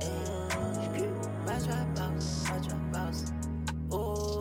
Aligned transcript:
Eh. 0.00 0.06
Oh. 3.90 4.38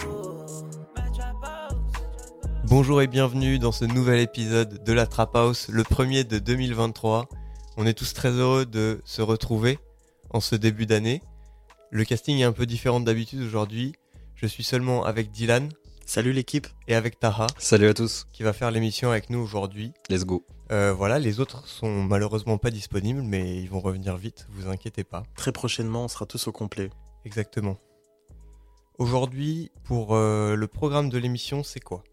Bonjour 2.68 3.02
et 3.02 3.08
bienvenue 3.08 3.60
dans 3.60 3.72
ce 3.72 3.86
nouvel 3.86 4.20
épisode 4.20 4.84
de 4.84 4.94
la 4.94 5.08
Trap 5.08 5.36
House, 5.36 5.68
le 5.70 5.84
premier 5.84 6.24
de 6.24 6.40
2023. 6.40 7.30
On 7.78 7.86
est 7.86 7.94
tous 7.94 8.14
très 8.14 8.32
heureux 8.32 8.66
de 8.66 9.02
se 9.06 9.22
retrouver 9.22 9.80
en 10.32 10.42
ce 10.42 10.56
début 10.56 10.86
d'année. 10.86 11.22
Le 11.92 12.04
casting 12.04 12.40
est 12.40 12.44
un 12.44 12.52
peu 12.52 12.66
différent 12.66 13.00
d'habitude 13.00 13.42
aujourd'hui. 13.42 13.94
Je 14.36 14.48
suis 14.48 14.64
seulement 14.64 15.06
avec 15.06 15.32
Dylan 15.32 15.70
Salut 16.06 16.34
l'équipe. 16.34 16.68
et 16.88 16.96
avec 16.96 17.20
Taha 17.20 17.48
Salut 17.58 17.88
à 17.88 17.94
tous, 17.94 18.28
qui 18.32 18.44
va 18.44 18.54
faire 18.54 18.72
l'émission 18.72 19.10
avec 19.12 19.30
nous 19.30 19.40
aujourd'hui. 19.40 19.92
let's 20.10 20.24
go. 20.26 20.46
Euh, 20.72 20.94
voilà, 20.94 21.20
les 21.20 21.40
autres 21.40 21.68
sont 21.68 22.04
malheureusement 22.04 22.58
pas 22.58 22.72
disponibles, 22.72 23.22
mais 23.22 23.58
ils 23.62 23.70
vont 23.70 23.80
revenir 23.80 24.16
vite, 24.18 24.48
vous 24.52 24.68
inquiétez 24.70 25.04
pas. 25.04 25.24
Très 25.36 25.52
prochainement, 25.52 26.06
on 26.06 26.08
sera 26.08 26.26
tous 26.26 26.48
au 26.48 26.52
complet. 26.52 26.90
Exactement. 27.26 27.78
Aujourd'hui, 28.98 29.72
pour 29.84 30.16
euh, 30.16 30.56
le 30.56 30.68
programme 30.68 31.10
de 31.10 31.18
l'émission, 31.18 31.64
c'est 31.64 31.80
quoi? 31.80 32.04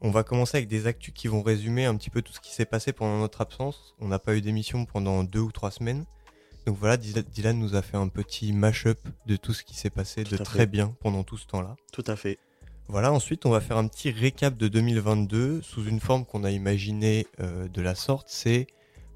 On 0.00 0.10
va 0.10 0.22
commencer 0.22 0.56
avec 0.56 0.68
des 0.68 0.86
actus 0.86 1.12
qui 1.14 1.28
vont 1.28 1.42
résumer 1.42 1.84
un 1.84 1.96
petit 1.96 2.10
peu 2.10 2.22
tout 2.22 2.32
ce 2.32 2.40
qui 2.40 2.52
s'est 2.54 2.64
passé 2.66 2.92
pendant 2.92 3.18
notre 3.18 3.40
absence. 3.40 3.94
On 4.00 4.08
n'a 4.08 4.18
pas 4.18 4.36
eu 4.36 4.40
d'émission 4.40 4.84
pendant 4.84 5.24
deux 5.24 5.40
ou 5.40 5.52
trois 5.52 5.70
semaines. 5.70 6.04
Donc 6.66 6.76
voilà, 6.76 6.96
Dylan 6.96 7.58
nous 7.58 7.74
a 7.74 7.82
fait 7.82 7.96
un 7.96 8.08
petit 8.08 8.52
mash-up 8.52 8.98
de 9.26 9.36
tout 9.36 9.52
ce 9.54 9.64
qui 9.64 9.74
s'est 9.76 9.90
passé 9.90 10.24
Tout 10.24 10.36
de 10.36 10.42
très 10.44 10.60
fait. 10.60 10.66
bien 10.66 10.94
pendant 11.00 11.24
tout 11.24 11.36
ce 11.36 11.46
temps-là. 11.46 11.76
Tout 11.92 12.04
à 12.06 12.14
fait. 12.14 12.38
Voilà, 12.88 13.12
ensuite 13.12 13.44
on 13.44 13.50
va 13.50 13.60
faire 13.60 13.76
un 13.76 13.86
petit 13.86 14.10
récap 14.10 14.56
de 14.56 14.66
2022 14.68 15.60
sous 15.62 15.84
une 15.84 16.00
forme 16.00 16.24
qu'on 16.24 16.42
a 16.44 16.50
imaginé 16.50 17.26
euh, 17.40 17.68
de 17.68 17.82
la 17.82 17.94
sorte, 17.94 18.28
c'est 18.30 18.66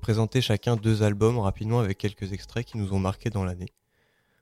présenter 0.02 0.40
chacun 0.42 0.76
deux 0.76 1.02
albums 1.02 1.38
rapidement 1.38 1.80
avec 1.80 1.96
quelques 1.96 2.32
extraits 2.32 2.66
qui 2.66 2.76
nous 2.76 2.92
ont 2.92 2.98
marqués 2.98 3.30
dans 3.30 3.44
l'année. 3.44 3.72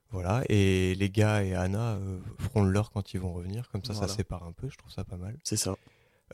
Voilà, 0.09 0.43
et 0.49 0.93
les 0.95 1.09
gars 1.09 1.43
et 1.43 1.53
Anna 1.55 1.93
euh, 1.93 2.19
feront 2.39 2.63
le 2.63 2.71
leur 2.71 2.91
quand 2.91 3.13
ils 3.13 3.19
vont 3.21 3.31
revenir, 3.31 3.69
comme 3.69 3.83
ça 3.85 3.93
Voilà. 3.93 4.09
ça 4.09 4.13
sépare 4.15 4.43
un 4.43 4.51
peu, 4.51 4.67
je 4.69 4.75
trouve 4.77 4.91
ça 4.91 5.05
pas 5.05 5.15
mal. 5.15 5.37
C'est 5.45 5.55
ça. 5.55 5.77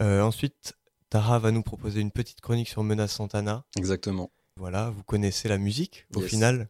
Euh, 0.02 0.22
ensuite, 0.24 0.74
Tara 1.12 1.38
va 1.38 1.52
nous 1.52 1.62
proposer 1.62 2.02
une 2.02 2.10
petite 2.12 2.42
chronique 2.42 2.68
sur 2.70 2.82
Menace 2.84 3.12
Santana. 3.14 3.64
Exactement. 3.78 4.32
Voilà, 4.56 4.90
vous 4.90 5.04
connaissez 5.04 5.48
la 5.48 5.60
musique 5.60 6.08
au 6.16 6.22
Yes. 6.22 6.30
final. 6.32 6.70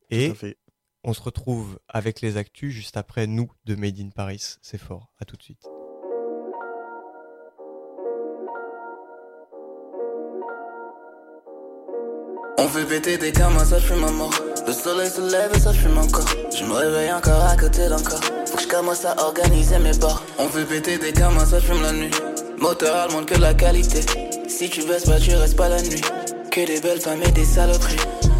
Tout 0.00 0.06
Et 0.16 0.30
à 0.30 0.34
fait. 0.34 0.56
On 1.04 1.14
se 1.14 1.22
retrouve 1.22 1.78
avec 1.88 2.20
les 2.20 2.36
actus 2.36 2.72
juste 2.72 2.96
après 2.96 3.26
nous 3.26 3.50
de 3.64 3.74
Made 3.74 3.98
in 3.98 4.10
Paris. 4.10 4.56
C'est 4.62 4.78
fort, 4.78 5.10
à 5.18 5.24
tout 5.24 5.36
de 5.36 5.42
suite. 5.42 5.66
On 12.58 12.68
fait 12.68 12.84
péter 12.84 13.18
des 13.18 13.32
gamins, 13.32 13.64
ça 13.64 13.80
fume 13.80 14.04
à 14.04 14.10
mort. 14.12 14.34
Le 14.66 14.72
soleil 14.72 15.10
se 15.10 15.20
lève 15.20 15.50
et 15.54 15.58
ça 15.58 15.72
fume 15.72 15.98
encore. 15.98 16.28
Je 16.56 16.64
me 16.64 16.72
réveille 16.72 17.12
encore 17.12 17.44
à 17.44 17.56
côté 17.56 17.88
d'encore. 17.88 18.20
Faut 18.46 18.56
que 18.56 18.62
je 18.62 18.68
commence 18.68 19.04
à 19.04 19.20
organiser 19.20 19.78
mes 19.80 19.96
bords. 19.98 20.22
On 20.38 20.46
fait 20.46 20.64
péter 20.64 20.98
des 20.98 21.12
gamins, 21.12 21.44
ça 21.44 21.60
fume 21.60 21.82
la 21.82 21.92
nuit. 21.92 22.10
Moteur 22.58 22.94
allemande 22.94 23.26
que 23.26 23.34
la 23.34 23.54
qualité. 23.54 24.00
Si 24.46 24.70
tu 24.70 24.86
baisses 24.86 25.06
pas, 25.06 25.18
tu 25.18 25.34
restes 25.34 25.56
pas 25.56 25.68
la 25.68 25.82
nuit. 25.82 26.00
Que 26.52 26.64
des 26.64 26.80
belles 26.80 27.00
femmes 27.00 27.22
et 27.26 27.32
des 27.32 27.44
saloperies. 27.44 27.96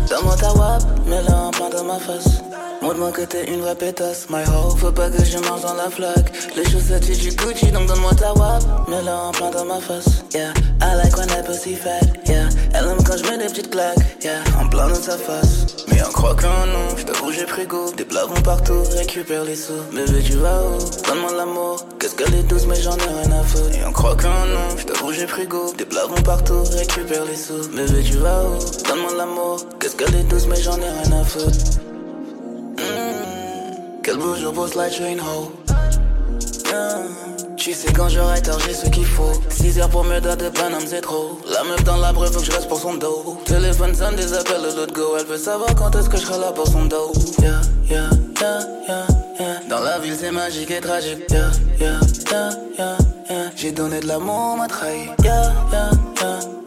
Donne-moi 0.09 0.37
ta 0.37 0.53
wap, 0.53 0.83
mets-la 1.07 1.37
en 1.37 1.51
plein 1.51 1.71
dans 1.71 1.85
ma 1.85 1.99
face. 1.99 2.43
Montre-moi 2.83 3.13
que 3.13 3.23
t'es 3.23 3.45
une 3.45 3.61
vraie 3.61 3.77
pétasse, 3.77 4.27
my 4.29 4.43
hoe. 4.43 4.77
Faut 4.77 4.91
pas 4.91 5.09
que 5.09 5.25
je 5.25 5.39
marche 5.39 5.63
dans 5.63 5.75
la 5.75 5.89
flaque. 5.89 6.33
Les 6.57 6.65
chaussettes 6.65 7.05
c'est 7.05 7.17
du 7.17 7.31
Gucci, 7.31 7.71
donc 7.71 7.87
donne-moi 7.87 8.11
ta 8.15 8.33
wap, 8.35 8.89
mets-la 8.89 9.17
en 9.17 9.31
plein 9.31 9.51
dans 9.51 9.65
ma 9.65 9.79
face. 9.79 10.25
Yeah, 10.35 10.53
I 10.81 10.97
like 10.97 11.17
when 11.17 11.29
that 11.29 11.45
pussy 11.45 11.77
fat. 11.77 12.01
Yeah, 12.27 12.49
elle 12.75 12.87
aime 12.87 13.03
quand 13.05 13.17
je 13.17 13.23
mets 13.31 13.39
des 13.39 13.47
petites 13.47 13.71
claques. 13.71 13.99
Yeah, 14.25 14.43
en 14.61 14.69
plein 14.69 14.89
dans 14.89 14.95
sa 14.97 15.17
face. 15.17 15.67
Mais 15.89 16.03
on 16.03 16.11
croit 16.11 16.35
qu'un 16.35 16.67
nom, 16.67 16.97
je 16.97 17.05
t'avoue 17.05 17.31
j'ai 17.31 17.45
pris 17.45 17.67
goût. 17.67 17.93
Des 17.97 18.05
blagues 18.05 18.29
vont 18.29 18.43
partout, 18.43 18.83
récupère 18.97 19.45
les 19.45 19.57
sous. 19.57 19.83
Bébé, 19.93 20.21
tu 20.25 20.33
vas 20.39 20.63
où? 20.63 20.79
Donne-moi 21.07 21.31
l'amour. 21.37 21.87
Qu'est-ce 22.01 22.17
qu'elle 22.17 22.35
est 22.35 22.43
douce, 22.43 22.67
mais 22.67 22.81
j'en 22.83 22.97
ai 22.97 23.23
rien 23.23 23.39
à 23.39 23.45
foutre. 23.45 23.77
Et 23.77 23.85
on 23.87 23.93
croit 23.93 24.17
qu'un 24.17 24.47
nom, 24.47 24.77
je 24.77 24.85
t'avoue 24.87 25.13
j'ai 25.13 25.27
pris 25.27 25.47
goût. 25.47 25.73
Des 25.79 25.85
blagues 25.85 26.11
vont 26.11 26.23
partout, 26.23 26.65
récupère 26.73 27.25
les 27.27 27.37
sous. 27.37 27.69
Bébé, 27.77 28.03
tu 28.05 28.17
vas 28.17 28.43
où? 28.43 28.59
Donne-moi 28.89 29.13
l'amour. 29.17 29.61
Qu'est-ce 29.79 29.95
qu'elle 29.95 30.15
est 30.17 30.25
douce, 30.25 30.47
mais 30.49 30.61
j'en 30.61 30.77
ai 30.79 30.91
rien 30.91 31.21
à 31.21 31.25
foutre. 31.25 31.82
Quel 34.03 34.17
beau 34.17 34.35
jour 34.35 34.53
pour 34.53 34.69
slide 34.69 34.91
sur 34.91 35.07
une. 35.07 35.21
Tu 37.57 37.75
sais 37.75 37.93
quand 37.93 38.09
je 38.09 38.19
ride 38.19 38.43
tard 38.43 38.59
j'ai 38.67 38.75
ce 38.75 38.89
qu'il 38.89 39.07
faut. 39.07 39.33
6 39.49 39.79
heures 39.79 39.89
pour 39.89 40.03
me 40.03 40.19
doigt 40.21 40.35
de 40.35 40.49
Paname 40.49 40.83
c'est 40.85 41.01
trop. 41.01 41.39
La 41.49 41.63
meuf 41.63 41.85
dans 41.85 41.97
la 41.97 42.13
brève 42.13 42.33
faut 42.33 42.41
que 42.41 42.47
je 42.47 42.51
reste 42.51 42.69
pour 42.69 42.81
son 42.81 42.95
dos. 42.95 43.39
Téléphone 43.45 43.95
sonne 43.95 44.17
des 44.17 44.33
appels 44.35 44.63
l'autre 44.63 44.93
go 44.93 45.15
Elle 45.17 45.27
veut 45.27 45.39
savoir 45.39 45.73
quand 45.77 45.95
est-ce 45.95 46.11
que 46.11 46.17
je 46.17 46.23
serai 46.23 46.41
là 46.41 46.51
pour 46.51 46.67
son 46.67 46.87
dos. 46.87 47.13
Yeah, 47.41 47.61
yeah, 47.89 48.11
yeah, 48.41 48.59
yeah, 48.89 49.07
yeah. 49.39 49.61
Dans 49.69 49.81
la 49.81 50.01
ville 50.01 50.17
c'est 50.19 50.33
magique 50.33 50.73
et 50.73 50.81
tragique. 50.81 51.25
Yeah, 51.31 51.51
yeah, 51.79 52.01
yeah, 52.33 52.51
yeah, 52.79 52.97
yeah. 53.31 53.51
J'ai 53.55 53.71
donné 53.71 54.01
de 54.01 54.09
l'amour, 54.09 54.57
m'a 54.57 54.67
trahi 54.67 55.11
yeah, 55.23 55.53
yeah, 55.73 55.91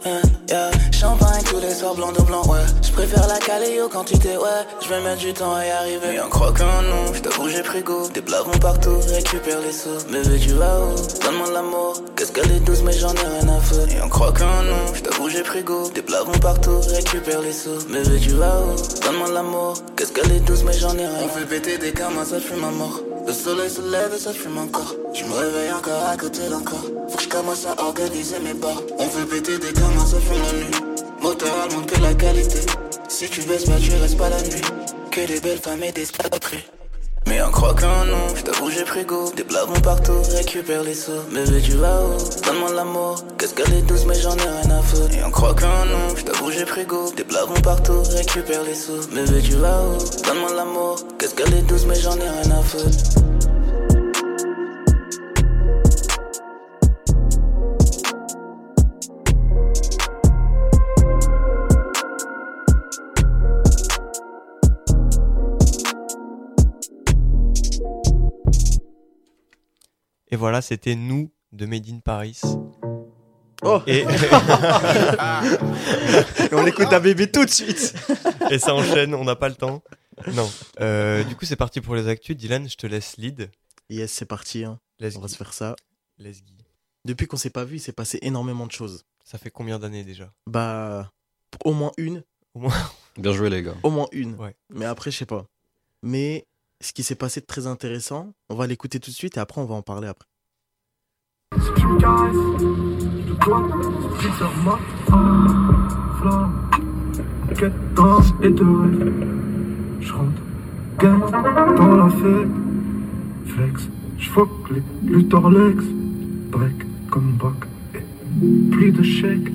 yeah, 0.06 0.22
Champagne 0.48 1.42
tous 1.50 1.58
les 1.58 1.74
soirs 1.74 1.94
blanc 1.94 2.12
de 2.12 2.22
blanc, 2.22 2.42
ouais. 2.46 2.60
Je 2.82 2.92
préfère 2.92 3.26
la 3.26 3.38
caler 3.38 3.80
au 3.82 3.88
quantité, 3.88 4.36
ouais. 4.36 4.62
Je 4.80 4.88
vais 4.88 5.00
mettre 5.00 5.18
du 5.18 5.32
temps 5.32 5.54
à 5.54 5.66
y 5.66 5.70
arriver. 5.70 6.06
Mais 6.12 6.20
on 6.20 6.28
croit 6.28 6.52
qu'un 6.52 6.82
nom, 6.82 7.12
je 7.12 7.20
t'avoue 7.20 7.48
j'ai 7.48 7.62
pris 7.62 7.82
goût. 7.82 8.08
Des 8.14 8.20
blagues 8.20 8.46
vont 8.46 8.58
partout, 8.58 8.98
récupère 9.08 9.60
les 9.60 9.72
sous. 9.72 10.06
Bébé 10.10 10.38
tu 10.40 10.50
vas 10.50 10.80
où 10.80 10.94
Donne-moi 11.22 11.50
l'amour. 11.52 11.94
Qu'est-ce 12.16 12.32
qu'elle 12.32 12.50
est 12.52 12.60
douce 12.60 12.82
mais 12.84 12.92
j'en 12.92 13.12
ai 13.14 13.26
rien 13.26 13.48
à 13.56 13.60
foutre. 13.60 13.92
Et 13.92 14.00
on 14.00 14.08
croit 14.08 14.32
qu'un 14.32 14.62
nom, 14.62 14.94
je 14.94 15.00
t'avoue 15.00 15.28
j'ai 15.28 15.42
pris 15.42 15.62
goût. 15.62 15.90
Des 15.92 16.02
blagues 16.02 16.26
vont 16.26 16.38
partout, 16.38 16.80
récupère 16.94 17.40
les 17.40 17.52
sous. 17.52 17.84
Bébé 17.90 18.18
tu 18.22 18.30
vas 18.30 18.60
où 18.60 18.76
Donne-moi 19.04 19.30
l'amour. 19.32 19.74
Qu'est-ce 19.96 20.12
qu'elle 20.12 20.30
est 20.30 20.40
douce 20.40 20.62
mais 20.64 20.72
j'en 20.74 20.94
ai 20.94 21.06
rien 21.06 21.24
On 21.24 21.28
fait 21.28 21.46
péter 21.46 21.76
des 21.78 21.92
gamins, 21.92 22.24
ça 22.24 22.38
fume 22.38 22.62
à 22.64 22.70
mort. 22.70 23.00
Le 23.26 23.32
soleil 23.32 23.68
se 23.68 23.80
lève 23.80 24.12
et 24.14 24.20
ça 24.20 24.32
fume 24.32 24.56
encore. 24.58 24.94
Je 25.12 25.24
me 25.24 25.32
réveille 25.32 25.72
encore 25.72 26.08
à 26.08 26.16
côté 26.16 26.48
d'encore. 26.48 26.84
Faut 27.08 27.16
que 27.16 27.22
je 27.24 27.28
commence 27.28 27.66
à 27.66 27.82
organiser 27.82 28.38
mes 28.38 28.54
bars. 28.54 28.80
On 28.98 29.08
fait 29.08 29.24
péter 29.24 29.58
des 29.58 29.72
gamins, 29.72 30.06
ça 30.06 30.18
fume 30.20 30.35
la 30.38 30.52
nuit. 30.52 30.86
Que 31.86 32.00
la 32.00 32.14
qualité. 32.14 32.60
Si 33.08 33.28
tu 33.28 33.42
baisses 33.42 33.64
pas, 33.64 33.76
tu 33.78 33.90
restes 34.00 34.16
pas 34.16 34.28
la 34.30 34.40
nuit. 34.42 34.62
Que 35.10 35.26
des 35.26 35.40
belles 35.40 35.58
femmes 35.58 35.82
et 35.82 35.92
des 35.92 36.04
saloperies. 36.04 36.64
Mais 37.26 37.42
on 37.42 37.50
croit 37.50 37.74
qu'un 37.74 38.04
nom, 38.04 38.34
je 38.34 38.42
t'avoue 38.42 38.70
j'ai 38.70 38.84
pris 38.84 39.04
goût. 39.04 39.30
Des 39.36 39.42
blagues 39.42 39.68
vont 39.68 39.80
partout, 39.80 40.20
récupère 40.36 40.82
les 40.82 40.94
sous. 40.94 41.22
Bébé 41.32 41.60
tu 41.60 41.72
vas 41.72 42.02
où? 42.02 42.16
Donne-moi 42.44 42.72
l'amour. 42.72 43.24
Qu'est-ce 43.36 43.54
qu'elle 43.54 43.72
est 43.74 43.82
douce 43.82 44.04
mais 44.06 44.14
j'en 44.14 44.36
ai 44.36 44.42
rien 44.42 44.70
à 44.70 44.82
foutre. 44.82 45.12
Et 45.12 45.24
on 45.24 45.30
croit 45.30 45.54
qu'un 45.54 45.84
nom, 45.86 46.16
je 46.16 46.22
t'avoue 46.22 46.50
j'ai 46.50 46.64
pris 46.64 46.84
goût. 46.84 47.12
Des 47.16 47.24
blagues 47.24 47.48
vont 47.48 47.60
partout, 47.60 48.02
récupère 48.16 48.62
les 48.62 48.74
sous. 48.74 49.06
Bébé 49.12 49.42
tu 49.42 49.56
vas 49.56 49.82
où? 49.82 49.98
Donne-moi 50.24 50.54
l'amour. 50.54 50.96
Qu'est-ce 51.18 51.34
qu'elle 51.34 51.54
est 51.54 51.62
douce 51.62 51.84
mais 51.86 52.00
j'en 52.00 52.16
ai 52.16 52.28
rien 52.28 52.50
à 52.50 52.62
foutre 52.62 53.35
Et 70.30 70.36
voilà, 70.36 70.60
c'était 70.62 70.94
nous 70.94 71.30
de 71.52 71.66
Made 71.66 71.88
in 71.88 72.00
Paris. 72.00 72.40
Oh 73.62 73.80
Et, 73.86 74.00
Et 76.50 76.54
on 76.54 76.66
écoute 76.66 76.92
un 76.92 77.00
bébé 77.00 77.30
tout 77.30 77.44
de 77.44 77.50
suite. 77.50 77.94
et 78.50 78.58
ça 78.58 78.74
enchaîne, 78.74 79.14
on 79.14 79.24
n'a 79.24 79.36
pas 79.36 79.48
le 79.48 79.54
temps. 79.54 79.82
Non. 80.34 80.50
Euh, 80.80 81.24
du 81.24 81.36
coup, 81.36 81.44
c'est 81.44 81.56
parti 81.56 81.80
pour 81.80 81.94
les 81.94 82.08
actus. 82.08 82.36
Dylan, 82.36 82.68
je 82.68 82.76
te 82.76 82.86
laisse 82.86 83.16
lead. 83.16 83.50
Yes, 83.90 84.12
c'est 84.12 84.24
parti. 84.26 84.64
hein. 84.64 84.78
Let's 84.98 85.16
On 85.16 85.20
va 85.20 85.26
go. 85.26 85.32
se 85.32 85.36
faire 85.36 85.52
ça. 85.52 85.76
Let's 86.18 86.42
go. 86.42 86.52
Depuis 87.04 87.26
qu'on 87.26 87.36
s'est 87.36 87.50
pas 87.50 87.64
vu, 87.64 87.76
il 87.76 87.80
s'est 87.80 87.92
passé 87.92 88.18
énormément 88.22 88.66
de 88.66 88.72
choses. 88.72 89.04
Ça 89.24 89.38
fait 89.38 89.50
combien 89.50 89.78
d'années 89.78 90.04
déjà? 90.04 90.32
Bah, 90.46 91.12
au 91.64 91.72
moins 91.72 91.92
une. 91.98 92.22
Au 92.54 92.60
moins. 92.60 92.74
Bien 93.16 93.32
joué 93.32 93.48
les 93.50 93.62
gars. 93.62 93.74
Au 93.82 93.90
moins 93.90 94.06
une. 94.12 94.34
Ouais. 94.36 94.54
Mais 94.70 94.84
après, 94.86 95.10
je 95.10 95.18
sais 95.18 95.26
pas. 95.26 95.46
Mais 96.02 96.46
ce 96.80 96.92
qui 96.92 97.02
s'est 97.02 97.14
passé 97.14 97.40
de 97.40 97.46
très 97.46 97.66
intéressant, 97.66 98.32
on 98.48 98.54
va 98.54 98.66
l'écouter 98.66 99.00
tout 99.00 99.10
de 99.10 99.16
suite 99.16 99.36
et 99.36 99.40
après, 99.40 99.60
on 99.60 99.64
va 99.66 99.74
en 99.74 99.82
parler 99.82 100.08
après. 100.08 100.28
Je 110.00 110.12
rentre, 110.12 110.42
dans 111.76 111.96
la 111.96 112.10
fête. 112.10 112.48
Flex, 113.46 113.88
je 114.18 114.30
les 114.74 114.82
lutteurs 115.10 115.50
Lex. 115.50 115.84
Break 116.50 117.10
comme 117.10 117.32
back. 117.36 117.68
Et 117.94 118.70
plus 118.70 118.92
de 118.92 119.02
shake, 119.02 119.50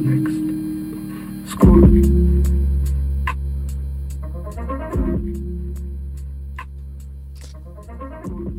next. 0.00 0.36
School. 1.46 2.33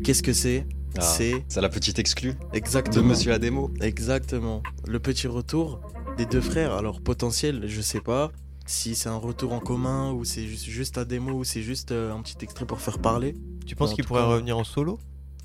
Qu'est-ce 0.06 0.22
que 0.22 0.32
c'est 0.32 0.64
Ah, 0.96 1.00
C'est 1.00 1.44
C'est 1.48 1.60
la 1.60 1.68
petite 1.68 1.98
exclue 1.98 2.34
de 2.34 2.56
exactement. 2.56 3.08
Monsieur 3.08 3.32
Ademo. 3.32 3.72
Exactement. 3.80 4.62
Le 4.86 5.00
petit 5.00 5.26
retour 5.26 5.80
des 6.16 6.26
deux 6.26 6.40
frères. 6.40 6.72
Alors, 6.74 7.00
potentiel, 7.00 7.64
je 7.66 7.80
sais 7.80 8.00
pas. 8.00 8.30
si 8.66 8.94
c'est 8.94 9.08
un 9.08 9.16
retour 9.16 9.52
en 9.52 9.58
commun 9.58 10.12
ou 10.12 10.24
c'est 10.24 10.46
juste, 10.46 10.64
juste 10.66 10.96
un 10.96 11.04
démo 11.04 11.32
ou 11.32 11.42
c'est 11.44 11.60
juste 11.62 11.90
euh, 11.90 12.12
un 12.14 12.22
petit 12.22 12.36
extrait 12.42 12.66
pour 12.66 12.80
faire 12.80 13.00
parler. 13.00 13.34
Tu 13.66 13.74
penses 13.74 13.90
En 13.90 13.94
qu'il 13.96 14.04
pourrait 14.04 14.20
cas, 14.22 14.26
revenir 14.28 14.56
en 14.56 14.62
solo? 14.62 15.00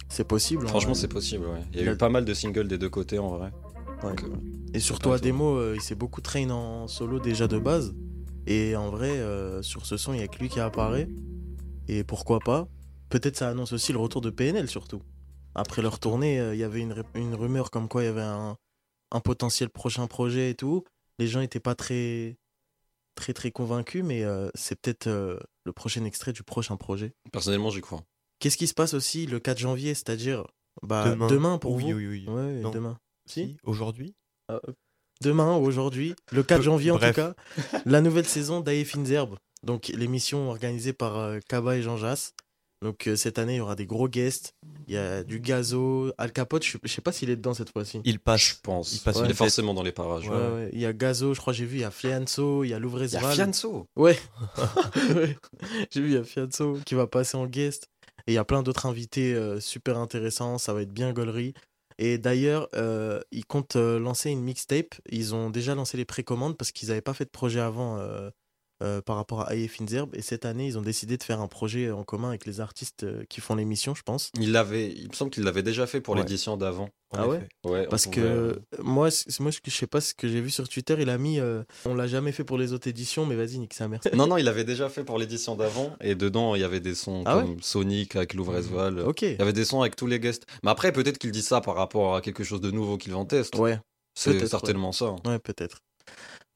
C'est 0.10 0.28
possible. 0.28 0.66
en 0.66 0.70
Franchement, 0.70 0.94
c'est 0.94 1.08
possible, 1.08 1.46
ouais. 1.46 1.62
Il 1.72 1.78
y 1.78 1.80
a 1.80 1.84
Il 1.84 1.90
a- 1.90 1.94
eu 1.94 1.98
pas 1.98 2.10
mal 2.10 2.24
de 2.24 2.34
singles 2.36 2.68
des 2.68 2.78
deux 2.78 2.90
côtés 2.90 3.18
en 3.18 3.30
vrai. 3.30 3.50
Ouais. 4.04 4.10
Donc, 4.12 4.24
euh, 4.24 4.28
Et 4.76 4.80
surtout 4.80 5.12
à 5.12 5.18
démo, 5.18 5.56
euh, 5.58 5.74
il 5.76 5.82
s'est 5.82 5.96
beaucoup 5.96 6.22
train 6.22 6.48
en 6.52 6.88
solo 6.88 7.20
déjà 7.20 7.48
de 7.48 7.58
base. 7.58 7.96
Et 8.46 8.76
en 8.76 8.92
vrai, 8.92 9.10
euh, 9.10 9.64
sur 9.64 9.88
ce 9.88 9.98
son, 9.98 10.14
il 10.14 10.20
y 10.20 10.24
a 10.24 10.28
que 10.28 10.38
lui 10.38 10.50
qui 10.50 10.60
apparaît. 10.60 11.08
Et 11.88 12.04
pourquoi 12.04 12.40
pas 12.40 12.68
Peut-être 13.12 13.38
ça 13.38 13.50
annonce 13.50 13.74
aussi 13.74 13.92
le 13.94 14.00
retour 14.00 14.22
de 14.22 14.30
PNL 14.30 14.68
surtout. 14.70 15.02
Après 15.54 15.82
leur 15.82 16.00
tournée, 16.00 16.40
euh, 16.40 16.56
il 16.56 16.60
y 16.60 16.64
avait 16.64 16.80
une, 16.80 17.04
une 17.14 17.36
rumeur 17.36 17.70
comme 17.72 17.88
quoi 17.90 18.04
il 18.04 18.06
y 18.06 18.10
avait 18.10 18.22
un, 18.22 18.58
un 19.12 19.20
potentiel 19.20 19.70
prochain 19.70 20.08
projet 20.08 20.50
et 20.50 20.56
tout. 20.56 20.84
Les 21.20 21.28
gens 21.28 21.40
n'étaient 21.42 21.60
pas 21.60 21.76
très 21.76 22.38
très 23.16 23.34
très 23.34 23.52
convaincus, 23.52 24.04
mais 24.04 24.24
euh, 24.24 24.50
c'est 24.56 24.80
peut-être 24.80 25.08
euh, 25.08 25.38
le 25.66 25.74
prochain 25.74 26.06
extrait 26.06 26.32
du 26.34 26.44
prochain 26.44 26.78
projet. 26.78 27.14
personnellement, 27.32 27.70
j'y 27.70 27.82
crois. 27.82 28.02
Qu'est-ce 28.40 28.58
qui 28.58 28.66
se 28.68 28.74
passe 28.74 28.94
aussi 28.94 29.28
le 29.28 29.40
4 29.40 29.60
janvier, 29.60 29.94
c'est-à-dire 29.94 30.48
bah, 30.82 31.10
Demain. 31.10 31.28
demain. 31.28 31.58
pour 31.58 31.74
oui, 31.74 31.92
vous 31.92 31.98
oui, 31.98 32.08
oui. 32.08 32.26
Ouais, 32.28 32.62
Non. 32.62 32.72
demain. 32.72 32.98
Si 33.28 33.58
Aujourd'hui 33.64 34.16
Demain 35.22 35.56
ou 35.58 35.64
aujourd'hui, 35.66 36.16
le 36.32 36.42
4 36.42 36.58
Peu- 36.60 36.64
janvier 36.64 36.92
en 36.92 36.96
bref. 36.96 37.14
tout 37.16 37.22
cas, 37.22 37.36
la 37.86 38.02
nouvelle 38.02 38.26
saison 38.26 38.60
d'Aïe 38.62 38.86
Fines 38.86 39.12
Herbes. 39.12 39.38
Donc 39.64 39.90
l'émission 39.90 40.50
organisée 40.50 40.94
par 40.94 41.18
euh, 41.18 41.40
Kaba 41.48 41.78
et 41.78 41.84
Jean 41.84 41.98
Jass. 41.98 42.34
Donc 42.82 43.08
euh, 43.08 43.16
cette 43.16 43.38
année, 43.38 43.54
il 43.54 43.58
y 43.58 43.62
aura 43.62 43.76
des 43.76 43.86
gros 43.86 44.08
guests. 44.08 44.56
Il 44.88 44.96
y 44.96 44.98
a 44.98 45.24
du 45.24 45.40
Gazo, 45.40 46.12
Al 46.18 46.32
Capote, 46.32 46.66
je, 46.66 46.78
je 46.84 46.88
sais 46.92 47.02
pas 47.02 47.12
s'il 47.12 47.30
est 47.30 47.36
dedans 47.36 47.54
cette 47.54 47.70
fois-ci. 47.72 48.02
Il 48.04 48.14
Je 48.14 48.18
passe. 48.18 48.54
pense. 48.64 48.94
il 48.94 49.00
passe 49.02 49.22
il 49.24 49.30
est 49.30 49.34
forcément 49.36 49.74
dans 49.74 49.84
les 49.84 49.92
parages. 49.92 50.28
Ouais, 50.28 50.36
ouais. 50.36 50.70
Il 50.74 50.80
y 50.80 50.86
a 50.86 50.94
Gazo, 50.94 51.34
je 51.34 51.40
crois 51.40 51.54
j'ai 51.54 51.66
vu, 51.66 51.78
il 51.78 51.82
y 51.82 51.86
a 51.86 51.92
Fianso, 51.92 52.64
il 52.64 52.70
y 52.70 52.74
a 52.74 52.74
Il 52.74 52.74
y 52.74 52.74
a 52.76 52.80
Louvrezval. 52.80 53.34
Fianso. 53.36 53.88
Ouais. 53.96 54.18
J'ai 55.92 56.02
vu, 56.02 56.08
il 56.10 56.14
y 56.14 56.18
a 56.18 56.24
Fianso 56.24 56.80
qui 56.86 56.96
va 56.96 57.08
passer 57.08 57.38
en 57.38 57.46
guest. 57.46 57.88
Et 58.28 58.34
il 58.34 58.36
y 58.36 58.40
a 58.40 58.46
plein 58.46 58.64
d'autres 58.64 58.86
invités 58.86 59.34
euh, 59.34 59.60
super 59.60 59.98
intéressants. 59.98 60.58
Ça 60.58 60.74
va 60.74 60.82
être 60.82 60.92
bien 60.94 61.12
gaulerie. 61.14 61.54
Et 61.98 62.18
d'ailleurs, 62.18 62.68
euh, 62.76 63.20
ils 63.32 63.46
comptent 63.46 63.76
euh, 63.76 64.00
lancer 64.00 64.30
une 64.32 64.42
mixtape. 64.42 64.96
Ils 65.10 65.36
ont 65.36 65.50
déjà 65.50 65.76
lancé 65.76 65.98
les 65.98 66.06
précommandes 66.06 66.58
parce 66.58 66.72
qu'ils 66.72 66.90
n'avaient 66.90 67.02
pas 67.02 67.14
fait 67.14 67.26
de 67.26 67.30
projet 67.30 67.60
avant 67.60 67.98
euh, 68.82 68.98
euh, 68.98 69.02
par 69.02 69.16
rapport 69.16 69.42
à 69.42 69.50
Aïe 69.52 69.68
Finzerbe. 69.68 70.10
Et 70.16 70.22
cette 70.22 70.44
année, 70.46 70.66
ils 70.68 70.78
ont 70.78 70.82
décidé 70.82 71.18
de 71.18 71.24
faire 71.24 71.40
un 71.40 71.48
projet 71.48 71.92
en 71.92 72.04
commun 72.04 72.30
avec 72.30 72.46
les 72.46 72.60
artistes 72.62 73.04
euh, 73.04 73.24
qui 73.30 73.40
font 73.40 73.56
l'émission, 73.56 73.94
je 73.96 74.02
pense. 74.02 74.32
Il 74.40 74.52
l'avait, 74.52 74.92
il 74.92 75.08
me 75.10 75.14
semble 75.14 75.32
qu'il 75.32 75.44
l'avait 75.44 75.64
déjà 75.64 75.86
fait 75.88 76.02
pour 76.02 76.16
Ouais. 76.16 76.22
l'édition 76.22 76.58
d'avant. 76.58 76.90
Ah 77.14 77.28
ouais 77.28 77.38
effet. 77.38 77.48
Ouais, 77.66 77.88
Parce 77.90 78.06
pouvait, 78.06 78.16
que 78.18 78.22
euh, 78.22 78.54
moi, 78.80 79.10
moi, 79.40 79.52
je 79.52 79.72
sais 79.72 79.88
pas 79.88 80.00
ce 80.02 80.14
que 80.14 80.28
j'ai 80.30 80.40
vu 80.42 80.50
sur 80.50 80.68
Twitter, 80.70 80.96
il 81.00 81.10
a 81.10 81.18
mis. 81.18 81.40
euh, 81.40 81.64
on 81.86 81.94
l'a 81.94 82.08
jamais 82.08 82.32
fait 82.32 82.44
pour 82.46 82.58
les 82.58 82.72
autres 82.74 82.88
éditions, 82.88 83.26
mais 83.26 83.36
vas-y, 83.36 83.60
nique 83.60 83.74
sa 83.74 83.88
mère. 83.90 84.00
Non, 84.14 84.28
non, 84.28 84.38
il 84.38 84.48
avait 84.48 84.64
déjà 84.64 84.88
fait 84.90 85.04
pour 85.04 85.20
l'édition 85.20 85.56
d'avant. 85.56 85.94
Et 86.02 86.16
dedans, 86.16 86.56
il 86.56 86.62
y 86.62 86.64
avait 86.64 86.80
des 86.80 86.96
sons 86.96 87.24
Ah 87.26 87.38
ouais 87.38 87.44
comme 87.44 87.62
Sonic 87.62 88.16
avec 88.16 88.34
Louvrezval. 88.34 89.00
Ok. 89.02 89.24
Il 89.24 89.38
y 89.38 89.42
avait 89.42 89.52
des 89.54 89.66
sons 89.66 89.82
avec 89.82 89.96
tous 89.96 90.08
les 90.08 90.20
guests. 90.20 90.46
Mais 90.64 90.72
après, 90.72 90.92
peut-être 90.92 91.18
qu'il 91.18 91.32
dit 91.32 91.42
ça 91.42 91.60
par 91.62 91.76
rapport 91.76 92.16
à 92.16 92.22
quelque 92.22 92.44
chose 92.44 92.62
de 92.62 92.72
nouveau 92.72 92.98
qu'il 92.98 93.14
en 93.16 93.26
teste. 93.26 93.56
Ouais. 93.56 93.78
C'est 94.14 94.46
certainement 94.48 94.92
ça. 94.92 95.06
hein. 95.06 95.16
Ouais, 95.26 95.40
peut-être. 95.40 95.78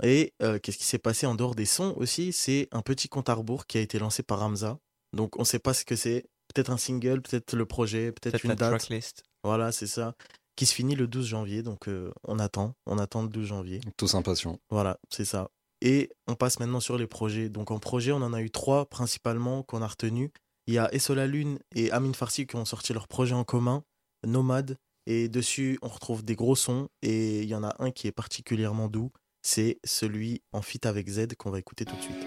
Et 0.03 0.33
euh, 0.41 0.59
qu'est-ce 0.59 0.77
qui 0.77 0.85
s'est 0.85 0.99
passé 0.99 1.25
en 1.25 1.35
dehors 1.35 1.55
des 1.55 1.65
sons 1.65 1.93
aussi? 1.97 2.33
C'est 2.33 2.67
un 2.71 2.81
petit 2.81 3.07
compte 3.07 3.29
à 3.29 3.33
rebours 3.33 3.65
qui 3.65 3.77
a 3.77 3.81
été 3.81 3.99
lancé 3.99 4.23
par 4.23 4.41
Hamza. 4.41 4.77
Donc 5.13 5.39
on 5.39 5.43
sait 5.43 5.59
pas 5.59 5.73
ce 5.73 5.85
que 5.85 5.95
c'est. 5.95 6.25
Peut-être 6.53 6.69
un 6.69 6.77
single, 6.77 7.21
peut-être 7.21 7.55
le 7.55 7.65
projet, 7.65 8.11
peut-être 8.11 8.43
une 8.43 8.49
la 8.49 8.55
date. 8.55 8.69
tracklist. 8.77 9.23
Voilà, 9.43 9.71
c'est 9.71 9.87
ça. 9.87 10.15
Qui 10.55 10.65
se 10.65 10.73
finit 10.73 10.95
le 10.95 11.07
12 11.07 11.27
janvier. 11.27 11.63
Donc 11.63 11.87
euh, 11.87 12.11
on 12.23 12.39
attend. 12.39 12.75
On 12.85 12.97
attend 12.97 13.23
le 13.23 13.29
12 13.29 13.47
janvier. 13.47 13.81
Tous 13.97 14.15
impatients. 14.15 14.59
Voilà, 14.69 14.99
c'est 15.09 15.25
ça. 15.25 15.49
Et 15.81 16.09
on 16.27 16.35
passe 16.35 16.59
maintenant 16.59 16.79
sur 16.79 16.97
les 16.97 17.07
projets. 17.07 17.49
Donc 17.49 17.71
en 17.71 17.79
projet, 17.79 18.11
on 18.11 18.21
en 18.21 18.33
a 18.33 18.41
eu 18.41 18.51
trois 18.51 18.85
principalement 18.85 19.63
qu'on 19.63 19.81
a 19.81 19.87
retenus. 19.87 20.29
Il 20.67 20.73
y 20.73 20.79
a 20.79 20.93
Essola 20.93 21.27
Lune 21.27 21.59
et 21.75 21.91
Amin 21.91 22.13
Farsi 22.13 22.47
qui 22.47 22.55
ont 22.55 22.65
sorti 22.65 22.91
leur 22.93 23.07
projet 23.07 23.35
en 23.35 23.43
commun, 23.43 23.83
Nomade. 24.25 24.77
Et 25.07 25.29
dessus, 25.29 25.77
on 25.83 25.87
retrouve 25.87 26.25
des 26.25 26.35
gros 26.35 26.55
sons. 26.55 26.89
Et 27.01 27.43
il 27.43 27.49
y 27.49 27.55
en 27.55 27.63
a 27.63 27.75
un 27.79 27.91
qui 27.91 28.07
est 28.07 28.11
particulièrement 28.11 28.87
doux. 28.87 29.11
C'est 29.47 29.77
celui 29.83 30.41
en 30.53 30.63
feat 30.63 30.87
avec 30.87 31.07
Z 31.07 31.35
qu'on 31.37 31.51
va 31.51 31.59
écouter 31.59 31.85
tout 31.85 31.95
de 31.95 32.01
suite. 32.01 32.17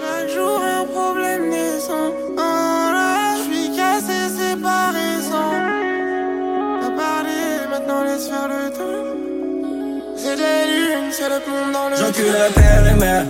Chaque 0.00 0.28
jour 0.28 0.60
un 0.60 0.84
problème 0.84 1.48
naissant. 1.48 2.10
Je 3.36 3.42
suis 3.44 3.76
cassé, 3.76 4.34
c'est 4.36 4.60
pas 4.60 4.90
raison. 4.90 5.46
T'as 6.80 6.90
parlé, 6.90 7.68
maintenant 7.70 8.02
laisse 8.02 8.26
faire 8.26 8.48
le 8.48 8.70
temps. 8.72 10.16
C'est 10.16 10.34
des 10.34 10.66
lunes, 10.72 11.12
c'est 11.12 11.28
le 11.28 11.40
plomb 11.44 11.70
dans 11.72 11.88
le 11.88 11.96
J'encule 11.98 12.32
la 12.32 12.50
terre 12.50 12.86
et 12.90 12.98
mer. 12.98 13.26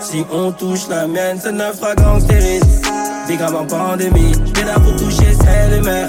Si 0.00 0.24
on 0.32 0.50
touche 0.50 0.88
la 0.88 1.06
mienne, 1.06 1.38
ça 1.38 1.52
ne 1.52 1.70
fera 1.70 1.94
gangstérise. 1.94 2.80
Big 3.28 3.42
up 3.42 3.54
en 3.54 3.66
pandémie, 3.66 4.32
j'vais 4.46 4.64
là 4.64 4.80
pour 4.80 4.96
toucher 4.96 5.34
celle 5.34 5.74
et 5.74 5.82
mer. 5.82 6.08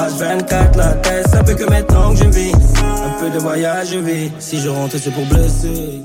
H24, 0.00 0.76
la 0.78 0.94
tête, 0.94 1.28
ça 1.28 1.44
peut 1.44 1.54
que 1.54 1.64
maintenant 1.68 2.12
que 2.14 2.16
je 2.20 2.24
vis. 2.24 2.52
Un 2.54 3.20
peu 3.20 3.30
de 3.30 3.38
voyage, 3.38 3.90
je 3.92 3.98
vis. 3.98 4.30
Si 4.38 4.58
je 4.58 4.68
rentre, 4.70 4.96
c'est 4.96 5.10
pour 5.10 5.26
blesser. 5.26 6.00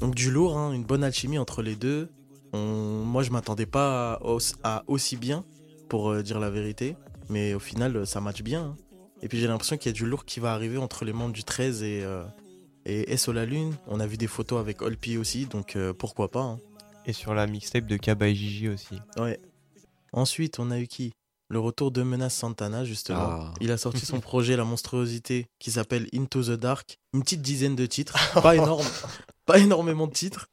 Donc 0.00 0.16
du 0.16 0.30
lourd, 0.32 0.58
hein, 0.58 0.72
une 0.72 0.82
bonne 0.82 1.04
alchimie 1.04 1.38
entre 1.38 1.62
les 1.62 1.76
deux. 1.76 2.08
On- 2.52 3.04
Moi, 3.04 3.22
je 3.22 3.30
m'attendais 3.30 3.66
pas 3.66 4.14
à, 4.14 4.22
aus- 4.24 4.56
à 4.64 4.82
aussi 4.88 5.16
bien, 5.16 5.44
pour 5.88 6.10
euh, 6.10 6.22
dire 6.22 6.40
la 6.40 6.50
vérité. 6.50 6.96
Mais 7.28 7.54
au 7.54 7.60
final, 7.60 8.04
ça 8.08 8.20
match 8.20 8.42
bien. 8.42 8.62
hein. 8.62 8.76
Et 9.22 9.28
puis 9.28 9.38
j'ai 9.38 9.46
l'impression 9.46 9.76
qu'il 9.76 9.92
y 9.92 9.94
a 9.94 9.96
du 9.96 10.04
lourd 10.06 10.24
qui 10.24 10.40
va 10.40 10.52
arriver 10.52 10.78
entre 10.78 11.04
les 11.04 11.12
membres 11.12 11.32
du 11.34 11.44
13 11.44 11.82
et, 11.84 12.00
euh, 12.02 12.24
et 12.86 13.16
SO 13.16 13.32
La 13.32 13.44
Lune. 13.46 13.72
On 13.86 14.00
a 14.00 14.06
vu 14.06 14.16
des 14.16 14.26
photos 14.26 14.58
avec 14.58 14.82
Olpi 14.82 15.16
aussi, 15.16 15.46
donc 15.46 15.76
euh, 15.76 15.92
pourquoi 15.92 16.28
pas. 16.30 16.40
hein. 16.42 16.58
Et 17.06 17.12
sur 17.12 17.34
la 17.34 17.46
mixtape 17.46 17.86
de 17.86 17.96
Kaba 17.96 18.26
et 18.28 18.34
Gigi 18.34 18.68
aussi. 18.68 18.96
Ouais. 19.16 19.38
Ensuite, 20.12 20.58
on 20.58 20.70
a 20.72 20.80
eu 20.80 20.88
qui? 20.88 21.12
Le 21.50 21.58
retour 21.58 21.90
de 21.90 22.04
Menace 22.04 22.36
Santana, 22.36 22.84
justement. 22.84 23.18
Ah. 23.18 23.54
Il 23.60 23.72
a 23.72 23.76
sorti 23.76 24.06
son 24.06 24.20
projet 24.20 24.56
La 24.56 24.64
Monstruosité 24.64 25.48
qui 25.58 25.72
s'appelle 25.72 26.06
Into 26.14 26.44
the 26.44 26.52
Dark. 26.52 27.00
Une 27.12 27.24
petite 27.24 27.42
dizaine 27.42 27.74
de 27.74 27.86
titres. 27.86 28.16
Pas 28.40 28.54
énorme. 28.54 28.86
pas 29.46 29.58
énormément 29.58 30.06
de 30.06 30.12
titres. 30.12 30.46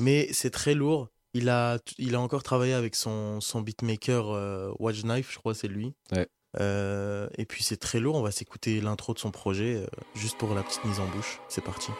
Mais 0.00 0.28
c'est 0.32 0.50
très 0.50 0.74
lourd. 0.74 1.06
Il 1.34 1.48
a, 1.48 1.78
il 1.98 2.16
a 2.16 2.20
encore 2.20 2.42
travaillé 2.42 2.72
avec 2.72 2.96
son, 2.96 3.40
son 3.40 3.60
beatmaker 3.60 4.30
euh, 4.30 4.72
Watch 4.80 5.02
Knife, 5.02 5.32
je 5.32 5.38
crois 5.38 5.54
c'est 5.54 5.68
lui. 5.68 5.94
Ouais. 6.10 6.26
Euh, 6.58 7.28
et 7.38 7.44
puis 7.44 7.62
c'est 7.62 7.76
très 7.76 8.00
lourd. 8.00 8.16
On 8.16 8.22
va 8.22 8.32
s'écouter 8.32 8.80
l'intro 8.80 9.14
de 9.14 9.20
son 9.20 9.30
projet 9.30 9.76
euh, 9.76 9.86
juste 10.16 10.36
pour 10.36 10.52
la 10.52 10.64
petite 10.64 10.84
mise 10.84 10.98
en 10.98 11.06
bouche. 11.06 11.38
C'est 11.48 11.62
parti. 11.62 11.92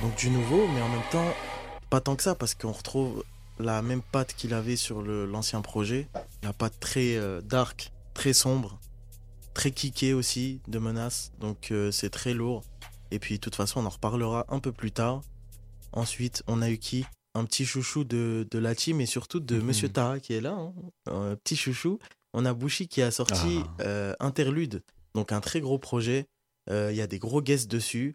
Donc 0.00 0.16
du 0.16 0.30
nouveau, 0.30 0.66
mais 0.68 0.80
en 0.80 0.88
même 0.88 1.00
temps, 1.10 1.34
pas 1.90 2.00
tant 2.00 2.16
que 2.16 2.22
ça, 2.22 2.34
parce 2.34 2.54
qu'on 2.54 2.72
retrouve 2.72 3.24
la 3.58 3.82
même 3.82 4.02
patte 4.02 4.34
qu'il 4.34 4.54
avait 4.54 4.76
sur 4.76 5.02
l'ancien 5.02 5.60
projet. 5.60 6.08
La 6.42 6.52
patte 6.52 6.78
très 6.80 7.16
euh, 7.16 7.40
dark, 7.40 7.92
très 8.14 8.32
sombre, 8.32 8.78
très 9.54 9.70
kické 9.70 10.12
aussi, 10.12 10.60
de 10.68 10.78
menace. 10.78 11.32
Donc 11.40 11.70
euh, 11.70 11.90
c'est 11.90 12.10
très 12.10 12.34
lourd. 12.34 12.64
Et 13.12 13.18
puis 13.18 13.34
de 13.34 13.40
toute 13.40 13.54
façon, 13.54 13.80
on 13.80 13.86
en 13.86 13.90
reparlera 13.90 14.46
un 14.48 14.58
peu 14.58 14.72
plus 14.72 14.90
tard. 14.90 15.20
Ensuite, 15.92 16.42
on 16.46 16.62
a 16.62 16.70
eu 16.70 16.78
qui? 16.78 17.04
Un 17.34 17.44
petit 17.44 17.64
chouchou 17.66 18.04
de, 18.04 18.46
de 18.50 18.58
la 18.58 18.74
team 18.74 19.00
et 19.00 19.06
surtout 19.06 19.38
de 19.40 19.56
Mhm. 19.58 19.64
Monsieur 19.66 19.88
Tara 19.90 20.18
qui 20.18 20.32
est 20.32 20.40
là. 20.40 20.52
hein. 20.52 20.72
Un 21.06 21.36
petit 21.36 21.56
chouchou. 21.56 21.98
On 22.32 22.44
a 22.46 22.54
Bushi 22.54 22.88
qui 22.88 23.02
a 23.02 23.10
sorti 23.10 23.60
Ah. 23.78 23.82
euh, 23.82 24.14
Interlude. 24.18 24.82
Donc 25.14 25.30
un 25.32 25.40
très 25.40 25.60
gros 25.60 25.78
projet. 25.78 26.26
Euh, 26.70 26.88
Il 26.90 26.96
y 26.96 27.02
a 27.02 27.06
des 27.06 27.18
gros 27.18 27.42
guests 27.42 27.70
dessus. 27.70 28.14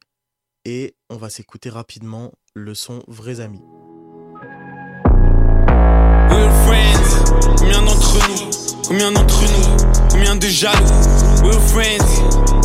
Et 0.65 0.95
on 1.11 1.17
va 1.17 1.29
s'écouter 1.29 1.69
rapidement 1.69 2.31
le 2.55 2.73
son 2.73 3.03
Vrais 3.07 3.39
Amis. 3.39 3.61
We're 6.29 6.51
friends, 6.65 7.23
combien 7.57 7.81
d'entre 7.81 8.17
nous, 8.29 8.51
combien 8.87 9.11
d'entre 9.11 9.41
nous, 9.41 9.77
combien 10.09 10.35
de 10.35 10.47
jaloux. 10.47 10.85
We're 11.43 11.59
friends, 11.59 12.07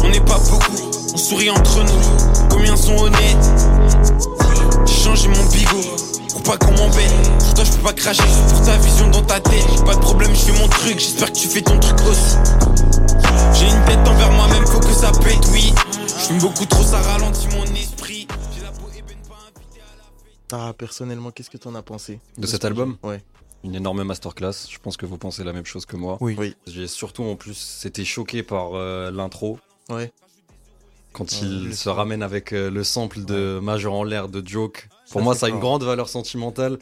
on 0.02 0.08
n'est 0.08 0.20
pas 0.20 0.38
beaucoup, 0.38 0.90
on 1.12 1.16
sourit 1.16 1.50
entre 1.50 1.82
nous, 1.82 2.48
combien 2.50 2.76
sont 2.76 2.96
honnêtes. 2.96 3.46
J'ai 4.86 4.94
changé 4.94 5.28
mon 5.28 5.44
bigot, 5.50 5.96
pour 6.30 6.42
pas 6.42 6.56
qu'on 6.58 6.72
m'embête. 6.72 7.42
Sur 7.42 7.54
toi 7.54 7.64
je 7.64 7.72
peux 7.72 7.82
pas 7.82 7.92
cracher, 7.92 8.22
juste 8.22 8.54
pour 8.54 8.64
ta 8.64 8.76
vision 8.78 9.08
dans 9.10 9.22
ta 9.22 9.40
tête. 9.40 9.64
J'ai 9.76 9.84
pas 9.84 9.94
de 9.94 10.00
problème, 10.00 10.34
je 10.34 10.40
fais 10.40 10.60
mon 10.60 10.68
truc, 10.68 10.98
j'espère 10.98 11.32
que 11.32 11.38
tu 11.38 11.48
fais 11.48 11.62
ton 11.62 11.78
truc 11.78 12.00
aussi. 12.02 12.36
J'ai 13.54 13.66
une 13.66 13.84
tête 13.84 14.08
envers 14.08 14.32
moi-même, 14.32 14.66
faut 14.66 14.80
que 14.80 14.92
ça 14.92 15.10
pète, 15.22 15.44
oui. 15.52 15.72
Je 16.06 16.40
beaucoup 16.40 16.66
trop, 16.66 16.82
ça 16.82 16.98
ralentit 16.98 17.48
mon 17.48 17.64
esprit. 17.74 18.26
J'ai 18.54 18.62
la 18.62 18.70
peau 18.70 18.88
ébène, 18.96 19.18
pas 19.28 19.34
invité 19.48 19.80
à 19.80 19.96
la 19.98 20.04
fête. 20.04 20.68
Ah, 20.70 20.72
personnellement, 20.76 21.30
qu'est-ce 21.30 21.50
que 21.50 21.58
t'en 21.58 21.74
as 21.74 21.82
pensé 21.82 22.20
De 22.38 22.46
ce 22.46 22.52
cet 22.52 22.64
album? 22.64 22.96
Ouais. 23.02 23.22
Une 23.64 23.74
énorme 23.74 24.02
masterclass. 24.02 24.66
Je 24.68 24.78
pense 24.78 24.96
que 24.96 25.06
vous 25.06 25.18
pensez 25.18 25.44
la 25.44 25.52
même 25.52 25.66
chose 25.66 25.86
que 25.86 25.96
moi. 25.96 26.18
Oui. 26.20 26.34
Oui. 26.38 26.54
J'ai 26.66 26.86
surtout 26.86 27.22
en 27.24 27.36
plus 27.36 27.82
été 27.84 28.04
choqué 28.04 28.42
par 28.42 28.74
euh, 28.74 29.10
l'intro. 29.10 29.58
Ouais. 29.88 30.12
Quand 31.12 31.30
Ouais, 31.30 31.38
il 31.42 31.76
se 31.76 31.88
ramène 31.88 32.22
avec 32.22 32.52
euh, 32.52 32.70
le 32.70 32.84
sample 32.84 33.24
de 33.24 33.60
Major 33.62 33.94
en 33.94 34.04
l'air 34.04 34.28
de 34.28 34.46
Joke. 34.46 34.88
Pour 35.10 35.20
Ça, 35.20 35.24
moi, 35.24 35.34
ça 35.34 35.46
a 35.46 35.48
une 35.50 35.60
grande 35.60 35.82
valeur 35.84 36.08
sentimentale. 36.08 36.78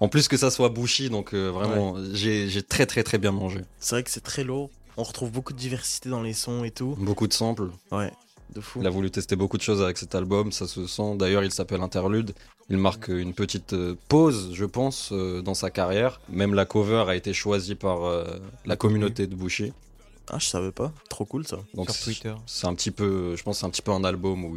En 0.00 0.08
plus 0.08 0.26
que 0.26 0.36
ça 0.36 0.50
soit 0.50 0.70
Bushi, 0.70 1.10
donc 1.10 1.34
euh, 1.34 1.50
vraiment, 1.50 1.94
j'ai 2.12 2.48
j'ai 2.48 2.62
très 2.62 2.86
très 2.86 3.02
très 3.02 3.18
bien 3.18 3.30
mangé. 3.30 3.60
C'est 3.78 3.94
vrai 3.94 4.02
que 4.02 4.10
c'est 4.10 4.20
très 4.22 4.42
lourd. 4.42 4.70
On 4.96 5.02
retrouve 5.02 5.30
beaucoup 5.30 5.52
de 5.52 5.58
diversité 5.58 6.08
dans 6.08 6.22
les 6.22 6.32
sons 6.32 6.64
et 6.64 6.70
tout. 6.70 6.96
Beaucoup 6.98 7.26
de 7.26 7.32
samples. 7.32 7.70
Ouais, 7.92 8.12
de 8.54 8.60
fou. 8.60 8.80
Il 8.80 8.86
a 8.86 8.90
voulu 8.90 9.10
tester 9.10 9.36
beaucoup 9.36 9.56
de 9.56 9.62
choses 9.62 9.82
avec 9.82 9.98
cet 9.98 10.14
album, 10.14 10.50
ça 10.50 10.66
se 10.66 10.86
sent. 10.86 11.16
D'ailleurs, 11.16 11.44
il 11.44 11.50
s'appelle 11.52 11.80
Interlude. 11.80 12.32
Il 12.70 12.78
marque 12.78 13.08
une 13.08 13.34
petite 13.34 13.74
euh, 13.74 13.94
pause, 14.08 14.50
je 14.54 14.64
pense, 14.64 15.10
euh, 15.12 15.42
dans 15.42 15.54
sa 15.54 15.70
carrière. 15.70 16.20
Même 16.28 16.54
la 16.54 16.64
cover 16.64 17.04
a 17.08 17.14
été 17.14 17.34
choisie 17.34 17.74
par 17.74 18.04
euh, 18.04 18.24
la 18.64 18.76
communauté 18.76 19.26
de 19.26 19.34
Bushi. 19.34 19.72
Ah, 20.30 20.38
je 20.38 20.46
savais 20.46 20.72
pas. 20.72 20.92
Trop 21.10 21.26
cool 21.26 21.46
ça. 21.46 21.58
Donc 21.74 21.90
Sur 21.90 22.04
Twitter. 22.04 22.34
c'est 22.46 22.66
un 22.66 22.74
petit 22.74 22.90
peu, 22.90 23.36
je 23.36 23.42
pense, 23.42 23.58
c'est 23.58 23.66
un 23.66 23.70
petit 23.70 23.82
peu 23.82 23.92
un 23.92 24.04
album 24.04 24.44
où 24.46 24.56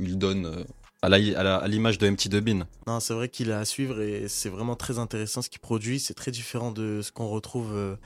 il, 0.00 0.18
donne 0.18 0.64
à 1.02 1.68
l'image 1.68 1.98
de 1.98 2.10
MT 2.10 2.28
Dubin. 2.28 2.66
Non, 2.88 2.98
c'est 2.98 3.14
vrai 3.14 3.28
qu'il 3.28 3.50
est 3.50 3.54
à 3.54 3.64
suivre 3.64 4.00
et 4.00 4.26
c'est 4.26 4.48
vraiment 4.48 4.74
très 4.74 4.98
intéressant 4.98 5.42
ce 5.42 5.48
qu'il 5.48 5.60
produit. 5.60 6.00
C'est 6.00 6.14
très 6.14 6.32
différent 6.32 6.72
de 6.72 7.00
ce 7.02 7.12
qu'on 7.12 7.28
retrouve 7.28 7.96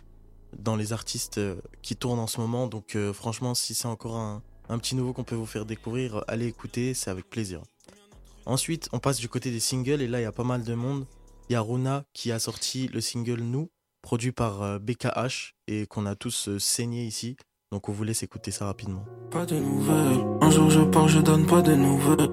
dans 0.58 0.76
les 0.76 0.92
artistes 0.92 1.40
qui 1.80 1.96
tournent 1.96 2.18
en 2.18 2.26
ce 2.26 2.38
moment. 2.38 2.66
Donc, 2.66 2.98
franchement, 3.14 3.54
si 3.54 3.72
c'est 3.72 3.88
encore 3.88 4.16
un, 4.16 4.42
un 4.68 4.78
petit 4.78 4.94
nouveau 4.94 5.12
qu'on 5.12 5.24
peut 5.24 5.34
vous 5.34 5.46
faire 5.46 5.64
découvrir, 5.64 6.22
allez 6.28 6.46
écouter, 6.46 6.94
c'est 6.94 7.10
avec 7.10 7.28
plaisir. 7.28 7.62
Ensuite, 8.50 8.88
on 8.92 8.98
passe 8.98 9.18
du 9.18 9.28
côté 9.28 9.52
des 9.52 9.60
singles 9.60 10.02
et 10.02 10.08
là, 10.08 10.18
il 10.18 10.24
y 10.24 10.26
a 10.26 10.32
pas 10.32 10.42
mal 10.42 10.64
de 10.64 10.74
monde. 10.74 11.06
Il 11.48 11.52
y 11.52 11.56
a 11.56 11.60
Runa 11.60 12.02
qui 12.12 12.32
a 12.32 12.40
sorti 12.40 12.88
le 12.88 13.00
single 13.00 13.42
Nous, 13.42 13.70
produit 14.02 14.32
par 14.32 14.62
euh, 14.62 14.78
BKH 14.80 15.54
et 15.68 15.86
qu'on 15.86 16.04
a 16.04 16.16
tous 16.16 16.48
euh, 16.48 16.58
saigné 16.58 17.04
ici. 17.04 17.36
Donc, 17.70 17.88
on 17.88 17.92
vous 17.92 18.02
laisse 18.02 18.24
écouter 18.24 18.50
ça 18.50 18.64
rapidement. 18.64 19.04
Pas 19.30 19.46
de 19.46 19.54
nouvelles. 19.54 20.26
Un 20.40 20.50
jour 20.50 20.68
je 20.68 20.80
pars, 20.80 21.06
je 21.06 21.20
donne 21.20 21.46
pas 21.46 21.62
de 21.62 21.76
nouvelles. 21.76 22.28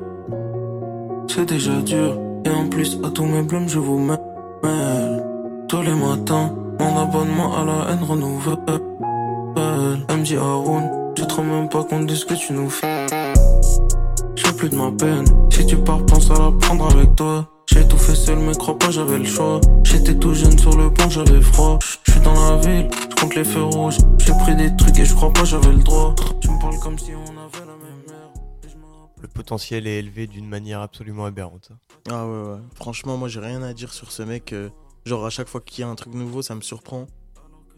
C'est 1.28 1.46
déjà 1.46 1.80
dur. 1.82 2.20
Et 2.46 2.50
en 2.50 2.68
plus, 2.68 2.98
à 3.04 3.12
tous 3.12 3.26
mes 3.26 3.44
blâmes, 3.44 3.70
je 3.70 3.78
vous 3.78 4.00
mêle. 4.00 4.18
Tous 5.70 5.84
les 5.84 5.94
matins, 5.94 6.52
mon 6.80 6.98
abonnement 6.98 7.56
à 7.58 7.64
la 7.64 7.92
haine 7.92 8.04
renouvelle. 8.04 8.58
Elle 10.10 10.18
me 10.18 10.24
dit 10.24 10.36
Haroun, 10.36 11.14
tu 11.16 11.28
te 11.28 11.34
rends 11.36 11.44
même 11.44 11.70
pas 11.70 11.84
compte 11.84 12.08
de 12.08 12.16
ce 12.16 12.26
que 12.26 12.34
tu 12.34 12.54
nous 12.54 12.72
fais. 12.72 13.06
Plus 14.58 14.70
de 14.70 14.76
ma 14.76 14.92
peine. 14.92 15.26
Si 15.52 15.66
tu 15.68 15.78
pars, 15.78 16.04
pense 16.06 16.32
à 16.32 16.34
la 16.34 16.52
prendre 16.52 16.90
avec 16.92 17.16
toi. 17.16 17.48
J'ai 17.68 17.88
tout 17.88 17.98
fait 17.98 18.16
seul, 18.16 18.40
mais 18.40 18.54
crois 18.54 18.78
pas, 18.78 18.90
j'avais 18.90 19.20
le 19.20 19.26
choix. 19.26 19.62
J'étais 19.84 20.16
tout 20.16 20.34
jeune 20.34 20.58
sur 20.58 20.76
le 20.76 20.92
pont, 20.92 21.10
j'avais 21.10 21.42
froid. 21.42 21.78
Je 22.06 22.12
suis 22.12 22.22
dans 22.22 22.34
la 22.34 22.58
ville, 22.58 22.90
je 22.92 23.22
compte 23.22 23.36
les 23.36 23.44
feux 23.44 23.64
rouges. 23.64 23.98
J'ai 24.18 24.32
pris 24.34 24.56
des 24.56 24.76
trucs 24.76 24.98
et 24.98 25.06
je 25.06 25.14
crois 25.14 25.32
pas, 25.32 25.44
j'avais 25.46 25.72
le 25.72 25.84
droit. 25.84 26.16
Tu 26.42 26.50
me 26.50 26.60
parles 26.60 26.80
comme 26.80 26.98
si 26.98 27.12
on 27.14 27.38
avait 27.38 27.60
la 27.60 27.76
même 27.76 28.02
mère. 28.08 28.32
Le 29.22 29.28
potentiel 29.28 29.86
est 29.86 30.00
élevé 30.00 30.26
d'une 30.26 30.48
manière 30.48 30.82
absolument 30.82 31.26
aberrante. 31.26 31.70
Ah 32.10 32.26
ouais, 32.26 32.50
ouais. 32.50 32.60
Franchement, 32.74 33.16
moi, 33.18 33.28
j'ai 33.28 33.40
rien 33.40 33.62
à 33.62 33.74
dire 33.74 33.94
sur 33.94 34.12
ce 34.12 34.24
mec. 34.24 34.54
euh, 34.54 34.70
genre, 35.06 35.26
à 35.26 35.30
chaque 35.30 35.50
fois 35.50 35.62
qu'il 35.62 35.82
y 35.82 35.84
a 35.84 35.88
un 35.88 35.96
truc 35.96 36.16
nouveau, 36.16 36.42
ça 36.42 36.56
me 36.56 36.62
surprend. 36.62 37.06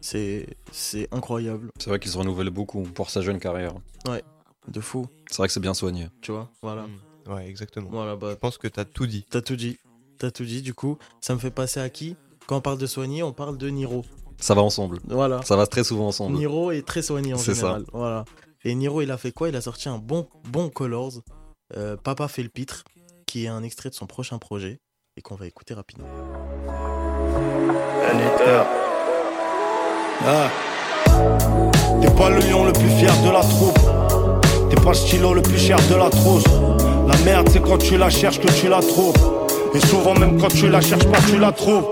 C'est 0.02 0.48
c'est 0.72 1.14
incroyable. 1.14 1.72
C'est 1.78 1.90
vrai 1.90 2.00
qu'il 2.00 2.10
se 2.10 2.18
renouvelle 2.18 2.52
beaucoup 2.52 2.84
pour 2.84 3.10
sa 3.10 3.22
jeune 3.22 3.40
carrière. 3.40 3.74
De 4.68 4.82
fou, 4.82 5.08
C'est 5.30 5.38
vrai 5.38 5.48
que 5.48 5.54
c'est 5.54 5.60
bien 5.60 5.74
soigné. 5.74 6.10
tu 6.22 6.32
vois. 6.32 6.50
Voilà. 6.62 6.84
Mm. 6.84 7.32
Ouais, 7.34 7.48
exactement. 7.48 7.90
Voilà, 7.92 8.16
bah, 8.16 8.30
Je 8.32 8.36
pense 8.36 8.58
que 8.58 8.68
t'as 8.68 8.86
tout 8.86 9.08
dit. 9.08 9.26
t'as 9.30 9.42
tout 9.42 9.56
dit. 9.56 9.78
T'as 10.18 10.32
tout 10.32 10.44
dit, 10.44 10.62
du 10.62 10.74
coup. 10.74 10.98
Ça 11.22 11.34
me 11.34 11.40
fait 11.40 11.52
passer 11.52 11.80
à 11.80 11.90
qui? 11.90 12.16
Quand 12.48 12.58
on 12.58 12.62
parle 12.62 12.78
de 12.78 12.88
soigner, 12.88 13.24
on 13.24 13.32
parle 13.34 13.58
de 13.58 13.70
Niro. 13.70 14.04
Ça 14.38 14.54
va 14.56 14.62
ensemble. 14.62 15.00
Voilà. 15.08 15.42
Ça 15.44 15.56
va 15.56 15.66
très 15.68 15.84
souvent 15.84 16.08
ensemble. 16.08 16.36
Niro 16.38 16.72
est 16.72 16.86
très 16.86 17.02
soigné 17.02 17.34
en 17.34 17.38
C'est 17.38 17.54
ça. 17.56 17.62
général. 17.62 17.86
Voilà. 17.94 18.26
Et 18.64 18.76
Niro, 18.76 19.02
il 19.02 19.12
a 19.12 19.18
fait 19.18 19.32
quoi? 19.32 19.50
Il 19.50 19.56
a 19.56 19.62
sorti 19.62 19.88
un 19.90 19.98
bon, 19.98 20.28
bon 20.50 20.70
Colors, 20.70 21.22
euh, 21.78 21.96
Papa 21.98 22.28
fait 22.28 22.44
le 22.44 22.50
pitre, 22.50 22.84
qui 23.26 23.46
est 23.46 23.48
un 23.48 23.64
extrait 23.64 23.90
de 23.90 23.96
son 23.96 24.08
prochain 24.08 24.38
projet 24.40 24.80
et 25.16 25.22
qu'on 25.22 25.36
va 25.36 25.46
écouter 25.48 25.74
rapidement. 25.74 26.08
Ah. 30.26 30.50
T'es 32.02 32.12
pas 32.12 32.30
le 32.30 32.40
lion 32.40 32.66
le 32.66 32.74
plus 32.74 32.90
fier 32.98 33.14
de 33.24 33.30
la 33.30 33.42
troupe. 33.42 33.80
T'es 34.70 34.76
pas 34.76 34.90
le 34.90 34.94
stylo 34.96 35.34
le 35.34 35.42
plus 35.42 35.58
cher 35.58 35.78
de 35.90 35.96
la 35.96 36.10
trousse. 36.10 36.44
La 37.08 37.18
merde, 37.26 37.50
c'est 37.52 37.62
quand 37.62 37.78
tu 37.78 37.98
la 37.98 38.10
cherches 38.10 38.40
que 38.40 38.52
tu 38.52 38.68
la 38.68 38.82
trouves. 38.82 39.16
Et 39.74 39.80
souvent, 39.88 40.14
même 40.14 40.40
quand 40.40 40.50
tu 40.50 40.70
la 40.70 40.82
cherches 40.82 41.06
pas, 41.06 41.20
tu 41.28 41.38
la 41.38 41.52
trouves. 41.52 41.88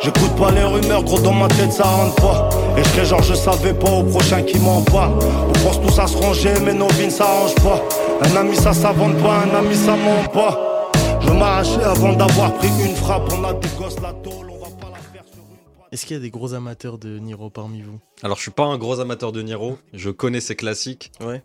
J'écoute 0.00 0.34
pas 0.36 0.50
les 0.50 0.62
rumeurs, 0.62 1.02
gros, 1.02 1.18
dans 1.18 1.32
ma 1.32 1.48
tête, 1.48 1.72
ça 1.72 1.84
rentre 1.84 2.14
pas. 2.16 2.48
Et 2.76 2.82
je 2.96 3.04
genre, 3.04 3.22
je 3.22 3.34
savais 3.34 3.74
pas 3.74 3.90
au 3.90 4.04
prochain 4.04 4.42
qui 4.42 4.58
m'en 4.58 4.82
parle. 4.82 5.18
On 5.48 5.52
pense 5.64 5.80
tous 5.80 5.98
à 5.98 6.06
se 6.06 6.16
ranger, 6.16 6.54
mais 6.64 6.72
nos 6.72 6.88
vies 6.88 7.06
ne 7.06 7.10
s'arrangent 7.10 7.54
pas. 7.56 7.82
Un 8.22 8.36
ami, 8.36 8.56
ça 8.56 8.72
s'invente 8.72 9.16
pas, 9.18 9.40
un 9.40 9.54
ami, 9.56 9.74
ça 9.74 9.96
ment 9.96 10.28
pas. 10.32 10.90
Je 11.20 11.30
m'arrachais 11.30 11.82
avant 11.82 12.12
d'avoir 12.12 12.54
pris 12.54 12.68
une 12.84 12.94
frappe. 12.94 13.32
On 13.36 13.44
a 13.44 13.52
des 13.54 13.68
gosses, 13.78 14.00
la 14.00 14.12
tôle, 14.12 14.50
on 14.50 14.58
va 14.64 14.70
pas 14.80 14.90
la 14.92 14.98
faire 15.12 15.24
sur 15.26 15.42
une 15.42 15.56
boîte. 15.76 15.88
Est-ce 15.92 16.06
qu'il 16.06 16.16
y 16.16 16.20
a 16.20 16.22
des 16.22 16.30
gros 16.30 16.54
amateurs 16.54 16.98
de 16.98 17.18
Niro 17.18 17.50
parmi 17.50 17.82
vous? 17.82 17.98
Alors, 18.22 18.36
je 18.36 18.42
suis 18.42 18.50
pas 18.50 18.64
un 18.64 18.78
gros 18.78 19.00
amateur 19.00 19.32
de 19.32 19.42
Niro. 19.42 19.78
Je 19.92 20.10
connais 20.10 20.40
ses 20.40 20.56
classiques. 20.56 21.12
Ouais. 21.24 21.42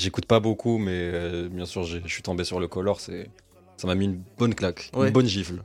J'écoute 0.00 0.24
pas 0.24 0.40
beaucoup, 0.40 0.78
mais 0.78 0.92
euh, 1.12 1.48
bien 1.50 1.66
sûr, 1.66 1.82
j'ai- 1.84 2.00
je 2.06 2.08
suis 2.10 2.22
tombé 2.22 2.44
sur 2.44 2.58
le 2.58 2.68
color. 2.68 3.00
C'est, 3.00 3.28
ça 3.76 3.86
m'a 3.86 3.94
mis 3.94 4.06
une 4.06 4.22
bonne 4.38 4.54
claque, 4.54 4.90
Ouais. 4.94 5.08
une 5.08 5.12
bonne 5.12 5.26
gifle. 5.26 5.62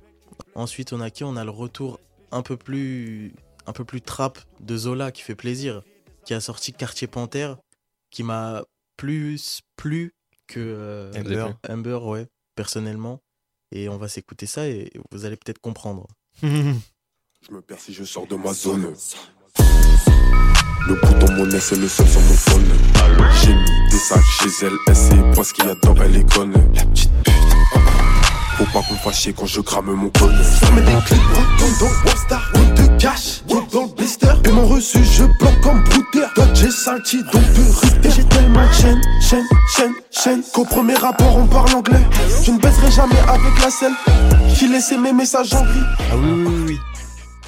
Ensuite, 0.56 0.92
on 0.92 1.00
a 1.00 1.10
qui? 1.10 1.24
On 1.24 1.38
a 1.38 1.46
le 1.46 1.52
retour 1.52 2.02
un 2.32 2.42
peu 2.42 2.58
plus, 2.58 3.34
un 3.66 3.72
peu 3.72 3.86
plus 3.86 4.02
trap 4.02 4.38
de 4.60 4.76
Zola 4.76 5.14
qui 5.14 5.22
fait 5.22 5.36
plaisir, 5.36 5.84
qui 6.26 6.34
a 6.34 6.42
sorti 6.42 6.74
Quartier 6.74 7.08
Panthère, 7.08 7.56
qui 8.12 8.24
m'a 8.24 8.64
plus 8.98 9.62
plu 9.78 10.14
que 10.48 10.60
euh, 10.60 11.14
Amber. 11.16 11.48
Amber, 11.70 12.00
ouais, 12.04 12.28
personnellement. 12.56 13.22
Et 13.72 13.88
on 13.88 13.98
va 13.98 14.10
s'écouter 14.10 14.48
ça 14.48 14.68
et 14.68 14.92
vous 15.12 15.24
allez 15.24 15.38
peut-être 15.38 15.60
comprendre. 15.60 16.08
Je 16.44 17.52
me 17.54 17.62
perds 17.62 17.80
si 17.80 17.94
je 17.94 18.04
sors 18.04 18.28
de 18.28 18.36
ma 18.36 18.54
zone. 18.54 18.94
Le 20.88 20.94
bouton 20.96 21.32
monnaie, 21.34 21.60
c'est 21.62 21.78
le 21.78 21.88
seul 21.88 22.08
sur 22.08 22.20
mon 22.22 22.34
phone. 22.34 22.75
J'ai 23.42 23.54
mis 23.54 23.90
des 23.92 23.98
sacs 23.98 24.24
chez 24.42 24.66
elle, 24.66 24.74
elle 24.88 24.96
sait 24.96 25.16
pas 25.36 25.44
ce 25.44 25.54
qu'il 25.54 25.66
y 25.66 25.70
a 25.70 25.76
dedans, 25.76 25.96
elle 26.04 26.16
est 26.18 26.34
conne. 26.34 26.54
La 26.74 26.84
petite 26.86 27.12
pute. 27.24 27.34
Faut 28.58 28.66
pas 28.66 28.82
qu'on 29.04 29.12
chier 29.12 29.34
quand 29.34 29.46
je 29.46 29.60
crame 29.60 29.92
mon 29.92 30.10
cône. 30.12 30.34
Je 30.62 30.72
mets 30.72 30.82
des 30.82 30.96
clips 31.06 31.22
dans 31.60 31.86
dans 31.86 31.92
Webstar, 32.06 32.52
route 32.54 32.74
de 32.76 32.98
cash, 33.02 33.42
route 33.50 33.70
dans 33.74 33.84
le 33.84 33.94
blister. 33.96 34.28
Et 34.46 34.52
mon 34.52 34.66
reçu, 34.66 35.04
je 35.04 35.24
bloque 35.24 35.60
comme 35.62 35.84
brouter. 35.84 36.26
Dodge 36.38 36.56
j'ai 36.56 36.72
salty, 36.72 37.18
donc 37.24 37.34
de 37.34 37.80
rupter. 37.82 38.10
J'ai 38.12 38.24
tellement 38.24 38.66
de 38.66 38.74
chaîne, 38.74 39.02
chaîne, 39.22 39.46
chaîne, 39.76 39.94
chaîne. 40.10 40.42
Qu'au 40.54 40.64
premier 40.64 40.96
rapport, 40.96 41.36
on 41.36 41.48
parle 41.48 41.74
anglais. 41.74 42.06
Je 42.46 42.52
ne 42.52 42.60
baisserai 42.60 42.92
jamais 42.92 43.20
avec 43.28 43.62
la 43.62 43.70
selle. 43.70 43.94
Qui 44.58 44.70
laissait 44.70 44.98
mes 44.98 45.12
messages 45.12 45.54
en 45.54 45.62
gris. 45.62 45.80
Ah 46.10 46.16
oui, 46.16 46.30
oui, 46.32 46.46
oui, 46.48 46.64
oui. 46.68 46.80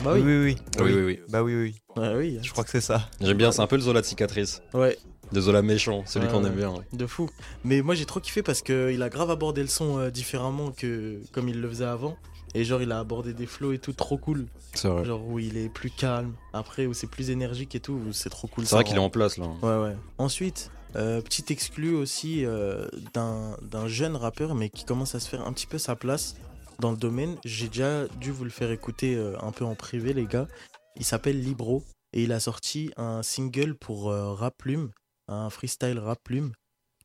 Bah 0.04 0.12
oui, 0.14 0.22
oui. 0.22 0.26
oui, 0.26 0.38
oui. 0.44 0.58
Oui, 0.80 0.94
oui, 0.94 1.04
oui. 1.06 1.20
Bah 1.30 1.42
oui, 1.42 1.56
oui. 1.56 1.76
Ouais, 1.96 2.14
oui. 2.18 2.40
Je 2.44 2.52
crois 2.52 2.66
que 2.66 2.70
c'est 2.70 2.82
ça. 2.82 3.04
J'aime 3.22 3.38
bien, 3.38 3.54
c'est 3.54 3.62
un 3.62 3.68
peu 3.68 3.78
le 3.78 3.82
Zola 3.82 4.02
de 4.02 4.06
cicatrice. 4.06 4.62
Ouais, 4.74 4.98
De 5.32 5.42
Zola 5.42 5.62
méchant, 5.62 6.04
celui 6.06 6.28
Ouais, 6.28 6.32
qu'on 6.32 6.46
aime 6.46 6.56
bien. 6.56 6.72
ouais. 6.72 6.84
de 6.94 7.06
fou. 7.08 7.30
Mais 7.64 7.82
moi, 7.82 7.96
j'ai 7.96 8.06
trop 8.06 8.20
kiffé 8.20 8.44
parce 8.44 8.62
qu'il 8.62 9.02
a 9.02 9.10
grave 9.10 9.30
abordé 9.32 9.62
le 9.62 9.68
son 9.68 9.98
euh, 10.00 10.10
différemment 10.10 10.72
que 10.72 11.20
comme 11.34 11.50
il 11.50 11.60
le 11.62 11.68
faisait 11.70 11.86
avant. 11.86 12.16
Et 12.56 12.64
genre, 12.64 12.82
il 12.82 12.92
a 12.94 13.00
abordé 13.00 13.34
des 13.34 13.46
flows 13.46 13.74
et 13.74 13.78
tout, 13.80 13.92
trop 13.94 14.18
cool. 14.18 14.48
C'est 14.74 14.88
vrai. 14.88 15.04
Genre 15.06 15.22
où 15.28 15.38
il 15.38 15.58
est 15.58 15.70
plus 15.70 15.90
calme. 15.92 16.34
Après, 16.54 16.86
où 16.86 16.94
c'est 16.94 17.08
plus 17.08 17.30
énergique 17.30 17.76
et 17.76 17.80
tout, 17.82 17.94
où 17.94 18.14
c'est 18.14 18.30
trop 18.30 18.48
cool. 18.48 18.66
C'est 18.66 18.76
vrai 18.76 18.84
qu'il 18.86 18.96
est 18.96 19.00
en 19.00 19.10
place 19.10 19.38
là. 19.38 19.48
Ouais, 19.62 19.78
ouais. 19.84 19.96
Ensuite, 20.18 20.72
euh, 20.96 21.20
petit 21.22 21.44
exclu 21.50 21.94
aussi 21.94 22.46
euh, 22.46 22.88
d'un 23.14 23.58
d'un 23.62 23.88
jeune 23.90 24.16
rappeur, 24.16 24.56
mais 24.56 24.70
qui 24.70 24.86
commence 24.86 25.14
à 25.14 25.20
se 25.20 25.28
faire 25.28 25.46
un 25.46 25.52
petit 25.52 25.68
peu 25.68 25.78
sa 25.78 25.96
place 25.98 26.36
dans 26.80 26.92
le 26.92 26.98
domaine. 26.98 27.36
J'ai 27.44 27.68
déjà 27.68 28.08
dû 28.22 28.32
vous 28.32 28.46
le 28.46 28.50
faire 28.50 28.72
écouter 28.72 29.16
euh, 29.16 29.36
un 29.42 29.52
peu 29.52 29.66
en 29.66 29.76
privé, 29.76 30.14
les 30.14 30.26
gars. 30.26 30.48
Il 30.96 31.04
s'appelle 31.04 31.40
Libro 31.42 31.84
et 32.14 32.24
il 32.24 32.32
a 32.32 32.40
sorti 32.40 32.92
un 32.96 33.22
single 33.24 33.76
pour 33.76 34.10
euh, 34.10 34.34
Rap 34.34 34.56
Plume, 34.58 34.90
un 35.28 35.50
freestyle 35.50 36.00
Rap 36.00 36.20
Plume, 36.24 36.54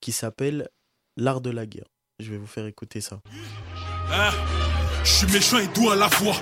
qui 0.01 0.13
s'appelle 0.13 0.69
L'art 1.17 1.41
de 1.41 1.51
la 1.51 1.67
guerre. 1.67 1.89
Je 2.19 2.31
vais 2.31 2.39
vous 2.39 2.47
faire 2.47 2.67
écouter 2.67 3.01
ça. 3.01 3.21
Hein 4.11 4.31
je 5.05 5.11
suis 5.11 5.27
méchant 5.27 5.59
et 5.59 5.67
doux 5.69 5.91
à 5.91 5.97
la 5.97 6.09
fois. 6.09 6.35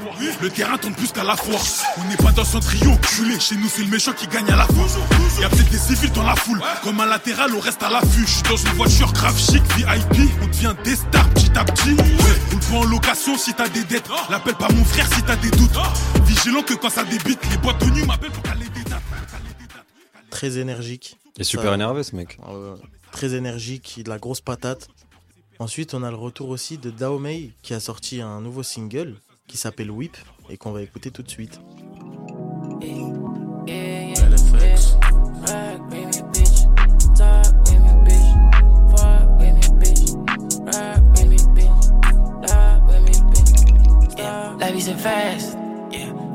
Le 0.42 0.50
terrain 0.50 0.76
tourne 0.76 0.94
plus 0.94 1.10
qu'à 1.12 1.24
la 1.24 1.36
fois. 1.36 1.58
On 1.96 2.04
n'est 2.08 2.16
pas 2.16 2.32
dans 2.32 2.44
son 2.44 2.60
trio 2.60 2.94
culé. 2.96 3.40
Chez 3.40 3.56
nous, 3.56 3.68
c'est 3.68 3.82
le 3.82 3.88
méchant 3.88 4.12
qui 4.12 4.26
gagne 4.26 4.50
à 4.50 4.56
la 4.56 4.66
fois. 4.66 4.86
Y 5.40 5.44
a 5.44 5.48
peut-être 5.48 5.70
des 5.70 5.78
civils 5.78 6.12
dans 6.12 6.22
la 6.22 6.36
foule. 6.36 6.60
Comme 6.82 7.00
un 7.00 7.06
latéral, 7.06 7.54
on 7.54 7.60
reste 7.60 7.82
à 7.82 7.90
l'affût. 7.90 8.26
Je 8.26 8.30
suis 8.30 8.42
dans 8.42 8.56
une 8.56 8.72
voiture 8.72 9.12
grave 9.12 9.38
chic, 9.38 9.62
VIP. 9.76 10.30
On 10.42 10.46
devient 10.46 10.74
des 10.84 10.96
stars 10.96 11.30
petit 11.30 11.50
à 11.56 11.64
petit. 11.64 11.96
On 11.98 12.54
le 12.54 12.60
prend 12.60 12.80
en 12.80 12.84
location 12.84 13.38
si 13.38 13.54
t'as 13.54 13.68
des 13.68 13.84
dettes. 13.84 14.08
L'appelle 14.28 14.56
pas 14.56 14.68
mon 14.70 14.84
frère 14.84 15.06
si 15.12 15.22
t'as 15.22 15.36
des 15.36 15.50
doutes. 15.50 15.78
Vigilant 16.24 16.62
que 16.62 16.74
quand 16.74 16.90
ça 16.90 17.04
débite, 17.04 17.40
les 17.50 17.56
boîtes 17.58 17.80
de 17.80 17.90
nuit 17.90 18.04
m'appellent 18.04 18.32
pour 18.32 18.42
caler 18.42 18.68
des 18.74 18.84
dates. 18.84 19.02
Très 20.30 20.58
énergique. 20.58 21.19
Il 21.36 21.42
est 21.42 21.44
super 21.44 21.68
Ça- 21.70 21.74
énervé 21.74 22.02
ce 22.02 22.16
mec. 22.16 22.38
Très 23.12 23.34
énergique, 23.34 23.96
il 23.96 24.00
a 24.00 24.04
de 24.04 24.08
la 24.10 24.18
grosse 24.18 24.40
patate. 24.40 24.88
Ensuite, 25.58 25.94
on 25.94 26.02
a 26.02 26.10
le 26.10 26.16
retour 26.16 26.48
aussi 26.48 26.78
de 26.78 26.90
Daomei 26.90 27.52
qui 27.62 27.74
a 27.74 27.80
sorti 27.80 28.20
un 28.20 28.40
nouveau 28.40 28.62
single 28.62 29.16
qui 29.46 29.56
s'appelle 29.56 29.90
Whip 29.90 30.16
et 30.48 30.56
qu'on 30.56 30.72
va 30.72 30.82
écouter 30.82 31.10
tout 31.10 31.22
de 31.22 31.30
suite. 31.30 31.60
La 44.58 44.70
vie 44.72 44.82
c'est 44.82 44.94
fast. 44.98 45.56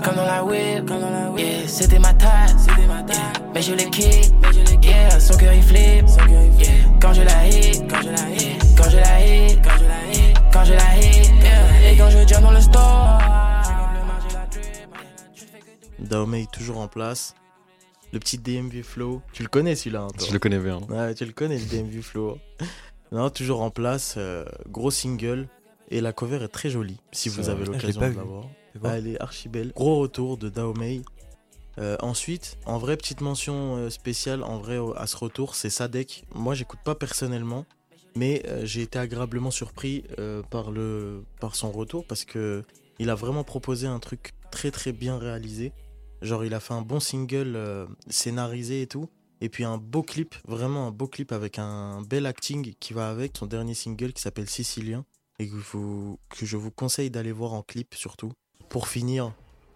Comme 0.04 0.16
dans 0.16 0.25
la 0.25 0.44
whip. 0.44 0.86
Comme 0.88 1.02
dans 1.02 1.10
la 1.10 1.30
whip. 1.32 1.46
Yeah. 1.46 1.68
C'était 1.68 2.00
ma 2.00 2.14
tasse. 2.14 2.56
C'était 2.60 2.88
ma 2.88 3.04
tasse. 3.04 3.18
Yeah. 3.18 3.52
Mais 3.54 3.62
je 3.62 3.74
l'ai 3.74 3.90
kick. 3.90 4.34
Mais 4.42 4.54
je 4.54 4.60
l'ai. 4.60 4.88
Yeah. 4.88 5.20
Son 5.20 5.38
cœur 5.38 5.54
il 5.54 5.64
flippe. 5.64 6.08
Son 6.08 6.18
cœur 6.18 6.42
il 6.44 6.52
flippe. 6.54 6.68
Yeah. 6.68 6.98
Quand 7.02 7.14
je 7.14 7.22
la 7.22 7.48
hit. 7.48 7.84
Quand 7.90 8.02
je 8.02 8.10
la 8.10 8.30
hit. 8.30 8.62
Quand 8.78 8.90
je 8.90 8.98
la 8.98 9.25
hit. 9.25 9.60
Quand 9.64 9.78
je 9.78 9.84
la 9.84 10.14
hit. 10.14 10.38
Quand 10.54 10.66
je 10.66 10.74
la 10.74 10.98
hit. 10.98 11.32
Yeah. 11.44 11.92
Et 11.92 11.98
quand 11.98 12.10
je 12.10 12.28
jump 12.28 12.42
dans 12.44 12.52
le 12.52 12.62
store. 12.62 13.20
Daomei 16.00 16.46
toujours 16.52 16.80
en 16.80 16.88
place. 16.88 17.34
Le 18.14 18.20
petit 18.20 18.38
DMV 18.38 18.84
Flow. 18.84 19.22
Tu 19.34 19.44
le 19.44 19.50
connais 19.50 19.75
celui-là 19.75 20.02
hein, 20.04 20.08
toi 20.18 20.28
Je 20.28 20.34
le 20.34 20.40
connais 20.40 20.60
bien. 20.60 20.80
Ouais, 20.90 21.14
tu 21.16 21.25
le 21.25 21.34
connais 21.34 21.58
le 21.58 21.66
DMV 21.66 22.02
Flow. 22.02 22.38
non, 23.12 23.30
toujours 23.30 23.62
en 23.62 23.72
place. 23.72 24.16
euh, 24.18 24.46
gros 24.70 24.92
single. 24.92 25.48
Et 25.90 26.02
la 26.02 26.14
cover 26.14 26.44
est 26.44 26.48
très 26.48 26.70
jolie. 26.70 27.00
Si 27.12 27.30
vous 27.30 27.42
vrai. 27.44 27.52
avez 27.52 27.66
l'occasion 27.66 28.02
de 28.02 28.16
la 28.16 28.24
voir. 28.24 28.46
Elle 28.84 29.08
est 29.08 29.22
archi 29.22 29.50
belle. 29.50 29.72
Gros 29.75 30.00
retour 30.00 30.38
de 30.38 30.50
Daomei. 30.50 31.01
Euh, 31.77 31.98
ensuite, 32.01 32.58
en 32.65 32.77
vrai, 32.77 32.96
petite 32.96 33.22
mention 33.22 33.75
euh, 33.75 33.89
spéciale 33.89 34.44
en 34.44 34.60
vrai 34.60 34.77
à 34.96 35.08
ce 35.08 35.17
retour, 35.17 35.55
c'est 35.55 35.70
Sadek. 35.70 36.25
Moi, 36.34 36.53
j'écoute 36.53 36.79
pas 36.86 36.96
personnellement, 36.96 37.65
mais 38.15 38.44
euh, 38.48 38.65
j'ai 38.65 38.82
été 38.82 38.98
agréablement 38.98 39.51
surpris 39.51 40.03
par, 40.50 40.72
le, 40.72 41.24
par 41.41 41.55
son 41.55 41.72
retour 41.72 42.05
parce 42.05 42.24
que 42.25 42.63
il 43.00 43.10
a 43.10 43.15
vraiment 43.15 43.44
proposé 43.44 43.88
un 43.88 44.00
truc 44.00 44.32
très 44.51 44.72
très 44.72 44.94
bien 44.94 45.17
réalisé. 45.17 45.74
Genre, 46.22 46.46
il 46.46 46.53
a 46.53 46.62
fait 46.62 46.74
un 46.74 46.82
bon 46.82 47.01
single 47.01 47.88
scénarisé 48.10 48.82
et 48.82 48.88
tout. 48.88 49.10
Et 49.41 49.50
puis 49.50 49.65
un 49.65 49.77
beau 49.77 50.01
clip, 50.01 50.34
vraiment 50.48 50.88
un 50.88 50.91
beau 50.91 51.08
clip 51.08 51.34
avec 51.34 51.60
un 51.60 52.01
bel 52.03 52.25
acting 52.25 52.74
qui 52.79 52.94
va 52.94 53.10
avec 53.10 53.36
son 53.38 53.48
dernier 53.48 53.74
single 53.74 54.13
qui 54.13 54.22
s'appelle 54.22 54.50
Sicilien 54.50 55.05
et 55.39 55.50
que, 55.50 55.55
vous- 55.55 56.17
que 56.29 56.46
je 56.46 56.55
vous 56.55 56.72
conseille 56.72 57.12
d'aller 57.12 57.34
voir 57.34 57.51
en 57.51 57.62
clip 57.62 57.96
surtout. 57.96 58.32
Pour 58.75 58.89
finir, 58.89 59.32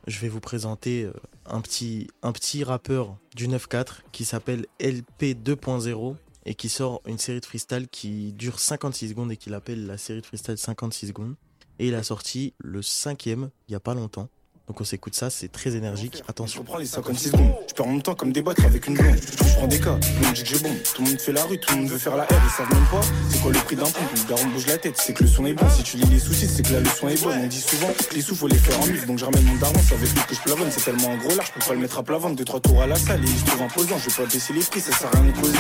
je 0.08 0.20
vais 0.20 0.28
vous 0.28 0.42
présenter 0.42 1.06
euh, 1.06 1.14
un 1.46 1.62
petit, 1.62 2.64
rappeur 2.66 3.16
du 3.34 3.48
9-4 3.48 4.02
qui 4.12 4.26
s'appelle 4.26 4.66
LP 4.78 5.38
2.0 5.42 6.18
et 6.46 6.54
qui 6.54 6.68
sort 6.68 7.02
une 7.06 7.18
série 7.18 7.40
de 7.40 7.46
freestyle 7.46 7.88
qui 7.88 8.34
dure 8.34 8.60
56 8.60 9.08
secondes 9.08 9.32
et 9.32 9.38
qu'il 9.38 9.54
appelle 9.54 9.88
la 9.88 9.98
série 9.98 10.20
de 10.20 10.26
freestyle 10.26 10.58
56 10.58 11.08
secondes. 11.08 11.36
Et 11.80 11.88
il 11.88 11.96
a 11.96 12.04
sorti 12.04 12.54
le 12.58 12.82
cinquième 12.82 13.52
il 13.70 13.72
y 13.72 13.76
a 13.76 13.80
pas 13.80 13.94
longtemps. 13.94 14.28
Donc 14.70 14.80
on 14.82 14.84
s'écoute 14.84 15.16
ça, 15.16 15.32
c'est 15.32 15.52
très 15.52 15.76
énergique. 15.76 16.22
Attention. 16.28 16.62
Je 16.62 16.66
prends 16.66 16.78
les 16.78 16.86
56 16.86 17.32
secondes. 17.32 17.56
Je 17.68 17.74
perds 17.74 17.88
mon 17.88 18.00
temps 18.02 18.14
comme 18.14 18.32
des 18.32 18.44
boîtes 18.44 18.60
avec 18.60 18.86
une 18.86 18.94
blonde. 18.94 19.18
Je 19.20 19.54
prends 19.56 19.66
des 19.66 19.80
cas, 19.80 19.96
tout 19.96 20.10
le 20.20 20.26
monde 20.26 20.34
dit 20.36 20.44
que 20.44 20.48
j'ai 20.48 20.60
bon. 20.60 20.76
Tout 20.94 21.02
le 21.02 21.10
monde 21.10 21.20
fait 21.20 21.32
la 21.32 21.44
rue, 21.44 21.60
tout 21.60 21.74
le 21.74 21.82
monde 21.82 21.90
veut 21.90 21.98
faire 21.98 22.16
la 22.16 22.26
R. 22.26 22.28
Ils 22.30 22.52
savent 22.52 22.72
même 22.72 22.86
pas 22.92 23.02
c'est 23.32 23.42
quoi 23.42 23.52
le 23.52 23.60
prix 23.62 23.76
d'un 23.76 23.84
pont. 23.86 24.06
Le 24.14 24.30
daron 24.30 24.48
bouge 24.50 24.68
la 24.68 24.78
tête, 24.78 24.94
c'est 24.96 25.14
que 25.14 25.24
le 25.24 25.30
son 25.30 25.48
est 25.48 25.54
bon. 25.54 25.68
Si 25.72 25.82
tu 25.82 25.98
lis 25.98 26.08
les 26.12 26.20
soucis, 26.20 26.46
c'est 26.46 26.62
que 26.62 26.74
la 26.74 26.82
leçon 26.82 27.10
est 27.10 27.20
bonne. 27.24 27.40
On 27.40 27.48
dit 27.48 27.60
souvent 27.60 27.88
que 27.88 28.14
les 28.14 28.22
sous 28.22 28.36
faut 28.36 28.48
les 28.48 28.60
faire 28.60 28.80
en 28.80 28.86
mille. 28.86 29.04
Donc 29.08 29.18
je 29.18 29.26
ramène 29.26 29.44
mon 29.44 29.56
daron, 29.56 29.74
c'est 29.84 29.96
avec 29.96 30.08
lui 30.08 30.22
que 30.22 30.36
je 30.36 30.42
plavonne. 30.42 30.70
C'est 30.70 30.84
tellement 30.86 31.14
un 31.14 31.18
gros 31.18 31.36
large, 31.36 31.48
je 31.48 31.60
peux 31.60 31.68
pas 31.68 31.74
le 31.74 31.80
mettre 31.80 31.98
à 31.98 32.04
plat 32.04 32.18
vente. 32.20 32.36
Deux, 32.36 32.46
trois 32.46 32.60
tours 32.60 32.80
à 32.80 32.86
la 32.86 32.96
salle 32.96 33.26
et 33.26 33.28
il 33.28 33.40
se 33.40 33.46
trouve 33.46 33.64
imposant. 33.64 33.98
Je 33.98 34.12
vais 34.12 34.24
pas 34.24 34.32
baisser 34.32 34.54
les 34.54 34.62
prix, 34.62 34.82
ça 34.82 34.92
sert 34.92 35.08
à 35.08 35.20
rien 35.20 35.32
de 35.32 35.40
causer. 35.40 35.58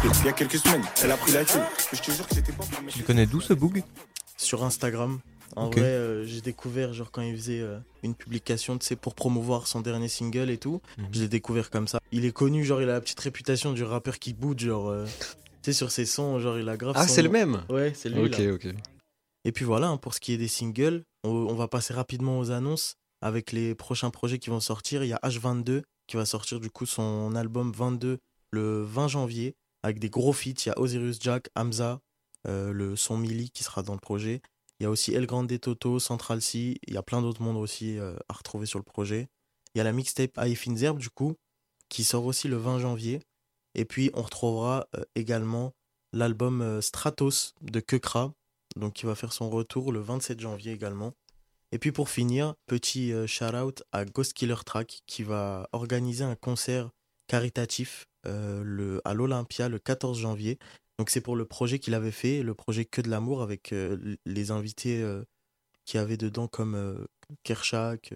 Puis 0.00 0.10
il 0.20 0.24
y 0.24 0.28
a 0.30 0.32
quelques 0.32 0.58
semaines, 0.58 0.82
elle 1.04 1.12
a 1.12 1.18
pris 1.18 1.32
la 1.32 1.44
queue. 1.44 1.60
Je 1.92 2.00
te 2.00 2.10
jure 2.10 2.26
que 2.26 2.34
c'était 2.34 2.52
pas 2.52 2.64
Tu 2.88 3.00
le 3.00 3.04
connais 3.04 3.26
d'où 3.26 3.42
ce 3.42 3.52
boug? 3.52 3.82
Sur 4.38 4.64
Instagram. 4.64 5.20
En 5.56 5.70
vrai, 5.70 5.82
euh, 5.88 6.24
j'ai 6.26 6.40
découvert, 6.42 6.92
genre, 6.92 7.10
quand 7.10 7.22
il 7.22 7.34
faisait 7.36 7.60
euh, 7.60 7.78
une 8.02 8.14
publication, 8.14 8.76
tu 8.78 8.86
sais, 8.86 8.96
pour 8.96 9.14
promouvoir 9.14 9.66
son 9.66 9.80
dernier 9.80 10.08
single 10.08 10.50
et 10.50 10.58
tout, 10.58 10.80
Mhm. 10.98 11.06
je 11.12 11.20
l'ai 11.22 11.28
découvert 11.28 11.70
comme 11.70 11.88
ça. 11.88 11.98
Il 12.12 12.24
est 12.24 12.32
connu, 12.32 12.64
genre, 12.64 12.82
il 12.82 12.88
a 12.90 12.92
la 12.92 13.00
petite 13.00 13.20
réputation 13.20 13.72
du 13.72 13.82
rappeur 13.82 14.18
qui 14.18 14.34
bouge, 14.34 14.58
genre, 14.58 14.88
euh, 14.88 15.06
tu 15.06 15.36
sais, 15.62 15.72
sur 15.72 15.90
ses 15.90 16.04
sons, 16.06 16.38
genre, 16.40 16.58
il 16.58 16.68
a 16.68 16.76
grave. 16.76 16.94
Ah, 16.96 17.06
son- 17.08 17.14
c'est 17.14 17.22
le 17.22 17.30
même 17.30 17.62
Ouais, 17.70 17.92
c'est 17.94 18.08
lui. 18.10 18.20
Ok, 18.24 18.38
là. 18.38 18.52
ok. 18.52 18.66
Et 19.44 19.52
puis 19.52 19.64
voilà, 19.64 19.88
hein, 19.88 19.96
pour 19.96 20.12
ce 20.14 20.20
qui 20.20 20.32
est 20.32 20.38
des 20.38 20.48
singles, 20.48 21.02
on, 21.24 21.30
on 21.30 21.54
va 21.54 21.68
passer 21.68 21.94
rapidement 21.94 22.38
aux 22.38 22.50
annonces 22.50 22.96
avec 23.22 23.52
les 23.52 23.74
prochains 23.74 24.10
projets 24.10 24.38
qui 24.38 24.50
vont 24.50 24.60
sortir. 24.60 25.04
Il 25.04 25.08
y 25.08 25.12
a 25.12 25.20
H22 25.22 25.82
qui 26.06 26.16
va 26.16 26.26
sortir 26.26 26.60
du 26.60 26.68
coup 26.70 26.84
son 26.86 27.34
album 27.34 27.72
22 27.72 28.18
le 28.50 28.82
20 28.82 29.08
janvier 29.08 29.54
avec 29.82 29.98
des 30.00 30.10
gros 30.10 30.32
feats. 30.32 30.64
Il 30.64 30.68
y 30.68 30.70
a 30.70 30.78
Osiris 30.78 31.18
Jack, 31.20 31.48
Hamza, 31.56 32.00
euh, 32.46 32.72
le 32.72 32.94
son 32.96 33.16
Milli 33.16 33.50
qui 33.50 33.62
sera 33.64 33.82
dans 33.82 33.94
le 33.94 34.00
projet. 34.00 34.40
Il 34.78 34.82
y 34.82 34.86
a 34.86 34.90
aussi 34.90 35.14
El 35.14 35.26
Grande 35.26 35.58
Toto, 35.58 35.98
Central 35.98 36.42
C. 36.42 36.78
Il 36.86 36.94
y 36.94 36.96
a 36.96 37.02
plein 37.02 37.22
d'autres 37.22 37.42
mondes 37.42 37.56
aussi 37.56 37.98
euh, 37.98 38.16
à 38.28 38.34
retrouver 38.34 38.66
sur 38.66 38.78
le 38.78 38.84
projet. 38.84 39.28
Il 39.74 39.78
y 39.78 39.80
a 39.80 39.84
la 39.84 39.92
mixtape 39.92 40.38
Zerb 40.76 40.98
du 40.98 41.10
coup 41.10 41.34
qui 41.88 42.04
sort 42.04 42.24
aussi 42.24 42.48
le 42.48 42.56
20 42.56 42.80
janvier. 42.80 43.22
Et 43.74 43.84
puis 43.84 44.10
on 44.14 44.22
retrouvera 44.22 44.86
euh, 44.96 45.04
également 45.14 45.72
l'album 46.12 46.60
euh, 46.60 46.80
Stratos 46.80 47.54
de 47.62 47.80
Kekra, 47.80 48.32
donc 48.76 48.94
qui 48.94 49.06
va 49.06 49.14
faire 49.14 49.32
son 49.32 49.48
retour 49.48 49.92
le 49.92 50.00
27 50.00 50.40
janvier 50.40 50.72
également. 50.72 51.12
Et 51.72 51.78
puis 51.78 51.92
pour 51.92 52.08
finir, 52.08 52.54
petit 52.66 53.12
shout-out 53.26 53.82
à 53.90 54.04
Ghost 54.04 54.34
Killer 54.34 54.54
Track 54.64 55.02
qui 55.06 55.24
va 55.24 55.68
organiser 55.72 56.22
un 56.22 56.36
concert 56.36 56.90
caritatif 57.26 58.06
à 58.24 59.14
l'Olympia 59.14 59.68
le 59.68 59.80
14 59.80 60.16
janvier. 60.16 60.58
Donc 60.98 61.10
c'est 61.10 61.20
pour 61.20 61.36
le 61.36 61.44
projet 61.44 61.78
qu'il 61.78 61.94
avait 61.94 62.10
fait, 62.10 62.42
le 62.42 62.54
projet 62.54 62.84
Que 62.84 63.00
de 63.00 63.08
l'amour 63.10 63.42
avec 63.42 63.72
euh, 63.72 64.16
les 64.24 64.50
invités 64.50 65.02
euh, 65.02 65.24
qui 65.84 65.98
avaient 65.98 66.16
dedans 66.16 66.48
comme 66.48 66.74
euh, 66.74 67.04
Kershak, 67.44 68.14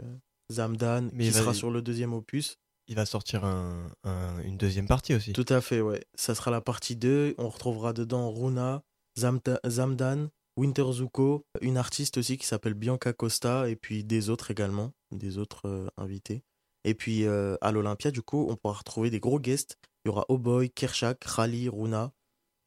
Zamdan, 0.50 1.10
Mais 1.12 1.24
qui 1.26 1.32
sera 1.32 1.52
sur 1.54 1.70
le 1.70 1.82
deuxième 1.82 2.12
opus. 2.14 2.56
Il 2.88 2.96
va 2.96 3.06
sortir 3.06 3.44
un- 3.44 3.90
un- 4.04 4.40
une 4.42 4.56
deuxième 4.56 4.86
partie 4.88 5.14
aussi. 5.14 5.32
Tout 5.32 5.46
à 5.48 5.60
fait, 5.60 5.80
ouais. 5.80 6.04
Ça 6.14 6.34
sera 6.34 6.50
la 6.50 6.60
partie 6.60 6.96
2. 6.96 7.34
On 7.38 7.48
retrouvera 7.48 7.92
dedans 7.92 8.32
Runa, 8.32 8.82
Zamda- 9.18 9.60
Zamdan, 9.68 10.28
Winter 10.56 10.90
Zuko, 10.92 11.44
une 11.60 11.76
artiste 11.76 12.18
aussi 12.18 12.36
qui 12.36 12.46
s'appelle 12.46 12.74
Bianca 12.74 13.12
Costa, 13.12 13.68
et 13.68 13.76
puis 13.76 14.02
des 14.02 14.28
autres 14.30 14.50
également, 14.50 14.92
des 15.12 15.38
autres 15.38 15.92
invités. 15.96 16.42
Et 16.84 16.94
puis 16.94 17.26
à 17.26 17.70
l'Olympia, 17.72 18.10
du 18.10 18.22
coup, 18.22 18.46
on 18.48 18.56
pourra 18.56 18.74
retrouver 18.74 19.10
des 19.10 19.20
gros 19.20 19.38
guests. 19.38 19.76
Il 20.04 20.08
y 20.08 20.10
aura 20.10 20.24
Oh 20.28 20.38
Boy, 20.38 20.70
Kershak, 20.70 21.22
Rally, 21.24 21.68
Runa 21.68 22.12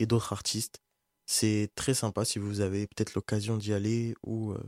et 0.04 0.06
d'autres 0.06 0.34
artistes. 0.34 0.78
C'est 1.26 1.70
très 1.76 1.94
sympa 1.94 2.26
si 2.26 2.38
vous 2.40 2.60
avez 2.60 2.86
peut-être 2.88 3.14
l'occasion 3.16 3.58
d'y 3.58 3.74
aller 3.74 4.14
ou 4.24 4.52
euh, 4.52 4.64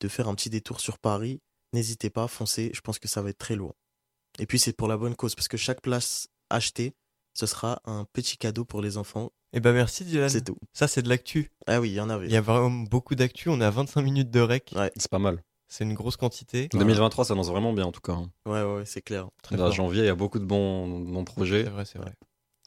de 0.00 0.08
faire 0.08 0.28
un 0.28 0.34
petit 0.34 0.50
détour 0.50 0.80
sur 0.80 0.98
Paris. 0.98 1.40
N'hésitez 1.72 2.10
pas, 2.10 2.28
foncez. 2.28 2.70
Je 2.74 2.80
pense 2.80 2.98
que 2.98 3.08
ça 3.08 3.22
va 3.22 3.30
être 3.30 3.38
très 3.38 3.56
lourd. 3.56 3.74
Et 4.38 4.46
puis 4.46 4.58
c'est 4.58 4.72
pour 4.72 4.86
la 4.88 4.96
bonne 4.96 5.16
cause, 5.16 5.34
parce 5.34 5.48
que 5.48 5.56
chaque 5.56 5.80
place 5.80 6.28
achetée, 6.50 6.94
ce 7.34 7.46
sera 7.46 7.80
un 7.84 8.04
petit 8.12 8.36
cadeau 8.36 8.64
pour 8.64 8.82
les 8.82 8.96
enfants. 8.98 9.30
Eh 9.54 9.60
ben 9.60 9.72
merci 9.72 10.04
Dylan. 10.04 10.28
C'est 10.28 10.44
tout. 10.44 10.58
Ça 10.74 10.86
c'est 10.88 11.02
de 11.02 11.08
l'actu. 11.08 11.50
Ah 11.66 11.80
oui, 11.80 11.88
il 11.90 11.94
y 11.94 12.00
en 12.00 12.10
avait. 12.10 12.26
Il 12.26 12.32
y 12.32 12.36
a 12.36 12.40
vraiment 12.42 12.70
beaucoup 12.70 13.14
d'actu. 13.14 13.48
On 13.48 13.60
est 13.60 13.64
à 13.64 13.70
25 13.70 14.02
minutes 14.02 14.30
de 14.30 14.40
rec. 14.40 14.72
Ouais. 14.76 14.92
C'est 14.96 15.10
pas 15.10 15.18
mal. 15.18 15.42
C'est 15.68 15.84
une 15.84 15.94
grosse 15.94 16.16
quantité. 16.16 16.68
2023 16.72 17.24
ça 17.26 17.32
annonce 17.34 17.48
vraiment 17.48 17.72
bien 17.72 17.86
en 17.86 17.92
tout 17.92 18.00
cas. 18.02 18.12
hein. 18.12 18.30
Ouais, 18.46 18.62
ouais, 18.62 18.84
c'est 18.84 19.02
clair. 19.02 19.28
Très 19.42 19.56
Là, 19.56 19.70
janvier, 19.70 20.02
il 20.02 20.06
y 20.06 20.10
a 20.10 20.14
beaucoup 20.14 20.38
de 20.38 20.44
bons, 20.44 21.00
bons 21.00 21.24
projets. 21.24 21.64
C'est 21.64 21.70
vrai, 21.70 21.84
c'est 21.86 21.98
vrai. 21.98 22.12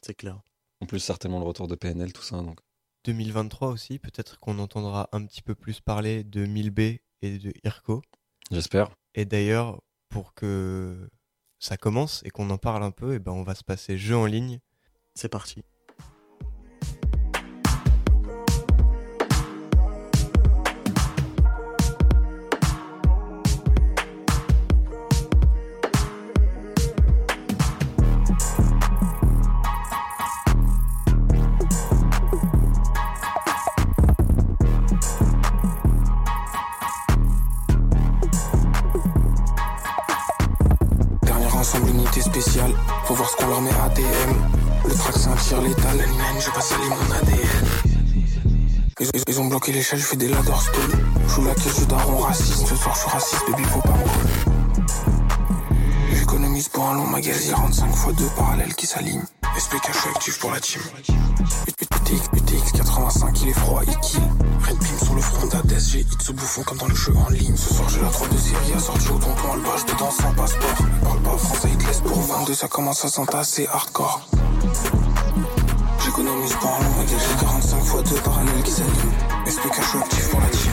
C'est 0.04 0.14
clair. 0.14 0.40
En 0.82 0.86
plus, 0.86 0.98
certainement 0.98 1.38
le 1.38 1.44
retour 1.44 1.68
de 1.68 1.76
PNL, 1.76 2.12
tout 2.12 2.22
ça. 2.22 2.42
Donc. 2.42 2.58
2023 3.04 3.68
aussi, 3.68 4.00
peut-être 4.00 4.40
qu'on 4.40 4.58
entendra 4.58 5.08
un 5.12 5.24
petit 5.24 5.40
peu 5.40 5.54
plus 5.54 5.80
parler 5.80 6.24
de 6.24 6.44
1000B 6.44 6.98
et 7.22 7.38
de 7.38 7.52
Irko. 7.62 8.02
J'espère. 8.50 8.90
Et 9.14 9.24
d'ailleurs, 9.24 9.80
pour 10.08 10.34
que 10.34 11.08
ça 11.60 11.76
commence 11.76 12.20
et 12.24 12.30
qu'on 12.30 12.50
en 12.50 12.58
parle 12.58 12.82
un 12.82 12.90
peu, 12.90 13.14
et 13.14 13.20
ben 13.20 13.30
on 13.30 13.44
va 13.44 13.54
se 13.54 13.62
passer 13.62 13.96
jeu 13.96 14.16
en 14.16 14.26
ligne. 14.26 14.58
C'est 15.14 15.28
parti. 15.28 15.62
S'entasser 73.52 73.66
hardcore. 73.70 74.20
J'économise 76.04 76.54
en 76.62 76.82
long 76.82 76.94
avec 76.98 77.10
les 77.10 77.40
45 77.40 77.84
fois 77.84 78.02
2 78.02 78.14
parallèles 78.16 78.62
qui 78.62 78.70
s'allument. 78.70 79.12
SPK, 79.46 79.82
je 79.82 79.88
suis 79.88 79.98
actif 79.98 80.30
pour 80.30 80.40
la 80.40 80.46
team. 80.46 80.72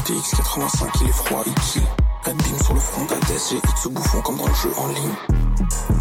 UTX 0.00 0.36
85, 0.36 0.90
il 1.00 1.08
est 1.08 1.12
froid, 1.12 1.42
il 1.46 1.54
kill. 1.54 1.82
Red 2.24 2.36
Beam 2.36 2.58
sur 2.62 2.74
le 2.74 2.80
front 2.80 3.04
d'Hades, 3.04 3.40
j'ai 3.50 3.56
hit 3.56 3.76
ce 3.82 3.88
bouffon 3.88 4.20
comme 4.22 4.36
dans 4.36 4.48
le 4.48 4.54
jeu 4.54 4.70
en 4.76 4.86
ligne. 4.88 5.14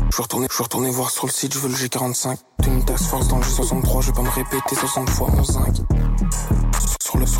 Je 0.09 0.15
suis 0.15 0.23
retourné, 0.23 0.47
je 0.49 0.63
retourné 0.63 0.89
voir 0.91 1.09
sur 1.09 1.25
le 1.25 1.31
site, 1.31 1.53
je 1.53 1.59
veux 1.59 1.69
le 1.69 1.75
G45. 1.75 2.37
T'es 2.61 2.69
une 2.69 2.85
task 2.85 3.05
force 3.05 3.27
dans 3.27 3.37
le 3.37 3.43
G63, 3.43 4.01
je 4.01 4.07
vais 4.07 4.13
pas 4.13 4.21
me 4.21 4.29
répéter 4.29 4.75
60 4.75 5.09
fois 5.09 5.29
mon 5.35 5.43
zinc. 5.43 5.75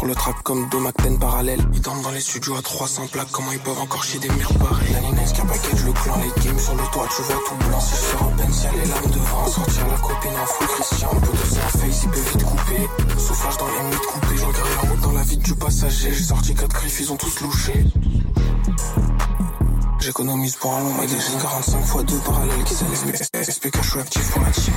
Sur 0.04 0.10
le, 0.10 0.16
track 0.16 0.44
comme 0.44 0.68
deux 0.68 0.80
McPen 0.80 1.18
parallèles. 1.18 1.66
Ils 1.74 1.80
dorment 1.80 2.02
dans 2.02 2.12
les 2.12 2.20
studios 2.20 2.58
à 2.58 2.62
300 2.62 3.08
plaques, 3.08 3.32
comment 3.32 3.54
ils 3.54 3.60
peuvent 3.60 3.80
encore 3.80 4.04
chier 4.04 4.20
des 4.20 4.28
murs 4.32 4.54
pareils. 4.56 4.92
La 4.92 5.00
Nina 5.00 5.24
qui 5.24 5.42
package, 5.42 5.86
le 5.86 5.94
clan, 5.94 6.16
les 6.18 6.44
games 6.44 6.60
sur 6.60 6.76
le 6.76 6.84
toit, 6.92 7.08
tu 7.16 7.22
vois 7.22 7.40
tout 7.48 7.56
blanc. 7.66 7.80
Si 7.80 7.96
je 7.96 8.12
sors 8.12 8.24
à 8.24 8.32
peine, 8.36 8.52
si 8.52 8.66
elle 8.68 8.82
est 8.82 8.86
larmes 8.86 9.12
devant, 9.12 9.48
sortir 9.48 9.88
la 9.88 9.96
copine 9.96 10.32
en 10.36 10.46
full 10.46 10.68
Christian. 10.68 11.10
Un 11.10 11.20
peu 11.22 11.32
de 11.32 11.38
sang 11.38 11.80
face, 11.80 12.04
il 12.04 12.10
peut 12.10 12.20
vite 12.20 12.44
couper. 12.44 12.90
Soufflage 13.18 13.58
dans 13.58 13.68
les 13.68 13.84
mythes 13.84 14.06
coupés, 14.08 14.36
je 14.36 14.46
regarde 14.46 14.70
la 14.76 14.90
route 14.90 15.00
dans 15.00 15.12
la 15.14 15.24
vie 15.24 15.38
du 15.38 15.56
passager. 15.56 16.14
J'ai 16.14 16.24
sorti 16.24 16.54
4 16.54 16.68
griffes, 16.68 17.00
ils 17.00 17.12
ont 17.14 17.18
tous 17.18 17.40
louché. 17.40 17.86
J'économise 20.02 20.58
pour 20.58 20.74
un 20.74 20.82
long 20.82 20.92
j'ai 21.08 21.42
45 21.42 21.86
fois 21.86 22.04
2 22.04 22.18
parallèles 22.18 22.64
qui 22.66 22.74
s'allument. 22.74 23.14
SPK, 23.42 23.82
je 23.82 23.90
suis 23.90 24.00
actif 24.02 24.32
pour 24.32 24.42
la 24.42 24.52
team. 24.52 24.74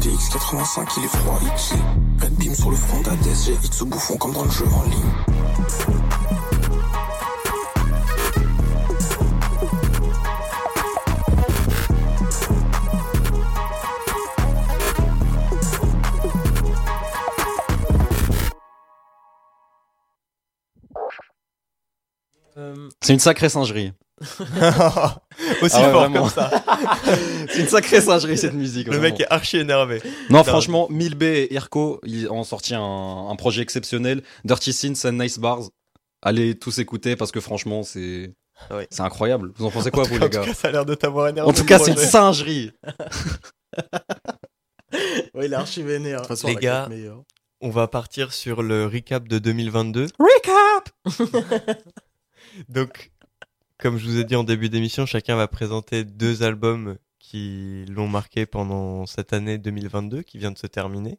UTX 0.00 0.30
85, 0.30 0.96
il 0.96 1.04
est 1.04 1.08
froid, 1.08 1.38
il 1.42 1.48
kill. 1.60 1.76
Red 2.22 2.32
Beam 2.36 2.54
sur 2.54 2.70
le 2.70 2.76
front 2.76 3.00
d'Hades, 3.02 3.18
j'ai 3.44 3.52
hit 3.52 3.74
ce 3.74 3.84
bouffon 3.84 4.16
comme 4.16 4.32
dans 4.32 4.44
le 4.44 4.50
jeu 4.50 4.64
en 4.64 4.82
ligne. 4.84 6.49
C'est 23.02 23.12
une 23.14 23.18
sacrée 23.18 23.48
singerie. 23.48 23.92
Aussi 24.20 24.36
Ah 24.60 25.20
ouais, 25.62 25.70
fort 25.70 26.00
vraiment. 26.00 26.20
comme 26.22 26.28
ça. 26.30 26.50
C'est 27.48 27.60
une 27.60 27.68
sacrée 27.68 28.00
singerie 28.02 28.36
cette 28.36 28.52
musique. 28.54 28.86
Le 28.88 28.96
vraiment. 28.98 29.14
mec 29.14 29.20
est 29.20 29.32
archi 29.32 29.56
énervé. 29.56 30.02
Non, 30.28 30.44
franchement, 30.44 30.86
Milbe 30.90 31.22
et 31.22 31.48
Irko, 31.54 32.00
ils 32.04 32.28
ont 32.30 32.44
sorti 32.44 32.74
un, 32.74 32.82
un 33.30 33.36
projet 33.36 33.62
exceptionnel. 33.62 34.22
Dirty 34.44 34.72
Sins 34.74 35.06
and 35.08 35.12
Nice 35.12 35.38
Bars. 35.38 35.70
Allez 36.22 36.58
tous 36.58 36.78
écouter 36.78 37.16
parce 37.16 37.32
que 37.32 37.40
franchement, 37.40 37.82
c'est 37.82 38.34
c'est 38.90 39.00
incroyable. 39.00 39.52
Vous 39.56 39.64
en 39.64 39.70
pensez 39.70 39.90
quoi, 39.90 40.02
En 40.04 40.06
vous, 40.06 40.18
cas- 40.18 40.18
les 40.18 40.24
en 40.26 40.28
gars 40.28 40.40
tout 40.40 40.46
cas, 40.48 40.54
ça 40.54 40.68
a 40.68 40.70
l'air 40.72 40.84
de 40.84 40.94
t'avoir 40.94 41.28
énervé. 41.28 41.48
En 41.50 41.54
tout 41.54 41.64
cas, 41.64 41.78
c'est 41.78 41.92
une 41.92 41.96
singerie. 41.96 42.72
Ouais, 45.34 45.46
il 45.46 45.52
est 45.52 45.56
archi 45.56 45.82
vénère. 45.84 46.16
De 46.22 46.26
toute 46.26 46.28
façon, 46.36 46.48
Les 46.48 46.56
gars, 46.56 46.88
on 47.60 47.70
va 47.70 47.86
partir 47.86 48.32
sur 48.32 48.60
le 48.62 48.86
recap 48.86 49.28
de 49.28 49.38
2022. 49.38 50.08
Recap 50.18 50.90
Donc, 52.68 53.10
comme 53.78 53.98
je 53.98 54.06
vous 54.06 54.18
ai 54.18 54.24
dit 54.24 54.36
en 54.36 54.44
début 54.44 54.68
d'émission, 54.68 55.06
chacun 55.06 55.36
va 55.36 55.48
présenter 55.48 56.04
deux 56.04 56.42
albums 56.42 56.96
qui 57.18 57.84
l'ont 57.88 58.08
marqué 58.08 58.46
pendant 58.46 59.06
cette 59.06 59.32
année 59.32 59.58
2022 59.58 60.22
qui 60.22 60.38
vient 60.38 60.50
de 60.50 60.58
se 60.58 60.66
terminer. 60.66 61.18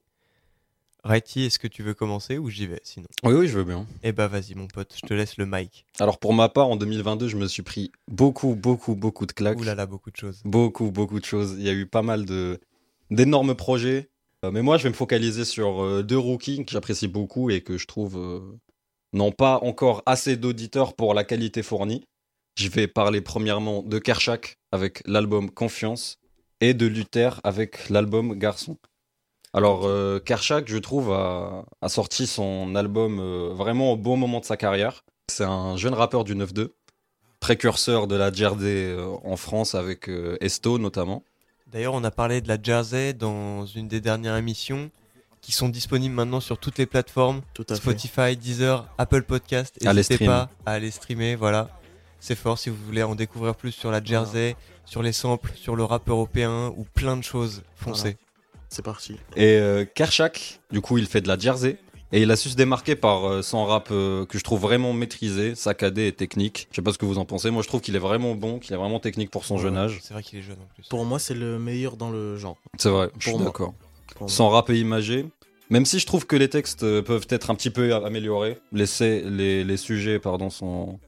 Righty, 1.03 1.45
est-ce 1.45 1.57
que 1.57 1.67
tu 1.67 1.81
veux 1.81 1.95
commencer 1.95 2.37
ou 2.37 2.49
j'y 2.49 2.67
vais 2.67 2.79
sinon? 2.83 3.07
Oui, 3.23 3.33
oui, 3.33 3.47
je 3.47 3.57
veux 3.57 3.63
bien. 3.63 3.87
Eh 4.03 4.11
bah 4.11 4.27
vas-y 4.27 4.53
mon 4.53 4.67
pote, 4.67 4.93
je 4.95 5.07
te 5.07 5.13
laisse 5.13 5.37
le 5.37 5.47
mic. 5.47 5.85
Alors 5.99 6.19
pour 6.19 6.33
ma 6.33 6.47
part, 6.47 6.67
en 6.67 6.75
2022, 6.75 7.27
je 7.27 7.37
me 7.37 7.47
suis 7.47 7.63
pris 7.63 7.91
beaucoup, 8.07 8.53
beaucoup, 8.53 8.93
beaucoup 8.95 9.25
de 9.25 9.31
claques. 9.31 9.57
Ouh 9.57 9.63
là 9.63 9.73
là, 9.73 9.87
beaucoup 9.87 10.11
de 10.11 10.17
choses. 10.17 10.41
Beaucoup, 10.45 10.91
beaucoup 10.91 11.19
de 11.19 11.25
choses. 11.25 11.55
Il 11.57 11.63
y 11.63 11.69
a 11.69 11.73
eu 11.73 11.87
pas 11.87 12.03
mal 12.03 12.25
de 12.25 12.59
d'énormes 13.09 13.55
projets. 13.55 14.09
Euh, 14.43 14.51
mais 14.51 14.61
moi, 14.61 14.77
je 14.77 14.83
vais 14.83 14.89
me 14.89 14.95
focaliser 14.95 15.45
sur 15.45 15.83
euh, 15.83 16.03
deux 16.03 16.17
rookies 16.17 16.65
que 16.65 16.71
j'apprécie 16.71 17.07
beaucoup 17.07 17.49
et 17.49 17.61
que 17.61 17.77
je 17.77 17.85
trouve 17.87 18.17
euh, 18.17 18.39
n'ont 19.13 19.31
pas 19.31 19.59
encore 19.61 20.01
assez 20.05 20.37
d'auditeurs 20.37 20.95
pour 20.95 21.13
la 21.13 21.23
qualité 21.23 21.63
fournie. 21.63 22.03
Je 22.55 22.69
vais 22.69 22.87
parler 22.87 23.21
premièrement 23.21 23.81
de 23.83 23.99
Kershak 23.99 24.57
avec 24.71 25.01
l'album 25.05 25.49
Confiance 25.49 26.17
et 26.59 26.73
de 26.73 26.85
Luther 26.85 27.39
avec 27.43 27.89
l'album 27.89 28.35
Garçon. 28.35 28.77
Alors, 29.53 29.85
euh, 29.85 30.19
Kershak, 30.19 30.69
je 30.69 30.77
trouve, 30.77 31.11
a, 31.11 31.65
sorti 31.87 32.25
son 32.25 32.75
album 32.75 33.19
euh, 33.19 33.53
vraiment 33.53 33.93
au 33.93 33.97
bon 33.97 34.15
moment 34.15 34.39
de 34.39 34.45
sa 34.45 34.55
carrière. 34.55 35.03
C'est 35.29 35.43
un 35.43 35.75
jeune 35.75 35.93
rappeur 35.93 36.23
du 36.23 36.35
9-2, 36.35 36.69
précurseur 37.41 38.07
de 38.07 38.15
la 38.15 38.31
Jersey 38.31 38.91
euh, 38.91 39.15
en 39.23 39.35
France 39.35 39.75
avec 39.75 40.07
euh, 40.07 40.37
Esto 40.39 40.77
notamment. 40.77 41.23
D'ailleurs, 41.67 41.93
on 41.93 42.03
a 42.03 42.11
parlé 42.11 42.39
de 42.39 42.47
la 42.47 42.57
Jersey 42.61 43.13
dans 43.13 43.65
une 43.65 43.87
des 43.87 43.99
dernières 43.99 44.37
émissions 44.37 44.91
qui 45.41 45.51
sont 45.51 45.69
disponibles 45.69 46.13
maintenant 46.15 46.39
sur 46.39 46.57
toutes 46.57 46.77
les 46.77 46.85
plateformes 46.85 47.41
Tout 47.53 47.65
à 47.69 47.75
fait. 47.75 47.81
Spotify, 47.81 48.37
Deezer, 48.37 48.87
Apple 48.97 49.23
Podcast. 49.23 49.75
N'hésitez 49.81 50.25
pas 50.25 50.49
à 50.65 50.73
aller 50.73 50.91
streamer, 50.91 51.35
voilà. 51.35 51.69
C'est 52.19 52.35
fort 52.35 52.59
si 52.59 52.69
vous 52.69 52.77
voulez 52.85 53.01
en 53.03 53.15
découvrir 53.15 53.55
plus 53.55 53.71
sur 53.71 53.89
la 53.89 54.03
Jersey, 54.03 54.55
sur 54.85 55.01
les 55.01 55.11
samples, 55.11 55.51
sur 55.55 55.75
le 55.75 55.83
rap 55.83 56.07
européen 56.07 56.71
ou 56.77 56.83
plein 56.83 57.17
de 57.17 57.23
choses. 57.23 57.63
Foncez. 57.75 58.01
Voilà. 58.01 58.15
C'est 58.69 58.85
parti. 58.85 59.17
Et 59.35 59.55
euh, 59.57 59.85
Kershak, 59.85 60.61
du 60.71 60.79
coup, 60.81 60.97
il 60.97 61.07
fait 61.07 61.21
de 61.21 61.27
la 61.27 61.37
Jersey. 61.37 61.77
Et 62.13 62.21
il 62.21 62.29
a 62.31 62.35
su 62.35 62.49
se 62.49 62.55
démarquer 62.57 62.95
par 62.97 63.25
euh, 63.25 63.41
son 63.41 63.65
rap 63.65 63.87
euh, 63.91 64.25
que 64.25 64.37
je 64.37 64.43
trouve 64.43 64.59
vraiment 64.59 64.91
maîtrisé, 64.91 65.55
saccadé 65.55 66.07
et 66.07 66.11
technique. 66.11 66.67
Je 66.71 66.75
sais 66.75 66.81
pas 66.81 66.91
ce 66.91 66.97
que 66.97 67.05
vous 67.05 67.17
en 67.17 67.23
pensez. 67.25 67.49
Moi, 67.51 67.63
je 67.63 67.69
trouve 67.69 67.79
qu'il 67.79 67.95
est 67.95 67.99
vraiment 67.99 68.35
bon, 68.35 68.59
qu'il 68.59 68.73
est 68.73 68.77
vraiment 68.77 68.99
technique 68.99 69.31
pour 69.31 69.45
son 69.45 69.57
jeune 69.57 69.77
âge. 69.77 69.99
C'est 70.03 70.13
vrai 70.13 70.21
qu'il 70.21 70.37
est 70.39 70.41
jeune 70.41 70.57
en 70.61 70.67
plus. 70.75 70.85
Pour 70.89 71.05
moi, 71.05 71.19
c'est 71.19 71.33
le 71.33 71.57
meilleur 71.57 71.95
dans 71.95 72.09
le 72.11 72.35
genre. 72.35 72.57
C'est 72.77 72.89
vrai, 72.89 73.09
je 73.17 73.21
suis 73.23 73.31
Pour 73.31 73.39
moi. 73.39 73.49
d'accord. 73.49 73.73
Son 74.27 74.49
rap 74.49 74.69
est 74.69 74.79
imagé. 74.79 75.25
Même 75.69 75.85
si 75.85 75.99
je 75.99 76.05
trouve 76.05 76.25
que 76.25 76.35
les 76.35 76.49
textes 76.49 76.83
euh, 76.83 77.01
peuvent 77.01 77.27
être 77.29 77.49
un 77.49 77.55
petit 77.55 77.69
peu 77.69 77.93
améliorés, 77.95 78.57
les, 78.73 78.85
les, 79.23 79.63
les 79.63 79.77
sujets 79.77 80.19
pardon, 80.19 80.49
sont, 80.49 80.99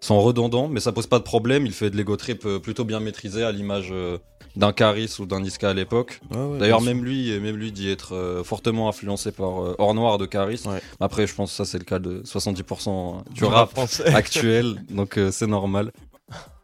sont 0.00 0.20
redondants, 0.20 0.66
mais 0.66 0.80
ça 0.80 0.90
pose 0.90 1.06
pas 1.06 1.20
de 1.20 1.24
problème. 1.24 1.66
Il 1.66 1.72
fait 1.72 1.88
de 1.88 1.96
l'ego 1.96 2.16
trip 2.16 2.44
euh, 2.44 2.58
plutôt 2.58 2.84
bien 2.84 2.98
maîtrisé 2.98 3.44
à 3.44 3.52
l'image 3.52 3.90
euh, 3.92 4.18
d'un 4.56 4.72
Caris 4.72 5.14
ou 5.20 5.26
d'un 5.26 5.40
Niska 5.40 5.70
à 5.70 5.74
l'époque. 5.74 6.20
Ouais, 6.34 6.58
D'ailleurs, 6.58 6.80
même 6.80 7.04
lui, 7.04 7.38
même 7.38 7.56
lui 7.56 7.70
dit 7.70 7.90
être 7.90 8.42
fortement 8.44 8.88
influencé 8.88 9.30
par 9.30 9.80
Or 9.80 9.94
Noir 9.94 10.18
de 10.18 10.26
Caris. 10.26 10.64
Après, 11.00 11.26
je 11.26 11.34
pense 11.34 11.50
que 11.50 11.56
ça, 11.56 11.64
c'est 11.64 11.78
le 11.78 11.84
cas 11.84 11.98
de 12.00 12.22
70% 12.24 13.24
du 13.28 13.34
Du 13.34 13.44
rap 13.44 13.54
rap 13.54 13.70
français. 13.70 14.04
actuel, 14.14 14.84
donc 14.90 15.16
euh, 15.16 15.30
c'est 15.30 15.46
normal. 15.46 15.92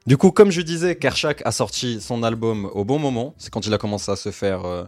Du 0.07 0.17
coup, 0.17 0.31
comme 0.31 0.51
je 0.51 0.63
disais, 0.63 0.97
Kershak 0.97 1.43
a 1.45 1.53
sorti 1.53 2.01
son 2.01 2.23
album 2.23 2.71
au 2.73 2.85
bon 2.85 2.99
moment. 2.99 3.35
C'est 3.37 3.51
quand 3.53 3.67
il 3.67 3.75
a 3.75 3.79
commencé 3.79 4.11
à 4.11 4.17
se 4.17 4.31
faire 4.31 4.65
euh, 4.65 4.85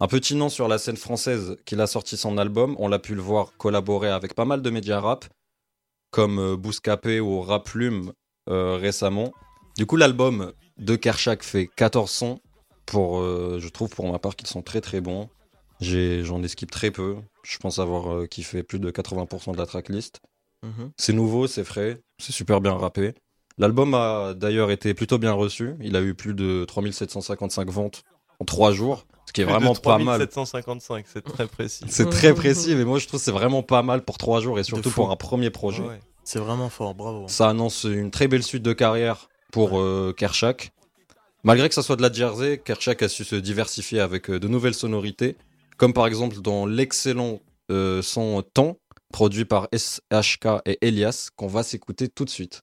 un 0.00 0.06
petit 0.06 0.34
nom 0.34 0.48
sur 0.48 0.68
la 0.68 0.78
scène 0.78 0.96
française 0.96 1.56
qu'il 1.64 1.80
a 1.80 1.86
sorti 1.86 2.16
son 2.16 2.38
album. 2.38 2.76
On 2.78 2.88
l'a 2.88 2.98
pu 2.98 3.14
le 3.14 3.22
voir 3.22 3.52
collaborer 3.56 4.08
avec 4.08 4.34
pas 4.34 4.44
mal 4.44 4.62
de 4.62 4.70
médias 4.70 5.00
rap, 5.00 5.24
comme 6.10 6.38
euh, 6.38 6.56
Bouscapé 6.56 7.20
ou 7.20 7.40
Raplume 7.40 8.12
euh, 8.48 8.76
récemment. 8.76 9.32
Du 9.76 9.86
coup, 9.86 9.96
l'album 9.96 10.52
de 10.78 10.96
Kershak 10.96 11.42
fait 11.42 11.68
14 11.76 12.10
sons. 12.10 12.40
Pour, 12.86 13.20
euh, 13.20 13.58
je 13.60 13.68
trouve 13.68 13.90
pour 13.90 14.10
ma 14.10 14.18
part 14.18 14.34
qu'ils 14.34 14.48
sont 14.48 14.62
très 14.62 14.80
très 14.80 15.00
bons. 15.00 15.28
J'en 15.80 16.42
ai 16.42 16.48
skip 16.48 16.70
très 16.70 16.90
peu. 16.90 17.16
Je 17.44 17.58
pense 17.58 17.78
avoir 17.78 18.12
euh, 18.12 18.26
kiffé 18.26 18.62
plus 18.62 18.78
de 18.78 18.90
80% 18.90 19.52
de 19.52 19.58
la 19.58 19.66
tracklist. 19.66 20.20
Mhm. 20.62 20.90
C'est 20.96 21.12
nouveau, 21.12 21.46
c'est 21.46 21.64
frais, 21.64 22.00
c'est 22.18 22.32
super 22.32 22.60
bien 22.60 22.72
rappé. 22.72 23.14
L'album 23.58 23.94
a 23.94 24.34
d'ailleurs 24.34 24.70
été 24.70 24.94
plutôt 24.94 25.18
bien 25.18 25.32
reçu. 25.32 25.74
Il 25.80 25.96
a 25.96 26.02
eu 26.02 26.14
plus 26.14 26.34
de 26.34 26.64
3755 26.66 27.68
ventes 27.70 28.04
en 28.40 28.44
3 28.44 28.72
jours, 28.72 29.06
ce 29.26 29.32
qui 29.32 29.40
est 29.40 29.44
Plus 29.44 29.52
de 29.52 29.58
vraiment 29.58 29.74
pas 29.74 29.98
mal. 29.98 30.18
3755, 30.18 31.06
c'est 31.12 31.22
très 31.22 31.46
précis. 31.46 31.84
C'est 31.88 32.08
très 32.08 32.34
précis, 32.34 32.74
mais 32.74 32.84
moi 32.84 32.98
je 32.98 33.06
trouve 33.06 33.20
que 33.20 33.24
c'est 33.24 33.32
vraiment 33.32 33.62
pas 33.62 33.82
mal 33.82 34.02
pour 34.02 34.18
3 34.18 34.40
jours 34.40 34.58
et 34.58 34.64
surtout 34.64 34.90
pour 34.90 35.10
un 35.10 35.16
premier 35.16 35.50
projet. 35.50 35.82
Ouais. 35.82 36.00
C'est 36.24 36.38
vraiment 36.38 36.68
fort, 36.68 36.94
bravo. 36.94 37.26
Ça 37.26 37.48
annonce 37.48 37.84
une 37.84 38.10
très 38.10 38.28
belle 38.28 38.42
suite 38.42 38.62
de 38.62 38.74
carrière 38.74 39.30
pour 39.50 39.78
euh, 39.78 40.12
Kershak. 40.14 40.72
Malgré 41.42 41.68
que 41.68 41.74
ça 41.74 41.82
soit 41.82 41.96
de 41.96 42.02
la 42.02 42.12
Jersey, 42.12 42.58
Kershak 42.58 43.02
a 43.02 43.08
su 43.08 43.24
se 43.24 43.36
diversifier 43.36 44.00
avec 44.00 44.28
euh, 44.28 44.38
de 44.38 44.46
nouvelles 44.46 44.74
sonorités, 44.74 45.36
comme 45.78 45.94
par 45.94 46.06
exemple 46.06 46.40
dans 46.42 46.66
l'excellent 46.66 47.40
euh, 47.70 48.02
son 48.02 48.42
Temps, 48.42 48.76
produit 49.10 49.46
par 49.46 49.68
SHK 49.72 50.60
et 50.66 50.78
Elias, 50.86 51.30
qu'on 51.34 51.46
va 51.46 51.62
s'écouter 51.62 52.08
tout 52.08 52.26
de 52.26 52.30
suite. 52.30 52.60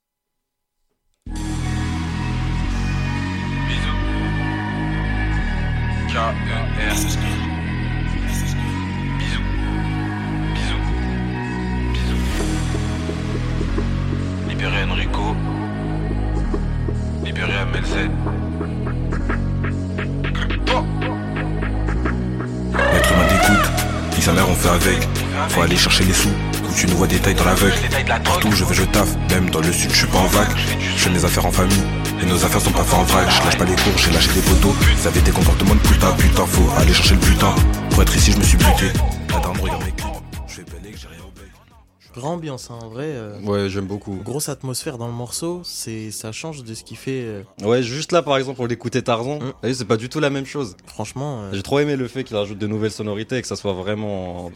K-E-R. 6.15 6.95
Libéré 14.47 14.83
Enrico. 14.89 15.35
Libéré 17.21 17.51
MLZ. 17.65 18.09
Oh. 20.73 20.85
sa 24.21 24.31
mère, 24.31 24.49
on 24.49 24.55
fait 24.55 24.69
avec. 24.69 25.07
Faut 25.49 25.61
aller 25.61 25.75
chercher 25.75 26.05
les 26.05 26.13
sous, 26.13 26.29
où 26.29 26.73
tu 26.73 26.87
nous 26.87 26.95
vois 26.95 27.07
des 27.07 27.19
tailles 27.19 27.35
dans 27.35 27.43
l'aveugle. 27.43 27.75
Partout 28.23 28.51
je 28.53 28.63
vais, 28.63 28.73
je 28.73 28.83
taffe, 28.83 29.15
même 29.29 29.49
dans 29.49 29.59
le 29.59 29.71
sud, 29.73 29.91
je 29.91 29.97
suis 29.97 30.07
pas 30.07 30.19
en 30.19 30.27
vague. 30.27 30.47
Je 30.79 31.03
fais 31.03 31.09
mes 31.09 31.25
affaires 31.25 31.45
en 31.45 31.51
famille, 31.51 31.83
et 32.21 32.25
nos 32.25 32.43
affaires 32.43 32.61
sont 32.61 32.71
pas 32.71 32.83
faites 32.83 32.99
en. 32.99 33.05
Je 33.05 33.45
lâche 33.45 33.57
pas 33.57 33.65
les 33.65 33.75
cours, 33.75 33.97
j'ai 33.97 34.11
lâché 34.11 34.31
des 34.33 34.41
poteaux. 34.41 34.75
Ça 34.97 35.09
avait 35.09 35.21
des 35.21 35.31
comportements 35.31 35.75
de 35.75 35.79
putain, 35.79 36.11
putain, 36.13 36.45
faut 36.45 36.69
aller 36.77 36.93
chercher 36.93 37.15
le 37.15 37.21
butin. 37.21 37.55
Pour 37.91 38.01
être 38.01 38.15
ici, 38.15 38.31
je 38.31 38.37
me 38.37 38.43
suis 38.43 38.57
buté. 38.57 38.91
Ambiance, 42.23 42.71
hein, 42.71 42.79
en 42.81 42.87
vrai. 42.87 43.07
euh, 43.07 43.37
Ouais, 43.41 43.67
j'aime 43.69 43.87
beaucoup. 43.87 44.15
Grosse 44.23 44.47
atmosphère 44.47 44.97
dans 44.97 45.07
le 45.07 45.13
morceau, 45.13 45.61
c'est 45.65 46.11
ça 46.11 46.31
change 46.31 46.63
de 46.63 46.73
ce 46.73 46.83
qui 46.85 46.95
fait. 46.95 47.23
euh, 47.25 47.43
Ouais, 47.63 47.83
juste 47.83 48.13
là, 48.13 48.21
par 48.21 48.37
exemple, 48.37 48.55
pour 48.55 48.67
l'écouter 48.67 49.01
Tarzan, 49.01 49.39
voyez, 49.61 49.75
c'est 49.75 49.83
pas 49.85 49.97
du 49.97 50.07
tout 50.07 50.21
la 50.21 50.29
même 50.29 50.45
chose. 50.45 50.77
Franchement, 50.85 51.41
euh, 51.43 51.49
J'ai 51.53 51.63
trop 51.63 51.79
aimé 51.79 51.97
le 51.97 52.07
fait 52.07 52.23
qu'il 52.23 52.37
rajoute 52.37 52.57
de 52.57 52.67
nouvelles 52.67 52.91
sonorités 52.91 53.37
et 53.37 53.41
que 53.41 53.47
ça 53.47 53.57
soit 53.57 53.73
vraiment 53.73 54.51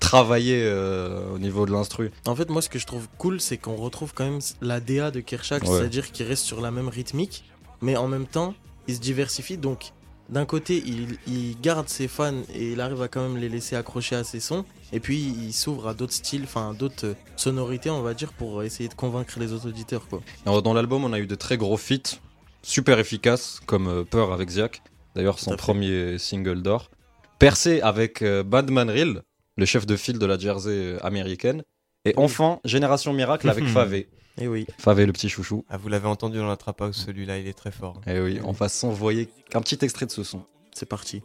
travaillé 0.00 0.62
euh, 0.64 1.34
au 1.34 1.38
niveau 1.38 1.66
de 1.66 1.72
l'instru. 1.72 2.10
En 2.26 2.36
fait, 2.36 2.48
moi, 2.50 2.62
ce 2.62 2.68
que 2.68 2.78
je 2.78 2.86
trouve 2.86 3.08
cool, 3.18 3.40
c'est 3.40 3.56
qu'on 3.56 3.76
retrouve 3.76 4.12
quand 4.14 4.24
même 4.24 4.40
la 4.60 4.78
DA 4.80 5.10
de 5.10 5.20
Kershak, 5.20 5.62
Ouais. 5.64 5.68
c'est-à-dire 5.68 6.12
qu'il 6.12 6.26
reste 6.26 6.44
sur 6.44 6.60
la 6.60 6.70
même 6.70 6.88
rythmique, 6.88 7.44
mais 7.80 7.96
en 7.96 8.08
même 8.08 8.26
temps, 8.26 8.54
il 8.88 8.94
se 8.94 9.00
diversifie. 9.00 9.56
Donc, 9.56 9.92
d'un 10.28 10.44
côté, 10.46 10.82
il, 10.86 11.18
il 11.26 11.60
garde 11.60 11.88
ses 11.88 12.08
fans 12.08 12.32
et 12.54 12.72
il 12.72 12.80
arrive 12.80 13.02
à 13.02 13.08
quand 13.08 13.22
même 13.22 13.36
les 13.36 13.48
laisser 13.48 13.76
accrocher 13.76 14.16
à 14.16 14.24
ses 14.24 14.40
sons, 14.40 14.64
et 14.92 15.00
puis 15.00 15.18
il 15.18 15.52
s'ouvre 15.52 15.88
à 15.88 15.94
d'autres 15.94 16.12
styles, 16.12 16.44
enfin, 16.44 16.74
d'autres 16.74 17.06
euh, 17.06 17.14
sonorités, 17.36 17.90
on 17.90 18.02
va 18.02 18.14
dire, 18.14 18.32
pour 18.32 18.62
essayer 18.62 18.88
de 18.88 18.94
convaincre 18.94 19.38
les 19.38 19.52
autres 19.52 19.68
auditeurs, 19.68 20.06
quoi. 20.06 20.20
Alors, 20.44 20.62
dans 20.62 20.74
l'album, 20.74 21.04
on 21.04 21.12
a 21.12 21.18
eu 21.18 21.26
de 21.26 21.34
très 21.34 21.56
gros 21.56 21.76
feats, 21.76 22.18
super 22.62 22.98
efficaces, 22.98 23.60
comme 23.66 23.88
euh, 23.88 24.04
Peur 24.04 24.32
avec 24.32 24.50
Ziak, 24.50 24.82
d'ailleurs 25.14 25.38
son 25.38 25.56
premier 25.56 26.18
single 26.18 26.62
d'or. 26.62 26.90
Percé 27.38 27.80
avec 27.80 28.22
euh, 28.22 28.42
Badman 28.42 28.90
Real, 28.90 29.22
le 29.56 29.66
chef 29.66 29.86
de 29.86 29.96
file 29.96 30.18
de 30.18 30.26
la 30.26 30.38
Jersey 30.38 30.96
américaine. 31.02 31.64
Et 32.04 32.14
enfin, 32.16 32.60
Génération 32.64 33.12
Miracle 33.12 33.48
avec 33.48 33.64
Favé. 33.68 34.08
Et 34.38 34.48
oui. 34.48 34.66
Favé, 34.78 35.06
le 35.06 35.12
petit 35.12 35.28
chouchou. 35.28 35.64
Ah, 35.68 35.76
vous 35.76 35.88
l'avez 35.88 36.06
entendu 36.06 36.38
dans 36.38 36.48
la 36.48 36.56
trap 36.56 36.80
house, 36.80 37.04
celui-là, 37.06 37.38
il 37.38 37.46
est 37.46 37.52
très 37.52 37.70
fort. 37.70 38.00
Et 38.06 38.18
oui, 38.20 38.40
on 38.44 38.52
va 38.52 38.68
s'envoyer 38.68 39.28
un 39.54 39.60
petit 39.60 39.78
extrait 39.82 40.06
de 40.06 40.10
ce 40.10 40.22
son. 40.22 40.44
C'est 40.74 40.88
parti. 40.88 41.20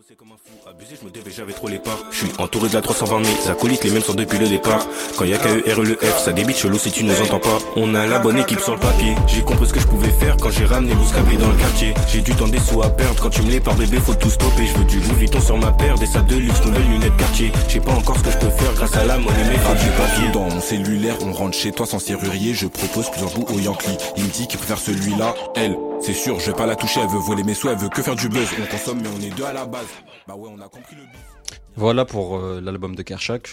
Abusé, 0.70 0.96
je 1.00 1.06
me 1.06 1.10
devais, 1.10 1.32
j'avais 1.32 1.54
trop 1.54 1.70
les 1.70 1.80
parts. 1.80 2.04
Je 2.12 2.18
suis 2.18 2.32
entouré 2.38 2.68
de 2.68 2.74
la 2.74 2.82
320 2.82 3.24
000 3.24 3.50
acolytes, 3.50 3.84
les 3.86 3.92
mêmes 3.92 4.02
sont 4.02 4.14
depuis 4.14 4.38
le 4.38 4.48
départ. 4.50 4.86
Quand 5.18 5.24
y 5.24 5.34
a 5.34 5.38
KER 5.38 5.82
le 5.82 5.96
F, 5.96 6.20
ça 6.20 6.34
débite 6.34 6.58
chelou 6.58 6.78
si 6.78 6.92
tu 6.92 7.06
nous 7.06 7.22
entends 7.22 7.40
pas. 7.40 7.58
On 7.78 7.96
a 7.96 8.06
la 8.06 8.20
bonne 8.20 8.38
équipe 8.38 8.60
sur 8.60 8.74
le 8.74 8.80
papier. 8.80 9.16
J'ai 9.26 9.42
compris 9.42 9.68
ce 9.68 9.74
que 9.74 9.80
je 9.80 9.88
pouvais 9.88 10.10
faire 10.10 10.36
quand 10.36 10.52
j'ai 10.52 10.66
ramené 10.66 10.94
Bouscabli 10.96 11.38
dans 11.38 11.50
le 11.50 11.56
quartier. 11.56 11.94
J'ai 12.10 12.22
du 12.22 12.36
temps 12.36 12.50
des 12.50 12.60
sous 12.60 12.82
à 12.84 12.90
perdre. 12.90 13.22
Quand 13.22 13.30
tu 13.30 13.42
me 13.42 13.50
les 13.50 13.62
par 13.62 13.76
bébé, 13.76 14.00
faut 14.00 14.16
tout 14.16 14.30
stopper. 14.30 14.68
Je 14.68 14.78
veux 14.78 14.84
du 14.84 15.00
Louis 15.00 15.16
Vuitton 15.20 15.40
sur 15.40 15.58
ma 15.58 15.72
paire, 15.72 15.96
des 15.98 16.08
salles 16.08 16.26
de 16.26 16.36
luxe, 16.36 16.66
nouvelles 16.66 16.90
lunettes 16.90 17.16
quartier. 17.16 17.54
Je 17.70 17.74
sais 17.76 17.80
pas 17.80 17.94
encore 17.94 18.18
ce 18.18 18.24
que 18.24 18.32
je 18.32 18.38
peux 18.40 18.50
faire 18.50 18.74
grâce 18.74 18.96
à 18.98 19.06
la 19.06 19.18
monnaie, 19.18 19.46
mais 19.46 19.56
du 19.56 19.90
papier. 19.92 20.30
Dans 20.34 20.44
mon 20.44 20.60
cellulaire, 20.60 21.16
on 21.26 21.32
rentre 21.32 21.58
chez 21.58 21.72
toi 21.72 21.86
sans 21.86 22.00
serrurier. 22.00 22.54
Je 22.54 22.68
propose 22.68 23.10
plusieurs 23.10 23.32
bouts 23.32 23.48
au 23.56 23.60
Yankee. 23.60 23.98
Il 24.18 24.26
me 24.26 24.30
dit 24.30 24.48
qu'il 24.48 24.60
préfère 24.60 24.78
celui-là. 24.80 25.34
Elle, 25.56 25.78
c'est 26.02 26.14
sûr, 26.14 26.40
je 26.40 26.48
vais 26.48 26.58
pas 26.58 26.66
la 26.66 26.76
toucher. 26.76 27.00
Elle 27.02 27.10
veut 27.10 27.20
voler 27.20 27.44
mes 27.44 27.54
sous, 27.54 27.70
elle 27.70 27.78
veut 27.78 27.90
que 27.90 28.02
faire 28.02 28.16
du 28.16 28.28
buzz. 28.28 28.48
On 28.62 28.66
consomme, 28.66 29.00
mais 29.02 29.10
on 29.18 29.22
est 29.22 29.37
deux 29.38 29.44
à 29.46 29.54
la 29.54 29.66
base. 29.66 29.88
Bah 30.28 30.36
ouais, 30.36 30.50
on 30.52 30.60
a 30.60 30.68
compris 30.68 30.96
le 30.96 31.04
but. 31.04 31.60
Voilà 31.76 32.06
pour 32.06 32.38
euh, 32.38 32.60
l'album 32.60 32.96
de 32.96 33.04
Kershak. 33.04 33.50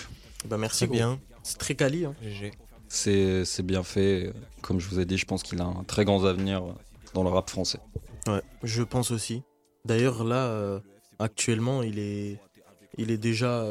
Bah, 0.46 0.56
merci 0.56 0.86
bien. 0.86 1.20
C'est 1.42 1.58
très 1.58 1.74
quali. 1.74 2.04
Hein. 2.06 2.14
C'est 2.88 3.44
c'est 3.44 3.62
bien 3.62 3.82
fait. 3.82 4.32
Comme 4.62 4.80
je 4.80 4.88
vous 4.88 4.98
ai 4.98 5.04
dit, 5.04 5.18
je 5.18 5.26
pense 5.26 5.42
qu'il 5.42 5.60
a 5.60 5.64
un 5.64 5.84
très 5.84 6.04
grand 6.04 6.24
avenir 6.24 6.62
dans 7.12 7.22
le 7.22 7.28
rap 7.28 7.50
français. 7.50 7.78
Ouais, 8.26 8.40
je 8.62 8.82
pense 8.82 9.10
aussi. 9.10 9.42
D'ailleurs, 9.84 10.24
là, 10.24 10.46
euh, 10.46 10.80
actuellement, 11.18 11.82
il 11.82 11.98
est, 11.98 12.38
il 12.96 13.10
est 13.10 13.18
déjà 13.18 13.66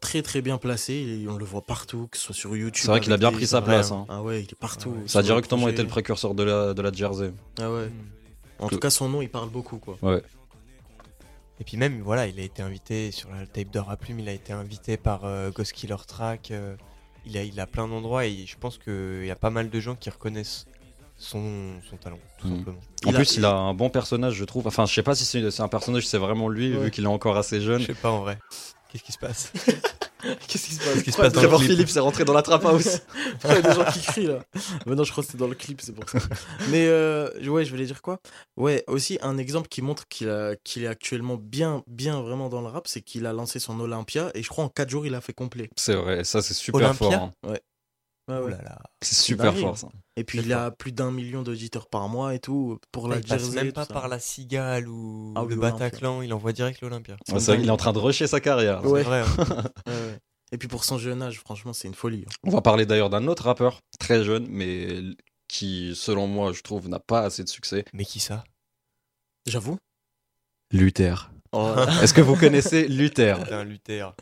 très 0.00 0.22
très 0.22 0.42
bien 0.42 0.58
placé. 0.58 0.94
Et 0.94 1.28
on 1.28 1.36
le 1.36 1.44
voit 1.44 1.62
partout, 1.62 2.08
que 2.10 2.16
ce 2.18 2.24
soit 2.24 2.34
sur 2.34 2.56
YouTube. 2.56 2.82
C'est 2.82 2.88
vrai 2.90 3.00
qu'il 3.00 3.12
a 3.12 3.16
bien 3.16 3.30
pris 3.30 3.46
sa 3.46 3.62
place, 3.62 3.92
hein. 3.92 4.06
Ah 4.08 4.22
ouais, 4.22 4.40
il 4.42 4.50
est 4.50 4.58
partout. 4.58 4.94
Ça 5.06 5.20
a 5.20 5.22
directement 5.22 5.68
été 5.68 5.82
le 5.82 5.88
précurseur 5.88 6.34
de 6.34 6.42
la, 6.42 6.74
de 6.74 6.82
la 6.82 6.92
Jersey. 6.92 7.32
Ah 7.60 7.70
ouais. 7.70 7.88
En 8.58 8.66
Que- 8.68 8.74
tout 8.74 8.80
cas, 8.80 8.90
son 8.90 9.08
nom, 9.08 9.22
il 9.22 9.28
parle 9.30 9.50
beaucoup, 9.50 9.78
quoi. 9.78 9.96
Ouais. 10.02 10.22
Et 11.60 11.64
puis 11.64 11.76
même, 11.76 12.00
voilà, 12.02 12.26
il 12.26 12.38
a 12.40 12.42
été 12.42 12.62
invité 12.62 13.10
sur 13.12 13.30
la 13.30 13.46
tape 13.46 13.70
de 13.70 13.78
Raplume, 13.78 14.18
il 14.18 14.28
a 14.28 14.32
été 14.32 14.52
invité 14.52 14.96
par 14.96 15.24
euh, 15.24 15.50
Ghost 15.50 15.72
Killer 15.72 15.96
Track. 16.06 16.50
euh, 16.50 16.76
il, 17.26 17.38
a, 17.38 17.42
il 17.44 17.58
a 17.60 17.66
plein 17.66 17.86
d'endroits 17.88 18.26
et 18.26 18.44
je 18.46 18.56
pense 18.58 18.76
qu'il 18.76 19.24
y 19.24 19.30
a 19.30 19.36
pas 19.36 19.50
mal 19.50 19.70
de 19.70 19.80
gens 19.80 19.94
qui 19.94 20.10
reconnaissent 20.10 20.66
son, 21.16 21.80
son 21.88 21.96
talent, 21.96 22.18
tout 22.38 22.48
Mhm. 22.48 22.56
simplement. 22.58 22.80
En 23.06 23.12
plus, 23.12 23.36
il 23.36 23.44
a 23.44 23.52
un 23.54 23.72
bon 23.72 23.88
personnage, 23.88 24.34
je 24.34 24.44
trouve. 24.44 24.66
Enfin, 24.66 24.84
je 24.84 24.92
sais 24.94 25.02
pas 25.02 25.14
si 25.14 25.24
c'est 25.24 25.50
c'est 25.50 25.62
un 25.62 25.68
personnage, 25.68 26.06
c'est 26.08 26.18
vraiment 26.18 26.48
lui, 26.48 26.74
Ouais. 26.76 26.84
vu 26.84 26.90
qu'il 26.90 27.04
est 27.04 27.08
encore 27.08 27.36
assez 27.36 27.60
jeune. 27.60 27.80
Je 27.80 27.86
sais 27.86 27.94
pas 27.94 28.10
en 28.10 28.20
vrai. 28.20 28.38
Qu'est-ce 28.90 29.04
qui 29.04 29.12
se 29.12 29.18
passe? 29.18 29.52
Qu'est-ce 30.48 30.66
qui 30.66 30.74
se 30.74 30.80
passe 30.80 30.92
Qu'est-ce 30.94 31.04
qui 31.04 31.12
se 31.12 31.16
passe 31.16 31.32
dans 31.32 31.40
le 31.40 31.46
Trevor 31.48 31.60
clip 31.60 31.70
Phillips 31.72 31.96
est 31.96 32.00
rentré 32.00 32.24
dans 32.24 32.32
la 32.32 32.42
trap 32.42 32.64
house. 32.64 32.98
Il 33.44 33.50
y 33.50 33.52
a 33.54 33.62
des 33.62 33.72
gens 33.72 33.84
qui 33.92 34.00
crient 34.00 34.26
là. 34.26 34.38
Mais 34.86 34.94
non, 34.94 35.04
je 35.04 35.10
crois 35.12 35.22
que 35.22 35.26
c'était 35.26 35.38
dans 35.38 35.48
le 35.48 35.54
clip, 35.54 35.80
c'est 35.82 35.92
pour 35.94 36.08
ça. 36.08 36.18
Mais 36.68 36.86
euh, 36.86 37.28
ouais, 37.48 37.64
je 37.64 37.70
voulais 37.70 37.86
dire 37.86 38.00
quoi? 38.02 38.20
Ouais, 38.56 38.84
aussi 38.86 39.18
un 39.22 39.38
exemple 39.38 39.68
qui 39.68 39.82
montre 39.82 40.06
qu'il 40.08 40.28
a- 40.28 40.56
qu'il 40.64 40.84
est 40.84 40.88
actuellement 40.88 41.36
bien, 41.36 41.82
bien 41.86 42.20
vraiment 42.22 42.48
dans 42.48 42.60
le 42.60 42.68
rap, 42.68 42.86
c'est 42.88 43.00
qu'il 43.02 43.26
a 43.26 43.32
lancé 43.32 43.58
son 43.58 43.78
Olympia 43.80 44.30
et 44.34 44.42
je 44.42 44.48
crois 44.48 44.64
en 44.64 44.68
4 44.68 44.88
jours 44.90 45.06
il 45.06 45.14
a 45.14 45.20
fait 45.20 45.32
complet. 45.34 45.68
C'est 45.76 45.94
vrai, 45.94 46.24
ça 46.24 46.42
c'est 46.42 46.54
super 46.54 46.78
Olympia? 46.86 46.94
fort. 47.10 47.12
hein. 47.12 47.32
Ouais. 47.50 47.60
Ouais, 48.26 48.36
Oh 48.40 48.44
ouais. 48.46 48.50
là 48.52 48.62
là. 48.62 48.78
C'est 49.02 49.14
super 49.16 49.54
fort 49.56 49.76
ça. 49.76 49.88
Et 50.16 50.24
puis 50.24 50.38
il 50.38 50.52
a 50.52 50.70
plus 50.70 50.92
d'un 50.92 51.10
million 51.10 51.42
d'auditeurs 51.42 51.88
par 51.88 52.08
mois 52.08 52.34
et 52.34 52.38
tout 52.38 52.78
pour 52.90 53.08
la 53.08 53.18
il 53.18 53.24
passe 53.26 53.50
même 53.50 53.72
pas 53.72 53.84
par 53.84 54.08
la 54.08 54.18
Cigale 54.18 54.88
ou 54.88 55.34
Ah 55.36 55.44
le. 55.46 55.56
Bataclan, 55.56 56.22
il 56.22 56.32
envoie 56.32 56.52
direct 56.52 56.80
l'Olympia. 56.80 57.16
C'est 57.26 57.34
vrai 57.38 57.58
qu'il 57.58 57.66
est 57.66 57.70
en 57.70 57.76
train 57.76 57.92
de 57.92 57.98
rusher 57.98 58.26
sa 58.26 58.40
carrière. 58.40 58.82
Ouais. 58.84 59.02
C'est 59.02 59.08
vrai. 59.08 59.20
hein. 59.86 59.94
Et 60.52 60.56
puis 60.58 60.68
pour 60.68 60.84
son 60.84 60.98
jeune 60.98 61.20
âge, 61.20 61.40
franchement, 61.40 61.72
c'est 61.72 61.88
une 61.88 61.94
folie. 61.94 62.24
hein. 62.26 62.32
On 62.44 62.50
va 62.50 62.60
parler 62.62 62.86
d'ailleurs 62.86 63.10
d'un 63.10 63.26
autre 63.26 63.44
rappeur, 63.44 63.80
très 63.98 64.22
jeune, 64.24 64.46
mais 64.48 64.88
qui, 65.48 65.94
selon 65.96 66.26
moi, 66.28 66.52
je 66.52 66.62
trouve, 66.62 66.88
n'a 66.88 67.00
pas 67.00 67.22
assez 67.22 67.42
de 67.42 67.48
succès. 67.48 67.84
Mais 67.92 68.04
qui 68.04 68.20
ça? 68.20 68.44
J'avoue. 69.46 69.78
Luther. 70.70 71.30
Oh. 71.52 71.74
Est-ce 72.02 72.14
que 72.14 72.20
vous 72.20 72.36
connaissez 72.36 72.86
Luther? 72.88 73.38
Putain, 73.42 73.64
Luther. 73.64 74.14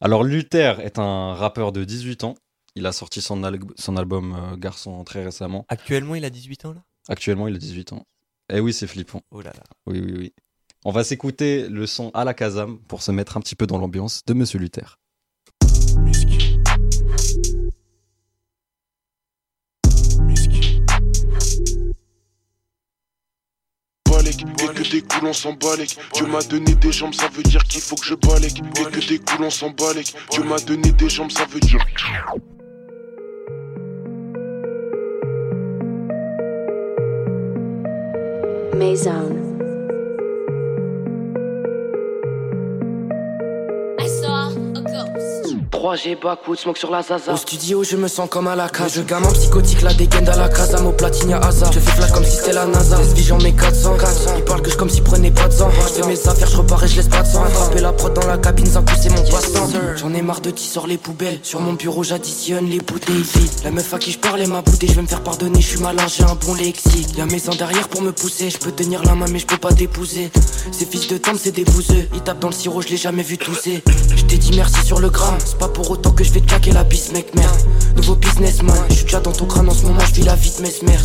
Alors 0.00 0.24
Luther 0.24 0.78
est 0.80 0.98
un 0.98 1.34
rappeur 1.34 1.72
de 1.72 1.84
18 1.84 2.24
ans. 2.24 2.34
Il 2.78 2.86
a 2.86 2.92
sorti 2.92 3.20
son, 3.20 3.42
al- 3.42 3.58
son 3.76 3.96
album 3.96 4.36
euh, 4.38 4.56
Garçon 4.56 5.02
très 5.02 5.24
récemment. 5.24 5.66
Actuellement, 5.68 6.14
il 6.14 6.24
a 6.24 6.30
18 6.30 6.64
ans 6.66 6.74
là? 6.74 6.84
Actuellement, 7.08 7.48
il 7.48 7.56
a 7.56 7.58
18 7.58 7.92
ans. 7.92 8.06
Eh 8.52 8.60
oui, 8.60 8.72
c'est 8.72 8.86
flippant. 8.86 9.20
Oh 9.32 9.40
là 9.42 9.52
là. 9.52 9.64
Oui, 9.86 10.00
oui, 10.00 10.14
oui. 10.16 10.32
On 10.84 10.92
va 10.92 11.02
s'écouter 11.02 11.68
le 11.68 11.88
son 11.88 12.10
à 12.14 12.22
la 12.24 12.34
Kazam 12.34 12.78
pour 12.86 13.02
se 13.02 13.10
mettre 13.10 13.36
un 13.36 13.40
petit 13.40 13.56
peu 13.56 13.66
dans 13.66 13.78
l'ambiance 13.78 14.24
de 14.26 14.32
Monsieur 14.32 14.60
Luther. 14.60 14.96
balèque. 24.10 24.42
Et 24.62 24.66
que 24.74 24.90
des 24.90 25.02
coups 25.02 25.22
on 25.24 25.32
s'en 25.32 25.52
balèque. 25.54 25.96
Dieu 26.14 26.26
m'a 26.26 26.42
donné 26.42 26.74
des 26.74 26.92
jambes, 26.92 27.14
ça 27.14 27.28
veut 27.28 27.42
dire 27.42 27.62
qu'il 27.64 27.80
faut 27.80 27.96
que 27.96 28.04
je 28.04 28.14
balèque. 28.14 28.58
Et 28.80 28.84
que 28.84 29.06
des 29.08 29.18
coups 29.18 29.40
on 29.40 29.50
s'en 29.50 29.70
balèque. 29.70 30.14
Dieu 30.30 30.42
m'a 30.44 30.58
donné 30.58 30.92
des 30.92 31.08
jambes, 31.08 31.30
ça 31.30 31.44
veut 31.46 31.60
dire. 31.60 31.84
Maison. 38.78 39.47
3G 45.78 46.18
backwood, 46.20 46.58
smoke 46.58 46.76
sur 46.76 46.90
la 46.90 47.02
zaza. 47.02 47.32
Au 47.32 47.36
studio, 47.36 47.84
je 47.84 47.94
me 47.94 48.08
sens 48.08 48.28
comme 48.28 48.48
à 48.48 48.56
la 48.56 48.68
case. 48.68 48.94
Je 48.96 49.02
gamin 49.02 49.30
psychotique, 49.30 49.80
la 49.82 49.94
dégaine 49.94 50.28
à 50.28 50.34
la 50.34 50.48
casa. 50.48 50.82
Au 50.82 50.90
platine, 50.90 51.30
y'a 51.30 51.38
hasard. 51.38 51.70
Je 51.70 51.78
fais 51.78 51.92
flash 51.92 52.10
comme 52.10 52.24
si 52.24 52.36
c'était 52.36 52.52
la 52.52 52.66
NASA. 52.66 53.00
SVJ, 53.00 53.26
j'en 53.28 53.38
mets 53.38 53.52
400. 53.52 53.96
Ils 54.38 54.44
parlent 54.44 54.62
que 54.62 54.70
je 54.72 54.76
comme 54.76 54.90
s'ils 54.90 55.04
prenaient 55.04 55.30
pas 55.30 55.46
de 55.46 55.52
sang. 55.52 55.70
Je 55.70 56.02
fais 56.02 56.08
mes 56.08 56.18
affaires, 56.26 56.48
je 56.48 56.56
repars 56.56 56.82
et 56.82 56.88
je 56.88 56.96
laisse 56.96 57.06
pas 57.06 57.22
de 57.22 57.28
sang. 57.28 57.44
Attraper 57.44 57.80
la 57.80 57.92
prod 57.92 58.12
dans 58.12 58.26
la 58.26 58.38
cabine, 58.38 58.66
sans 58.66 58.82
coup, 58.82 58.94
c'est 59.00 59.08
mon 59.08 59.22
passe-temps. 59.22 59.68
J'en 59.96 60.12
ai 60.14 60.20
marre 60.20 60.40
de 60.40 60.50
qui 60.50 60.66
sort 60.66 60.88
les 60.88 60.98
poubelles. 60.98 61.38
Sur 61.44 61.60
mon 61.60 61.74
bureau, 61.74 62.02
j'additionne 62.02 62.68
les 62.68 62.80
bouteilles 62.80 63.22
vides. 63.22 63.62
La 63.62 63.70
meuf 63.70 63.94
à 63.94 63.98
qui 63.98 64.10
je 64.10 64.18
parlais 64.18 64.48
m'a 64.48 64.62
boudé, 64.62 64.88
je 64.88 64.94
vais 64.94 65.02
me 65.02 65.06
faire 65.06 65.22
pardonner. 65.22 65.60
Je 65.60 65.68
suis 65.68 65.80
malin, 65.80 66.08
j'ai 66.08 66.24
un 66.24 66.34
bon 66.34 66.54
lexique. 66.54 67.16
Y'a 67.16 67.26
mes 67.26 67.48
ans 67.48 67.54
derrière 67.56 67.86
pour 67.86 68.02
me 68.02 68.10
pousser. 68.10 68.50
Je 68.50 68.58
peux 68.58 68.72
tenir 68.72 69.04
la 69.04 69.14
main, 69.14 69.26
mais 69.30 69.38
je 69.38 69.46
peux 69.46 69.58
pas 69.58 69.72
t'épouser. 69.72 70.32
Ces 70.72 70.86
fils 70.86 71.06
de 71.06 71.18
tante, 71.18 71.38
c'est 71.40 71.52
des 71.52 71.64
bouseux. 71.64 72.08
Ils 72.14 72.20
tapent 72.22 72.40
dans 72.40 72.48
le 72.48 72.54
sirop, 72.54 72.82
je 72.82 72.88
l'ai 72.88 72.96
jamais 72.96 73.22
vu 73.22 73.38
tousser. 73.38 73.84
Je 74.16 74.24
t'ai 74.24 74.38
dit 74.38 74.50
merci 74.56 74.84
sur 74.84 74.98
le 74.98 75.08
gramme. 75.08 75.38
C'est 75.44 75.56
pas 75.56 75.67
pour 75.72 75.90
autant 75.90 76.12
que 76.12 76.24
je 76.24 76.32
vais 76.32 76.40
te 76.40 76.46
claquer 76.46 76.72
la 76.72 76.84
bise, 76.84 77.12
mec, 77.12 77.34
merde. 77.34 77.60
Nouveau 77.96 78.14
businessman, 78.14 78.76
je 78.90 78.94
suis 78.94 79.04
déjà 79.04 79.20
dans 79.20 79.32
ton 79.32 79.46
crâne 79.46 79.68
en 79.68 79.74
ce 79.74 79.84
moment, 79.86 80.00
je 80.00 80.14
vis 80.14 80.24
la 80.24 80.34
vie 80.36 80.52
de 80.56 80.62
mesmer. 80.62 80.96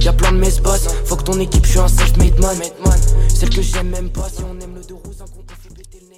Y'a 0.00 0.12
plein 0.12 0.32
de 0.32 0.38
mes 0.38 0.60
boss, 0.62 0.88
faut 1.04 1.16
que 1.16 1.24
ton 1.24 1.38
équipe, 1.40 1.64
je 1.64 1.70
suis 1.70 1.78
un 1.78 1.88
self-made 1.88 2.38
man. 2.40 2.56
Celle 3.28 3.50
que 3.50 3.62
j'aime 3.62 3.90
même 3.90 4.10
pas, 4.10 4.28
si 4.28 4.42
on 4.42 4.58
aime 4.60 4.74
le 4.74 4.84
deux 4.84 4.94
roues. 4.94 5.12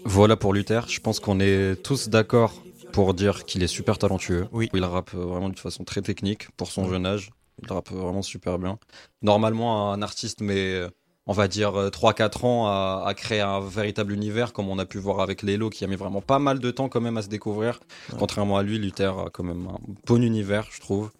Voilà 0.04 0.36
pour 0.36 0.54
Luther. 0.54 0.88
Je 0.88 1.00
pense 1.00 1.20
qu'on 1.20 1.38
est 1.38 1.82
tous 1.82 2.08
d'accord 2.08 2.54
pour 2.92 3.12
dire 3.14 3.44
qu'il 3.44 3.62
est 3.62 3.68
super 3.68 3.98
talentueux. 3.98 4.46
Oui. 4.52 4.70
Il 4.72 4.84
rappe 4.84 5.12
vraiment 5.12 5.50
de 5.50 5.58
façon 5.58 5.84
très 5.84 6.00
technique 6.00 6.50
pour 6.56 6.70
son 6.70 6.88
jeune 6.88 7.04
âge. 7.04 7.30
Il 7.62 7.72
rappe 7.72 7.90
vraiment 7.90 8.22
super 8.22 8.58
bien. 8.58 8.78
Normalement, 9.20 9.92
un 9.92 10.00
artiste, 10.00 10.40
mais 10.40 10.74
euh, 10.74 10.88
on 11.28 11.32
va 11.32 11.46
dire, 11.46 11.76
euh, 11.78 11.90
3-4 11.90 12.44
ans 12.46 12.66
à, 12.66 13.04
à 13.06 13.14
créer 13.14 13.40
un 13.40 13.60
véritable 13.60 14.12
univers, 14.12 14.52
comme 14.52 14.68
on 14.68 14.78
a 14.78 14.86
pu 14.86 14.98
voir 14.98 15.20
avec 15.20 15.42
Lelo, 15.42 15.70
qui 15.70 15.84
a 15.84 15.86
mis 15.86 15.94
vraiment 15.96 16.22
pas 16.22 16.38
mal 16.40 16.58
de 16.58 16.70
temps 16.72 16.88
quand 16.88 17.00
même 17.02 17.16
à 17.18 17.22
se 17.22 17.28
découvrir. 17.28 17.80
Contrairement 18.18 18.56
à 18.56 18.62
lui, 18.62 18.78
Luther 18.78 19.16
a 19.18 19.28
quand 19.32 19.44
même 19.44 19.66
un 19.68 19.78
bon 20.06 20.22
univers, 20.22 20.66
je 20.72 20.80
trouve. 20.80 21.10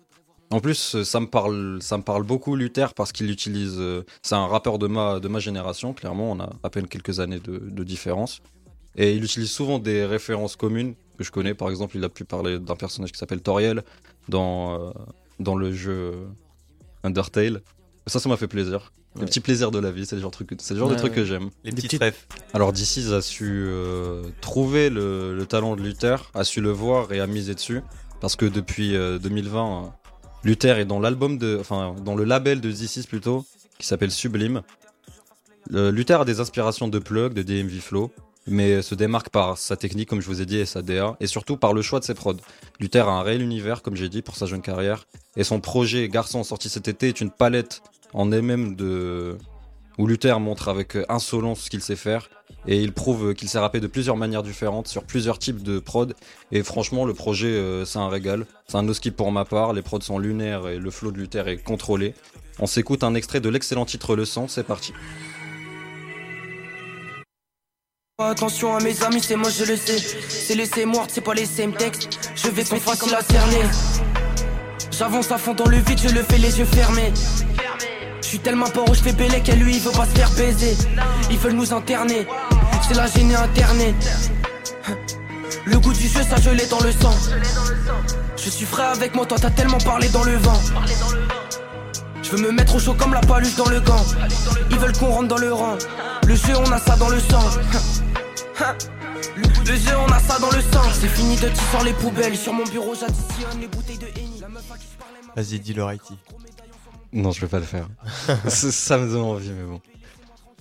En 0.51 0.61
plus, 0.61 0.94
euh, 0.97 1.05
ça 1.05 1.21
me 1.21 1.27
parle, 1.27 1.79
ça 1.83 1.99
me 1.99 2.03
parle 2.03 2.23
beaucoup 2.23 2.57
Luther 2.57 2.94
parce 2.94 3.12
qu'il 3.12 3.31
utilise. 3.31 3.77
euh, 3.79 4.03
C'est 4.23 4.35
un 4.35 4.47
rappeur 4.47 4.79
de 4.79 4.87
ma, 4.87 5.21
de 5.21 5.29
ma 5.29 5.40
génération, 5.40 5.92
clairement. 5.92 6.31
On 6.33 6.40
a 6.40 6.51
à 6.62 6.71
peine 6.71 6.88
quelques 6.88 7.21
années 7.21 7.38
de, 7.38 7.59
de 7.59 7.85
différence. 7.85 8.40
Et 8.97 9.12
il 9.14 9.23
utilise 9.23 9.51
souvent 9.51 9.79
des 9.79 10.07
références 10.07 10.57
communes 10.57 10.94
que 11.18 11.23
je 11.25 11.31
connais. 11.31 11.53
Par 11.55 11.68
exemple, 11.68 11.99
il 11.99 12.03
a 12.05 12.09
pu 12.09 12.25
parler 12.25 12.59
d'un 12.59 12.77
personnage 12.77 13.12
qui 13.12 13.18
s'appelle 13.18 13.42
Toriel 13.42 13.83
dans, 14.29 14.81
euh, 14.81 14.90
dans 15.38 15.55
le 15.55 15.71
jeu 15.73 16.12
euh, 16.14 16.27
Undertale. 17.05 17.61
Ça, 18.07 18.18
ça 18.18 18.29
m'a 18.31 18.38
fait 18.38 18.49
plaisir. 18.49 18.90
Le 19.14 19.23
Ouais. 19.23 19.27
petit 19.27 19.40
plaisir 19.40 19.71
de 19.71 19.79
la 19.79 19.90
vie, 19.90 20.07
c'est 20.07 20.14
le 20.16 20.21
genre, 20.23 20.31
de 20.31 20.35
truc, 20.37 20.51
c'est 20.59 20.75
le 20.75 20.81
genre 20.81 20.88
de 20.88 20.94
Ouais, 20.94 20.99
truc 21.01 21.11
ouais. 21.12 21.16
que 21.16 21.25
j'aime. 21.25 21.51
Les 21.64 21.73
petites- 21.73 22.01
refs. 22.03 22.27
Alors 22.53 22.73
DC's 22.73 23.11
a 23.11 23.21
su 23.23 23.64
euh, 23.66 24.23
trouver 24.40 24.90
le, 24.90 25.35
le 25.37 25.47
talent 25.47 25.75
de 25.77 25.83
Luther, 25.83 26.31
a 26.35 26.44
su 26.44 26.61
le 26.61 26.71
voir 26.71 27.12
et 27.12 27.21
a 27.21 27.27
misé 27.27 27.55
dessus. 27.55 27.81
Parce 28.21 28.37
que 28.37 28.44
depuis 28.47 28.94
euh, 28.97 29.18
2020, 29.18 29.85
euh, 29.85 29.87
Luther 30.44 30.79
est 30.79 30.85
dans 30.85 31.01
l'album 31.01 31.38
de, 31.38 31.57
enfin 31.61 31.94
dans 32.05 32.14
le 32.14 32.25
label 32.25 32.61
de 32.61 32.71
DC's 32.71 33.07
plutôt, 33.07 33.44
qui 33.79 33.87
s'appelle 33.87 34.11
Sublime. 34.11 34.62
Le- 35.71 35.90
Luther 35.90 36.21
a 36.21 36.25
des 36.25 36.40
inspirations 36.40 36.88
de 36.88 36.99
Plug, 36.99 37.33
de 37.33 37.42
DMV 37.42 37.81
Flow, 37.81 38.11
mais 38.47 38.83
se 38.83 38.94
démarque 38.94 39.29
par 39.31 39.59
sa 39.59 39.77
technique, 39.77 40.09
comme 40.09 40.21
je 40.21 40.27
vous 40.27 40.40
ai 40.40 40.47
dit, 40.47 40.59
et 40.59 40.66
sa 40.66 40.83
DA, 40.83 41.16
et 41.21 41.27
surtout 41.27 41.57
par 41.57 41.73
le 41.75 41.83
choix 41.83 42.01
de 42.01 42.05
ses 42.05 42.14
prods. 42.14 42.37
Luther 42.81 43.07
a 43.09 43.12
un 43.12 43.23
réel 43.23 43.42
univers, 43.42 43.83
comme 43.83 43.94
j'ai 43.97 44.09
dit, 44.09 44.23
pour 44.23 44.37
sa 44.37 44.47
jeune 44.47 44.62
carrière, 44.62 45.07
et 45.37 45.44
son 45.44 45.61
projet 45.61 46.09
Garçon 46.09 46.42
sorti 46.44 46.68
cet 46.68 46.88
été 46.88 47.09
est 47.09 47.21
une 47.21 47.31
palette 47.31 47.83
en 48.14 48.33
elle-même 48.33 48.75
de 48.75 49.37
où 49.99 50.07
Luther 50.07 50.38
montre 50.38 50.68
avec 50.68 50.97
insolence 51.09 51.62
ce 51.62 51.71
qu'il 51.71 51.83
sait 51.83 51.97
faire, 51.97 52.31
et 52.66 52.81
il 52.81 52.92
prouve 52.92 53.35
qu'il 53.35 53.49
s'est 53.49 53.59
rappé 53.59 53.81
de 53.81 53.87
plusieurs 53.87 54.16
manières 54.16 54.42
différentes 54.42 54.87
sur 54.87 55.05
plusieurs 55.05 55.38
types 55.38 55.62
de 55.62 55.81
prod, 55.81 56.14
et 56.53 56.62
franchement 56.62 57.05
le 57.05 57.14
projet 57.14 57.49
euh, 57.49 57.85
c'est 57.85 57.99
un 57.99 58.09
régal, 58.09 58.47
c'est 58.68 58.77
un 58.77 58.83
no 58.83 58.94
skip 58.94 59.16
pour 59.16 59.33
ma 59.33 59.44
part, 59.44 59.73
les 59.73 59.83
prods 59.83 60.01
sont 60.01 60.18
lunaires 60.18 60.68
et 60.68 60.79
le 60.79 60.90
flow 60.90 61.11
de 61.11 61.18
Luther 61.18 61.49
est 61.49 61.59
contrôlé. 61.59 62.14
On 62.61 62.66
s'écoute 62.66 63.03
un 63.05 63.14
extrait 63.14 63.40
de 63.40 63.49
l'excellent 63.49 63.85
titre 63.85 64.16
Le 64.16 64.25
Sang, 64.25 64.47
c'est 64.49 64.64
parti. 64.64 64.92
Attention 68.21 68.75
à 68.75 68.81
mes 68.81 69.01
amis, 69.05 69.21
c'est 69.21 69.37
moi 69.37 69.49
je 69.51 69.64
le 69.64 69.77
sais. 69.77 69.99
C'est 70.29 70.57
laisser 70.57 70.85
mort, 70.85 71.07
c'est 71.09 71.21
pas 71.21 71.35
les 71.35 71.47
same 71.47 71.73
textes. 71.73 72.33
Je 72.35 72.49
vais 72.49 72.64
pas 72.64 72.81
facile 72.81 73.14
à 73.14 73.23
cerner. 73.23 73.62
J'avance 74.90 75.31
à 75.31 75.38
fond 75.38 75.55
dans 75.55 75.68
le 75.68 75.77
vide, 75.77 76.01
je 76.01 76.09
le 76.09 76.23
fais 76.23 76.38
les 76.38 76.59
yeux 76.59 76.64
fermés. 76.64 77.12
Je 78.20 78.26
suis 78.26 78.38
tellement 78.38 78.66
où 78.66 78.94
je 78.94 79.00
fais 79.00 79.12
bélec 79.12 79.48
et 79.48 79.57
lui 79.57 79.76
il 79.76 79.81
veut 79.81 79.92
pas 79.92 80.07
se 80.07 80.11
faire 80.11 80.31
baiser. 80.33 80.76
Ils 81.31 81.38
veulent 81.38 81.54
nous 81.54 81.72
interner. 81.72 82.26
C'est 82.87 82.94
la 82.94 83.07
gênée 83.07 83.37
internée. 83.37 83.94
Le 85.64 85.78
goût 85.78 85.92
du 85.92 86.09
jeu, 86.09 86.22
ça 86.22 86.37
je 86.40 86.50
l'ai 86.50 86.66
dans 86.66 86.81
le 86.81 86.92
sang. 86.92 87.14
Je 88.37 88.50
suis 88.50 88.66
frais 88.66 88.85
avec 88.85 89.14
moi, 89.14 89.26
toi 89.26 89.38
t'as 89.40 89.50
tellement 89.50 89.78
parlé 89.78 90.09
dans 90.09 90.24
le 90.24 90.37
vent. 90.37 90.61
Je 92.22 92.37
veux 92.37 92.42
me 92.42 92.52
mettre 92.52 92.74
au 92.74 92.78
chaud 92.78 92.94
comme 92.94 93.14
la 93.14 93.20
paluche 93.20 93.57
dans 93.57 93.68
le 93.68 93.81
gant. 93.81 94.04
Ils 94.70 94.78
veulent 94.78 94.96
qu'on 94.96 95.07
rentre 95.07 95.28
dans 95.28 95.38
le 95.38 95.52
rang. 95.52 95.78
Le 96.26 96.35
jeu, 96.35 96.54
on 96.59 96.70
a 96.70 96.78
ça 96.78 96.96
dans 96.96 97.09
le 97.09 97.20
sang. 97.20 97.42
Le 99.37 99.74
jeu, 99.74 99.96
on 99.96 100.12
a 100.12 100.18
ça 100.20 100.38
dans 100.38 100.50
le 100.50 100.61
sang. 100.61 100.83
C'est 100.92 101.09
fini 101.09 101.37
de 101.37 101.50
sors 101.72 101.85
les 101.85 101.94
poubelles. 101.94 102.37
Sur 102.37 102.52
mon 102.52 102.64
bureau, 102.64 102.94
j'additionne 102.94 103.61
les 103.61 103.66
bouteilles 103.66 103.96
de 103.96 104.09
Henny. 104.09 104.42
Vas-y, 105.35 105.59
dis 105.59 105.72
le 105.72 105.85
righty. 105.85 106.18
Non, 107.12 107.31
je 107.31 107.40
vais 107.40 107.49
pas 107.49 107.59
le 107.59 107.64
faire. 107.64 107.88
ça 108.49 108.71
ça 108.73 108.99
me 108.99 109.09
donne 109.11 109.23
envie, 109.23 109.51
mais 109.51 109.64
bon. 109.64 109.81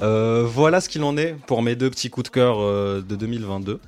Euh, 0.01 0.43
voilà 0.45 0.79
ce 0.81 0.89
qu'il 0.89 1.03
en 1.03 1.17
est 1.17 1.33
pour 1.47 1.61
mes 1.61 1.75
deux 1.75 1.89
petits 1.89 2.09
coups 2.09 2.25
de 2.25 2.29
cœur 2.33 2.59
euh, 2.59 3.01
de 3.01 3.15
2022. 3.15 3.79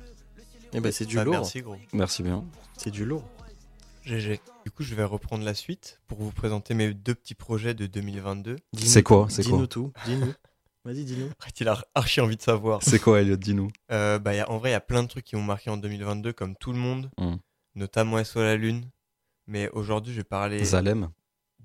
Eh 0.72 0.80
ben, 0.80 0.92
c'est 0.92 1.04
du 1.06 1.16
Bah, 1.16 1.24
lourd. 1.24 1.34
Merci, 1.34 1.60
gros. 1.62 1.76
Merci 1.92 2.22
bien. 2.22 2.44
C'est 2.76 2.90
du 2.90 3.04
lourd. 3.04 3.24
GG. 4.04 4.40
Du 4.64 4.70
coup, 4.70 4.82
je 4.82 4.94
vais 4.94 5.04
reprendre 5.04 5.44
la 5.44 5.54
suite 5.54 6.00
pour 6.08 6.18
vous 6.18 6.32
présenter 6.32 6.74
mes 6.74 6.92
deux 6.94 7.14
petits 7.14 7.34
projets 7.34 7.74
de 7.74 7.86
2022. 7.86 8.56
C'est 8.76 9.02
quoi 9.02 9.26
C'est 9.30 9.42
quoi 9.42 9.52
Dis-nous 9.52 9.66
tout. 9.66 9.92
Dis-nous. 10.06 10.32
Vas-y, 10.84 11.04
dis-nous. 11.04 11.28
Arrête, 11.40 11.60
il 11.60 11.68
a 11.68 11.78
archi 11.94 12.20
envie 12.20 12.36
de 12.36 12.42
savoir. 12.42 12.80
C'est 12.82 12.98
quoi, 12.98 13.20
Elliot 13.20 13.36
Dis-nous. 13.36 13.68
Euh, 13.92 14.18
bah, 14.18 14.34
y 14.34 14.40
a- 14.40 14.50
En 14.50 14.58
vrai, 14.58 14.70
il 14.70 14.72
y 14.72 14.76
a 14.76 14.80
plein 14.80 15.02
de 15.02 15.08
trucs 15.08 15.24
qui 15.24 15.36
m'ont 15.36 15.42
marqué 15.42 15.70
en 15.70 15.76
2022, 15.76 16.32
comme 16.32 16.56
tout 16.56 16.72
le 16.72 16.78
monde, 16.78 17.10
Hmm. 17.18 17.36
notamment 17.74 18.22
SO 18.24 18.40
la 18.40 18.56
Lune. 18.56 18.84
Mais 19.46 19.68
aujourd'hui, 19.70 20.12
je 20.12 20.18
vais 20.18 20.24
parler. 20.24 20.64
Zalem. 20.64 21.10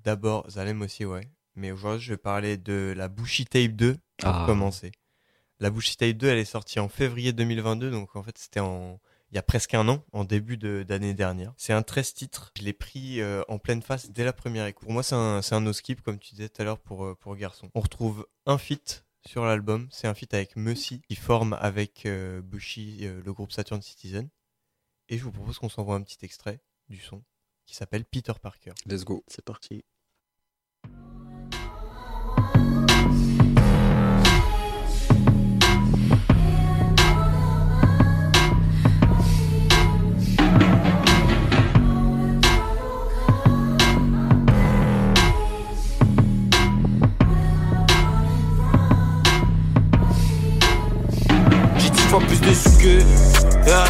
D'abord, 0.06 0.48
Zalem 0.48 0.82
aussi, 0.82 1.04
ouais. 1.04 1.28
Mais 1.56 1.72
aujourd'hui, 1.72 2.00
je 2.00 2.12
vais 2.12 2.16
parler 2.16 2.56
de 2.56 2.94
la 2.96 3.08
Bushy 3.08 3.44
Tape 3.44 3.72
2 3.72 3.94
pour 4.18 4.28
Ah. 4.28 4.44
commencer. 4.46 4.92
La 5.58 5.68
Bushy 5.68 5.96
Tape 5.96 6.16
2, 6.16 6.28
elle 6.28 6.38
est 6.38 6.44
sortie 6.44 6.78
en 6.78 6.88
février 6.88 7.32
2022, 7.32 7.90
donc 7.90 8.14
en 8.14 8.22
fait, 8.22 8.38
c'était 8.38 8.60
en. 8.60 9.00
Il 9.32 9.34
y 9.34 9.38
a 9.38 9.42
presque 9.42 9.74
un 9.74 9.88
an, 9.88 10.04
en 10.12 10.22
début 10.22 10.56
de- 10.56 10.84
d'année 10.86 11.12
dernière. 11.12 11.52
C'est 11.56 11.72
un 11.72 11.82
13 11.82 12.14
titres. 12.14 12.52
Je 12.56 12.62
l'ai 12.62 12.72
pris 12.72 13.20
euh, 13.20 13.42
en 13.48 13.58
pleine 13.58 13.82
face 13.82 14.12
dès 14.12 14.22
la 14.22 14.32
première 14.32 14.64
écoute. 14.66 14.84
Pour 14.84 14.92
moi, 14.92 15.02
c'est 15.02 15.16
un, 15.16 15.42
c'est 15.42 15.56
un 15.56 15.60
no-skip, 15.60 16.02
comme 16.02 16.20
tu 16.20 16.36
disais 16.36 16.48
tout 16.48 16.62
à 16.62 16.64
l'heure 16.64 16.78
pour, 16.78 17.04
euh, 17.04 17.16
pour 17.16 17.34
Garçon. 17.34 17.68
On 17.74 17.80
retrouve 17.80 18.28
un 18.46 18.58
feat 18.58 19.04
sur 19.26 19.44
l'album. 19.44 19.88
C'est 19.90 20.06
un 20.06 20.14
feat 20.14 20.32
avec 20.34 20.54
Mussy, 20.54 21.00
qui 21.08 21.16
forme 21.16 21.54
avec 21.60 22.06
euh, 22.06 22.40
Bushy 22.42 23.00
euh, 23.02 23.20
le 23.24 23.32
groupe 23.32 23.50
Saturn 23.50 23.82
Citizen. 23.82 24.28
Et 25.08 25.18
je 25.18 25.24
vous 25.24 25.32
propose 25.32 25.58
qu'on 25.58 25.68
s'envoie 25.68 25.96
un 25.96 26.02
petit 26.02 26.24
extrait 26.24 26.60
du 26.88 26.98
son 27.00 27.24
qui 27.66 27.74
s'appelle 27.74 28.04
Peter 28.04 28.32
Parker. 28.40 28.70
Let's 28.86 29.04
go. 29.04 29.24
C'est 29.26 29.44
parti. 29.44 29.84
Que 52.86 53.66
yeah. 53.66 53.84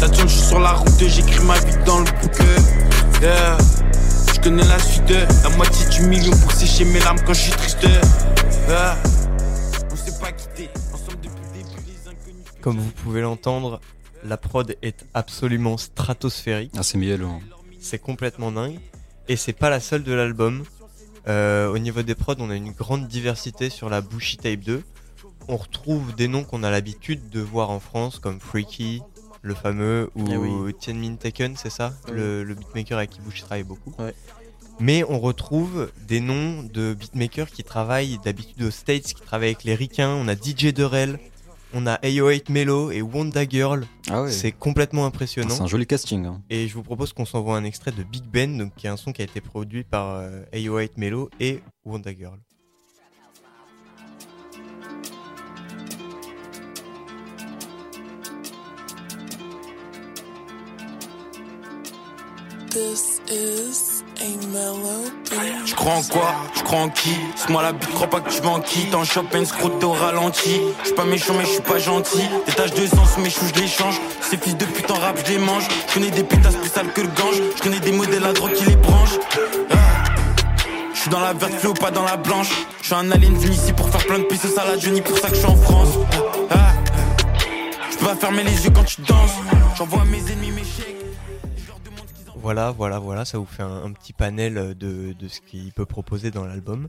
Ça 0.00 0.08
tourne, 0.08 0.28
je 0.28 0.34
suis 0.34 0.46
sur 0.48 0.58
la 0.60 0.72
route, 0.72 0.98
j'écris 0.98 1.44
ma 1.44 1.58
vie 1.60 1.84
dans 1.86 2.00
le 2.00 2.10
bouquet 2.20 3.22
yeah. 3.22 3.56
Je 4.34 4.40
connais 4.40 4.64
la 4.64 4.78
suite, 4.80 5.14
la 5.44 5.50
moitié 5.50 5.86
du 5.90 6.06
million 6.08 6.32
pour 6.38 6.50
sécher 6.52 6.84
mes 6.84 6.98
larmes 7.00 7.18
quand 7.24 7.32
je 7.32 7.40
suis 7.42 7.52
triste 7.52 7.82
yeah. 7.82 8.96
On 9.90 9.96
s'est 9.96 10.18
pas 10.20 10.32
quitté, 10.32 10.68
ensemble 10.92 11.18
depuis 11.22 11.42
le 11.52 11.58
début, 11.58 11.86
les 11.86 12.10
inconnus 12.10 12.44
Comme 12.60 12.78
vous 12.78 12.90
pouvez 12.90 13.20
l'entendre, 13.20 13.80
la 14.24 14.36
prod 14.36 14.74
est 14.82 15.04
absolument 15.14 15.76
stratosphérique. 15.76 16.72
Ah, 16.76 16.82
c'est 16.82 16.98
mielleux. 16.98 17.26
hein. 17.26 17.40
C'est 17.80 17.98
complètement 17.98 18.50
dingue. 18.50 18.80
Et 19.28 19.36
c'est 19.36 19.52
pas 19.52 19.70
la 19.70 19.80
seule 19.80 20.02
de 20.02 20.12
l'album. 20.12 20.64
Euh, 21.28 21.68
au 21.68 21.78
niveau 21.78 22.02
des 22.02 22.14
prods, 22.14 22.34
on 22.38 22.50
a 22.50 22.56
une 22.56 22.72
grande 22.72 23.06
diversité 23.06 23.70
sur 23.70 23.88
la 23.88 24.00
Bushy 24.00 24.38
Tape 24.38 24.60
2. 24.60 24.82
On 25.48 25.56
retrouve 25.56 26.14
des 26.14 26.28
noms 26.28 26.44
qu'on 26.44 26.62
a 26.62 26.70
l'habitude 26.70 27.28
de 27.30 27.40
voir 27.40 27.70
en 27.70 27.80
France, 27.80 28.18
comme 28.18 28.40
Freaky, 28.40 29.02
le 29.42 29.54
fameux, 29.54 30.10
ou 30.14 30.24
Eh 30.30 30.36
oui. 30.36 30.74
Tianmin 30.78 31.16
Taken, 31.16 31.54
c'est 31.56 31.70
ça 31.70 31.92
Oui. 32.08 32.14
le, 32.14 32.44
le 32.44 32.54
beatmaker 32.54 32.98
avec 32.98 33.10
qui 33.10 33.20
Bush 33.20 33.40
travaille 33.42 33.62
beaucoup. 33.64 33.92
Ouais. 33.98 34.14
Mais 34.80 35.04
on 35.08 35.20
retrouve 35.20 35.90
des 36.08 36.20
noms 36.20 36.62
de 36.62 36.94
beatmakers 36.94 37.50
qui 37.50 37.62
travaillent 37.62 38.18
d'habitude 38.24 38.62
aux 38.62 38.70
States, 38.70 39.04
qui 39.14 39.22
travaillent 39.22 39.50
avec 39.50 39.64
les 39.64 39.74
Ricains. 39.74 40.10
On 40.14 40.26
a 40.28 40.34
DJ 40.34 40.72
Durrell, 40.74 41.20
on 41.74 41.86
a 41.86 41.96
AO8 41.96 42.50
Melo 42.50 42.90
et 42.90 43.02
Wanda 43.02 43.46
Girl. 43.48 43.86
Ah 44.10 44.22
ouais. 44.22 44.32
C'est 44.32 44.50
complètement 44.50 45.04
impressionnant. 45.06 45.54
C'est 45.54 45.62
un 45.62 45.66
joli 45.66 45.86
casting. 45.86 46.24
hein. 46.26 46.40
Et 46.50 46.66
je 46.66 46.74
vous 46.74 46.82
propose 46.82 47.12
qu'on 47.12 47.24
s'envoie 47.26 47.56
un 47.56 47.64
extrait 47.64 47.92
de 47.92 48.02
Big 48.02 48.24
Ben, 48.24 48.56
donc, 48.58 48.74
qui 48.76 48.86
est 48.86 48.90
un 48.90 48.96
son 48.96 49.12
qui 49.12 49.20
a 49.20 49.24
été 49.26 49.40
produit 49.40 49.84
par 49.84 50.16
euh, 50.16 50.42
AO8 50.52 50.92
Melo 50.96 51.30
et 51.38 51.60
Wanda 51.84 52.12
Girl. 52.12 52.38
Je 65.66 65.74
crois 65.76 65.92
en 65.92 66.02
quoi? 66.02 66.34
Je 66.56 66.62
crois 66.64 66.78
en 66.80 66.88
qui? 66.88 67.14
C'est 67.36 67.48
moi 67.50 67.62
la 67.62 67.72
bite, 67.72 67.94
crois 67.94 68.08
pas 68.08 68.20
que 68.20 68.30
tu 68.30 68.40
vas 68.42 68.50
en 68.50 68.60
qui 68.60 68.86
T'en 68.90 69.04
chopes 69.04 69.32
une 69.34 69.46
scroute 69.46 69.84
au 69.84 69.92
ralenti. 69.92 70.60
Je 70.80 70.86
suis 70.86 70.94
pas 70.94 71.04
méchant 71.04 71.34
mais 71.34 71.44
je 71.44 71.50
suis 71.50 71.60
pas 71.60 71.78
gentil. 71.78 72.24
Des 72.46 72.52
taches 72.52 72.72
de 72.72 72.84
sang 72.86 73.04
sous 73.06 73.20
mes 73.20 73.30
choux 73.30 73.46
je 73.54 73.60
les 73.60 73.68
change 73.68 74.00
Ces 74.20 74.38
fils 74.38 74.56
de 74.56 74.64
pute 74.64 74.90
en 74.90 74.94
rap 74.94 75.16
je 75.24 75.32
les 75.32 75.38
mange. 75.38 75.68
Je 75.88 75.94
connais 75.94 76.10
des 76.10 76.24
pétasses 76.24 76.56
plus 76.56 76.68
sales 76.68 76.92
que 76.92 77.02
le 77.02 77.08
gange. 77.08 77.40
Je 77.56 77.62
connais 77.62 77.78
des 77.78 77.92
modèles 77.92 78.24
à 78.24 78.32
droite 78.32 78.54
qui 78.54 78.64
les 78.64 78.76
branchent. 78.76 79.20
Je 80.94 80.98
suis 81.00 81.10
dans 81.10 81.20
la 81.20 81.32
verte 81.32 81.54
fléau 81.54 81.74
pas 81.74 81.92
dans 81.92 82.04
la 82.04 82.16
blanche. 82.16 82.50
Je 82.80 82.86
suis 82.86 82.94
un 82.94 83.08
alien 83.12 83.36
venu 83.36 83.52
ici 83.52 83.72
pour 83.72 83.88
faire 83.88 84.04
plein 84.04 84.18
de 84.18 84.24
pistes 84.24 84.58
à 84.58 84.64
la 84.66 84.78
Johnny 84.78 85.00
Pour 85.00 85.16
ça 85.16 85.28
que 85.28 85.34
je 85.34 85.40
suis 85.40 85.48
en 85.48 85.56
France. 85.56 85.90
Ah. 86.50 86.72
Je 87.88 87.96
peux 87.98 88.06
pas 88.06 88.16
fermer 88.16 88.42
les 88.42 88.64
yeux 88.64 88.70
quand 88.74 88.84
tu 88.84 89.00
danses. 89.02 89.34
J'envoie 89.76 90.04
mes 90.06 90.18
ennemis 90.32 90.50
Voilà, 92.44 92.72
voilà, 92.72 92.98
voilà, 92.98 93.24
ça 93.24 93.38
vous 93.38 93.46
fait 93.46 93.62
un, 93.62 93.84
un 93.84 93.92
petit 93.92 94.12
panel 94.12 94.76
de, 94.78 95.14
de 95.14 95.28
ce 95.28 95.40
qu'il 95.40 95.72
peut 95.72 95.86
proposer 95.86 96.30
dans 96.30 96.44
l'album. 96.44 96.88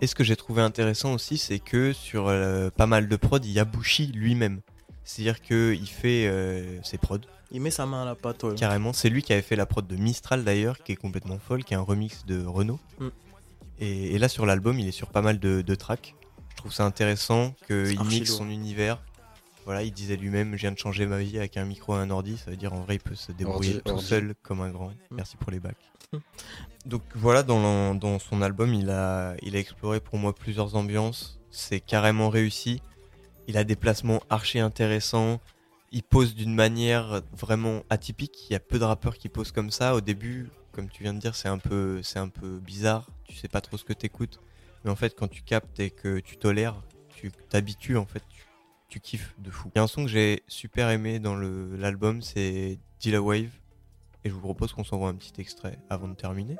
Et 0.00 0.06
ce 0.06 0.14
que 0.14 0.24
j'ai 0.24 0.34
trouvé 0.34 0.62
intéressant 0.62 1.12
aussi, 1.12 1.36
c'est 1.36 1.58
que 1.58 1.92
sur 1.92 2.28
euh, 2.28 2.70
pas 2.70 2.86
mal 2.86 3.06
de 3.06 3.16
prod, 3.16 3.44
il 3.44 3.52
y 3.52 3.58
a 3.58 3.66
Bushi 3.66 4.06
lui-même. 4.06 4.62
C'est-à-dire 5.04 5.42
qu'il 5.42 5.86
fait 5.86 6.26
euh, 6.26 6.82
ses 6.82 6.96
prods. 6.96 7.18
Il 7.50 7.60
met 7.60 7.70
sa 7.70 7.84
main 7.84 8.00
à 8.00 8.04
la 8.06 8.14
pâte, 8.14 8.44
ouais. 8.44 8.54
Carrément, 8.54 8.94
c'est 8.94 9.10
lui 9.10 9.22
qui 9.22 9.34
avait 9.34 9.42
fait 9.42 9.56
la 9.56 9.66
prod 9.66 9.86
de 9.86 9.96
Mistral 9.96 10.42
d'ailleurs, 10.42 10.78
qui 10.78 10.92
est 10.92 10.96
complètement 10.96 11.38
folle, 11.38 11.64
qui 11.64 11.74
est 11.74 11.76
un 11.76 11.82
remix 11.82 12.24
de 12.24 12.42
Renault. 12.42 12.80
Mm. 12.98 13.08
Et, 13.80 14.14
et 14.14 14.18
là 14.18 14.30
sur 14.30 14.46
l'album, 14.46 14.78
il 14.78 14.88
est 14.88 14.92
sur 14.92 15.08
pas 15.08 15.20
mal 15.20 15.38
de, 15.38 15.60
de 15.60 15.74
tracks. 15.74 16.14
Je 16.48 16.56
trouve 16.56 16.72
ça 16.72 16.86
intéressant 16.86 17.54
qu'il 17.66 18.02
mixe 18.04 18.34
son 18.34 18.48
univers. 18.48 19.02
Voilà, 19.64 19.82
il 19.82 19.92
disait 19.92 20.16
lui-même, 20.16 20.56
je 20.56 20.62
viens 20.62 20.72
de 20.72 20.78
changer 20.78 21.06
ma 21.06 21.18
vie 21.20 21.38
avec 21.38 21.56
un 21.56 21.64
micro 21.64 21.96
et 21.96 21.98
un 21.98 22.10
ordi. 22.10 22.36
Ça 22.36 22.50
veut 22.50 22.56
dire 22.56 22.74
en 22.74 22.80
vrai, 22.82 22.96
il 22.96 23.00
peut 23.00 23.14
se 23.14 23.32
débrouiller 23.32 23.70
Ordi, 23.76 23.82
tout 23.82 23.92
ordi. 23.92 24.04
seul 24.04 24.34
comme 24.42 24.60
un 24.60 24.70
grand. 24.70 24.92
Merci 25.10 25.36
pour 25.36 25.50
les 25.50 25.60
bacs. 25.60 25.90
Donc 26.84 27.02
voilà, 27.14 27.42
dans, 27.42 27.94
dans 27.94 28.18
son 28.18 28.42
album, 28.42 28.74
il 28.74 28.90
a, 28.90 29.34
il 29.42 29.56
a 29.56 29.58
exploré 29.58 30.00
pour 30.00 30.18
moi 30.18 30.34
plusieurs 30.34 30.76
ambiances. 30.76 31.40
C'est 31.50 31.80
carrément 31.80 32.28
réussi. 32.28 32.82
Il 33.48 33.56
a 33.56 33.64
des 33.64 33.76
placements 33.76 34.22
archi 34.28 34.58
intéressants. 34.58 35.40
Il 35.92 36.02
pose 36.02 36.34
d'une 36.34 36.54
manière 36.54 37.22
vraiment 37.32 37.84
atypique. 37.88 38.50
Il 38.50 38.52
y 38.52 38.56
a 38.56 38.60
peu 38.60 38.78
de 38.78 38.84
rappeurs 38.84 39.16
qui 39.16 39.28
posent 39.28 39.52
comme 39.52 39.70
ça. 39.70 39.94
Au 39.94 40.00
début, 40.00 40.50
comme 40.72 40.88
tu 40.90 41.02
viens 41.04 41.14
de 41.14 41.20
dire, 41.20 41.34
c'est 41.36 41.48
un 41.48 41.58
peu, 41.58 42.02
c'est 42.02 42.18
un 42.18 42.28
peu 42.28 42.58
bizarre. 42.58 43.08
Tu 43.24 43.36
sais 43.36 43.48
pas 43.48 43.60
trop 43.60 43.76
ce 43.78 43.84
que 43.84 43.92
t'écoutes. 43.92 44.40
Mais 44.84 44.90
en 44.90 44.96
fait, 44.96 45.14
quand 45.16 45.28
tu 45.28 45.42
captes 45.42 45.80
et 45.80 45.90
que 45.90 46.18
tu 46.20 46.36
tolères, 46.36 46.82
tu 47.16 47.30
t'habitues 47.48 47.96
en 47.96 48.04
fait. 48.06 48.22
Tu, 48.28 48.42
tu 48.94 49.00
kiffes 49.00 49.34
de 49.38 49.50
fou. 49.50 49.72
Il 49.74 49.78
y 49.78 49.80
a 49.80 49.82
un 49.82 49.88
son 49.88 50.04
que 50.04 50.08
j'ai 50.08 50.44
super 50.46 50.88
aimé 50.90 51.18
dans 51.18 51.34
le- 51.34 51.74
l'album, 51.76 52.22
c'est 52.22 52.78
Dilla 53.00 53.20
Wave. 53.20 53.50
Et 54.22 54.28
je 54.28 54.32
vous 54.32 54.38
propose 54.40 54.72
qu'on 54.72 54.84
s'envoie 54.84 55.08
un 55.08 55.16
petit 55.16 55.32
extrait 55.40 55.78
avant 55.90 56.06
de 56.06 56.14
terminer. 56.14 56.56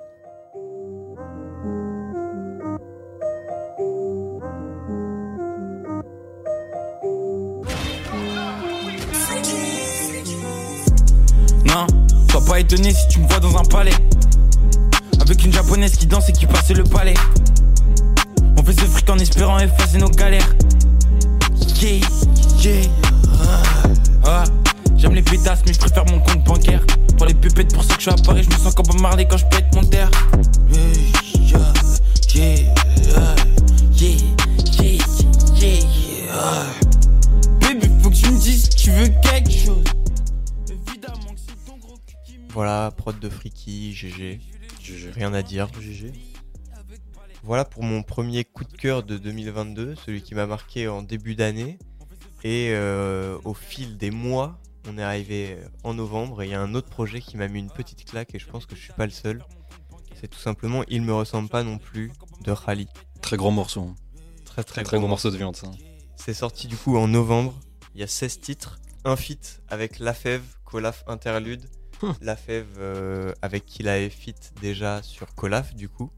Non, 11.66 11.86
sois 12.30 12.44
pas 12.44 12.60
étonné 12.60 12.92
si 12.92 13.08
tu 13.08 13.20
me 13.20 13.28
vois 13.28 13.38
dans 13.40 13.56
un 13.56 13.64
palais. 13.64 13.94
Avec 15.20 15.44
une 15.44 15.52
japonaise 15.52 15.96
qui 15.96 16.06
danse 16.06 16.28
et 16.28 16.32
qui 16.32 16.46
passe 16.46 16.70
le 16.70 16.84
palais. 16.84 17.14
On 18.58 18.62
fait 18.64 18.72
ce 18.72 18.86
fric 18.86 19.08
en 19.08 19.18
espérant 19.18 19.58
effacer 19.58 19.98
nos 19.98 20.10
galères. 20.10 20.48
Yeah, 21.80 22.00
yeah, 22.60 22.82
ah, 23.42 23.62
ah. 24.24 24.44
J'aime 24.96 25.14
les 25.14 25.22
pétasses, 25.22 25.62
mais 25.66 25.72
je 25.72 25.78
préfère 25.78 26.04
mon 26.06 26.18
compte 26.20 26.44
bancaire. 26.44 26.84
Pour 27.16 27.26
les 27.26 27.34
pupettes, 27.34 27.74
pour 27.74 27.84
ça 27.84 27.94
que 27.94 28.02
je 28.02 28.10
suis 28.10 28.20
à 28.20 28.22
Paris, 28.22 28.42
je 28.42 28.50
me 28.50 28.54
sens 28.62 28.74
comme 28.74 28.86
Bob 28.86 29.00
Marley 29.00 29.26
quand 29.28 29.36
je 29.36 29.46
pète 29.46 29.74
mon 29.74 29.84
terre. 29.84 30.10
Yeah, 30.70 30.80
yeah, 31.44 31.72
yeah, 32.34 32.56
yeah, 33.92 34.98
yeah, 35.60 35.78
yeah. 36.26 36.66
Baby, 37.60 37.88
faut 38.02 38.10
que 38.10 38.14
tu 38.14 38.30
me 38.30 38.40
dises 38.40 38.68
que 38.68 38.74
tu 38.76 38.90
veux 38.90 39.08
quelque 39.22 39.52
chose. 39.52 39.84
Voilà, 42.50 42.92
prod 42.96 43.18
de 43.18 43.28
Friki, 43.28 43.92
GG. 43.92 44.40
Rien 45.14 45.34
à 45.34 45.42
dire. 45.42 45.68
GG. 45.80 46.12
Voilà 47.44 47.66
pour 47.66 47.82
mon 47.82 48.02
premier 48.02 48.44
coup 48.44 48.64
de 48.64 48.72
cœur 48.72 49.02
de 49.02 49.18
2022, 49.18 49.96
celui 49.96 50.22
qui 50.22 50.34
m'a 50.34 50.46
marqué 50.46 50.88
en 50.88 51.02
début 51.02 51.34
d'année. 51.34 51.78
Et 52.42 52.70
euh, 52.72 53.38
au 53.44 53.52
fil 53.54 53.96
des 53.98 54.10
mois, 54.10 54.58
on 54.88 54.96
est 54.96 55.02
arrivé 55.02 55.58
en 55.82 55.92
novembre 55.94 56.42
et 56.42 56.46
il 56.46 56.50
y 56.52 56.54
a 56.54 56.60
un 56.60 56.74
autre 56.74 56.88
projet 56.88 57.20
qui 57.20 57.36
m'a 57.36 57.48
mis 57.48 57.58
une 57.58 57.70
petite 57.70 58.04
claque 58.06 58.34
et 58.34 58.38
je 58.38 58.46
pense 58.46 58.64
que 58.66 58.74
je 58.74 58.80
suis 58.80 58.92
pas 58.94 59.04
le 59.04 59.12
seul. 59.12 59.44
C'est 60.20 60.28
tout 60.28 60.38
simplement 60.38 60.84
Il 60.88 61.02
me 61.02 61.12
ressemble 61.12 61.48
pas 61.50 61.62
non 61.62 61.76
plus 61.78 62.12
de 62.42 62.50
Rally. 62.50 62.88
Très 63.20 63.36
grand 63.36 63.50
morceau. 63.50 63.82
hein. 63.82 63.94
Très 64.46 64.64
très, 64.64 64.82
Très 64.82 64.98
gros 64.98 65.08
morceau 65.08 65.30
de 65.30 65.36
viande, 65.36 65.56
ça. 65.56 65.70
C'est 66.16 66.34
sorti 66.34 66.66
du 66.66 66.76
coup 66.76 66.96
en 66.96 67.08
novembre. 67.08 67.54
Il 67.94 68.00
y 68.00 68.04
a 68.04 68.06
16 68.06 68.40
titres, 68.40 68.78
un 69.04 69.16
feat 69.16 69.62
avec 69.68 69.98
Lafève, 69.98 70.42
Colaf 70.64 71.04
Interlude. 71.08 71.66
Lafève 72.20 72.66
euh, 72.78 73.32
avec 73.42 73.64
qui 73.66 73.82
il 73.82 73.88
avait 73.88 74.10
feat 74.10 74.52
déjà 74.60 75.02
sur 75.02 75.34
Colaf 75.34 75.74
du 75.74 75.88
coup. 75.88 76.10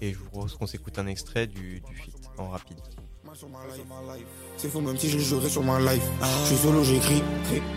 Et 0.00 0.12
je 0.12 0.18
vous 0.18 0.26
propose 0.26 0.54
qu'on 0.54 0.66
s'écoute 0.66 0.98
un 0.98 1.06
extrait 1.06 1.46
du, 1.46 1.80
du 1.80 1.94
feat 1.94 2.14
en 2.38 2.48
rapide. 2.48 2.78
C'est 4.56 4.68
faux, 4.68 4.80
même 4.80 4.96
si 4.96 5.10
je 5.10 5.18
jouerai 5.18 5.48
sur 5.48 5.62
ma 5.62 5.78
life. 5.78 6.02
Je 6.42 6.46
suis 6.46 6.56
solo, 6.56 6.82
j'écris. 6.82 7.22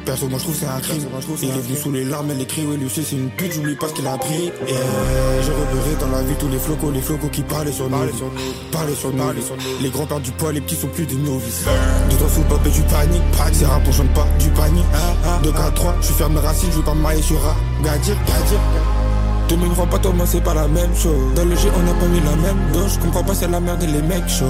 Perso, 0.06 0.28
moi 0.28 0.40
je 0.40 0.44
trouve 0.46 0.56
c'est 0.56 0.66
un 0.66 0.80
crime. 0.80 1.06
Il 1.42 1.50
est 1.50 1.52
venu 1.52 1.76
sous 1.76 1.92
les 1.92 2.06
larmes, 2.06 2.32
elle 2.32 2.42
écrit. 2.42 2.66
Oui, 2.66 2.78
lui 2.78 2.86
aussi, 2.86 3.04
c'est 3.04 3.16
une 3.16 3.30
pute, 3.32 3.52
j'oublie 3.52 3.76
pas 3.76 3.90
ce 3.90 3.94
qu'il 3.94 4.08
a 4.08 4.18
pris. 4.18 4.48
Et 4.48 4.52
j'ai 5.42 5.52
repéré 5.52 5.96
dans 6.00 6.10
la 6.10 6.24
vie 6.24 6.36
tous 6.40 6.48
les 6.48 6.58
flocos, 6.58 6.92
les 6.92 7.02
flocos 7.02 7.30
qui 7.30 7.42
parlaient 7.42 7.72
sur 7.72 7.90
nous. 7.90 7.98
Parlaient 8.72 8.96
sur 8.96 9.12
nous. 9.12 9.24
Les 9.82 9.90
grands 9.90 10.08
perdent 10.08 10.24
du 10.24 10.32
poids, 10.32 10.52
les 10.52 10.62
petits 10.62 10.76
sont 10.76 10.88
plus 10.88 11.06
des 11.06 11.16
novices. 11.16 11.66
Dis-toi 12.10 12.30
sous 12.30 12.42
pop 12.44 12.60
et 12.66 12.72
tu 12.72 12.82
paniques. 12.84 13.22
C'est 13.52 13.66
rap, 13.66 13.84
on 13.86 13.92
chante 13.92 14.14
pas 14.14 14.28
du 14.40 14.50
panique. 14.52 14.86
2 15.44 15.52
4 15.52 15.74
3 15.74 15.96
je 16.00 16.06
suis 16.06 16.16
ferme 16.16 16.34
mes 16.34 16.40
racines, 16.40 16.72
je 16.72 16.78
veux 16.78 16.84
pas 16.84 16.96
me 16.96 17.02
marier 17.02 17.22
sur 17.22 17.38
un 17.46 17.84
Gadir, 17.84 18.16
gadir. 18.26 19.01
Pas, 19.56 20.00
toi, 20.00 20.14
moi, 20.14 20.26
c'est 20.26 20.42
pas 20.42 20.54
la 20.54 20.66
même 20.70 20.96
chose. 20.96 21.34
Dans 21.36 21.44
le 21.44 21.56
jeu, 21.58 21.70
on 21.76 21.84
n'a 21.84 21.94
pas 21.94 22.08
mis 22.08 22.22
la 22.22 22.36
même 22.38 22.72
dose. 22.72 22.94
Je 22.94 23.00
comprends 23.02 23.22
pas, 23.24 23.36
c'est 23.36 23.50
la 23.50 23.60
merde 23.60 23.84
et 23.84 23.88
les 23.88 24.02
mecs 24.02 24.30
chauds. 24.30 24.46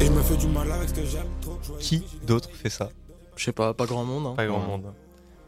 Et 0.00 0.06
je 0.06 0.10
me 0.10 0.22
fais 0.22 0.36
du 0.38 0.46
mal 0.48 0.72
avec 0.72 0.88
ce 0.88 0.94
que 0.94 1.04
j'aime 1.04 1.26
trop. 1.42 1.58
Qui 1.78 2.02
d'autre 2.26 2.48
fait 2.50 2.70
ça? 2.70 2.88
Je 3.36 3.44
sais 3.44 3.52
pas, 3.52 3.74
pas 3.74 3.84
grand 3.84 4.04
monde. 4.06 4.28
hein. 4.28 4.34
Pas 4.34 4.46
grand 4.46 4.60
Ouais. 4.60 4.66
monde. 4.66 4.94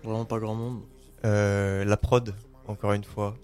Vraiment 0.05 0.25
pas 0.27 0.39
grand 0.39 0.55
monde. 0.55 0.81
Euh, 1.25 1.83
la 1.87 1.97
prod, 1.97 2.35
encore 2.69 2.93
une 2.93 3.05
fois, 3.05 3.35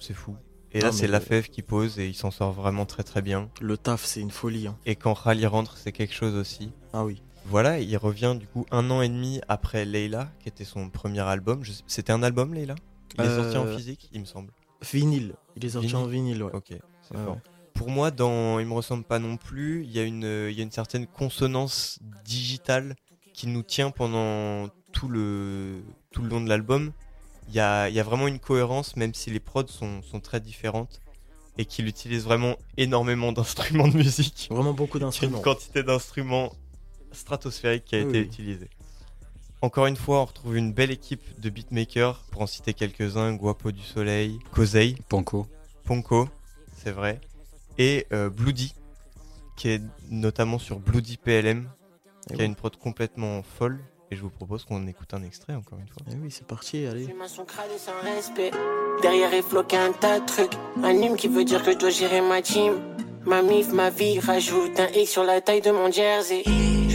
c'est 0.00 0.14
fou. 0.14 0.34
Et 0.72 0.80
là, 0.80 0.90
c'est 0.90 1.02
mais- 1.02 1.12
Lafève 1.12 1.48
qui 1.48 1.62
pose 1.62 2.00
et 2.00 2.08
il 2.08 2.14
s'en 2.14 2.32
sort 2.32 2.50
vraiment 2.52 2.84
très 2.84 3.04
très 3.04 3.22
bien. 3.22 3.48
Le 3.60 3.76
taf, 3.78 4.04
c'est 4.04 4.20
une 4.20 4.32
folie. 4.32 4.66
hein. 4.66 4.76
Et 4.86 4.96
quand 4.96 5.12
Rally 5.14 5.46
rentre, 5.46 5.76
c'est 5.76 5.92
quelque 5.92 6.14
chose 6.14 6.34
aussi. 6.34 6.72
Ah 6.92 7.04
oui. 7.04 7.22
Voilà, 7.46 7.78
il 7.78 7.96
revient 7.96 8.34
du 8.38 8.46
coup 8.48 8.66
un 8.72 8.90
an 8.90 9.02
et 9.02 9.08
demi 9.08 9.40
après 9.48 9.84
Leila, 9.84 10.28
qui 10.40 10.48
était 10.48 10.64
son 10.64 10.88
premier 10.90 11.20
album. 11.20 11.62
C'était 11.86 12.12
un 12.12 12.22
album, 12.24 12.54
Leila? 12.54 12.74
Il 13.16 13.24
est 13.24 13.34
sorti 13.36 13.56
en 13.56 13.66
Euh, 13.66 13.76
physique, 13.76 14.08
il 14.12 14.20
me 14.20 14.26
semble. 14.26 14.52
Vinyle. 14.82 15.34
Il 15.56 15.64
est 15.64 15.70
sorti 15.70 15.94
en 15.96 16.06
vinyle, 16.06 16.42
ouais. 16.42 16.54
Ok, 16.54 16.66
c'est 16.68 17.16
Ouais, 17.16 17.24
fort. 17.24 17.38
Pour 17.74 17.90
moi, 17.90 18.10
dans 18.10 18.58
Il 18.58 18.66
me 18.66 18.74
ressemble 18.74 19.04
pas 19.04 19.18
non 19.18 19.36
plus, 19.36 19.84
il 19.84 19.90
y, 19.90 19.98
a 19.98 20.04
une, 20.04 20.48
il 20.50 20.56
y 20.56 20.60
a 20.60 20.62
une 20.64 20.70
certaine 20.72 21.06
consonance 21.06 21.98
digitale 22.24 22.96
qui 23.34 23.46
nous 23.46 23.62
tient 23.62 23.90
pendant 23.90 24.68
tout 24.92 25.08
le, 25.08 25.80
tout 26.10 26.22
le 26.22 26.28
long 26.28 26.40
de 26.40 26.48
l'album. 26.48 26.92
Il 27.48 27.54
y 27.54 27.60
a, 27.60 27.88
il 27.88 27.94
y 27.94 28.00
a 28.00 28.02
vraiment 28.02 28.26
une 28.28 28.40
cohérence, 28.40 28.96
même 28.96 29.14
si 29.14 29.30
les 29.30 29.40
prods 29.40 29.66
sont, 29.68 30.02
sont 30.02 30.20
très 30.20 30.40
différentes 30.40 31.00
et 31.56 31.64
qu'il 31.64 31.86
utilise 31.88 32.24
vraiment 32.24 32.56
énormément 32.76 33.32
d'instruments 33.32 33.88
de 33.88 33.96
musique. 33.96 34.48
Vraiment 34.50 34.74
beaucoup 34.74 34.98
d'instruments. 35.00 35.38
Une 35.38 35.42
quantité 35.42 35.82
d'instruments 35.82 36.52
stratosphériques 37.12 37.84
qui 37.84 37.96
a 37.96 38.00
Oui, 38.02 38.08
été 38.08 38.20
utilisée. 38.20 38.68
Encore 39.60 39.86
une 39.86 39.96
fois, 39.96 40.20
on 40.20 40.24
retrouve 40.24 40.56
une 40.56 40.72
belle 40.72 40.92
équipe 40.92 41.40
de 41.40 41.50
beatmakers, 41.50 42.22
pour 42.30 42.42
en 42.42 42.46
citer 42.46 42.74
quelques-uns, 42.74 43.34
Guapo 43.34 43.72
du 43.72 43.82
Soleil, 43.82 44.38
Kozei, 44.52 44.96
Panko, 45.08 45.46
Ponko, 45.84 46.28
c'est 46.76 46.92
vrai, 46.92 47.20
et 47.76 48.06
euh, 48.12 48.30
Bloody, 48.30 48.72
qui 49.56 49.70
est 49.70 49.82
notamment 50.10 50.60
sur 50.60 50.78
Bloody 50.78 51.16
PLM, 51.16 51.68
Eh 52.30 52.34
qui 52.34 52.42
a 52.42 52.44
une 52.44 52.54
prod 52.54 52.76
complètement 52.76 53.42
folle, 53.42 53.80
et 54.12 54.16
je 54.16 54.22
vous 54.22 54.30
propose 54.30 54.64
qu'on 54.64 54.86
écoute 54.86 55.12
un 55.12 55.24
extrait 55.24 55.54
encore 55.54 55.78
une 55.80 55.88
fois. 55.88 56.02
Eh 56.10 56.14
oui, 56.22 56.30
c'est 56.30 56.46
parti, 56.46 56.86
allez. 56.86 57.08
Derrière 59.02 59.30
un 59.32 59.92
tas 59.92 60.20
de 60.20 60.26
trucs. 60.26 60.52
Un 60.82 60.92
hymne 60.92 61.16
qui 61.16 61.28
veut 61.28 61.44
dire 61.44 61.62
que 61.62 61.72
je 61.72 61.78
dois 61.78 61.90
gérer 61.90 62.20
ma 62.20 62.40
team. 62.40 62.74
Ma 63.26 63.42
mif, 63.42 63.72
ma 63.72 63.90
vie, 63.90 64.18
rajoute 64.20 64.80
un 64.80 64.88
X 64.88 65.10
sur 65.10 65.24
la 65.24 65.40
taille 65.42 65.60
de 65.60 65.70
mon 65.72 65.90
jersey. 65.90 66.42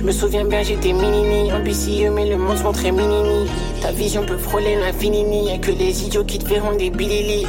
Je 0.04 0.08
me 0.08 0.12
souviens 0.12 0.44
bien, 0.44 0.62
j'étais 0.62 0.92
mini 0.92 1.50
ambitieux, 1.54 2.12
mais 2.12 2.26
le 2.26 2.36
monde 2.36 2.58
se 2.58 2.64
montrait 2.64 2.92
mini 2.92 3.50
Ta 3.82 3.94
vision 3.94 4.26
peut 4.26 4.38
frôler 4.38 4.76
l'infini, 4.76 5.46
y'a 5.46 5.58
que 5.60 5.72
les 5.72 6.04
idiots 6.04 6.26
qui 6.26 6.40
te 6.40 6.46
verront 6.46 6.76
des 6.76 6.90
bilili. 6.90 7.48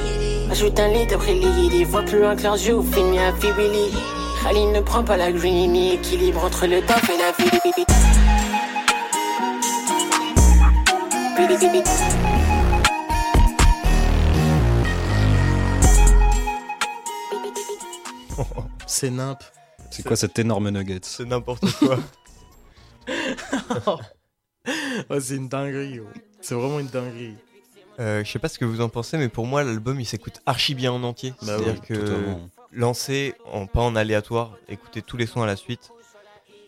Ajoute 0.53 0.79
un 0.79 0.87
lit 0.87 1.13
après 1.13 1.35
lit, 1.35 1.69
les 1.71 1.85
voix 1.85 2.03
plus 2.03 2.21
loin 2.21 2.37
que 2.37 2.45
leurs 2.45 2.55
yeux, 2.55 2.81
fini 2.81 3.19
à 3.19 3.33
Fibili. 3.33 3.91
Khalil 4.45 4.71
ne 4.71 4.81
prend 4.83 5.03
pas 5.03 5.17
la 5.17 5.33
greenie, 5.33 5.95
équilibre 5.95 6.45
entre 6.45 6.69
le 6.69 6.81
taf 6.83 7.11
et 7.11 7.19
la 7.19 7.33
vie. 7.33 7.51
C'est 18.87 19.11
nimp. 19.11 19.43
C'est 19.91 20.05
quoi 20.05 20.15
cet 20.15 20.39
énorme 20.39 20.71
nugget? 20.71 21.01
C'est 21.03 21.25
n'importe 21.25 21.69
quoi. 21.81 21.99
C'est 25.21 25.37
une 25.37 25.49
dinguerie. 25.49 26.01
C'est 26.41 26.55
vraiment 26.55 26.81
une 26.81 26.87
dinguerie. 26.89 27.35
Euh, 28.01 28.25
je 28.25 28.31
sais 28.31 28.39
pas 28.39 28.49
ce 28.49 28.59
que 28.59 28.65
vous 28.65 28.81
en 28.81 28.89
pensez, 28.89 29.19
mais 29.19 29.29
pour 29.29 29.47
moi, 29.47 29.63
l'album 29.63 30.01
il 30.01 30.07
s'écoute 30.07 30.41
archi 30.47 30.75
bien 30.75 30.93
en 30.93 31.03
entier. 31.05 31.31
Bah 31.43 31.59
C'est-à-dire 31.59 31.75
oui, 31.75 31.81
que 31.87 32.35
lancer, 32.73 33.35
en, 33.53 33.67
pas 33.67 33.83
en 33.83 33.95
aléatoire, 33.95 34.57
écouter 34.69 35.03
tous 35.03 35.17
les 35.17 35.27
sons 35.27 35.43
à 35.43 35.47
la 35.47 35.57
suite, 35.57 35.91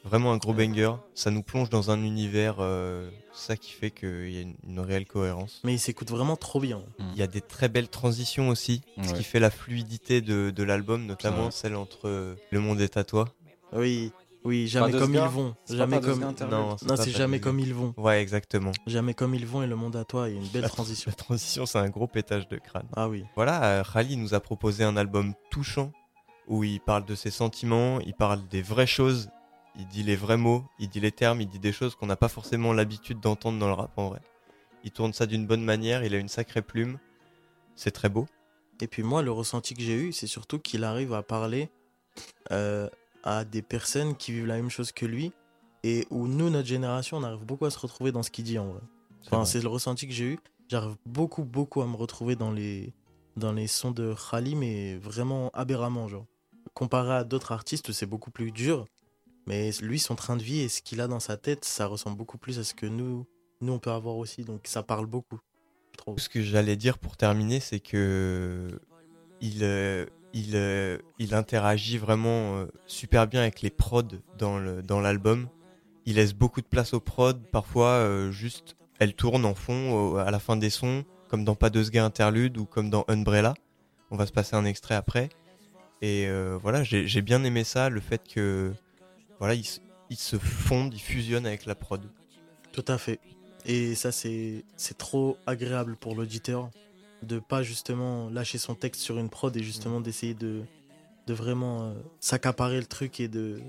Vraiment 0.05 0.33
un 0.33 0.37
gros 0.37 0.55
banger. 0.55 0.93
Ça 1.17 1.33
nous 1.33 1.43
plonge 1.43 1.69
dans 1.69 1.91
un 1.91 2.01
univers, 2.05 2.59
euh, 2.61 3.11
ça 3.33 3.57
qui 3.57 3.73
fait 3.73 3.91
qu'il 3.91 4.31
y 4.31 4.39
a 4.39 4.43
une, 4.43 4.55
une 4.65 4.79
réelle 4.79 5.05
cohérence. 5.05 5.61
Mais 5.65 5.75
il 5.75 5.81
s'écoute 5.81 6.11
vraiment 6.11 6.37
trop 6.37 6.61
bien. 6.61 6.81
Il 7.01 7.17
y 7.19 7.23
a 7.23 7.27
des 7.27 7.41
très 7.41 7.69
belles 7.69 7.89
transitions 7.89 8.49
aussi, 8.49 8.83
ce 9.03 9.15
qui 9.15 9.25
fait 9.25 9.41
la 9.41 9.51
fluidité 9.51 10.21
de, 10.21 10.53
de 10.55 10.63
l'album, 10.63 11.07
notamment 11.07 11.47
Ouais. 11.47 11.51
celle 11.51 11.75
entre 11.75 12.07
euh, 12.07 12.37
Le 12.53 12.61
Monde 12.61 12.81
est 12.81 12.97
à 12.97 13.03
toi. 13.03 13.25
Oui, 13.73 14.13
oui, 14.47 14.69
jamais 14.69 14.93
comme 14.93 15.15
ils 15.15 15.21
vont. 15.21 15.55
Jamais 15.69 16.01
comme. 16.01 16.21
Non, 16.21 16.77
Non, 16.87 16.97
c'est 16.97 17.11
jamais 17.11 17.41
comme 17.41 17.61
ils 17.61 17.75
vont. 17.75 17.93
Ouais, 17.97 18.21
exactement. 18.23 18.73
Jamais 18.87 19.15
comme 19.15 19.35
ils 19.35 19.47
vont 19.47 19.63
et 19.63 19.67
le 19.67 19.77
monde 19.77 19.97
à 19.97 20.05
toi. 20.05 20.29
Il 20.29 20.37
y 20.37 20.39
a 20.39 20.41
une 20.41 20.49
belle 20.49 20.63
La- 20.63 20.69
transition. 20.69 21.11
La 21.11 21.15
transition, 21.17 21.67
c'est 21.67 21.79
un 21.79 21.89
gros 21.89 22.07
pétage 22.07 22.49
de 22.49 22.57
crâne. 22.59 22.89
Ah 22.97 23.09
oui. 23.09 23.25
Voilà, 23.35 23.63
euh, 23.81 23.83
Khali 23.85 24.17
nous 24.17 24.35
a 24.35 24.41
proposé 24.41 24.85
un 24.85 24.97
album 24.97 25.35
touchant 25.51 25.93
où 26.49 26.65
il 26.65 26.81
parle 26.81 27.05
de 27.05 27.15
ses 27.15 27.31
sentiments, 27.31 28.01
il 28.01 28.15
parle 28.15 28.47
des 28.49 28.63
vraies 28.63 28.87
choses, 28.87 29.31
il 29.77 29.87
dit 29.89 30.03
les 30.05 30.15
vrais 30.17 30.37
mots, 30.37 30.65
il 30.79 30.89
dit 30.89 31.01
les 31.01 31.11
termes, 31.13 31.41
il 31.41 31.49
dit 31.49 31.59
des 31.59 31.73
choses 31.73 31.97
qu'on 31.97 32.07
n'a 32.07 32.17
pas 32.17 32.29
forcément 32.29 32.73
l'habitude 32.73 33.19
d'entendre 33.21 33.59
dans 33.59 33.67
le 33.67 33.73
rap 33.75 33.99
en 33.99 34.09
vrai. 34.11 34.21
Il 34.85 34.93
tourne 34.93 35.13
ça 35.13 35.27
d'une 35.27 35.47
bonne 35.47 35.65
manière, 35.65 36.05
il 36.05 36.15
a 36.15 36.19
une 36.19 36.29
sacrée 36.29 36.63
plume, 36.63 36.99
c'est 37.75 37.91
très 37.91 38.09
beau. 38.09 38.27
Et 38.81 38.87
puis 38.87 39.03
moi, 39.03 39.23
le 39.23 39.33
ressenti 39.33 39.75
que 39.75 39.83
j'ai 39.83 39.97
eu, 39.97 40.13
c'est 40.13 40.27
surtout 40.29 40.59
qu'il 40.61 40.85
arrive 40.85 41.13
à 41.15 41.23
parler 41.25 41.69
euh, 42.53 42.89
à 43.27 43.45
des 43.45 43.61
personnes 43.61 44.17
qui 44.17 44.33
vivent 44.33 44.47
la 44.47 44.55
même 44.55 44.71
chose 44.71 44.93
que 44.93 45.05
lui 45.05 45.33
et 45.83 46.07
où 46.11 46.27
nous, 46.29 46.49
notre 46.49 46.69
génération, 46.69 47.19
on 47.19 47.23
arrive 47.25 47.45
beaucoup 47.45 47.67
à 47.67 47.71
se 47.71 47.79
retrouver 47.79 48.13
dans 48.13 48.23
ce 48.23 48.31
qu'il 48.31 48.45
dit 48.45 48.59
en 48.59 48.69
vrai. 48.69 48.81
Enfin, 49.27 49.45
c'est 49.45 49.61
le 49.61 49.69
ressenti 49.69 50.07
que 50.07 50.15
j'ai 50.15 50.25
eu. 50.25 50.39
J'arrive 50.69 50.97
beaucoup, 51.05 51.45
beaucoup 51.45 51.83
à 51.83 51.87
me 51.87 51.97
retrouver 51.97 52.37
dans 52.37 52.53
les, 52.53 52.95
dans 53.37 53.53
les 53.53 53.67
sons 53.67 53.91
de 53.91 54.15
Khali, 54.15 54.55
mais 54.55 54.97
vraiment 54.97 55.51
aberramment, 55.53 56.09
genre. 56.09 56.27
Comparé 56.73 57.15
à 57.15 57.25
d'autres 57.25 57.53
artistes 57.53 57.93
c'est 57.93 58.07
beaucoup 58.07 58.31
plus 58.31 58.53
dur, 58.53 58.85
mais 59.47 59.71
lui, 59.81 59.99
son 59.99 60.15
train 60.15 60.37
de 60.37 60.43
vie 60.43 60.61
et 60.61 60.69
ce 60.69 60.83
qu'il 60.83 61.01
a 61.01 61.09
dans 61.09 61.21
sa 61.21 61.37
tête, 61.37 61.65
ça 61.65 61.87
ressemble 61.87 62.17
beaucoup 62.17 62.39
plus 62.39 62.59
à 62.59 62.65
ce 62.65 62.75
que 62.75 62.87
nous, 62.87 63.27
nous 63.61 63.73
on 63.73 63.79
peut 63.79 63.91
avoir 63.91 64.17
aussi. 64.17 64.45
Donc 64.45 64.63
ça 64.65 64.83
parle 64.83 65.07
beaucoup. 65.07 65.41
Ce 66.19 66.29
que 66.29 66.43
j'allais 66.43 66.77
dire 66.77 66.99
pour 66.99 67.17
terminer, 67.17 67.61
c'est 67.61 67.81
que 67.81 68.79
il, 69.41 69.63
euh, 69.63 70.07
il, 70.37 70.53
euh, 70.55 70.99
il 71.19 71.35
interagit 71.35 71.97
vraiment 71.99 72.57
euh, 72.59 72.67
super 72.87 73.27
bien 73.27 73.41
avec 73.41 73.63
les 73.63 73.71
prods 73.71 74.03
dans 74.39 75.01
l'album. 75.01 75.49
il 76.05 76.17
laisse 76.17 76.35
beaucoup 76.35 76.61
de 76.61 76.67
place 76.67 76.93
aux 76.95 77.01
prods. 77.01 77.33
Parfois, 77.53 77.89
euh, 77.89 78.31
juste, 78.31 78.77
elle 78.99 79.15
tourne 79.15 79.45
en 79.45 79.55
fond 79.55 80.17
à 80.17 80.31
la 80.31 80.39
fin 80.39 80.57
des 80.57 80.71
sons, 80.71 81.05
comme 81.29 81.45
dans 81.45 81.55
Pas 81.55 81.71
de 81.71 81.83
Sga 81.83 82.05
Interlude 82.05 82.59
ou 82.59 82.65
comme 82.67 82.91
dans 82.91 83.05
Umbrella. 83.09 83.55
On 84.11 84.17
va 84.17 84.27
se 84.27 84.33
passer 84.33 84.55
un 84.57 84.65
extrait 84.65 84.95
après. 84.95 85.31
Et 86.03 86.29
voilà, 86.63 86.85
j'ai 86.85 87.23
bien 87.23 87.43
aimé 87.43 87.65
ça, 87.65 87.89
le 87.89 88.01
fait 88.01 88.23
que 88.29 88.73
voilà, 89.41 89.55
ils 89.55 89.65
se- 90.17 90.37
fondent, 90.39 90.95
ils 90.95 91.01
fusionnent 91.01 91.47
avec 91.47 91.67
la 91.67 91.75
prod. 91.75 92.03
Tout 92.73 92.85
à 92.87 92.99
fait. 92.99 93.19
Et 93.65 93.95
ça, 93.97 94.13
c'est 94.13 94.63
trop 94.99 95.37
agréable 95.47 95.97
pour 95.97 96.15
l'auditeur 96.15 96.71
de 97.27 97.39
pas 97.39 97.63
justement 97.63 98.31
lâcher 98.31 98.59
son 98.59 98.75
texte 98.75 99.03
sur 99.03 99.19
une 99.19 99.29
prod 99.29 99.55
et 99.57 99.63
justement 99.63 100.01
d'essayer 100.01 100.35
de, 100.35 100.63
de 101.27 101.35
vraiment 101.35 101.83
euh, 101.83 101.93
s'accaparer 102.21 102.79
le 102.79 102.87
truc 102.87 103.21
et 103.21 103.29
de 103.29 103.61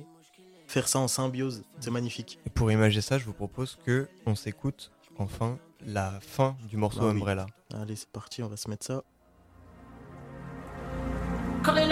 faire 0.67 0.87
ça 0.87 0.99
en 0.99 1.07
symbiose. 1.07 1.63
C'est 1.79 1.91
magnifique. 1.91 2.39
Et 2.45 2.49
pour 2.49 2.71
imager 2.71 3.01
ça, 3.01 3.17
je 3.17 3.25
vous 3.25 3.33
propose 3.33 3.77
que 3.85 4.07
on 4.25 4.35
s'écoute 4.35 4.91
enfin 5.17 5.57
la 5.85 6.19
fin 6.21 6.55
du 6.69 6.77
morceau 6.77 6.99
Ah 7.01 7.05
oui. 7.05 7.11
Umbrella. 7.11 7.47
Allez, 7.73 7.95
c'est 7.95 8.09
parti, 8.09 8.43
on 8.43 8.47
va 8.47 8.57
se 8.57 8.69
mettre 8.69 8.85
ça. 8.85 9.03
Calling 11.63 11.91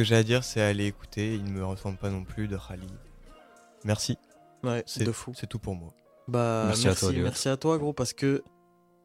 que 0.00 0.04
j'ai 0.08 0.16
à 0.16 0.22
dire, 0.22 0.44
c'est 0.44 0.60
aller 0.60 0.86
écouter. 0.86 1.34
Il 1.34 1.44
ne 1.44 1.50
me 1.50 1.64
ressemble 1.64 1.96
pas 1.98 2.08
non 2.10 2.24
plus 2.24 2.48
de 2.48 2.56
Khali. 2.56 2.86
Merci. 3.84 4.16
Ouais, 4.62 4.82
c'est 4.86 5.04
de 5.04 5.12
fou. 5.12 5.32
C'est 5.34 5.46
tout 5.46 5.58
pour 5.58 5.74
moi. 5.74 5.92
Bah, 6.28 6.64
Merci 6.68 6.86
merci, 6.86 7.04
à 7.06 7.08
toi, 7.10 7.18
merci 7.22 7.48
à 7.48 7.56
toi, 7.56 7.78
gros, 7.78 7.92
parce 7.92 8.12
que 8.12 8.42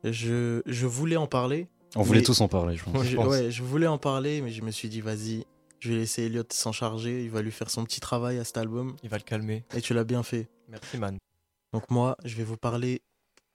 je, 0.03 0.61
je 0.65 0.85
voulais 0.85 1.15
en 1.17 1.27
parler. 1.27 1.67
On 1.95 2.01
voulait 2.03 2.21
tous 2.21 2.39
en 2.41 2.47
parler, 2.47 2.75
je 2.77 2.83
pense. 2.83 3.03
Je- 3.03 3.17
ouais, 3.17 3.51
je 3.51 3.63
voulais 3.63 3.87
en 3.87 3.97
parler, 3.97 4.41
mais 4.41 4.51
je 4.51 4.61
me 4.61 4.71
suis 4.71 4.89
dit, 4.89 5.01
vas-y, 5.01 5.45
je 5.79 5.89
vais 5.89 5.95
laisser 5.97 6.23
Elliot 6.23 6.43
s'en 6.51 6.71
charger. 6.71 7.23
Il 7.23 7.29
va 7.31 7.41
lui 7.41 7.51
faire 7.51 7.69
son 7.69 7.83
petit 7.85 7.99
travail 8.01 8.37
à 8.37 8.43
cet 8.43 8.57
album. 8.57 8.95
Il 9.03 9.09
va 9.09 9.17
le 9.17 9.23
calmer. 9.23 9.63
Et 9.75 9.81
tu 9.81 9.93
l'as 9.93 10.03
bien 10.03 10.21
fait. 10.23 10.49
Merci, 10.69 10.97
man. 10.97 11.17
Donc, 11.73 11.89
moi, 11.89 12.15
je 12.25 12.35
vais 12.35 12.43
vous 12.43 12.57
parler 12.57 13.01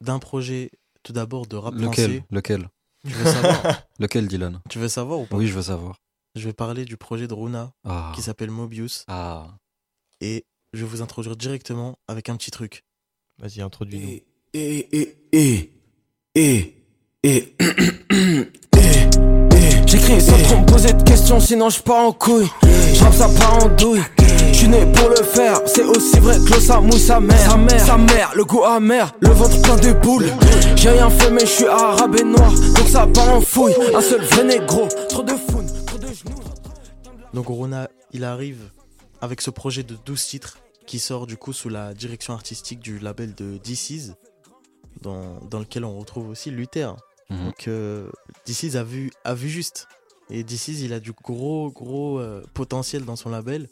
d'un 0.01 0.19
projet, 0.19 0.71
tout 1.03 1.13
d'abord, 1.13 1.47
de 1.47 1.57
rap 1.57 1.75
Lequel? 1.75 1.89
français. 1.89 2.25
Lequel? 2.31 2.69
Tu 3.07 3.13
veux 3.13 3.25
savoir? 3.31 3.83
Lequel, 3.99 4.27
Dylan? 4.29 4.61
Tu 4.69 4.79
veux 4.79 4.89
savoir 4.89 5.21
ou 5.21 5.27
pas? 5.27 5.37
Oui, 5.37 5.47
je 5.47 5.55
veux 5.55 5.63
savoir. 5.63 5.97
Je 6.37 6.47
vais 6.47 6.53
parler 6.53 6.85
du 6.85 6.97
projet 6.97 7.27
de 7.27 7.35
Runa 7.35 7.73
Ah. 7.85 8.13
qui 8.15 8.23
s'appelle 8.23 8.51
Mobius. 8.51 9.05
Ah. 9.09 9.49
Et 10.21 10.45
je 10.73 10.81
vais 10.85 10.87
vous 10.89 11.03
introduire 11.03 11.37
directement 11.37 11.99
avec 12.09 12.29
un 12.29 12.37
petit 12.37 12.51
truc. 12.51 12.85
Vas-y, 13.39 13.61
introduis-nous. 13.63 14.09
Et, 14.09 14.25
et, 14.55 14.97
et, 15.01 15.17
et, 15.33 15.75
et, 16.35 16.75
et, 17.25 17.57
J'écris 19.87 20.21
sans 20.21 20.41
trop 20.45 20.61
me 20.61 20.67
poser 20.67 20.93
de 20.93 21.03
questions, 21.03 21.41
sinon 21.41 21.69
je 21.69 21.83
pars 21.83 22.05
en 22.07 22.13
couille. 22.13 22.47
Je 22.95 23.03
rappe 23.03 23.15
ça 23.15 23.29
part 23.29 23.65
en 23.65 23.69
douille. 23.75 24.03
Je 24.53 24.55
suis 24.57 24.69
né 24.69 24.87
pour 24.93 25.09
le 25.09 25.17
faire, 25.25 25.61
c'est 25.67 25.83
aussi 25.83 26.19
vrai 26.21 26.37
que 26.37 26.53
l'eau 26.55 26.61
ça 26.61 26.81
mouille 26.81 27.01
sa 27.01 27.19
mère. 27.19 27.39
Sa 27.51 27.57
mère, 27.57 27.81
sa 27.87 27.97
mère, 27.99 28.31
le 28.37 28.45
goût 28.45 28.63
amer, 28.63 29.13
le 29.21 29.31
ventre 29.31 29.61
plein 29.63 29.77
de 29.77 29.93
boules. 29.95 30.27
J'ai 30.77 30.91
rien 30.91 31.11
fait, 31.11 31.31
mais 31.31 31.41
je 31.41 31.47
suis 31.47 31.67
arabe 31.67 32.15
et 32.21 32.23
noir, 32.25 32.53
donc 32.53 32.89
ça 32.89 33.07
part 33.09 33.35
en 33.35 33.41
fouille. 33.41 33.75
Un 33.95 34.01
seul 34.01 34.23
vrai 34.23 34.45
négro, 34.45 34.87
trop 35.09 35.23
de 35.25 35.33
founes. 35.33 35.70
Donc 37.35 37.47
Runa, 37.49 37.89
il 38.13 38.25
arrive 38.25 38.71
avec 39.21 39.41
ce 39.41 39.51
projet 39.51 39.83
de 39.83 39.97
12 40.05 40.27
titres 40.27 40.59
qui 40.87 40.99
sort 40.99 41.27
du 41.27 41.37
coup 41.37 41.53
sous 41.53 41.69
la 41.69 41.95
direction 41.95 42.35
artistique 42.35 42.81
du 42.81 42.99
label 42.99 43.35
de 43.35 43.59
DC's, 43.59 44.15
dans, 45.03 45.39
dans 45.41 45.61
lequel 45.61 45.85
on 45.85 45.99
retrouve 45.99 46.29
aussi 46.29 46.51
Luther. 46.51 46.97
Mhm. 47.29 47.45
Donc 47.45 47.69
euh, 47.69 48.11
DC's 48.47 48.77
a 48.77 48.83
vu, 48.83 49.11
a 49.25 49.35
vu 49.35 49.49
juste. 49.49 49.87
Et 50.31 50.43
DC's, 50.43 50.81
il 50.81 50.93
a 50.93 51.01
du 51.01 51.13
gros, 51.13 51.71
gros 51.71 52.19
euh, 52.19 52.43
potentiel 52.55 53.05
dans 53.05 53.17
son 53.17 53.31
label. 53.31 53.69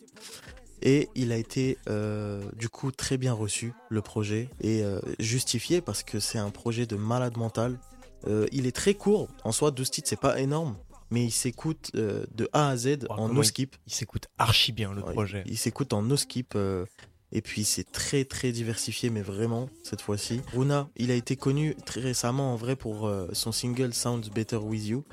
Et 0.83 1.09
il 1.15 1.33
a 1.33 1.37
été 1.37 1.79
euh, 1.89 2.43
du 2.57 2.69
coup 2.69 2.93
très 2.93 3.17
bien 3.17 3.33
reçu, 3.33 3.73
le 3.89 4.01
projet, 4.01 4.49
et 4.61 4.83
euh, 4.83 5.01
justifié 5.19 5.81
parce 5.81 6.03
que 6.03 6.21
c'est 6.21 6.39
un 6.39 6.51
projet 6.51 6.87
de 6.87 6.97
malade 6.97 7.37
mental. 7.37 7.79
Euh, 8.27 8.47
il 8.53 8.67
est 8.67 8.75
très 8.75 8.95
court, 8.95 9.29
en 9.45 9.53
soi 9.53 9.71
12 9.71 9.91
titres 9.91 10.09
c'est 10.09 10.21
pas 10.21 10.39
énorme, 10.41 10.77
mais 11.11 11.25
il 11.25 11.31
s'écoute 11.31 11.91
euh, 11.95 12.25
de 12.35 12.49
A 12.53 12.69
à 12.69 12.77
Z 12.77 13.07
en 13.09 13.17
comment 13.17 13.29
no 13.35 13.43
il- 13.43 13.47
skip. 13.47 13.77
Il 13.87 13.93
s'écoute 13.95 14.27
archi 14.39 14.73
bien 14.73 14.93
le 14.93 15.03
Ouais, 15.03 15.13
projet. 15.13 15.43
Il, 15.47 15.57
s'écoute 15.59 15.93
en 15.93 16.03
no 16.03 16.17
skip. 16.17 16.55
euh, 16.55 16.85
et 17.33 17.43
puis 17.43 17.65
c'est 17.65 17.91
très 17.91 18.25
très 18.25 18.53
diversifié, 18.53 19.11
mais 19.11 19.21
vraiment 19.23 19.69
cette 19.85 20.01
fois-ci. 20.01 20.41
Runa, 20.55 20.89
il 20.97 21.11
a 21.11 21.15
été 21.15 21.37
connu 21.37 21.75
très 21.85 22.01
récemment 22.01 22.53
en 22.53 22.57
vrai 22.57 22.75
pour 22.77 23.07
euh, 23.07 23.29
son 23.33 23.53
single 23.53 23.93
Sounds 23.93 24.31
Better 24.35 24.57
With 24.57 24.87
You, 24.87 25.05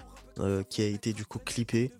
qui 0.69 0.81
a 0.81 0.85
été 0.87 1.13
du 1.13 1.25
coup 1.25 1.39
clippé. 1.39 1.91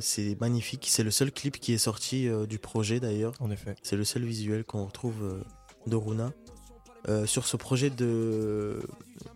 C'est 0.00 0.40
magnifique. 0.40 0.86
C'est 0.88 1.02
le 1.02 1.10
seul 1.10 1.30
clip 1.32 1.58
qui 1.60 1.72
est 1.72 1.78
sorti 1.78 2.28
du 2.48 2.58
projet 2.58 2.98
d'ailleurs. 2.98 3.34
En 3.40 3.50
effet. 3.50 3.74
C'est 3.82 3.96
le 3.96 4.04
seul 4.04 4.24
visuel 4.24 4.64
qu'on 4.64 4.84
retrouve 4.86 5.44
de 5.86 5.96
Runa. 5.96 6.32
Sur 7.26 7.46
ce 7.46 7.56
projet 7.56 7.90
de, 7.90 8.80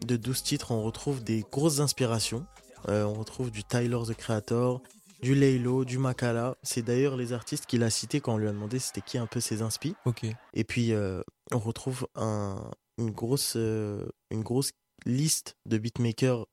de 0.06 0.16
12 0.16 0.42
titres, 0.42 0.70
on 0.70 0.82
retrouve 0.82 1.22
des 1.22 1.44
grosses 1.52 1.80
inspirations. 1.80 2.46
Euh, 2.88 3.04
on 3.04 3.14
retrouve 3.14 3.50
du 3.50 3.64
Tyler 3.64 3.98
the 4.06 4.14
Creator, 4.14 4.82
du 5.22 5.34
Laylo, 5.34 5.84
du 5.84 5.98
Makala. 5.98 6.56
C'est 6.62 6.82
d'ailleurs 6.82 7.16
les 7.16 7.32
artistes 7.32 7.66
qu'il 7.66 7.82
a 7.82 7.90
cités 7.90 8.20
quand 8.20 8.34
on 8.34 8.38
lui 8.38 8.48
a 8.48 8.52
demandé 8.52 8.78
c'était 8.78 9.00
qui 9.00 9.18
un 9.18 9.26
peu 9.26 9.40
ses 9.40 9.62
inspi. 9.62 9.94
Ok. 10.04 10.26
Et 10.52 10.64
puis 10.64 10.92
euh, 10.92 11.22
on 11.52 11.58
retrouve 11.58 12.06
un- 12.14 12.70
une, 12.98 13.10
grosse, 13.10 13.54
euh, 13.56 14.06
une 14.30 14.42
grosse 14.42 14.70
liste 15.06 15.56
de 15.66 15.78
beatmakers 15.78 16.46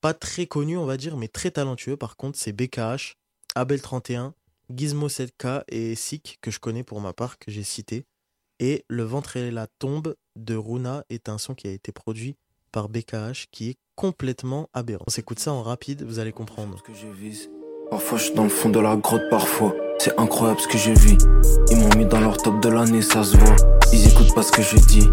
pas 0.00 0.14
très 0.14 0.46
connus, 0.46 0.76
on 0.76 0.84
va 0.86 0.96
dire, 0.96 1.16
mais 1.16 1.28
très 1.28 1.52
talentueux. 1.52 1.96
Par 1.96 2.16
contre, 2.16 2.36
c'est 2.38 2.52
BKH, 2.52 3.14
Abel31, 3.54 4.32
Gizmo 4.74 5.08
7K 5.08 5.62
et 5.68 5.94
Sik, 5.94 6.38
que 6.40 6.50
je 6.50 6.58
connais 6.58 6.82
pour 6.82 7.00
ma 7.00 7.12
part, 7.12 7.38
que 7.38 7.50
j'ai 7.52 7.62
cité. 7.62 8.04
Et 8.58 8.84
Le 8.88 9.04
ventre 9.04 9.36
et 9.36 9.50
la 9.52 9.66
tombe 9.78 10.16
de 10.36 10.56
Runa 10.56 11.04
est 11.08 11.28
un 11.28 11.38
son 11.38 11.54
qui 11.54 11.68
a 11.68 11.70
été 11.70 11.92
produit 11.92 12.36
par 12.72 12.88
BKH 12.88 13.46
qui 13.52 13.70
est 13.70 13.76
complètement 13.94 14.68
aberrant. 14.72 15.04
On 15.06 15.10
s'écoute 15.10 15.38
ça 15.38 15.52
en 15.52 15.62
rapide, 15.62 16.04
vous 16.04 16.18
allez 16.18 16.32
comprendre. 16.32 16.82
que 16.82 16.92
je 16.94 17.06
vise. 17.06 17.50
Parfois 17.90 18.18
je 18.18 18.24
suis 18.24 18.34
dans 18.34 18.44
le 18.44 18.48
fond 18.48 18.70
de 18.70 18.80
la 18.80 18.96
grotte, 18.96 19.28
parfois. 19.30 19.74
C'est 19.98 20.18
incroyable 20.18 20.58
ce 20.60 20.66
que 20.66 20.78
je 20.78 20.90
vis. 20.90 21.18
Ils 21.70 21.76
m'ont 21.76 21.94
mis 21.96 22.06
dans 22.06 22.20
leur 22.20 22.36
top 22.38 22.60
de 22.60 22.68
l'année, 22.68 23.02
ça 23.02 23.22
se 23.22 23.36
voit. 23.36 23.56
Ils 23.92 24.08
écoutent 24.08 24.34
pas 24.34 24.42
ce 24.42 24.50
que 24.50 24.62
je 24.62 24.76
dis. 24.76 25.08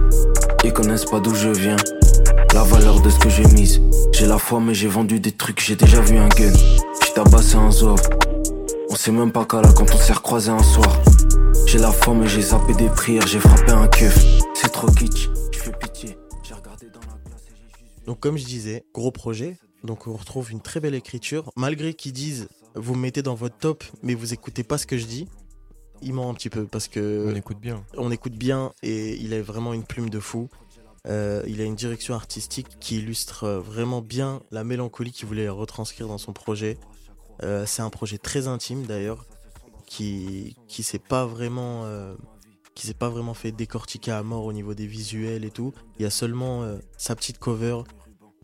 Ils 0.64 0.74
connaissent 0.74 1.06
pas 1.06 1.20
d'où 1.20 1.36
je 1.36 1.50
viens. 1.50 1.76
La 2.54 2.64
valeur 2.64 3.02
de 3.02 3.10
ce 3.10 3.20
que 3.20 3.30
j'ai 3.30 3.46
mise. 3.54 3.82
J'ai 4.14 4.26
la 4.26 4.38
foi, 4.38 4.60
mais 4.60 4.74
j'ai 4.74 4.88
vendu 4.88 5.20
des 5.20 5.32
trucs. 5.32 5.60
J'ai 5.60 5.76
déjà 5.76 6.02
vu 6.02 6.18
un 6.18 6.30
gun. 6.30 6.54
J'ai 7.04 7.14
tabassé 7.14 7.56
un 7.56 7.70
zov. 7.70 8.02
On 8.90 8.96
sait 8.96 9.12
même 9.12 9.32
pas 9.32 9.46
qu'à 9.46 9.62
là 9.62 9.70
quand 9.76 9.94
on 9.94 9.98
s'est 9.98 10.14
recroisé 10.14 10.50
un 10.50 10.64
soir. 10.64 11.00
J'ai 11.68 11.78
la 11.78 11.92
foi, 11.92 12.14
mais 12.14 12.28
j'ai 12.28 12.42
zappé 12.42 12.74
des 12.74 12.90
prières. 12.90 13.28
J'ai 13.28 13.40
frappé 13.40 13.72
un 13.72 13.88
keuf. 13.88 14.18
C'est 14.56 14.72
trop 14.72 14.88
kitsch. 14.88 15.30
Je 15.52 15.60
fais 15.60 15.72
pitié. 15.72 16.19
Donc 18.10 18.22
comme 18.22 18.40
je 18.40 18.46
disais, 18.46 18.86
gros 18.92 19.12
projet. 19.12 19.56
Donc 19.84 20.08
on 20.08 20.14
retrouve 20.14 20.52
une 20.52 20.62
très 20.62 20.80
belle 20.80 20.96
écriture. 20.96 21.52
Malgré 21.56 21.94
qu'ils 21.94 22.12
disent 22.12 22.50
vous 22.74 22.96
me 22.96 23.02
mettez 23.02 23.22
dans 23.22 23.36
votre 23.36 23.56
top, 23.56 23.84
mais 24.02 24.16
vous 24.16 24.34
écoutez 24.34 24.64
pas 24.64 24.80
ce 24.80 24.88
que 24.88 24.98
je 24.98 25.06
dis. 25.06 25.28
Il 26.02 26.16
ment 26.16 26.32
un 26.32 26.34
petit 26.34 26.50
peu 26.50 26.66
parce 26.66 26.88
que 26.88 27.28
On 27.32 27.36
écoute 27.36 27.60
bien. 27.60 27.86
on 27.98 28.10
écoute 28.10 28.34
bien 28.34 28.74
et 28.82 29.16
il 29.18 29.32
a 29.36 29.44
vraiment 29.44 29.74
une 29.74 29.84
plume 29.84 30.10
de 30.10 30.20
fou. 30.20 30.50
Euh, 31.06 31.44
il 31.46 31.62
a 31.62 31.66
une 31.66 31.76
direction 31.76 32.16
artistique 32.16 32.80
qui 32.80 32.98
illustre 32.98 33.44
euh, 33.44 33.60
vraiment 33.60 34.02
bien 34.02 34.42
la 34.50 34.64
mélancolie 34.64 35.12
qu'il 35.12 35.28
voulait 35.28 35.48
retranscrire 35.48 36.08
dans 36.08 36.18
son 36.18 36.34
projet. 36.34 36.80
Euh, 37.44 37.68
c'est 37.68 37.84
un 37.84 37.92
projet 37.92 38.18
très 38.18 38.48
intime 38.48 38.88
d'ailleurs, 38.88 39.24
qui 39.86 40.56
qui 40.68 40.82
s'est 40.82 40.98
pas 40.98 41.28
vraiment 41.28 41.86
euh, 41.86 42.16
qui 42.74 42.88
s'est 42.88 42.96
pas 42.96 43.10
vraiment 43.10 43.36
fait 43.36 43.52
décortiquer 43.52 44.14
à 44.14 44.24
mort 44.24 44.46
au 44.46 44.54
niveau 44.54 44.74
des 44.74 44.88
visuels 44.88 45.46
et 45.46 45.52
tout. 45.52 45.76
Il 46.00 46.02
y 46.02 46.06
a 46.08 46.10
seulement 46.10 46.66
sa 46.98 47.16
petite 47.16 47.38
cover 47.38 47.84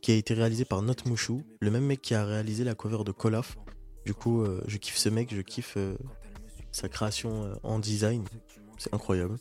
qui 0.06 0.12
a 0.12 0.16
été 0.16 0.36
réalisée 0.36 0.66
par 0.66 0.84
Not 0.84 0.98
Mouchou, 1.08 1.42
le 1.62 1.72
même 1.72 1.84
mec 1.84 2.00
qui 2.00 2.14
a 2.14 2.24
réalisé 2.24 2.64
la 2.64 2.76
cover 2.76 3.04
de 3.04 3.12
Colaf. 3.12 3.58
Du 4.06 4.14
coup, 4.14 4.44
euh, 4.44 4.62
je 4.68 4.78
kiffe 4.78 4.98
ce 4.98 5.10
mec, 5.10 5.34
je 5.34 5.42
kiffe 5.42 5.78
euh, 5.78 5.98
sa 6.72 6.90
création 6.90 7.44
euh, 7.44 7.56
en 7.64 7.80
design. 7.80 8.24
C'est 8.78 8.94
incroyable. 8.94 9.38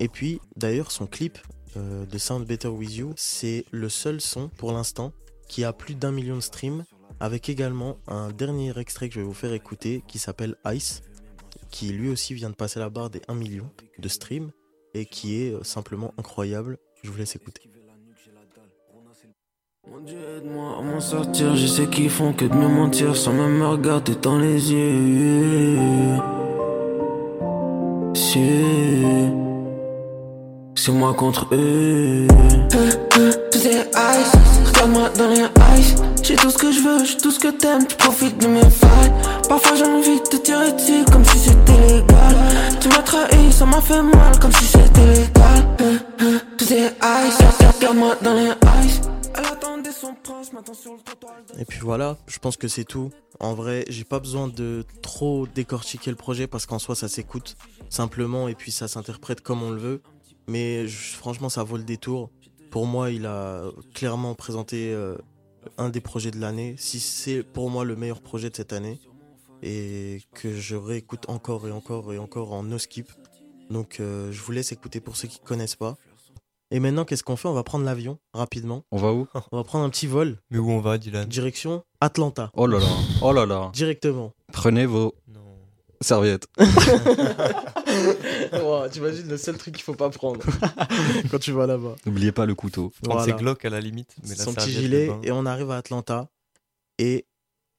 Et 0.00 0.08
puis, 0.08 0.40
d'ailleurs, 0.56 0.90
son 0.90 1.06
clip 1.06 1.38
de 1.76 2.18
Sound 2.18 2.46
Better 2.46 2.68
With 2.68 2.96
You, 2.96 3.12
c'est 3.16 3.66
le 3.72 3.90
seul 3.90 4.22
son 4.22 4.48
pour 4.48 4.72
l'instant 4.72 5.12
qui 5.48 5.64
a 5.64 5.74
plus 5.74 5.94
d'un 5.94 6.12
million 6.12 6.36
de 6.36 6.40
streams, 6.40 6.84
avec 7.20 7.50
également 7.50 7.98
un 8.06 8.30
dernier 8.30 8.78
extrait 8.78 9.10
que 9.10 9.16
je 9.16 9.20
vais 9.20 9.26
vous 9.26 9.34
faire 9.34 9.52
écouter 9.52 10.02
qui 10.08 10.18
s'appelle 10.18 10.56
Ice, 10.72 11.02
qui 11.70 11.88
lui 11.88 12.08
aussi 12.08 12.32
vient 12.32 12.48
de 12.48 12.56
passer 12.56 12.80
la 12.80 12.88
barre 12.88 13.10
des 13.10 13.20
1 13.28 13.34
million 13.34 13.70
de 13.98 14.08
streams 14.08 14.50
et 14.94 15.04
qui 15.04 15.34
est 15.34 15.62
simplement 15.62 16.14
incroyable. 16.16 16.78
Je 17.02 17.10
vous 17.10 17.18
laisse 17.18 17.36
écouter. 17.36 17.73
Mon 19.92 20.00
Dieu, 20.00 20.16
aide-moi 20.38 20.78
à 20.78 20.82
m'en 20.82 21.00
sortir. 21.00 21.54
Je 21.56 21.66
sais 21.66 21.86
qu'ils 21.86 22.08
font 22.08 22.32
que 22.32 22.46
de 22.46 22.54
me 22.54 22.68
mentir 22.68 23.14
sans 23.14 23.34
même 23.34 23.58
me 23.58 23.66
regarder 23.66 24.14
dans 24.14 24.38
les 24.38 24.72
yeux. 24.72 25.78
C'est. 28.14 29.32
Moi 30.92 31.14
contre 31.14 31.48
eux. 31.52 32.26
Tout 32.70 33.58
est 33.58 33.90
ice, 33.90 34.32
regarde-moi 34.66 35.08
dans 35.18 35.28
les 35.28 35.80
ice. 35.80 35.94
J'ai 36.22 36.36
tout 36.36 36.50
ce 36.50 36.58
que 36.58 36.72
je 36.72 36.80
veux, 36.80 37.04
j'ai 37.04 37.16
tout 37.16 37.30
ce 37.30 37.38
que 37.38 37.48
t'aimes, 37.48 37.86
tu 37.86 37.96
profites 37.96 38.38
de 38.38 38.46
mes 38.48 38.60
failles. 38.60 39.12
Parfois 39.48 39.76
j'ai 39.76 39.84
envie 39.84 40.20
de 40.20 40.26
te 40.26 40.36
tirer 40.36 40.72
dessus 40.72 41.04
comme 41.10 41.24
si 41.24 41.38
c'était 41.38 41.80
légal. 41.88 42.36
Tu 42.80 42.88
m'as 42.88 43.02
trahi, 43.02 43.50
ça 43.50 43.64
m'a 43.64 43.80
fait 43.80 44.02
mal 44.02 44.38
comme 44.40 44.52
si 44.52 44.64
c'était 44.64 45.06
légal. 45.06 45.64
Tout 46.58 46.72
est 46.72 46.92
ice, 47.02 47.38
regarde-moi 47.78 48.16
dans 48.22 48.34
les 48.34 48.50
ice. 48.86 49.00
Et 51.58 51.64
puis 51.64 51.80
voilà, 51.80 52.16
je 52.26 52.38
pense 52.38 52.56
que 52.56 52.68
c'est 52.68 52.84
tout. 52.84 53.10
En 53.40 53.54
vrai, 53.54 53.84
j'ai 53.88 54.04
pas 54.04 54.20
besoin 54.20 54.48
de 54.48 54.84
trop 55.02 55.46
décortiquer 55.46 56.10
le 56.10 56.16
projet 56.16 56.46
parce 56.46 56.66
qu'en 56.66 56.78
soi 56.78 56.94
ça 56.94 57.08
s'écoute 57.08 57.56
simplement 57.88 58.48
et 58.48 58.54
puis 58.54 58.72
ça 58.72 58.88
s'interprète 58.88 59.40
comme 59.40 59.62
on 59.62 59.70
le 59.70 59.80
veut. 59.80 60.02
Mais 60.46 60.86
franchement, 60.88 61.48
ça 61.48 61.62
vaut 61.62 61.76
le 61.76 61.84
détour. 61.84 62.30
Pour 62.70 62.86
moi, 62.86 63.10
il 63.10 63.24
a 63.26 63.64
clairement 63.94 64.34
présenté 64.34 64.92
euh, 64.92 65.16
un 65.78 65.88
des 65.88 66.00
projets 66.00 66.30
de 66.30 66.38
l'année, 66.38 66.74
si 66.78 67.00
c'est 67.00 67.42
pour 67.42 67.70
moi 67.70 67.84
le 67.84 67.96
meilleur 67.96 68.20
projet 68.20 68.50
de 68.50 68.56
cette 68.56 68.72
année 68.72 69.00
et 69.62 70.20
que 70.34 70.54
je 70.54 70.76
réécoute 70.76 71.28
encore 71.28 71.66
et 71.66 71.72
encore 71.72 72.12
et 72.12 72.18
encore 72.18 72.52
en 72.52 72.62
no 72.62 72.78
skip. 72.78 73.10
Donc 73.70 73.98
euh, 73.98 74.30
je 74.30 74.42
vous 74.42 74.52
laisse 74.52 74.72
écouter 74.72 75.00
pour 75.00 75.16
ceux 75.16 75.28
qui 75.28 75.40
connaissent 75.40 75.76
pas. 75.76 75.96
Et 76.74 76.80
maintenant, 76.80 77.04
qu'est-ce 77.04 77.22
qu'on 77.22 77.36
fait? 77.36 77.46
On 77.46 77.52
va 77.52 77.62
prendre 77.62 77.84
l'avion 77.84 78.18
rapidement. 78.32 78.82
On 78.90 78.96
va 78.96 79.12
où? 79.12 79.28
On 79.52 79.58
va 79.58 79.62
prendre 79.62 79.84
un 79.84 79.90
petit 79.90 80.08
vol. 80.08 80.38
Mais 80.50 80.58
où 80.58 80.72
on 80.72 80.80
va, 80.80 80.98
Dylan? 80.98 81.24
Direction 81.28 81.84
Atlanta. 82.00 82.50
Oh 82.52 82.66
là 82.66 82.80
là, 82.80 82.86
oh 83.22 83.32
là 83.32 83.46
là. 83.46 83.70
Directement. 83.72 84.32
Prenez 84.52 84.84
vos 84.84 85.14
serviettes. 86.00 86.48
Wow, 88.54 88.88
T'imagines 88.88 89.28
le 89.28 89.36
seul 89.36 89.56
truc 89.56 89.74
qu'il 89.74 89.84
faut 89.84 89.94
pas 89.94 90.10
prendre 90.10 90.40
quand 91.30 91.38
tu 91.38 91.52
vas 91.52 91.68
là-bas. 91.68 91.94
N'oubliez 92.06 92.32
pas 92.32 92.44
le 92.44 92.56
couteau. 92.56 92.92
Voilà. 93.04 93.24
ses 93.24 93.32
Glock 93.34 93.64
à 93.64 93.70
la 93.70 93.80
limite. 93.80 94.12
Mais 94.24 94.34
la 94.34 94.42
Son 94.42 94.52
petit 94.52 94.72
gilet 94.72 95.12
et 95.22 95.30
on 95.30 95.46
arrive 95.46 95.70
à 95.70 95.76
Atlanta 95.76 96.28
et 96.98 97.24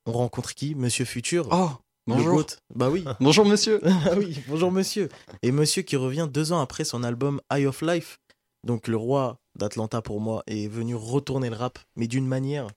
on 0.05 0.13
rencontre 0.13 0.53
qui? 0.53 0.73
Monsieur 0.73 1.03
Futur. 1.03 1.49
Oh, 1.51 1.69
bonjour. 2.07 2.45
Bah 2.73 2.89
oui. 2.89 3.03
Bonjour 3.19 3.45
monsieur. 3.45 3.81
ah 3.83 4.13
oui, 4.17 4.39
bonjour 4.47 4.71
monsieur. 4.71 5.09
Et 5.41 5.51
monsieur 5.51 5.81
qui 5.81 5.97
revient 5.97 6.29
deux 6.31 6.53
ans 6.53 6.61
après 6.61 6.85
son 6.85 7.03
album 7.03 7.41
Eye 7.51 7.65
of 7.65 7.81
Life. 7.81 8.19
Donc 8.65 8.87
le 8.87 8.97
roi 8.97 9.39
d'Atlanta 9.57 10.01
pour 10.01 10.19
moi 10.19 10.43
est 10.47 10.67
venu 10.67 10.95
retourner 10.95 11.49
le 11.49 11.55
rap, 11.55 11.79
mais 11.95 12.07
d'une 12.07 12.27
manière, 12.27 12.67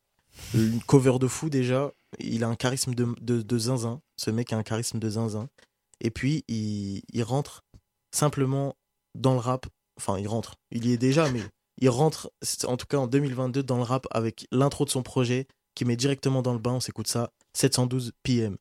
une 0.55 0.81
cover 0.83 1.19
de 1.19 1.27
fou 1.27 1.49
déjà. 1.49 1.93
Il 2.21 2.45
a 2.45 2.49
un 2.49 2.57
charisme 2.57 2.95
de, 2.95 3.59
zinzin. 3.59 4.01
Ce 4.17 4.31
mec 4.31 4.53
a 4.53 4.59
un 4.59 4.63
charisme 4.63 4.99
de 4.99 5.09
zinzin. 5.09 5.49
Et 6.01 6.11
puis 6.11 6.45
il, 6.47 7.03
il 7.13 7.23
rentre 7.23 7.65
simplement 8.13 8.77
dans 9.15 9.33
le 9.33 9.41
rap. 9.41 9.67
Enfin, 9.97 10.19
il 10.19 10.29
rentre. 10.29 10.55
Il 10.71 10.87
y 10.87 10.93
est 10.93 10.99
déjà, 10.99 11.31
mais 11.31 11.43
il 11.79 11.89
rentre, 11.89 12.31
en 12.67 12.77
tout 12.77 12.87
cas 12.87 12.99
en 12.99 13.07
2022, 13.07 13.63
dans 13.63 13.79
le 13.79 13.83
rap 13.83 14.07
avec 14.11 14.47
l'intro 14.53 14.85
de 14.85 14.91
son 14.91 15.03
projet 15.03 15.47
qui 15.75 15.85
met 15.85 15.97
directement 15.97 16.43
dans 16.43 16.53
le 16.53 16.59
bain. 16.59 16.75
On 16.75 16.81
s'écoute 16.81 17.09
ça. 17.09 17.33
712 17.55 18.13
PM. 18.23 18.57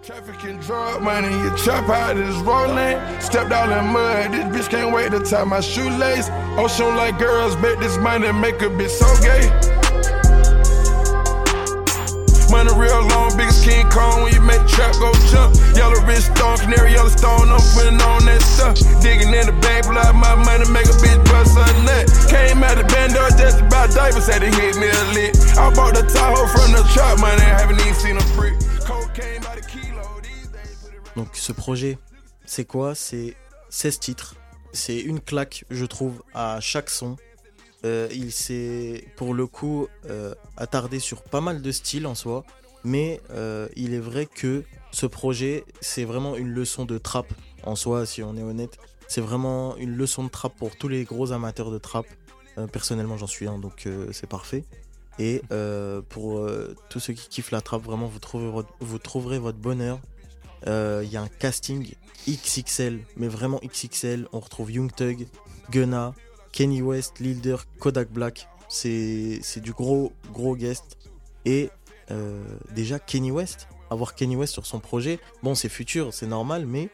Trafficking 0.00 0.58
drug 0.60 1.02
money, 1.02 1.28
you 1.28 1.50
chop 1.58 1.88
out 1.90 2.14
this 2.14 2.36
rolling. 2.46 2.96
Stepped 3.20 3.50
out 3.50 3.68
in 3.68 3.92
mud, 3.92 4.32
this 4.32 4.46
bitch 4.54 4.70
can't 4.70 4.94
wait 4.94 5.10
to 5.10 5.20
tie 5.20 5.44
my 5.44 5.60
shoelace. 5.60 6.30
Ocean 6.56 6.94
like 6.96 7.18
girls, 7.18 7.56
bet 7.56 7.78
this 7.80 7.98
money 7.98 8.30
make 8.32 8.62
a 8.62 8.70
bitch 8.70 8.94
so 8.94 9.10
gay. 9.20 9.50
Money 12.48 12.72
real 12.78 13.04
long, 13.10 13.36
biggest 13.36 13.66
King 13.66 13.84
Kong 13.90 14.22
when 14.22 14.32
you 14.32 14.40
make 14.40 14.64
trap 14.70 14.94
go 15.02 15.12
jump. 15.28 15.52
Yellow 15.76 16.00
wrist 16.06 16.30
stone, 16.32 16.56
canary 16.56 16.92
yellow 16.92 17.10
stone, 17.10 17.50
I'm 17.50 17.60
putting 17.74 18.00
on 18.00 18.24
that 18.24 18.40
stuff. 18.40 18.78
Digging 19.02 19.34
in 19.34 19.50
the 19.50 19.56
bank, 19.60 19.84
pull 19.84 19.98
my 19.98 20.34
money, 20.46 20.64
make 20.70 20.86
a 20.86 20.96
bitch 21.02 21.20
bust 21.26 21.58
a 21.58 21.66
nut. 21.84 22.06
Came 22.30 22.62
out 22.62 22.78
the 22.78 22.86
bando 22.86 23.28
just 23.36 23.60
about 23.60 23.90
diapers, 23.90 24.30
had 24.30 24.40
to 24.40 24.48
hit 24.48 24.78
me 24.78 24.88
a 24.88 25.02
lick. 25.12 25.34
I 25.58 25.74
bought 25.74 25.92
the 25.98 26.06
Tahoe 26.06 26.46
from 26.48 26.72
the 26.72 26.86
trap 26.94 27.18
money, 27.20 27.42
haven't 27.42 27.82
even 27.82 27.94
seen 27.98 28.16
a 28.16 28.24
brick. 28.38 28.54
Donc 31.18 31.30
ce 31.34 31.50
projet, 31.50 31.98
c'est 32.46 32.64
quoi? 32.64 32.94
C'est 32.94 33.34
16 33.70 33.98
titres. 33.98 34.36
C'est 34.72 35.00
une 35.00 35.18
claque, 35.18 35.64
je 35.68 35.84
trouve, 35.84 36.22
à 36.32 36.60
chaque 36.60 36.90
son. 36.90 37.16
Euh, 37.84 38.08
il 38.12 38.30
s'est, 38.30 39.04
pour 39.16 39.34
le 39.34 39.48
coup, 39.48 39.88
euh, 40.08 40.32
attardé 40.56 41.00
sur 41.00 41.24
pas 41.24 41.40
mal 41.40 41.60
de 41.60 41.72
styles 41.72 42.06
en 42.06 42.14
soi. 42.14 42.44
Mais 42.84 43.20
euh, 43.30 43.66
il 43.74 43.94
est 43.94 43.98
vrai 43.98 44.26
que 44.26 44.62
ce 44.92 45.06
projet, 45.06 45.64
c'est 45.80 46.04
vraiment 46.04 46.36
une 46.36 46.50
leçon 46.50 46.84
de 46.84 46.98
trap 46.98 47.26
en 47.64 47.74
soi, 47.74 48.06
si 48.06 48.22
on 48.22 48.36
est 48.36 48.44
honnête. 48.44 48.78
C'est 49.08 49.20
vraiment 49.20 49.76
une 49.76 49.96
leçon 49.96 50.22
de 50.22 50.28
trap 50.28 50.54
pour 50.56 50.76
tous 50.76 50.86
les 50.86 51.02
gros 51.02 51.32
amateurs 51.32 51.72
de 51.72 51.78
trap. 51.78 52.06
Personnellement, 52.70 53.16
j'en 53.16 53.26
suis 53.26 53.48
un, 53.48 53.58
donc 53.58 53.88
c'est 54.12 54.28
parfait. 54.28 54.64
Et 55.18 55.42
pour 56.08 56.48
tous 56.90 57.00
ceux 57.00 57.12
qui 57.12 57.28
kiffent 57.28 57.50
la 57.50 57.60
trap, 57.60 57.82
vraiment, 57.82 58.06
vous 58.80 58.98
trouverez 58.98 59.38
votre 59.38 59.58
bonheur. 59.58 60.00
Euh, 60.66 61.02
Il 61.04 61.10
y 61.12 61.16
a 61.16 61.22
un 61.22 61.28
casting 61.28 61.94
XXL, 62.28 63.00
mais 63.16 63.28
vraiment 63.28 63.60
XXL. 63.64 64.28
On 64.32 64.40
retrouve 64.40 64.72
Young 64.72 64.92
Thug, 64.94 65.26
Gunna, 65.70 66.14
Kenny 66.52 66.82
West, 66.82 67.20
Lil 67.20 67.40
Durk, 67.40 67.68
Kodak 67.78 68.10
Black. 68.10 68.48
C'est 68.68 69.38
c'est 69.42 69.60
du 69.60 69.72
gros, 69.72 70.12
gros 70.32 70.56
guest. 70.56 70.98
Et 71.44 71.70
euh, 72.10 72.44
déjà, 72.74 72.98
Kenny 72.98 73.30
West, 73.30 73.68
avoir 73.90 74.14
Kenny 74.14 74.36
West 74.36 74.52
sur 74.52 74.66
son 74.66 74.80
projet, 74.80 75.20
bon, 75.42 75.54
c'est 75.54 75.68
futur, 75.68 76.12
c'est 76.12 76.26
normal, 76.26 76.66
mais 76.66 76.90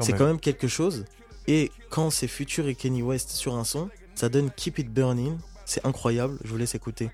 c'est 0.00 0.12
quand 0.12 0.26
même 0.26 0.40
quelque 0.40 0.68
chose. 0.68 1.04
Et 1.48 1.72
quand 1.90 2.10
c'est 2.10 2.28
futur 2.28 2.68
et 2.68 2.74
Kenny 2.74 3.02
West 3.02 3.30
sur 3.30 3.56
un 3.56 3.64
son, 3.64 3.88
ça 4.14 4.28
donne 4.28 4.50
Keep 4.50 4.78
It 4.78 4.92
Burning. 4.92 5.38
C'est 5.64 5.84
incroyable, 5.86 6.38
je 6.44 6.50
vous 6.50 6.56
laisse 6.56 6.74
écouter. 6.74 7.10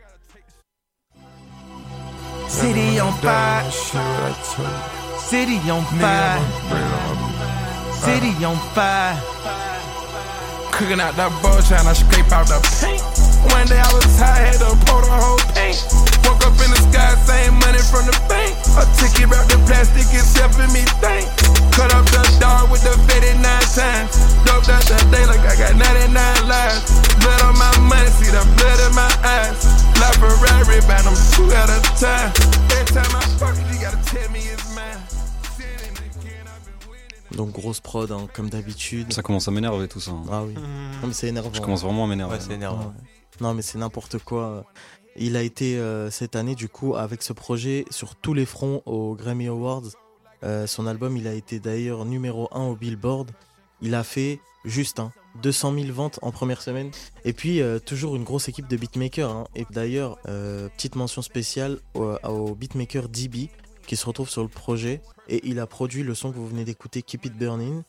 City 2.48 3.00
on 3.00 3.12
fire. 3.12 5.03
City 5.24 5.58
on 5.70 5.84
fire. 6.00 6.40
City 8.04 8.32
on 8.44 8.56
fire. 8.76 9.16
Cooking 10.70 11.00
out 11.00 11.16
that 11.16 11.32
bull, 11.40 11.56
trying 11.64 11.88
to 11.88 11.94
scrape 11.96 12.28
out 12.28 12.44
the 12.46 12.60
paint. 12.80 13.00
One 13.48 13.64
day 13.64 13.80
I 13.80 13.88
was 13.96 14.04
high, 14.20 14.52
had 14.52 14.60
to 14.60 14.76
pour 14.84 15.00
the 15.00 15.10
whole 15.10 15.40
paint. 15.56 15.80
Woke 16.28 16.44
up 16.44 16.56
in 16.60 16.68
the 16.68 16.80
sky, 16.92 17.16
same 17.24 17.56
money 17.64 17.80
from 17.80 18.04
the 18.04 18.16
bank. 18.28 18.52
A 18.76 18.84
ticket 19.00 19.32
wrapped 19.32 19.52
in 19.52 19.60
plastic 19.64 20.06
is 20.12 20.28
helping 20.36 20.70
me 20.76 20.84
think. 21.00 21.24
Cut 21.72 21.92
up 21.96 22.04
the 22.12 22.22
dog 22.36 22.68
with 22.68 22.84
the 22.84 22.92
59 23.08 23.40
times. 23.40 24.12
Dope 24.44 24.68
out 24.68 24.84
the 24.84 24.98
day 25.08 25.24
like 25.24 25.44
I 25.44 25.56
got 25.56 25.72
99 25.72 26.14
lives. 26.48 26.84
Blood 27.24 27.40
on 27.48 27.56
my 27.56 27.72
money, 27.88 28.12
see 28.20 28.28
the 28.28 28.44
blood 28.60 28.80
in 28.80 28.92
my 28.92 29.08
eyes. 29.24 29.84
Ferrari, 30.24 30.80
buy 30.86 31.00
two 31.34 31.50
at 31.52 31.68
a 31.68 31.80
time. 32.00 32.32
Every 32.70 32.86
time 32.94 33.16
I 33.16 33.20
fuck 33.38 33.56
it, 33.56 33.74
you 33.74 33.80
gotta 33.80 33.98
tell 34.04 34.30
me 34.30 34.40
it's. 34.40 34.63
Donc 37.36 37.52
grosse 37.52 37.80
prod, 37.80 38.10
hein, 38.12 38.26
comme 38.34 38.48
d'habitude. 38.50 39.12
Ça 39.12 39.22
commence 39.22 39.48
à 39.48 39.50
m'énerver 39.50 39.88
tout 39.88 40.00
ça. 40.00 40.12
hein. 40.12 40.22
Ah 40.30 40.42
oui. 40.44 40.54
Non, 40.54 41.08
mais 41.08 41.12
c'est 41.12 41.28
énervant. 41.28 41.50
Je 41.52 41.60
commence 41.60 41.82
vraiment 41.82 42.04
à 42.04 42.06
m'énerver. 42.06 42.34
Ouais, 42.34 42.40
c'est 42.40 42.52
énervant. 42.52 42.86
Ouais. 42.86 43.40
Non, 43.40 43.54
mais 43.54 43.62
c'est 43.62 43.78
n'importe 43.78 44.18
quoi. 44.18 44.64
Il 45.16 45.36
a 45.36 45.42
été 45.42 45.76
euh, 45.78 46.10
cette 46.10 46.36
année, 46.36 46.54
du 46.54 46.68
coup, 46.68 46.94
avec 46.96 47.22
ce 47.22 47.32
projet 47.32 47.84
sur 47.90 48.14
tous 48.16 48.34
les 48.34 48.46
fronts 48.46 48.82
aux 48.86 49.14
Grammy 49.16 49.48
Awards. 49.48 49.82
Euh, 50.44 50.66
son 50.66 50.86
album, 50.86 51.16
il 51.16 51.26
a 51.26 51.32
été 51.34 51.58
d'ailleurs 51.58 52.04
numéro 52.04 52.48
1 52.52 52.62
au 52.64 52.76
Billboard. 52.76 53.30
Il 53.80 53.94
a 53.94 54.04
fait 54.04 54.40
juste 54.64 55.00
hein, 55.00 55.12
200 55.42 55.74
000 55.74 55.92
ventes 55.92 56.18
en 56.22 56.30
première 56.30 56.62
semaine. 56.62 56.90
Et 57.24 57.32
puis, 57.32 57.60
euh, 57.60 57.78
toujours 57.78 58.14
une 58.16 58.24
grosse 58.24 58.48
équipe 58.48 58.68
de 58.68 58.76
beatmakers. 58.76 59.30
hein. 59.30 59.44
Et 59.56 59.66
d'ailleurs, 59.70 60.18
euh, 60.28 60.68
petite 60.76 60.94
mention 60.96 61.22
spéciale 61.22 61.78
au, 61.94 62.14
au 62.28 62.54
beatmaker 62.54 63.08
DB 63.08 63.50
qui 63.86 63.96
se 63.96 64.06
retrouve 64.06 64.28
sur 64.28 64.42
le 64.42 64.48
projet. 64.48 65.00
Et 65.28 65.40
il 65.44 65.58
a 65.58 65.66
produit 65.66 66.02
le 66.02 66.14
son 66.14 66.32
que 66.32 66.36
vous 66.36 66.48
venez 66.48 66.64
d'écouter, 66.64 67.02
Keep 67.02 67.26
It 67.26 67.36
Burning. 67.36 67.82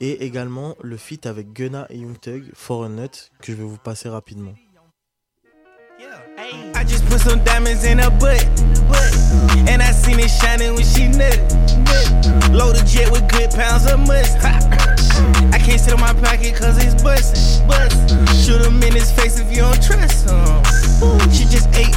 Et 0.00 0.24
également 0.24 0.74
le 0.82 0.96
feat 0.96 1.26
avec 1.26 1.52
Gunna 1.52 1.86
et 1.90 1.98
Young 1.98 2.18
Thug, 2.18 2.50
For 2.54 2.84
a 2.84 2.88
Nut, 2.88 3.30
que 3.40 3.52
je 3.52 3.56
vais 3.56 3.64
vous 3.64 3.78
passer 3.78 4.08
rapidement. 4.08 4.54
I 6.74 6.84
just 6.84 7.06
put 7.06 7.20
some 7.20 7.42
diamonds 7.44 7.84
in 7.84 7.98
her 7.98 8.10
butt. 8.10 8.44
And 9.68 9.80
I 9.80 9.92
seen 9.92 10.18
it 10.18 10.28
shining 10.28 10.74
when 10.74 10.84
she 10.84 11.06
nut. 11.06 11.38
Load 12.50 12.76
a 12.76 12.84
jet 12.84 13.10
with 13.12 13.28
good 13.28 13.50
pounds 13.50 13.86
of 13.86 14.00
mustard. 14.00 14.42
I 15.54 15.58
can't 15.58 15.80
sit 15.80 15.94
on 15.94 16.00
my 16.00 16.12
pocket 16.14 16.54
cause 16.56 16.82
it's 16.82 17.00
bustin'. 17.02 18.26
Shoot 18.42 18.66
him 18.66 18.82
in 18.82 18.92
his 18.92 19.12
face 19.12 19.38
if 19.38 19.50
you 19.50 19.62
don't 19.62 19.80
trust 19.82 20.28
him. 20.28 20.91
She 21.32 21.44
just 21.46 21.68
ate. 21.74 21.92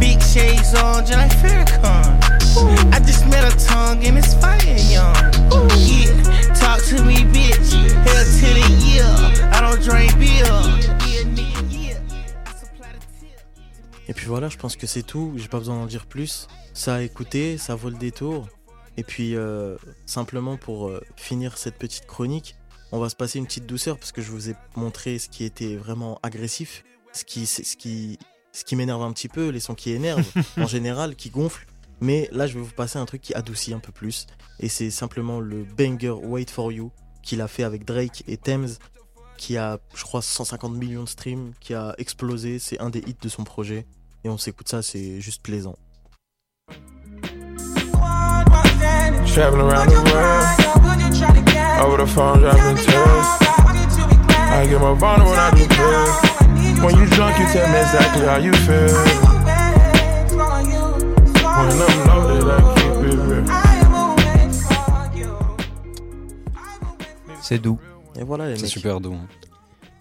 Big. 0.00 0.18
I 2.92 3.00
just 3.00 3.26
met 3.26 3.44
tongue 3.58 4.02
fire 4.40 4.76
young. 4.90 5.14
Talk 6.54 6.82
to 6.88 7.02
me, 7.04 7.24
bitch. 7.32 7.74
Hell. 8.04 9.14
I 9.52 9.60
don't 9.60 9.80
drink 9.82 10.18
beer. 10.18 10.44
Et 14.06 14.12
puis 14.12 14.26
voilà, 14.26 14.48
je 14.48 14.56
pense 14.56 14.76
que 14.76 14.86
c'est 14.86 15.02
tout. 15.02 15.32
J'ai 15.36 15.48
pas 15.48 15.58
besoin 15.58 15.76
d'en 15.76 15.86
dire 15.86 16.06
plus. 16.06 16.48
Ça 16.74 16.96
a 16.96 17.00
écouté, 17.02 17.56
ça 17.56 17.74
vaut 17.74 17.88
le 17.88 17.96
détour. 17.96 18.48
Et 18.96 19.02
puis, 19.02 19.34
euh, 19.34 19.76
simplement 20.06 20.56
pour 20.56 20.88
euh, 20.88 21.00
finir 21.16 21.58
cette 21.58 21.76
petite 21.76 22.06
chronique, 22.06 22.56
on 22.94 23.00
va 23.00 23.08
se 23.08 23.16
passer 23.16 23.40
une 23.40 23.46
petite 23.46 23.66
douceur 23.66 23.98
parce 23.98 24.12
que 24.12 24.22
je 24.22 24.30
vous 24.30 24.50
ai 24.50 24.54
montré 24.76 25.18
ce 25.18 25.28
qui 25.28 25.42
était 25.42 25.74
vraiment 25.74 26.20
agressif, 26.22 26.84
ce 27.12 27.24
qui, 27.24 27.44
ce 27.44 27.74
qui, 27.74 28.20
ce 28.52 28.64
qui 28.64 28.76
m'énerve 28.76 29.02
un 29.02 29.12
petit 29.12 29.26
peu, 29.26 29.48
les 29.48 29.58
sons 29.58 29.74
qui 29.74 29.90
énervent 29.90 30.24
en 30.56 30.68
général, 30.68 31.16
qui 31.16 31.28
gonflent. 31.28 31.66
Mais 32.00 32.28
là, 32.30 32.46
je 32.46 32.54
vais 32.54 32.60
vous 32.60 32.72
passer 32.72 33.00
un 33.00 33.04
truc 33.04 33.20
qui 33.20 33.34
adoucit 33.34 33.74
un 33.74 33.80
peu 33.80 33.90
plus. 33.90 34.28
Et 34.60 34.68
c'est 34.68 34.90
simplement 34.90 35.40
le 35.40 35.64
banger 35.64 36.14
Wait 36.22 36.48
for 36.48 36.70
You 36.70 36.92
qu'il 37.20 37.40
a 37.40 37.48
fait 37.48 37.64
avec 37.64 37.84
Drake 37.84 38.22
et 38.28 38.36
Thames, 38.36 38.68
qui 39.38 39.56
a, 39.56 39.80
je 39.96 40.04
crois, 40.04 40.22
150 40.22 40.76
millions 40.76 41.02
de 41.02 41.08
streams, 41.08 41.52
qui 41.58 41.74
a 41.74 41.96
explosé. 41.98 42.60
C'est 42.60 42.78
un 42.78 42.90
des 42.90 43.00
hits 43.00 43.16
de 43.20 43.28
son 43.28 43.42
projet. 43.42 43.86
Et 44.22 44.28
on 44.28 44.38
s'écoute 44.38 44.68
ça, 44.68 44.82
c'est 44.82 45.20
juste 45.20 45.42
plaisant. 45.42 45.74
Traveling 49.26 49.62
around 49.62 49.88
the 49.88 50.00
world. 50.10 50.46
Over 51.82 51.96
the 51.98 52.06
phone, 52.06 52.40
dropping 52.40 52.76
tears. 52.76 53.26
I 54.56 54.66
get 54.68 54.80
more 54.80 54.94
vulnerable 54.94 55.30
when 55.30 55.40
I 55.40 55.50
do 55.50 55.66
pills. 55.66 56.34
When 56.84 56.96
you 56.96 57.06
drunk, 57.06 57.38
you 57.38 57.46
tell 57.52 57.68
me 57.72 57.78
exactly 57.80 58.26
how 58.26 58.36
you 58.36 58.52
feel. 58.52 58.94
When 61.56 61.80
I'm 61.82 61.98
loaded, 62.08 62.46
I 62.48 62.60
keep 62.74 62.94
it 63.12 63.18
real. 63.28 63.44
C'est 67.42 67.58
doux. 67.58 67.78
Et 68.16 68.24
voilà 68.24 68.48
les 68.48 68.56
C'est 68.56 68.66
super 68.66 69.00
doux. 69.00 69.16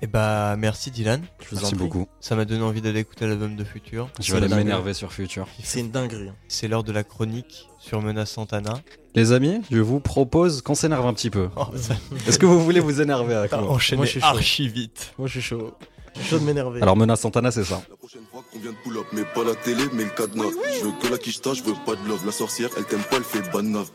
Et 0.03 0.07
bah 0.07 0.57
merci 0.57 0.91
Dylan. 0.91 1.21
Je 1.39 1.45
vous 1.51 1.55
Merci 1.61 1.65
en 1.65 1.77
prie. 1.77 1.87
beaucoup. 1.87 2.07
Ça 2.19 2.35
m'a 2.35 2.43
donné 2.43 2.61
envie 2.61 2.81
d'aller 2.81 2.99
écouter 2.99 3.25
l'album 3.25 3.55
de 3.55 3.63
Future. 3.63 4.09
Je 4.19 4.33
vais 4.35 4.43
aller 4.43 4.53
m'énerver 4.53 4.93
sur 4.93 5.13
Future. 5.13 5.47
C'est 5.63 5.79
une 5.79 5.91
dinguerie. 5.91 6.27
hein. 6.27 6.35
C'est 6.49 6.67
l'heure 6.67 6.83
de 6.83 6.91
la 6.91 7.05
chronique 7.05 7.69
sur 7.79 8.01
Menace 8.01 8.31
Santana. 8.31 8.73
Les 9.15 9.31
amis, 9.31 9.61
je 9.71 9.79
vous 9.79 10.01
propose 10.01 10.61
qu'on 10.61 10.75
s'énerve 10.75 11.05
un 11.07 11.13
petit 11.13 11.29
peu. 11.29 11.47
Oh, 11.55 11.67
ça- 11.77 11.95
Est-ce 12.27 12.37
que 12.37 12.45
vous 12.45 12.61
voulez 12.61 12.81
vous 12.81 12.99
énerver 12.99 13.33
avec 13.33 13.53
moi 13.53 13.69
enchaîné 13.71 13.97
Moi, 13.99 14.05
je 14.05 14.11
suis 14.11 14.19
chaud. 14.19 14.25
archi 14.27 14.67
vite. 14.67 15.13
Moi, 15.17 15.27
je 15.29 15.39
suis 15.39 15.41
chaud. 15.41 15.73
Je 16.15 16.19
suis 16.19 16.29
chaud 16.31 16.39
de 16.39 16.43
m'énerver. 16.43 16.81
Alors 16.81 16.97
Menace 16.97 17.21
Santana, 17.21 17.49
c'est 17.51 17.63
ça. 17.63 17.81
On 18.55 18.59
vient 18.59 18.71
de 18.71 18.77
pull 18.83 18.97
up, 18.97 19.05
mais 19.13 19.23
pas 19.23 19.43
la 19.43 19.55
télé, 19.55 19.83
mais 19.93 20.03
le 20.03 20.09
cadenas. 20.11 20.51
Je 20.79 20.85
veux 20.85 20.91
que 21.01 21.07
la 21.07 21.17
quicheta, 21.17 21.53
je 21.53 21.63
veux 21.63 21.73
pas 21.85 21.95
de 21.95 22.07
love. 22.07 22.23
La 22.25 22.31
sorcière, 22.31 22.69
elle 22.77 22.85
t'aime 22.85 23.01
pas, 23.09 23.17
elle 23.17 23.23
fait 23.23 23.41
banave. 23.51 23.89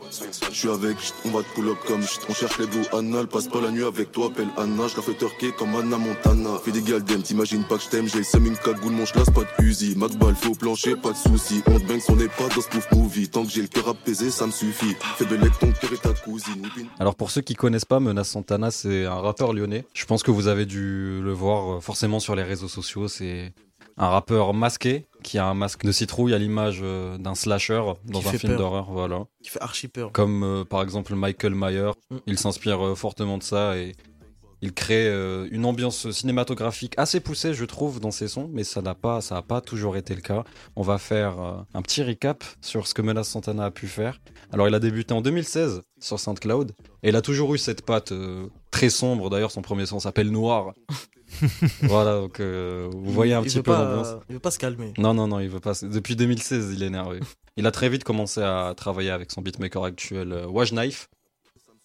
Je 0.51 0.57
suis 0.57 0.69
avec, 0.69 0.97
on 1.25 1.31
va 1.31 1.43
te 1.43 1.49
pull 1.55 1.69
up 1.69 1.79
comme 1.87 2.01
on 2.29 2.35
cherche 2.35 2.59
les 2.59 2.67
blue 2.67 2.85
anal. 2.93 3.29
Passe 3.29 3.47
pas 3.47 3.61
la 3.61 3.71
nuit 3.71 3.85
avec 3.85 4.11
toi, 4.11 4.27
appelle 4.27 4.49
Anna. 4.57 4.89
Je 4.89 4.97
la 4.97 5.03
fais 5.03 5.15
turquer 5.15 5.53
comme 5.53 5.75
Anna 5.77 5.97
Montana. 5.97 6.59
Fais 6.65 6.73
des 6.73 6.83
galdem, 6.83 7.23
t'imagines 7.23 7.65
pas 7.65 7.77
que 7.77 7.85
je 7.85 7.89
t'aime. 7.89 8.09
J'ai 8.09 8.19
le 8.19 8.25
seum, 8.25 8.47
une 8.47 8.57
cagoule, 8.57 8.93
mon 8.93 9.05
chlasse, 9.05 9.31
pas 9.31 9.43
de 9.43 9.63
fusil. 9.63 9.95
Macball, 9.97 10.35
fait 10.35 10.49
au 10.49 10.55
plancher, 10.55 10.97
pas 10.97 11.13
de 11.13 11.17
soucis. 11.17 11.63
On 11.67 11.79
te 11.79 11.85
bang, 11.85 12.01
on 12.09 12.17
n'est 12.17 12.29
pas 12.29 12.49
dans 12.49 12.61
ce 12.61 12.69
pouf 12.69 12.91
movie. 12.93 13.29
Tant 13.29 13.45
que 13.45 13.51
j'ai 13.53 13.63
le 13.63 13.69
cœur 13.69 13.89
apaisé, 13.89 14.31
ça 14.31 14.47
me 14.47 14.53
suffit. 14.53 14.97
Fais 15.17 15.25
belle 15.25 15.41
avec 15.41 15.59
ton 15.59 15.71
cœur 15.71 15.93
et 15.93 15.99
ta 15.99 16.13
cousine. 16.13 16.69
Alors 16.99 17.15
pour 17.15 17.31
ceux 17.31 17.43
qui 17.43 17.55
connaissent 17.55 17.85
pas, 17.85 18.01
Menace 18.01 18.31
Santana, 18.31 18.71
c'est 18.71 19.05
un 19.05 19.21
rappeur 19.21 19.53
lyonnais. 19.53 19.85
Je 19.95 20.05
pense 20.05 20.23
que 20.25 20.33
vous 20.33 20.49
avez 20.49 20.67
dû 20.67 21.21
le 21.23 21.33
voir 21.33 21.77
euh, 21.77 21.81
forcément 21.81 22.19
sur 22.19 22.35
les 22.35 22.43
réseaux 22.43 22.69
sociaux. 22.69 23.07
C'est 23.09 23.53
un 23.99 24.09
rappeur 24.09 24.55
masqué 24.55 25.07
qui 25.23 25.39
a 25.39 25.47
un 25.47 25.55
masque 25.55 25.85
de 25.85 25.93
citrouille 25.93 26.33
à 26.33 26.39
l'image 26.39 26.81
euh, 26.83 27.19
d'un 27.19 27.35
slasher 27.35 27.83
dans 28.05 28.21
Qui 28.21 28.29
un 28.29 28.33
film 28.33 28.57
d'horreur. 28.57 28.91
Voilà. 28.91 29.27
Qui 29.43 29.51
fait 29.51 29.61
archi 29.61 29.89
peur. 29.89 30.13
Comme 30.13 30.43
euh, 30.43 30.65
par 30.65 30.83
exemple 30.83 31.15
Michael 31.15 31.55
Myers. 31.55 31.93
Mm. 32.11 32.17
Il 32.27 32.39
s'inspire 32.39 32.87
euh, 32.87 32.95
fortement 32.95 33.39
de 33.39 33.43
ça 33.43 33.77
et 33.77 33.95
il 34.63 34.73
crée 34.73 35.07
euh, 35.07 35.49
une 35.51 35.65
ambiance 35.65 36.11
cinématographique 36.11 36.95
assez 36.97 37.21
poussée, 37.21 37.55
je 37.55 37.65
trouve, 37.65 38.01
dans 38.01 38.11
ses 38.11 38.29
sons, 38.29 38.49
mais 38.53 38.65
ça 38.65 38.83
n'a 38.83 38.95
pas, 38.95 39.21
ça 39.21 39.37
a 39.37 39.43
pas 39.43 39.61
toujours 39.61 39.97
été 39.97 40.15
le 40.15 40.21
cas. 40.21 40.45
On 40.77 40.83
va 40.83 40.99
faire 40.99 41.39
un 41.75 41.83
petit 41.83 42.03
recap 42.03 42.45
sur 42.61 42.87
ce 42.87 42.95
que 42.95 43.03
Menace 43.03 43.29
Santana 43.29 43.67
a 43.67 43.71
pu 43.71 43.87
faire. 43.87 44.21
Alors, 44.53 44.67
il 44.67 44.75
a 44.75 44.81
débuté 44.81 45.15
en 45.15 45.21
2016 45.21 45.83
sur 46.01 46.19
SoundCloud 46.21 46.73
et 47.03 47.09
il 47.11 47.17
a 47.17 47.23
toujours 47.23 47.55
eu 47.55 47.59
cette 47.59 47.83
patte 47.85 48.13
euh, 48.13 48.47
très 48.71 48.91
sombre. 48.91 49.31
D'ailleurs, 49.31 49.51
son 49.51 49.63
premier 49.63 49.87
son 49.87 50.01
s'appelle 50.01 50.31
Noir. 50.31 50.75
voilà, 51.83 52.21
donc 52.21 52.41
euh, 52.41 52.89
vous 52.93 53.13
voyez 53.13 53.35
un 53.35 53.43
Il 53.43 53.47
petit 53.47 53.61
peu 53.63 53.71
l'ambiance. 53.73 54.15
Il 54.29 54.35
veut 54.35 54.41
pas 54.41 54.51
se 54.51 54.59
calmer. 54.59 54.93
Non, 54.99 55.13
non, 55.15 55.29
non, 55.29 55.41
il 55.41 55.49
veut 55.49 55.61
pas. 55.61 55.73
Depuis 55.83 56.17
2016, 56.17 56.73
il 56.75 56.83
est 56.83 56.87
énervé. 56.87 57.21
Il 57.57 57.67
a 57.67 57.71
très 57.71 57.89
vite 57.89 58.05
commencé 58.05 58.41
à 58.41 58.73
travailler 58.77 59.11
avec 59.11 59.31
son 59.31 59.43
beatmaker 59.43 59.85
actuel, 59.85 60.33
euh, 60.33 60.47
Wash 60.47 60.71
Knife. 60.71 61.09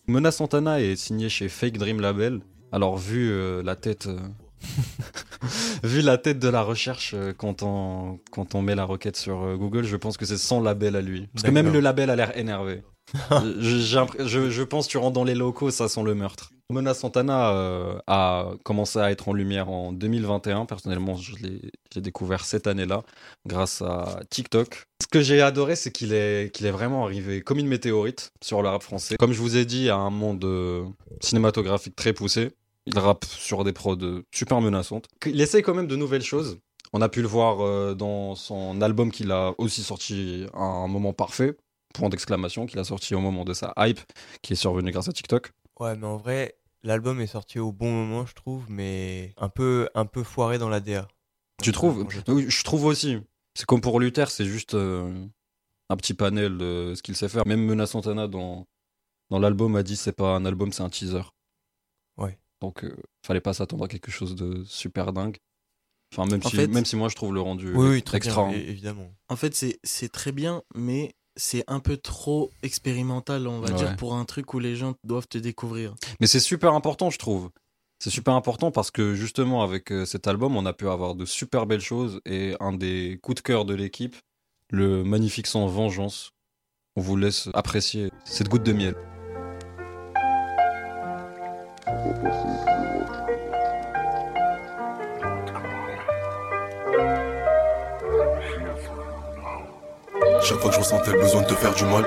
Menace 0.08 0.38
Santana 0.38 0.82
est 0.82 0.96
signé 0.96 1.30
chez 1.30 1.50
Fake 1.50 1.78
Dream 1.78 2.00
Label. 2.00 2.42
Alors, 2.72 2.98
vu 2.98 3.32
euh, 3.32 3.62
la 3.64 3.76
tête. 3.76 4.08
euh, 4.08 4.20
vu 5.84 6.02
la 6.02 6.18
tête 6.18 6.40
de 6.40 6.48
la 6.48 6.62
recherche 6.62 7.14
euh, 7.14 7.34
quand, 7.36 7.64
on, 7.64 8.20
quand 8.32 8.56
on 8.56 8.62
met 8.62 8.76
la 8.76 8.86
requête 8.86 9.18
sur 9.18 9.44
euh, 9.44 9.56
Google, 9.58 9.84
je 9.84 9.96
pense 9.98 10.18
que 10.18 10.26
c'est 10.26 10.38
son 10.38 10.62
label 10.62 10.96
à 10.96 11.02
lui. 11.02 11.28
Parce 11.34 11.44
que 11.44 11.52
même 11.52 11.72
le 11.72 11.80
label 11.80 12.10
a 12.10 12.16
l'air 12.16 12.38
énervé. 12.38 12.82
je, 13.60 14.64
pense 14.64 14.88
que 14.88 14.92
tu 14.92 14.98
rentres 14.98 15.14
dans 15.14 15.24
les 15.24 15.36
locaux, 15.36 15.72
ça 15.72 15.88
sent 15.88 16.04
le 16.04 16.16
meurtre. 16.16 16.52
Mona 16.70 16.94
Santana 16.94 17.52
euh, 17.52 18.00
a 18.08 18.52
commencé 18.64 18.98
à 18.98 19.12
être 19.12 19.30
en 19.30 19.34
lumière 19.34 19.70
en 19.70 19.92
2021. 19.92 20.66
Personnellement, 20.66 21.16
je 21.16 21.36
l'ai 21.36 22.02
découvert 22.02 22.46
cette 22.46 22.66
année-là 22.66 23.04
grâce 23.46 23.82
à 23.82 24.20
TikTok. 24.30 24.88
Ce 25.02 25.08
que 25.08 25.22
j'ai 25.22 25.42
adoré, 25.42 25.76
c'est 25.76 25.92
qu'il 25.92 26.14
est, 26.14 26.72
vraiment 26.72 27.04
arrivé 27.06 27.42
comme 27.42 27.60
une 27.60 27.68
météorite 27.68 28.32
sur 28.42 28.64
le 28.64 28.70
rap 28.70 28.82
français. 28.82 29.16
Comme 29.20 29.34
je 29.34 29.42
vous 29.42 29.58
ai 29.58 29.66
dit, 29.66 29.90
à 29.90 29.98
un 29.98 30.10
monde 30.10 30.48
cinématographique 31.22 31.96
très 31.96 32.14
poussé. 32.14 32.52
Il 32.86 32.98
rappe 32.98 33.26
sur 33.26 33.64
des 33.64 33.72
prods 33.72 34.24
super 34.34 34.60
menaçantes. 34.60 35.08
Il 35.26 35.40
essaye 35.40 35.62
quand 35.62 35.76
même 35.76 35.88
de 35.88 35.96
nouvelles 35.96 36.24
choses. 36.24 36.58
On 36.96 37.02
a 37.02 37.10
pu 37.10 37.22
le 37.24 37.28
voir 37.28 37.62
euh, 37.62 37.96
dans 37.96 38.36
son 38.36 38.80
album 38.82 39.12
qu'il 39.12 39.32
a 39.32 39.56
aussi 39.58 39.82
sorti 39.82 40.46
à 40.54 40.62
un 40.62 40.88
moment 40.88 41.12
parfait, 41.12 41.58
point 41.94 42.10
d'exclamation, 42.10 42.66
qu'il 42.66 42.80
a 42.80 42.84
sorti 42.84 43.16
au 43.16 43.20
moment 43.22 43.46
de 43.46 43.54
sa 43.54 43.74
hype, 43.78 44.00
qui 44.42 44.54
est 44.54 44.58
survenu 44.58 44.92
grâce 44.92 45.08
à 45.08 45.14
TikTok. 45.14 45.52
Ouais, 45.80 45.96
mais 45.96 46.06
en 46.08 46.18
vrai, 46.18 46.56
l'album 46.84 47.22
est 47.22 47.28
sorti 47.28 47.60
au 47.60 47.72
bon 47.72 47.92
moment, 47.92 48.26
je 48.26 48.34
trouve, 48.34 48.66
mais 48.70 49.34
un 49.38 49.50
peu, 49.50 49.90
un 49.96 50.06
peu 50.06 50.24
foiré 50.24 50.58
dans 50.58 50.70
la 50.70 50.80
DA. 50.80 51.08
Tu 51.62 51.72
trouves 51.72 52.06
je 52.10 52.20
Oui, 52.32 52.46
Je 52.50 52.64
trouve 52.64 52.86
aussi. 52.86 53.18
C'est 53.56 53.66
comme 53.66 53.82
pour 53.82 54.00
Luther, 54.00 54.30
c'est 54.32 54.46
juste 54.46 54.74
euh, 54.74 55.26
un 55.90 55.96
petit 55.98 56.14
panel 56.16 56.58
de 56.58 56.94
ce 56.96 57.04
qu'il 57.04 57.16
sait 57.16 57.30
faire. 57.30 57.46
Même 57.46 57.64
Mena 57.64 57.86
Santana 57.86 58.28
dans, 58.28 58.66
dans 59.30 59.40
l'album 59.40 59.76
a 59.76 59.84
dit 59.84 59.96
c'est 59.96 60.12
pas 60.12 60.36
un 60.36 60.46
album, 60.46 60.72
c'est 60.74 60.82
un 60.84 60.90
teaser. 60.90 61.22
Ouais. 62.18 62.38
Donc 62.62 62.84
euh, 62.84 62.96
fallait 63.26 63.42
pas 63.42 63.54
s'attendre 63.54 63.86
à 63.86 63.88
quelque 63.88 64.10
chose 64.12 64.36
de 64.36 64.64
super 64.64 65.14
dingue. 65.14 65.38
Enfin, 66.14 66.26
même 66.30 66.42
En 66.44 66.50
si, 66.50 66.56
fait- 66.56 66.68
même 66.68 66.86
si 66.86 66.96
moi 66.96 67.10
je 67.10 67.16
trouve 67.16 67.34
le 67.34 67.42
rendu 67.42 67.72
Oui, 67.76 67.88
oui, 67.90 68.04
très 68.04 68.18
extra. 68.18 68.48
bien, 68.48 68.58
hein. 68.58 68.62
évidemment. 68.68 69.12
En 69.30 69.36
fait, 69.36 69.56
c'est 69.56 69.80
c'est 69.84 70.10
très 70.12 70.32
bien, 70.32 70.64
mais 70.76 71.14
c'est 71.36 71.64
un 71.68 71.80
peu 71.80 71.98
trop 71.98 72.52
expérimental, 72.62 73.48
on 73.48 73.60
va 73.60 73.70
Ouais. 73.70 73.76
dire, 73.76 73.96
pour 73.96 74.16
un 74.16 74.26
truc 74.26 74.54
où 74.54 74.60
les 74.60 74.76
gens 74.76 74.94
doivent 75.04 75.28
te 75.28 75.38
découvrir. 75.38 75.96
Mais 76.20 76.28
c'est 76.28 76.40
super 76.40 76.74
important, 76.74 77.10
je 77.10 77.18
trouve. 77.18 77.50
C'est 78.00 78.10
super 78.10 78.34
important 78.34 78.70
parce 78.72 78.92
que 78.92 79.16
justement, 79.16 79.64
avec 79.64 79.92
euh, 79.92 80.06
cet 80.06 80.28
album, 80.28 80.58
on 80.58 80.66
a 80.66 80.74
pu 80.74 80.90
avoir 80.90 81.16
de 81.16 81.26
super 81.26 81.66
belles 81.66 81.80
choses 81.82 82.20
et 82.26 82.56
un 82.60 82.74
des 82.74 83.18
coups 83.24 83.36
de 83.38 83.42
cœur 83.42 83.64
de 83.66 83.74
l'équipe, 83.74 84.16
le 84.72 85.04
magnifique 85.04 85.48
son 85.48 85.68
Vengeance. 85.68 86.32
On 86.96 87.02
vous 87.02 87.16
laisse 87.16 87.50
apprécier 87.54 88.12
cette 88.26 88.50
goutte 88.50 88.64
de 88.64 88.74
miel. 88.74 88.96
Chaque 100.44 100.60
fois 100.60 100.70
que 100.70 100.76
je 100.76 100.80
ressentais 100.80 101.12
le 101.12 101.20
besoin 101.20 101.42
de 101.42 101.48
te 101.48 101.54
faire 101.56 101.74
du 101.74 101.84
mal, 101.86 102.06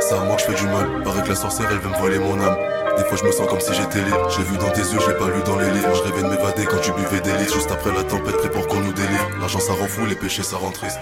c'est 0.00 0.14
à 0.14 0.24
moi 0.24 0.36
que 0.36 0.42
je 0.42 0.46
fais 0.46 0.54
du 0.54 0.66
mal. 0.66 1.02
Paraît 1.04 1.22
que 1.22 1.28
la 1.28 1.34
sorcière 1.34 1.70
elle 1.70 1.78
veut 1.78 1.90
me 1.90 1.98
voler 1.98 2.18
mon 2.18 2.38
âme. 2.40 2.56
Des 2.96 3.04
fois 3.04 3.16
je 3.16 3.24
me 3.24 3.32
sens 3.32 3.48
comme 3.48 3.60
si 3.60 3.72
j'étais 3.74 4.02
libre. 4.04 4.28
J'ai 4.30 4.42
vu 4.42 4.56
dans 4.58 4.70
tes 4.70 4.80
yeux, 4.80 4.98
je 5.00 5.10
l'ai 5.10 5.16
pas 5.18 5.28
lu 5.28 5.42
dans 5.44 5.58
les 5.58 5.70
livres. 5.70 5.94
Je 5.94 6.02
rêvais 6.02 6.22
de 6.22 6.28
m'évader 6.28 6.64
quand 6.66 6.80
tu 6.80 6.92
buvais 6.92 7.20
des 7.20 7.36
litres. 7.38 7.54
Juste 7.54 7.70
après 7.70 7.92
la 7.94 8.04
tempête, 8.04 8.36
prêt 8.38 8.50
pour 8.50 8.66
qu'on 8.66 8.80
nous 8.80 8.92
délivre. 8.92 9.28
L'argent 9.38 9.60
ça 9.60 9.74
rend 9.74 9.86
fou, 9.86 10.06
les 10.06 10.16
péchés 10.16 10.42
ça 10.42 10.56
rend 10.56 10.70
triste. 10.70 10.98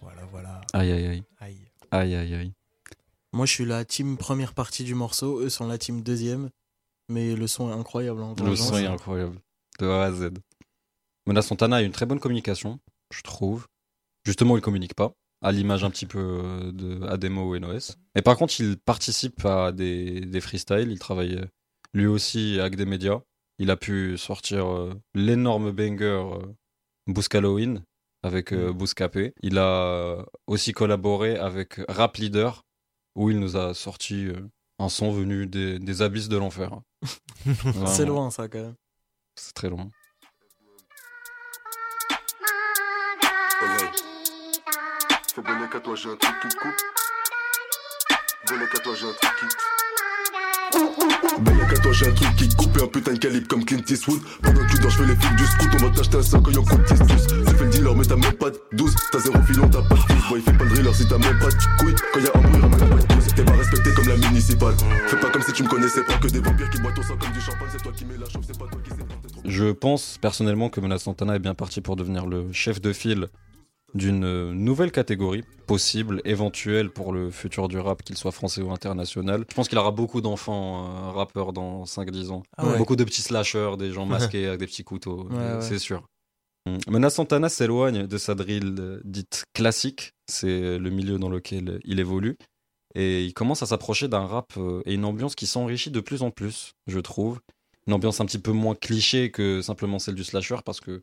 Voilà, 0.00 0.22
voilà. 0.30 0.60
Aïe 0.72 0.90
aïe 0.92 1.06
aïe. 1.06 1.22
Aïe. 1.40 1.56
Aïe 1.92 2.14
aïe 2.16 2.34
aïe. 2.34 2.52
Moi, 3.32 3.46
je 3.46 3.52
suis 3.52 3.64
la 3.64 3.84
team 3.84 4.16
première 4.16 4.54
partie 4.54 4.82
du 4.82 4.96
morceau, 4.96 5.38
eux 5.40 5.48
sont 5.50 5.68
la 5.68 5.78
team 5.78 6.02
deuxième, 6.02 6.50
mais 7.08 7.36
le 7.36 7.46
son 7.46 7.70
est 7.70 7.74
incroyable. 7.78 8.20
hein, 8.22 8.34
Le 8.44 8.56
son 8.56 8.76
est 8.76 8.86
incroyable. 8.86 9.36
De 9.78 9.88
A 9.88 10.02
à 10.06 10.12
Z. 10.12 10.30
Mena 11.26 11.40
Santana 11.40 11.76
a 11.76 11.80
une 11.82 11.92
très 11.92 12.06
bonne 12.06 12.18
communication, 12.18 12.80
je 13.12 13.22
trouve. 13.22 13.66
Justement, 14.24 14.56
il 14.56 14.62
communique 14.62 14.94
pas, 14.94 15.12
à 15.42 15.52
l'image 15.52 15.84
un 15.84 15.90
petit 15.90 16.06
peu 16.06 16.18
euh, 16.18 16.72
de 16.72 17.02
Ademo 17.06 17.54
et 17.54 17.60
Noes. 17.60 17.96
Et 18.14 18.22
par 18.22 18.36
contre, 18.36 18.60
il 18.60 18.76
participe 18.78 19.44
à 19.44 19.72
des, 19.72 20.20
des 20.20 20.40
freestyles. 20.40 20.90
Il 20.90 20.98
travaille 20.98 21.36
euh, 21.36 21.46
lui 21.94 22.06
aussi 22.06 22.58
avec 22.60 22.76
des 22.76 22.86
médias. 22.86 23.20
Il 23.58 23.70
a 23.70 23.76
pu 23.76 24.16
sortir 24.16 24.66
euh, 24.66 24.94
l'énorme 25.14 25.70
banger 25.70 26.04
euh, 26.04 26.46
Boosk 27.06 27.34
Halloween 27.34 27.84
avec 28.22 28.52
euh, 28.52 28.72
Bouscapé. 28.72 29.34
Il 29.42 29.58
a 29.58 30.24
aussi 30.46 30.72
collaboré 30.72 31.36
avec 31.36 31.80
Rap 31.88 32.16
Leader, 32.16 32.62
où 33.16 33.30
il 33.30 33.38
nous 33.38 33.56
a 33.56 33.74
sorti 33.74 34.28
un 34.78 34.88
son 34.88 35.10
venu 35.10 35.46
des, 35.46 35.78
des 35.78 36.02
abysses 36.02 36.28
de 36.28 36.36
l'enfer. 36.38 36.80
C'est 37.86 38.06
loin, 38.06 38.30
ça, 38.30 38.48
quand 38.48 38.62
même. 38.62 38.74
C'est 39.36 39.54
très 39.54 39.68
loin. 39.70 39.88
Fais 45.40 45.52
bonnet 45.52 45.68
qu'à 45.70 45.80
toi, 45.80 45.94
j'ai 45.94 46.10
un 46.10 46.16
truc 46.16 46.34
qui 46.42 46.48
te 46.48 46.54
coupe. 46.60 46.74
Bonnet 48.48 48.66
qu'à 48.70 48.78
toi, 48.80 48.92
j'ai 48.98 49.06
un 49.06 49.12
truc 49.12 49.32
qui 49.38 49.46
Bonnet 51.40 51.66
qu'à 51.66 51.80
toi, 51.80 51.92
j'ai 51.92 52.08
un 52.08 52.12
truc 52.12 52.36
qui 52.36 52.48
te 52.48 52.56
coupe 52.56 52.76
et 52.76 52.82
un 52.82 52.86
putain 52.86 53.12
de 53.14 53.18
calibre 53.18 53.48
comme 53.48 53.64
Clint 53.64 53.82
Eastwood. 53.88 54.20
Pendant 54.42 54.66
que 54.66 54.72
tu 54.72 54.78
dors, 54.80 54.90
je 54.90 54.98
fais 54.98 55.06
les 55.06 55.16
flics 55.16 55.36
du 55.36 55.46
scout. 55.46 55.68
On 55.72 55.86
va 55.86 55.90
t'acheter 55.90 56.18
un 56.18 56.22
5 56.22 56.36
en 56.36 56.42
coûte 56.42 56.82
10 56.82 56.98
tous. 56.98 57.34
C'est 57.46 57.56
fait 57.56 57.64
le 57.64 57.70
dealer, 57.70 57.96
mais 57.96 58.04
t'as 58.04 58.16
même 58.16 58.32
pas 58.34 58.50
de 58.50 58.60
12. 58.72 58.94
T'as 59.12 59.18
zéro 59.18 59.42
filon, 59.42 59.68
t'as 59.70 59.82
pas 59.82 59.94
de 59.94 60.00
fils. 60.00 60.28
Boy, 60.28 60.42
fais 60.42 60.52
pas 60.52 60.64
le 60.64 60.70
driller 60.70 60.94
si 60.94 61.08
t'as 61.08 61.18
même 61.18 61.38
pas 61.38 61.48
de. 61.48 61.54
Quand 61.78 62.20
y'a 62.20 62.30
un 62.34 62.40
bruit, 62.40 62.60
ramène 62.60 62.78
pas 62.78 62.96
de 62.96 63.14
pouce. 63.14 63.34
T'es 63.34 63.44
pas 63.44 63.52
respecté 63.52 63.94
comme 63.94 64.08
la 64.08 64.16
municipale. 64.16 64.74
Fais 65.06 65.16
pas 65.16 65.30
comme 65.30 65.42
si 65.42 65.52
tu 65.52 65.62
me 65.62 65.68
connaissais 65.68 66.04
pas. 66.04 66.18
Que 66.18 66.28
des 66.28 66.40
vampires 66.40 66.68
qui 66.68 66.80
boivent 66.82 66.94
ton 66.94 67.02
sang 67.02 67.16
comme 67.16 67.32
du 67.32 67.40
champagne. 67.40 67.68
C'est 67.72 67.82
toi 67.82 67.92
qui 67.96 68.04
mets 68.04 68.18
la 68.18 68.28
chauffe, 68.28 68.44
c'est 68.46 68.58
pas 68.58 68.66
toi 68.66 68.80
qui 68.84 68.90
sais. 68.90 68.96
Je 69.46 69.72
pense 69.72 70.18
personnellement 70.20 70.68
que 70.68 70.80
Mena 70.80 70.98
Santana 70.98 71.36
est 71.36 71.40
bien 71.40 71.54
parti 71.54 71.80
pour 71.80 71.96
devenir 71.96 72.26
le 72.26 72.52
chef 72.52 72.82
de 72.82 72.92
file 72.92 73.28
d'une 73.94 74.52
nouvelle 74.52 74.92
catégorie 74.92 75.44
possible, 75.66 76.20
éventuelle 76.24 76.90
pour 76.90 77.12
le 77.12 77.30
futur 77.30 77.68
du 77.68 77.78
rap, 77.78 78.02
qu'il 78.02 78.16
soit 78.16 78.32
français 78.32 78.60
ou 78.62 78.72
international. 78.72 79.44
Je 79.48 79.54
pense 79.54 79.68
qu'il 79.68 79.78
aura 79.78 79.92
beaucoup 79.92 80.20
d'enfants 80.20 80.84
euh, 80.84 81.10
rappeurs 81.12 81.52
dans 81.52 81.84
5-10 81.84 82.30
ans. 82.30 82.42
Ah 82.56 82.66
ouais. 82.66 82.76
Beaucoup 82.78 82.96
de 82.96 83.04
petits 83.04 83.22
slashers, 83.22 83.76
des 83.78 83.92
gens 83.92 84.04
masqués 84.06 84.46
avec 84.46 84.58
des 84.60 84.66
petits 84.66 84.84
couteaux, 84.84 85.28
Ouais, 85.30 85.36
euh, 85.38 85.56
ouais. 85.60 85.62
c'est 85.62 85.78
sûr. 85.78 86.02
Mm. 86.66 86.78
Mena 86.90 87.10
Santana 87.10 87.48
s'éloigne 87.48 88.06
de 88.06 88.18
sa 88.18 88.34
drill 88.34 88.76
euh, 88.80 89.00
dite 89.04 89.44
classique, 89.54 90.12
c'est 90.28 90.78
le 90.78 90.90
milieu 90.90 91.18
dans 91.18 91.28
lequel 91.28 91.80
il 91.84 92.00
évolue, 92.00 92.36
et 92.96 93.24
il 93.24 93.32
commence 93.32 93.62
à 93.62 93.66
s'approcher 93.66 94.08
d'un 94.08 94.26
rap 94.26 94.52
et 94.84 94.94
une 94.94 95.04
ambiance 95.04 95.36
qui 95.36 95.46
s'enrichit 95.46 95.92
de 95.92 96.00
plus 96.00 96.22
en 96.22 96.30
plus, 96.32 96.72
je 96.88 96.98
trouve. 96.98 97.38
Une 97.86 97.92
ambiance 97.94 98.20
un 98.20 98.26
petit 98.26 98.38
peu 98.40 98.50
moins 98.50 98.74
cliché 98.74 99.30
que 99.30 99.62
simplement 99.62 99.98
celle 100.00 100.16
du 100.16 100.24
slasher, 100.24 100.56
parce 100.64 100.80
que 100.80 101.02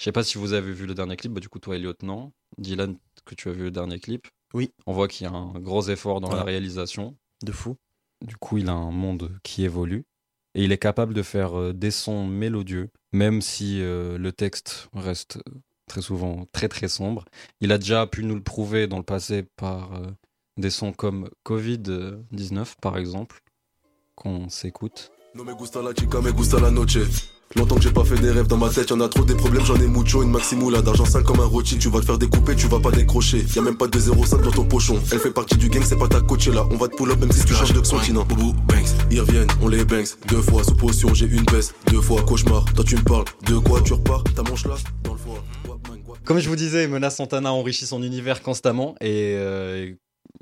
je 0.00 0.04
sais 0.04 0.12
pas 0.12 0.24
si 0.24 0.38
vous 0.38 0.54
avez 0.54 0.72
vu 0.72 0.86
le 0.86 0.94
dernier 0.94 1.14
clip, 1.14 1.30
bah, 1.30 1.40
du 1.40 1.50
coup 1.50 1.58
toi 1.58 1.76
Elliot 1.76 1.92
non. 2.02 2.32
Dylan, 2.56 2.96
que 3.26 3.34
tu 3.34 3.50
as 3.50 3.52
vu 3.52 3.64
le 3.64 3.70
dernier 3.70 4.00
clip. 4.00 4.28
Oui. 4.54 4.72
On 4.86 4.94
voit 4.94 5.08
qu'il 5.08 5.26
y 5.26 5.30
a 5.30 5.32
un 5.32 5.52
gros 5.60 5.82
effort 5.90 6.22
dans 6.22 6.34
la 6.34 6.42
réalisation. 6.42 7.16
De 7.42 7.52
fou. 7.52 7.76
Du 8.22 8.38
coup, 8.38 8.56
il 8.56 8.70
a 8.70 8.72
un 8.72 8.90
monde 8.90 9.38
qui 9.42 9.62
évolue 9.62 10.06
et 10.54 10.64
il 10.64 10.72
est 10.72 10.78
capable 10.78 11.12
de 11.12 11.22
faire 11.22 11.58
euh, 11.58 11.74
des 11.74 11.90
sons 11.90 12.26
mélodieux, 12.26 12.88
même 13.12 13.42
si 13.42 13.82
euh, 13.82 14.16
le 14.16 14.32
texte 14.32 14.88
reste 14.94 15.36
euh, 15.36 15.60
très 15.86 16.00
souvent 16.00 16.46
très 16.50 16.68
très 16.68 16.88
sombre. 16.88 17.26
Il 17.60 17.70
a 17.70 17.76
déjà 17.76 18.06
pu 18.06 18.24
nous 18.24 18.34
le 18.34 18.42
prouver 18.42 18.86
dans 18.86 18.98
le 18.98 19.04
passé 19.04 19.42
par 19.42 19.94
euh, 19.94 20.06
des 20.56 20.70
sons 20.70 20.92
comme 20.92 21.28
Covid-19 21.44 22.76
par 22.80 22.96
exemple, 22.96 23.42
qu'on 24.14 24.48
s'écoute. 24.48 25.12
No 25.32 25.44
me 25.44 25.54
gusta 25.54 25.80
la 25.80 25.92
chica, 25.94 26.20
me 26.20 26.32
gusta 26.32 26.58
la 26.58 26.72
noche. 26.72 26.98
Longtemps 27.54 27.76
que 27.76 27.82
j'ai 27.82 27.92
pas 27.92 28.04
fait 28.04 28.18
des 28.18 28.30
rêves 28.30 28.48
dans 28.48 28.56
ma 28.56 28.68
tête, 28.68 28.90
y'en 28.90 29.00
a 29.00 29.08
trop 29.08 29.24
des 29.24 29.34
problèmes, 29.34 29.64
j'en 29.64 29.76
ai 29.76 29.86
mucho, 29.86 30.22
une 30.22 30.30
maximoula 30.30 30.82
d'argent 30.82 31.04
sale 31.04 31.22
comme 31.22 31.38
un 31.40 31.44
rôti, 31.44 31.78
tu 31.78 31.88
vas 31.88 32.00
te 32.00 32.06
faire 32.06 32.18
découper, 32.18 32.56
tu 32.56 32.66
vas 32.66 32.80
pas 32.80 32.90
décrocher. 32.90 33.44
Y'a 33.54 33.62
même 33.62 33.76
pas 33.76 33.86
de 33.86 33.98
0,5 33.98 34.42
dans 34.42 34.50
ton 34.50 34.64
pochon. 34.64 35.00
Elle 35.12 35.20
fait 35.20 35.30
partie 35.30 35.56
du 35.56 35.68
gang, 35.68 35.82
c'est 35.84 35.98
pas 35.98 36.08
ta 36.08 36.20
coach 36.20 36.48
là. 36.48 36.66
On 36.70 36.76
va 36.76 36.88
te 36.88 36.96
pull 36.96 37.10
up 37.12 37.20
même 37.20 37.30
si 37.30 37.44
tu 37.44 37.54
changes 37.54 37.72
de 37.72 37.80
continent. 37.80 38.24
Boubou, 38.24 38.54
banks, 38.66 38.88
ils 39.10 39.20
reviennent, 39.20 39.48
on 39.62 39.68
les 39.68 39.84
banks. 39.84 40.16
Deux 40.28 40.42
fois 40.42 40.64
sous 40.64 40.74
potion, 40.74 41.14
j'ai 41.14 41.26
une 41.26 41.44
baisse. 41.44 41.74
Deux 41.90 42.00
fois 42.00 42.22
cauchemar, 42.22 42.64
toi 42.74 42.84
tu 42.84 42.96
me 42.96 43.02
parles. 43.02 43.24
De 43.46 43.58
quoi? 43.58 43.80
Tu 43.82 43.92
repars, 43.92 44.24
ta 44.34 44.42
manche 44.42 44.66
là, 44.66 44.74
dans 45.04 45.12
le 45.12 45.18
foie. 45.18 45.44
Comme 46.24 46.40
je 46.40 46.48
vous 46.48 46.56
disais, 46.56 46.88
Mena 46.88 47.10
Santana 47.10 47.52
enrichit 47.52 47.86
son 47.86 48.02
univers 48.02 48.42
constamment 48.42 48.94
et 49.00 49.34
euh, 49.36 49.92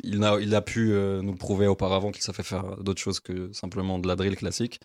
il, 0.02 0.22
a, 0.24 0.38
il 0.40 0.54
a 0.54 0.62
pu 0.62 0.92
euh, 0.92 1.22
nous 1.22 1.34
prouver 1.34 1.66
auparavant 1.66 2.10
qu'il 2.10 2.22
savait 2.22 2.42
faire 2.42 2.76
d'autres 2.78 3.00
choses 3.00 3.20
que 3.20 3.52
simplement 3.52 3.98
de 3.98 4.08
la 4.08 4.16
drill 4.16 4.36
classique. 4.36 4.80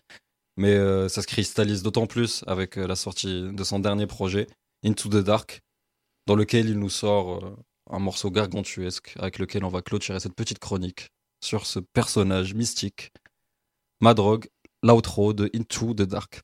Mais 0.56 0.72
euh, 0.72 1.08
ça 1.08 1.22
se 1.22 1.26
cristallise 1.26 1.82
d'autant 1.82 2.06
plus 2.06 2.44
avec 2.46 2.78
euh, 2.78 2.86
la 2.86 2.96
sortie 2.96 3.52
de 3.52 3.64
son 3.64 3.80
dernier 3.80 4.06
projet, 4.06 4.46
Into 4.84 5.08
the 5.08 5.24
Dark, 5.24 5.62
dans 6.26 6.36
lequel 6.36 6.68
il 6.68 6.78
nous 6.78 6.90
sort 6.90 7.56
un 7.90 7.98
morceau 7.98 8.30
gargantuesque 8.30 9.14
avec 9.18 9.38
lequel 9.38 9.64
on 9.64 9.68
va 9.68 9.82
clôturer 9.82 10.20
cette 10.20 10.34
petite 10.34 10.58
chronique 10.58 11.08
sur 11.42 11.66
ce 11.66 11.80
personnage 11.80 12.54
mystique, 12.54 13.12
Madrog, 14.00 14.48
l'outro 14.82 15.32
de 15.32 15.50
Into 15.54 15.94
the 15.94 16.02
Dark. 16.02 16.42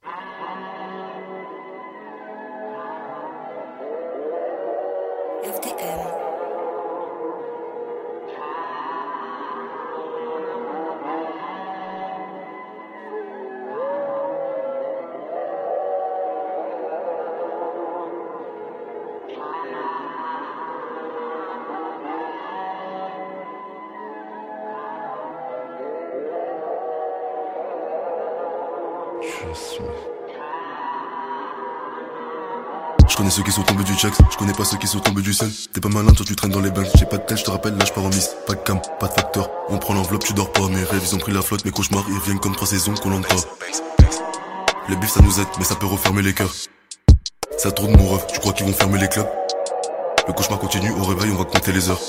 Connais 33.21 33.31
ceux 33.31 33.43
qui 33.43 33.53
sont 33.53 33.63
tombés 33.63 33.85
du 33.85 33.95
checks, 33.97 34.15
je 34.31 34.37
connais 34.39 34.55
pas 34.55 34.65
ceux 34.65 34.79
qui 34.79 34.87
sont 34.87 34.99
tombés 34.99 35.21
du 35.21 35.35
sel. 35.35 35.51
T'es 35.75 35.81
pas 35.83 35.91
malin, 35.91 36.11
toi 36.13 36.25
tu 36.25 36.35
traînes 36.35 36.53
dans 36.53 36.61
les 36.61 36.71
bains. 36.71 36.85
J'ai 36.95 37.05
pas 37.05 37.19
de 37.19 37.23
tête, 37.23 37.37
je 37.37 37.45
te 37.45 37.51
rappelle, 37.51 37.77
là 37.77 37.85
je 37.85 37.93
pars 37.93 38.03
en 38.03 38.09
miss. 38.09 38.31
Pas 38.47 38.55
de 38.55 38.61
cam, 38.61 38.81
pas 38.99 39.09
de 39.09 39.13
facteur. 39.13 39.51
On 39.69 39.77
prend 39.77 39.93
l'enveloppe, 39.93 40.25
tu 40.25 40.33
dors 40.33 40.51
pas. 40.51 40.67
Mes 40.69 40.83
rêves, 40.83 41.03
ils 41.05 41.15
ont 41.15 41.19
pris 41.19 41.31
la 41.31 41.43
flotte, 41.43 41.67
mes 41.67 41.71
cauchemars, 41.71 42.07
ils 42.09 42.17
reviennent 42.17 42.41
comme 42.41 42.55
trois 42.57 42.67
saisons 42.67 42.95
qu'on 42.95 43.11
l'entend. 43.11 43.37
Le 44.89 44.97
bif 44.97 45.11
ça 45.11 45.21
nous 45.21 45.39
aide, 45.39 45.49
mais 45.59 45.65
ça 45.65 45.75
peut 45.75 45.85
refermer 45.85 46.23
les 46.23 46.33
cœurs. 46.33 46.55
Ça 47.59 47.71
tourne 47.73 47.95
mon 47.95 48.09
ref, 48.09 48.27
tu 48.27 48.41
crois 48.41 48.55
qu'ils 48.55 48.65
vont 48.65 48.73
fermer 48.73 48.99
les 48.99 49.09
clubs? 49.09 49.29
Le 50.27 50.33
cauchemar 50.33 50.59
continue, 50.59 50.91
au 50.93 51.05
réveil 51.05 51.31
on 51.31 51.37
va 51.37 51.45
compter 51.45 51.73
les 51.73 51.91
heures. 51.91 52.01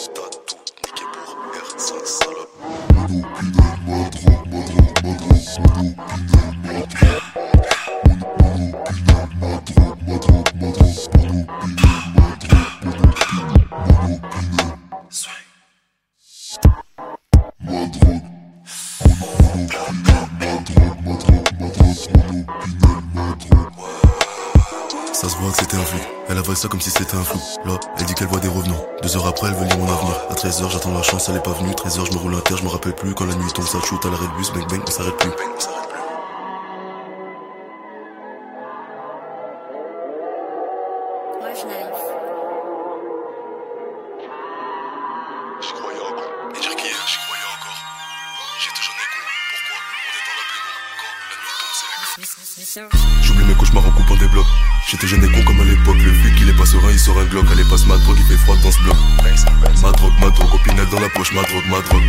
J'attends 31.21 31.29
la 31.29 31.29
chance, 31.29 31.29
elle 31.29 31.37
est 31.37 31.43
pas 31.43 31.53
venue. 31.53 31.71
13h, 31.73 32.07
je 32.07 32.13
me 32.13 32.17
roule 32.17 32.35
un 32.35 32.39
terre, 32.41 32.57
je 32.57 32.63
me 32.63 32.69
rappelle 32.69 32.95
plus. 32.95 33.13
Quand 33.13 33.25
la 33.25 33.35
nuit 33.35 33.51
tombe, 33.53 33.65
ça 33.65 33.79
shoot 33.81 34.03
à 34.05 34.09
l'arrêt 34.09 34.27
de 34.27 34.37
bus. 34.37 34.51
Bang 34.51 34.67
bang, 34.69 34.81
on 34.85 34.91
s'arrête 34.91 35.17
plus. 35.17 35.29
J'y 45.61 45.73
croyais 45.73 45.99
encore. 45.99 46.31
Et 46.55 46.59
dire 46.59 46.75
qu'hier, 46.75 47.05
j'y 47.07 47.17
croyais 47.17 47.49
encore. 47.53 47.79
J'étais 48.59 48.81
jeune 48.81 48.95
et 48.97 49.09
con. 49.11 49.21
Pourquoi 49.51 49.79
On 50.07 50.13
est 50.17 50.25
dans 50.25 50.37
la 50.39 50.45
pénombre. 50.49 50.85
Quand 51.01 51.13
la 51.29 51.35
nuit 51.37 51.57
tombe, 51.59 51.75
c'est 52.45 52.81
J'oublie 53.21 53.45
mes 53.45 53.55
cauchemars 53.55 53.85
en 53.85 53.91
coupant 53.91 54.15
des 54.15 54.27
blocs. 54.27 54.45
J'étais 54.87 55.07
jeune 55.07 55.23
et 55.23 55.31
con 55.31 55.43
comme 55.45 55.61
à 55.61 55.65
serein, 56.71 56.91
il 56.91 56.99
sort 56.99 57.19
un 57.19 57.25
glock. 57.25 57.45
Allez, 57.51 57.63
passe 57.65 57.85
ma 57.85 57.97
drogue, 57.97 58.17
il 58.17 58.25
fait 58.25 58.41
froid 58.43 58.55
dans 58.63 58.71
ce 58.71 58.79
bloc. 58.79 58.95
Ma 59.81 59.91
drogue, 59.91 60.13
ma 60.19 60.29
drogue, 60.29 60.53
opinel 60.53 60.87
dans 60.89 60.99
la 60.99 61.09
poche. 61.09 61.33
Ma 61.33 61.41
drogue, 61.43 61.67
ma 61.69 61.81
drogue. 61.81 62.01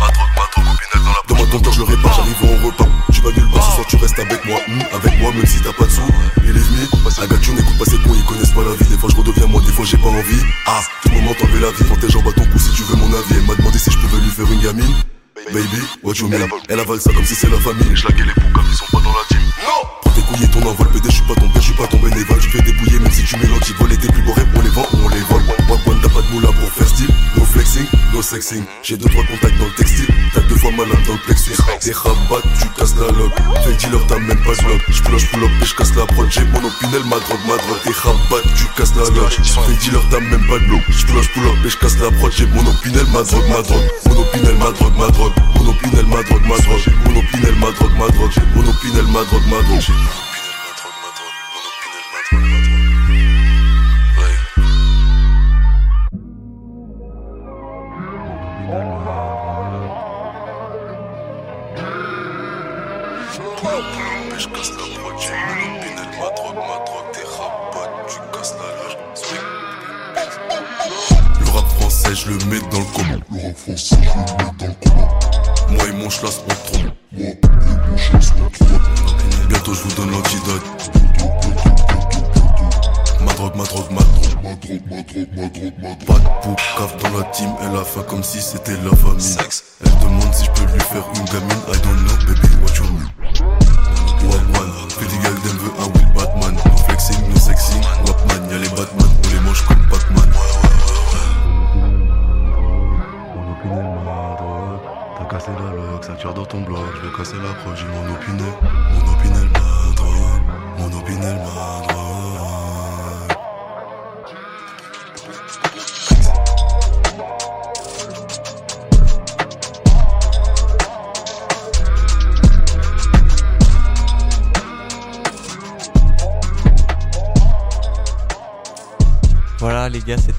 Ma 0.00 0.08
drogue, 0.10 0.32
ma 0.36 0.46
drogue, 0.50 0.74
opinel 0.74 1.00
dans 1.04 1.14
la 1.14 1.22
poche. 1.22 1.28
Dans 1.28 1.36
ma 1.36 1.50
compteur, 1.50 1.72
je 1.72 1.78
le 1.78 1.84
répare, 1.84 2.14
j'arrive 2.14 2.42
au 2.42 2.66
repas. 2.66 2.88
Tu 3.12 3.20
vas 3.22 3.30
nulle 3.30 3.50
part, 3.50 3.62
ce 3.62 3.74
soir 3.76 3.86
tu 3.86 3.96
restes 3.96 4.18
avec 4.18 4.44
moi. 4.44 4.58
Hmm, 4.66 4.82
avec 4.92 5.20
moi, 5.20 5.32
même 5.32 5.46
si 5.46 5.60
t'as 5.60 5.72
pas 5.72 5.84
de 5.84 5.90
sous. 5.90 6.02
Et 6.42 6.52
les 6.52 6.66
me, 6.74 6.82
I 7.22 7.28
got 7.28 7.42
you, 7.46 7.54
n'écoute 7.54 7.78
pas 7.78 7.84
ces 7.84 7.98
cons, 7.98 8.14
ils 8.14 8.24
connaissent 8.24 8.50
pas 8.50 8.64
la 8.64 8.74
vie. 8.74 8.90
Des 8.90 8.98
fois 8.98 9.08
je 9.10 9.16
redeviens 9.16 9.46
moi, 9.46 9.62
des 9.64 9.72
fois 9.72 9.84
j'ai 9.84 9.98
pas 9.98 10.08
envie. 10.08 10.42
Ah, 10.66 10.80
tout 11.02 11.10
moment 11.10 11.34
t'enlèves 11.38 11.62
la 11.62 11.70
vie. 11.70 11.84
Prends 11.84 11.96
tes 11.96 12.10
jambes 12.10 12.28
à 12.28 12.32
ton 12.32 12.44
cou 12.44 12.58
si 12.58 12.70
tu 12.72 12.82
veux 12.82 12.96
mon 12.96 13.06
avis. 13.06 13.34
Elle 13.38 13.46
m'a 13.46 13.54
demandé 13.54 13.78
si 13.78 13.90
je 13.90 13.98
pouvais 13.98 14.20
lui 14.20 14.30
faire 14.30 14.50
une 14.50 14.60
gamine. 14.60 14.94
Baby, 15.52 15.80
what 16.02 16.14
you 16.14 16.28
mean? 16.28 16.48
Elle 16.68 16.80
avale 16.80 17.00
ça 17.00 17.12
comme 17.12 17.24
si 17.24 17.34
c'est 17.34 17.48
la 17.48 17.60
famille. 17.60 17.94
Je 17.94 18.08
laguais 18.08 18.24
les 18.24 18.34
poux 18.34 18.52
comme 18.52 18.66
ils 18.68 18.76
sont 18.76 18.86
pas 18.90 18.98
dans 19.00 19.12
la 19.12 19.24
team. 19.28 19.45
Et 20.34 20.48
ton 20.48 20.60
envol, 20.66 20.88
PD, 20.88 21.08
je 21.08 21.14
suis 21.14 21.22
pas 21.22 21.34
ton 21.34 21.48
père, 21.48 21.62
je 21.62 21.66
suis 21.66 21.74
pas 21.74 21.86
ton 21.86 21.98
bénévole. 21.98 22.40
Je 22.40 22.48
fais 22.48 22.62
débouiller 22.62 22.98
même 22.98 23.12
si 23.12 23.24
tu 23.24 23.38
mélanges, 23.38 23.60
tu 23.64 23.72
voles 23.74 23.96
tes 23.96 24.08
plus 24.08 24.22
beaux 24.22 24.32
rêves, 24.32 24.45
J'ai 28.82 28.96
deux 28.96 29.08
trois 29.08 29.24
contacts 29.24 29.58
dans 29.58 29.64
le 29.64 29.74
textile. 29.74 30.06
T'as 30.32 30.40
deux 30.42 30.54
fois 30.54 30.70
malade 30.70 31.02
dans 31.08 31.14
le 31.14 31.18
plexus. 31.18 31.56
T'es 31.80 31.90
rabat, 31.90 32.42
tu 32.60 32.68
casses 32.78 32.94
la 32.94 33.10
loque. 33.10 33.34
Fais 33.64 33.70
le 33.70 33.76
dealer, 33.76 34.06
t'as 34.06 34.18
même 34.20 34.38
pas 34.44 34.54
de 34.54 34.62
bloc. 34.62 34.82
J'ploche, 34.88 35.30
pull 35.32 35.42
up 35.42 35.50
et 35.60 35.64
j'casse 35.64 35.94
la 35.96 36.06
prod. 36.06 36.30
J'ai 36.30 36.44
mon 36.44 36.62
opinel, 36.62 37.02
ma 37.10 37.18
drogue, 37.18 37.40
ma 37.48 37.56
drogue. 37.56 37.82
T'es 37.82 37.90
rabat, 37.90 38.42
tu 38.56 38.64
casses 38.76 38.94
la 38.94 39.02
loque. 39.02 39.32
Fais 39.32 39.68
le 39.68 39.74
dealer, 39.74 40.02
t'as 40.10 40.20
même 40.20 40.46
pas 40.46 40.58
de 40.60 40.66
bloc. 40.66 40.82
J'ploche, 40.90 41.32
pull 41.32 41.44
up 41.44 41.56
et 41.64 41.70
j'casse 41.70 41.98
la 41.98 42.10
prod. 42.12 42.32
J'ai 42.36 42.46
mon 42.46 42.64
opinel, 42.66 43.06
ma 43.12 43.22
drogue, 43.24 43.48
ma 43.48 43.62
drogue. 43.62 43.88
Mon 44.06 44.20
opinel, 44.20 44.54
ma 44.54 44.70
drogue, 44.70 44.96
ma 44.96 45.08
drogue. 45.08 45.32
Mon 45.56 45.68
opinel, 45.68 46.06
ma 46.06 46.22
drogue, 46.22 46.46
ma 46.46 46.56
drogue. 46.58 46.86
Mon 47.04 47.18
opinel, 47.18 47.54
ma 47.56 47.70
drogue, 47.72 47.98
ma 47.98 48.08
drogue. 48.14 48.30
Mon 48.54 48.68
opinel, 48.68 49.06
ma 49.06 49.24
drogue, 49.24 49.46
ma 49.50 49.62
drogue. 49.62 49.82
faut 73.66 73.76
se 73.76 73.94
rendre 73.94 74.54
dans 74.58 74.66
le 74.66 74.74
combat. 74.80 75.18
Moi 75.70 75.88
et 75.88 75.92
mon 75.92 76.08
schlass, 76.08 76.40
on 76.46 76.72
trompe 76.72 76.85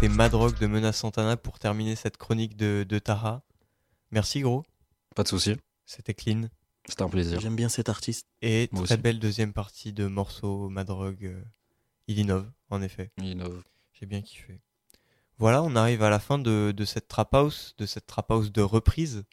c'était 0.08 0.16
Madrogue 0.16 0.58
de 0.58 0.68
Menace 0.68 0.98
Santana 1.00 1.36
pour 1.36 1.60
terminer 1.60 1.96
cette 1.98 2.16
chronique 2.16 2.56
de, 2.56 2.86
de 2.88 3.00
Tara. 3.00 3.44
Merci 4.12 4.40
gros. 4.40 4.64
Pas 5.16 5.24
de 5.24 5.28
souci. 5.28 5.56
C'était 5.86 6.14
clean. 6.14 6.48
C'était 6.88 7.02
un 7.02 7.10
plaisir. 7.10 7.40
J'aime 7.42 7.58
bien 7.58 7.68
cet 7.68 7.90
artiste. 7.90 8.26
Et 8.42 8.70
Moi 8.72 8.84
très 8.86 8.94
aussi. 8.96 9.02
belle 9.02 9.20
deuxième 9.20 9.52
partie 9.52 9.92
de 9.92 10.08
morceau 10.08 10.70
Madrogue. 10.70 11.26
euh, 11.26 11.44
il 12.08 12.20
innove, 12.20 12.50
en 12.70 12.82
effet. 12.82 13.12
Il 13.18 13.26
innove. 13.26 13.62
J'ai 13.94 14.06
bien 14.06 14.22
kiffé. 14.22 14.62
Voilà, 15.40 15.62
on 15.62 15.76
arrive 15.76 16.02
à 16.04 16.10
la 16.10 16.20
fin 16.20 16.40
de, 16.40 16.74
de 16.76 16.86
cette 16.86 17.10
trap 17.10 17.34
house, 17.34 17.76
de 17.78 17.86
cette 17.86 18.08
trap 18.08 18.32
house 18.32 18.52
de 18.52 18.62
reprise. 18.62 19.26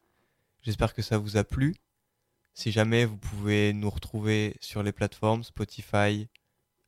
J'espère 0.63 0.93
que 0.93 1.03
ça 1.03 1.19
vous 1.19 1.37
a 1.37 1.45
plu. 1.45 1.77
Si 2.53 2.73
jamais 2.73 3.05
vous 3.05 3.17
pouvez 3.17 3.73
nous 3.73 3.91
retrouver 3.91 4.57
sur 4.61 4.83
les 4.83 4.93
plateformes 4.93 5.45
Spotify, 5.45 6.29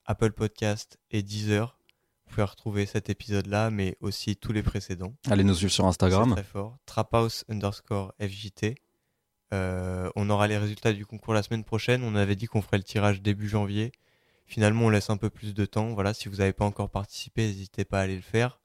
Apple 0.06 0.32
Podcast 0.32 0.98
et 1.12 1.22
Deezer. 1.22 1.78
Vous 2.26 2.34
pouvez 2.34 2.44
retrouver 2.44 2.86
cet 2.86 3.08
épisode-là, 3.08 3.70
mais 3.70 3.96
aussi 4.00 4.36
tous 4.36 4.52
les 4.52 4.62
précédents. 4.62 5.14
Allez 5.30 5.44
nous 5.44 5.54
suivre 5.54 5.72
sur 5.72 5.86
Instagram. 5.86 6.30
C'est 6.30 6.42
très 6.42 6.44
fort. 6.44 6.76
Traphouse 6.86 7.44
underscore 7.48 8.12
FJT. 8.20 8.74
Euh, 9.54 10.10
on 10.16 10.28
aura 10.28 10.48
les 10.48 10.58
résultats 10.58 10.92
du 10.92 11.06
concours 11.06 11.34
la 11.34 11.42
semaine 11.42 11.64
prochaine. 11.64 12.02
On 12.02 12.14
avait 12.16 12.36
dit 12.36 12.46
qu'on 12.46 12.62
ferait 12.62 12.78
le 12.78 12.82
tirage 12.82 13.22
début 13.22 13.48
janvier. 13.48 13.92
Finalement, 14.46 14.86
on 14.86 14.90
laisse 14.90 15.08
un 15.08 15.16
peu 15.16 15.30
plus 15.30 15.54
de 15.54 15.64
temps. 15.64 15.94
Voilà, 15.94 16.14
si 16.14 16.28
vous 16.28 16.36
n'avez 16.36 16.52
pas 16.52 16.64
encore 16.64 16.90
participé, 16.90 17.46
n'hésitez 17.46 17.84
pas 17.84 18.00
à 18.00 18.02
aller 18.02 18.16
le 18.16 18.22
faire. 18.22 18.60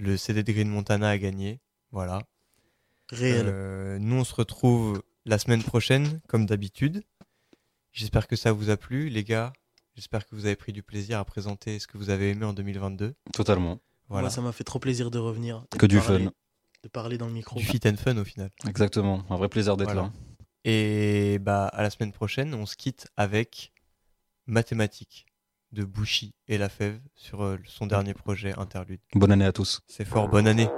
Le 0.00 0.16
CD 0.16 0.42
de 0.42 0.52
Green 0.52 0.68
Montana 0.68 1.10
a 1.10 1.18
gagné. 1.18 1.60
Voilà. 1.90 2.22
Réel. 3.10 3.46
Euh, 3.48 3.98
nous, 3.98 4.16
on 4.16 4.24
se 4.24 4.34
retrouve 4.34 5.02
la 5.24 5.38
semaine 5.38 5.62
prochaine, 5.62 6.20
comme 6.28 6.46
d'habitude. 6.46 7.02
J'espère 7.92 8.26
que 8.26 8.36
ça 8.36 8.52
vous 8.52 8.70
a 8.70 8.76
plu, 8.76 9.08
les 9.08 9.24
gars. 9.24 9.52
J'espère 9.94 10.26
que 10.26 10.34
vous 10.34 10.46
avez 10.46 10.56
pris 10.56 10.72
du 10.72 10.82
plaisir 10.82 11.18
à 11.18 11.24
présenter 11.24 11.78
ce 11.78 11.86
que 11.86 11.98
vous 11.98 12.10
avez 12.10 12.30
aimé 12.30 12.44
en 12.46 12.52
2022. 12.52 13.14
Totalement. 13.32 13.78
Voilà. 14.08 14.22
Moi, 14.22 14.30
ça 14.30 14.40
m'a 14.40 14.52
fait 14.52 14.64
trop 14.64 14.78
plaisir 14.78 15.10
de 15.10 15.18
revenir. 15.18 15.64
Que 15.78 15.86
de 15.86 15.96
du 15.96 16.00
parler- 16.00 16.24
fun. 16.24 16.32
De 16.82 16.88
parler 16.88 17.18
dans 17.18 17.26
le 17.26 17.32
micro. 17.32 17.58
Du 17.58 17.64
fit 17.64 17.80
and 17.86 17.96
fun 17.96 18.16
au 18.16 18.24
final. 18.24 18.50
Exactement. 18.66 19.22
Un 19.30 19.36
vrai 19.36 19.48
plaisir 19.48 19.76
d'être 19.76 19.92
Voilà. 19.92 20.02
là. 20.02 20.12
Et 20.64 21.38
bah 21.40 21.66
à 21.66 21.82
la 21.82 21.90
semaine 21.90 22.12
prochaine, 22.12 22.54
on 22.54 22.66
se 22.66 22.76
quitte 22.76 23.06
avec 23.16 23.72
Mathématiques 24.46 25.26
de 25.72 25.84
Bouchy 25.84 26.34
et 26.48 26.58
La 26.58 26.68
Fève 26.68 27.00
sur 27.14 27.42
euh, 27.42 27.56
son 27.66 27.86
dernier 27.86 28.14
projet 28.14 28.52
Interlude. 28.58 29.00
Bonne 29.14 29.32
année 29.32 29.44
à 29.46 29.52
tous. 29.52 29.80
C'est 29.88 30.04
fort, 30.04 30.28
bonne 30.28 30.46
année. 30.46 30.68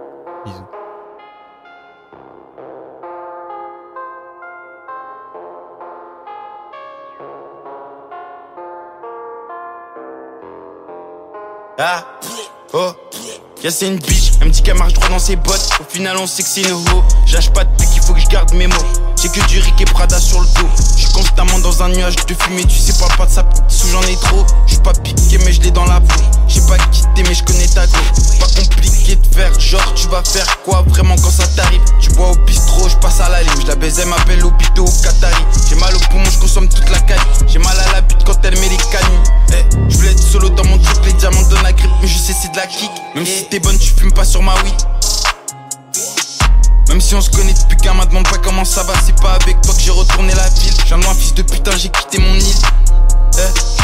Bisous. 0.45 0.67
Ah, 11.87 12.03
oh, 12.73 12.93
y'a 13.63 13.71
c'est 13.71 13.87
une 13.87 13.99
biche, 13.99 14.31
elle 14.41 14.47
me 14.47 14.53
dit 14.53 14.63
qu'elle 14.63 14.79
marche 14.79 14.95
droit 14.95 15.11
dans 15.11 15.19
ses 15.19 15.37
bottes. 15.37 15.69
Au 15.79 15.85
final, 15.85 16.17
on 16.17 16.27
sait 16.27 16.43
que 16.43 16.49
c'est 16.49 16.63
une 16.63 16.73
ho. 16.73 17.05
J'lâche 17.27 17.51
pas 17.51 17.65
de 17.65 17.77
pique, 17.77 17.91
il 17.95 18.01
faut 18.01 18.15
que 18.15 18.21
je 18.21 18.27
garde 18.27 18.55
mes 18.55 18.67
mots. 18.67 18.75
J'ai 19.25 19.31
que 19.31 19.47
du 19.47 19.59
Rick 19.59 19.81
et 19.81 19.87
Prada 19.87 20.21
sur 20.21 20.39
le 20.39 20.47
dos. 20.49 20.69
J'suis 20.99 21.11
constamment 21.15 21.59
dans 21.61 21.83
un 21.83 21.89
nuage 21.89 22.15
de 22.15 22.35
fumée, 22.35 22.63
tu 22.67 22.79
sais, 22.79 22.93
parle 22.93 23.17
pas 23.17 23.25
de 23.25 23.31
sa 23.31 23.43
petite 23.43 23.65
sous, 23.69 23.89
j'en 23.89 24.03
ai 24.03 24.17
trop. 24.17 24.45
J'suis 24.67 24.81
pas 24.81 24.93
piqué, 24.93 25.39
mais 25.39 25.51
je 25.51 25.63
l'ai 25.63 25.71
dans 25.71 25.87
la 25.87 25.99
peau. 25.99 26.21
J'ai 26.47 26.61
pas 26.61 26.77
quitté, 26.93 27.23
mais 27.27 27.33
je 27.33 27.43
connais 27.43 27.67
ta 27.67 27.87
go. 27.87 27.97
Pas 28.39 28.61
compliqué 28.61 29.17
de 29.17 29.35
faire, 29.35 29.59
genre, 29.59 29.95
tu 29.95 30.09
vas 30.09 30.23
faire 30.23 30.45
quoi 30.63 30.85
vraiment 30.89 31.17
quand 31.17 31.31
ça 31.31 31.47
t'arrive? 31.47 31.81
Tu 32.03 32.11
bois 32.11 32.33
au 32.33 32.37
bistrot, 32.45 32.87
j'passe 32.91 33.19
à 33.21 33.31
la 33.31 33.43
lime. 33.43 33.55
J'la 33.65 33.77
elle 33.81 34.09
m'appelle 34.09 34.45
bito 34.59 34.85
au 34.85 35.03
Qatari. 35.03 35.43
J'ai 35.71 35.77
mal 35.77 35.97
au 35.97 36.01
poumon, 36.11 36.29
j'consomme 36.31 36.69
toute 36.69 36.91
la 36.91 37.01
caille. 37.01 37.17
J'ai 37.47 37.59
mal 37.59 37.81
à 37.81 37.93
la 37.93 38.03
bite 38.03 38.25
quand 38.27 38.37
elle 38.45 38.59
met 38.59 38.69
les 38.69 38.77
canines. 38.77 39.25
Eh, 39.53 39.65
je 39.89 39.97
voulais 39.97 40.11
être 40.11 40.23
solo 40.23 40.51
dans 40.51 40.67
mon 40.67 40.77
truc, 40.77 40.99
les 41.07 41.15
diamants 41.15 41.49
donnent 41.49 41.63
la 41.63 41.73
grippe, 41.73 41.91
mais 42.03 42.09
je 42.09 42.19
sais 42.19 42.35
c'est 42.39 42.53
de 42.53 42.57
la 42.59 42.67
kick. 42.67 42.91
Même 43.15 43.25
si 43.25 43.47
t'es 43.47 43.59
bonne, 43.59 43.79
tu 43.79 43.91
fumes 43.97 44.13
pas 44.13 44.27
sur 44.27 44.43
ma 44.43 44.53
weed. 44.57 44.75
Même 46.89 47.01
si 47.01 47.15
on 47.15 47.21
se 47.21 47.31
connaît 47.31 47.55
depuis 47.55 47.77
qu'un 47.79 47.95
m'a 47.95 48.07
demande 48.07 48.29
pas 48.29 48.39
comment 48.39 48.65
ça 48.65 48.83
va, 48.83 48.95
c'est 49.05 49.21
pas 49.21 49.33
avec 49.33 49.61
toi 49.63 49.75
que 49.75 49.81
j'ai 49.81 49.91
retourné 49.91 50.35
la 50.35 50.49
ville. 50.49 50.75
J'ai 50.87 50.95
un 50.95 51.15
fils 51.15 51.35
de 51.35 51.43
putain, 51.43 51.77
j'ai 51.77 51.89
quitté 51.89 52.19
mon 52.19 52.35
île. 52.35 52.57
Eh, 53.39 53.75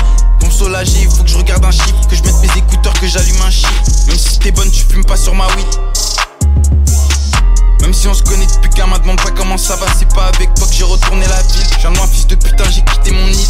soulager, 0.60 1.00
il 1.02 1.10
faut 1.10 1.22
que 1.22 1.30
je 1.30 1.38
regarde 1.38 1.64
un 1.64 1.70
chiffre, 1.70 2.06
que 2.08 2.14
je 2.14 2.22
mette 2.22 2.38
mes 2.42 2.58
écouteurs, 2.58 2.92
que 3.00 3.06
j'allume 3.06 3.40
un 3.46 3.50
chiffre. 3.50 3.82
Même 4.08 4.18
si 4.18 4.38
t'es 4.38 4.52
bonne, 4.52 4.70
tu 4.70 4.82
fumes 4.84 5.04
pas 5.04 5.16
sur 5.16 5.34
ma 5.34 5.46
weed. 5.46 5.66
Même 7.80 7.94
si 7.94 8.06
on 8.08 8.14
se 8.14 8.22
connaît 8.22 8.46
depuis 8.46 8.68
qu'un 8.68 8.86
demande 8.86 9.16
pas 9.22 9.30
comment 9.30 9.56
ça 9.56 9.76
va, 9.76 9.86
c'est 9.98 10.12
pas 10.12 10.26
avec 10.26 10.52
toi 10.54 10.66
que 10.66 10.74
j'ai 10.74 10.84
retourné 10.84 11.26
la 11.26 11.42
ville. 11.42 11.66
J'ai 11.80 11.88
un 11.88 12.06
fils 12.06 12.26
de 12.26 12.34
putain, 12.34 12.64
j'ai 12.70 12.82
quitté 12.82 13.10
mon 13.10 13.26
nid. 13.26 13.48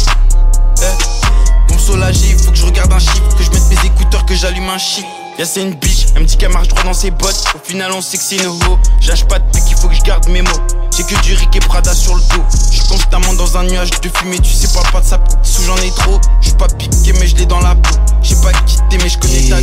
Eh, 0.81 1.67
Pour 1.67 1.79
soulager, 1.81 2.29
il 2.29 2.39
faut 2.39 2.51
que 2.51 2.57
je 2.57 2.65
regarde 2.65 2.93
un 2.93 2.99
chiffre, 2.99 3.35
que 3.37 3.43
je 3.43 3.51
mette 3.51 3.67
mes 3.69 3.87
écouteurs, 3.87 4.25
que 4.25 4.33
j'allume 4.33 4.69
un 4.69 4.77
chiffre. 4.77 5.20
Y'a 5.41 5.47
c'est 5.47 5.63
une 5.63 5.73
biche, 5.73 6.05
elle 6.13 6.21
me 6.21 6.27
dit 6.27 6.37
qu'elle 6.37 6.51
marche 6.51 6.67
droit 6.67 6.83
dans 6.83 6.93
ses 6.93 7.09
bottes. 7.09 7.43
Au 7.55 7.67
final, 7.67 7.91
on 7.93 8.01
sait 8.01 8.15
que 8.15 8.23
c'est 8.23 8.35
une 8.35 8.45
ho. 8.45 8.77
J'lâche 8.99 9.25
pas 9.25 9.39
depuis 9.39 9.63
qu'il 9.63 9.75
faut 9.75 9.87
que 9.87 9.95
je 9.95 10.01
garde 10.01 10.29
mes 10.29 10.43
mots. 10.43 10.61
J'ai 10.95 11.01
que 11.01 11.19
du 11.23 11.33
Rick 11.33 11.55
et 11.55 11.59
Prada 11.61 11.95
sur 11.95 12.13
le 12.13 12.21
dos. 12.21 12.43
J'suis 12.71 12.87
constamment 12.87 13.33
dans 13.33 13.57
un 13.57 13.63
nuage 13.63 13.89
de 13.89 14.09
fumée, 14.15 14.37
tu 14.37 14.53
sais 14.53 14.67
pas 14.71 14.83
pas 14.91 15.01
de 15.01 15.05
ça. 15.07 15.19
Sous 15.41 15.63
j'en 15.63 15.77
ai 15.77 15.89
trop, 15.95 16.21
j'suis 16.41 16.53
pas 16.53 16.67
piqué, 16.67 17.13
mais 17.19 17.25
je 17.25 17.35
l'ai 17.37 17.47
dans 17.47 17.59
la 17.59 17.73
peau. 17.73 17.95
J'ai 18.21 18.35
pas 18.35 18.51
quitté, 18.67 18.99
mais 19.01 19.09
je 19.09 19.17
connais 19.17 19.49
ta 19.49 19.59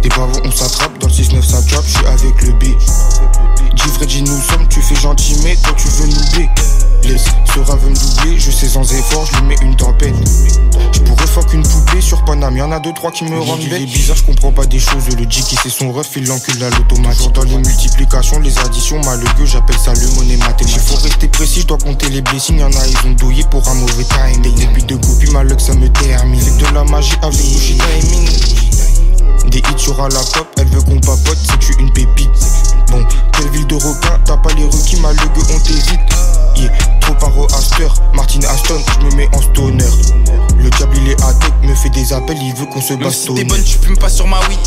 Des 0.00 0.08
bavons 0.10 0.42
on 0.44 0.52
s'attrape, 0.52 0.96
dans 1.00 1.08
le 1.08 1.12
6-9 1.12 1.42
ça 1.42 1.60
drop, 1.62 1.84
je 1.84 1.98
suis 1.98 2.06
avec 2.06 2.42
le 2.42 2.52
B. 2.52 2.78
Dis 3.74 3.90
vrai, 3.96 4.06
dis 4.06 4.22
nous 4.22 4.40
sommes, 4.42 4.68
tu 4.68 4.80
fais 4.80 4.94
gentil, 4.94 5.34
mais 5.42 5.56
toi 5.56 5.72
tu 5.76 5.88
veux 5.88 6.06
nous 6.06 6.46
B. 6.46 6.48
Laisse 7.04 7.24
ce 7.54 7.60
rave 7.60 7.88
me 7.88 7.94
doubler, 7.94 8.38
je 8.38 8.50
sais 8.50 8.68
sans 8.68 8.92
effort, 8.92 9.26
je 9.26 9.38
lui 9.38 9.46
mets 9.48 9.56
une 9.62 9.76
tempête. 9.76 10.14
Je 10.92 11.00
pourrais 11.00 11.26
fuck 11.26 11.52
une 11.54 11.62
poupée 11.62 12.00
sur 12.00 12.24
Paname, 12.24 12.56
y'en 12.56 12.70
a 12.70 12.80
deux 12.80 12.92
trois 12.92 13.10
qui 13.10 13.24
me 13.24 13.38
rendent 13.38 13.60
bête. 13.68 13.86
bizarre, 13.86 14.16
je 14.16 14.24
comprends 14.24 14.52
pas 14.52 14.66
des 14.66 14.78
choses. 14.78 15.08
Le 15.16 15.28
G 15.28 15.42
qui 15.42 15.56
c'est 15.62 15.70
son 15.70 15.92
ref, 15.92 16.08
il 16.16 16.26
l'encule 16.26 16.62
à 16.62 16.70
l'automatique. 16.70 17.32
Dans 17.32 17.44
les 17.44 17.56
multiplications, 17.56 18.38
les 18.40 18.56
additions, 18.58 19.00
malheureux, 19.04 19.46
j'appelle 19.46 19.78
ça 19.78 19.92
le 19.94 20.06
monnaie 20.16 20.36
mathématique. 20.36 20.80
Faut 20.80 20.96
rester 20.96 21.28
précis, 21.28 21.60
je 21.60 21.66
dois 21.66 21.78
compter 21.78 22.08
les 22.10 22.20
blessings. 22.22 22.58
Y'en 22.58 22.70
a, 22.70 22.86
ils 22.86 23.08
ont 23.08 23.12
douillé 23.12 23.44
pour 23.50 23.66
un 23.68 23.74
mauvais 23.74 24.04
time. 24.04 24.42
Depuis 24.42 24.82
deux 24.84 24.98
copies, 24.98 25.30
ma 25.30 25.42
luck 25.42 25.60
ça 25.60 25.74
me 25.74 25.88
termine. 25.88 26.40
C'est 26.40 26.56
de 26.58 26.74
la 26.74 26.84
magie 26.84 27.16
avec 27.22 27.38
Gucci 27.38 27.78
timing. 27.78 28.28
Des 29.50 29.58
hits 29.58 29.78
sur 29.78 30.00
à 30.02 30.08
la 30.08 30.20
pop, 30.20 30.46
elle 30.58 30.68
veut 30.68 30.82
qu'on 30.82 30.98
papote, 31.00 31.38
c'est 31.42 31.58
tu 31.58 31.72
une 31.80 31.92
pépite. 31.92 32.30
Bon, 32.90 33.04
quelle 33.32 33.48
ville 33.50 33.66
de 33.66 33.74
requin, 33.76 34.18
t'as 34.24 34.36
pas 34.36 34.52
les 34.54 34.64
requis, 34.64 35.00
ma 35.00 35.12
gueux, 35.14 35.28
on 35.54 35.58
t'hésite. 35.60 36.00
Yeah, 36.56 36.70
trop 37.00 37.14
paro 37.14 37.46
Aster, 37.56 37.88
Martin 38.14 38.40
Aston, 38.48 38.80
je 39.00 39.06
me 39.06 39.14
mets 39.14 39.28
en 39.34 39.40
stoner. 39.40 39.84
Le 40.58 40.70
diable 40.70 40.96
il 40.96 41.10
est 41.10 41.22
à 41.22 41.32
tête, 41.34 41.52
me 41.62 41.74
fait 41.74 41.90
des 41.90 42.12
appels, 42.12 42.38
il 42.42 42.54
veut 42.54 42.66
qu'on 42.66 42.80
se 42.80 42.94
Même 42.94 43.10
si 43.10 43.28
bastonne. 43.28 43.36
t'es 43.36 43.44
bonne, 43.44 43.62
tu 43.62 43.78
fumes 43.78 43.96
pas 43.96 44.08
sur 44.08 44.26
ma 44.26 44.40
weed. 44.48 44.58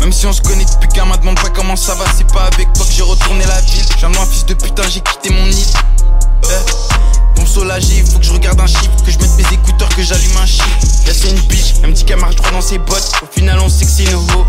Même 0.00 0.12
si 0.12 0.26
on 0.26 0.32
se 0.32 0.42
connaît 0.42 0.64
depuis 0.64 0.88
qu'un 0.88 1.04
m'a 1.04 1.16
demande 1.16 1.36
pas 1.40 1.50
comment 1.50 1.76
ça 1.76 1.94
va, 1.94 2.04
c'est 2.16 2.30
pas 2.32 2.44
avec 2.52 2.72
toi 2.72 2.84
que 2.84 2.92
j'ai 2.92 3.02
retourné 3.02 3.44
la 3.46 3.60
ville. 3.60 3.84
J'ai 3.98 4.06
un 4.06 4.12
fils 4.26 4.46
de 4.46 4.54
putain, 4.54 4.82
j'ai 4.88 5.00
quitté 5.00 5.30
mon 5.30 5.46
nid. 5.46 5.66
Eh, 6.44 7.13
me 7.44 8.06
faut 8.06 8.18
que 8.18 8.24
je 8.24 8.32
regarde 8.32 8.60
un 8.60 8.66
chiffre, 8.66 8.90
que 9.04 9.10
je 9.10 9.18
mette 9.18 9.36
mes 9.36 9.54
écouteurs, 9.54 9.88
que 9.90 10.02
j'allume 10.02 10.36
un 10.42 10.46
chiffre. 10.46 10.66
Là 11.06 11.12
c'est 11.12 11.28
une 11.28 11.40
biche, 11.40 11.74
elle 11.82 11.90
me 11.90 11.94
dit 11.94 12.04
qu'elle 12.04 12.18
marche 12.18 12.36
droit 12.36 12.50
dans 12.50 12.60
ses 12.60 12.78
bottes. 12.78 13.12
Au 13.22 13.26
final 13.26 13.58
on 13.60 13.68
sait 13.68 13.84
que 13.84 13.90
c'est 13.90 14.04
une 14.04 14.14
ho. 14.14 14.46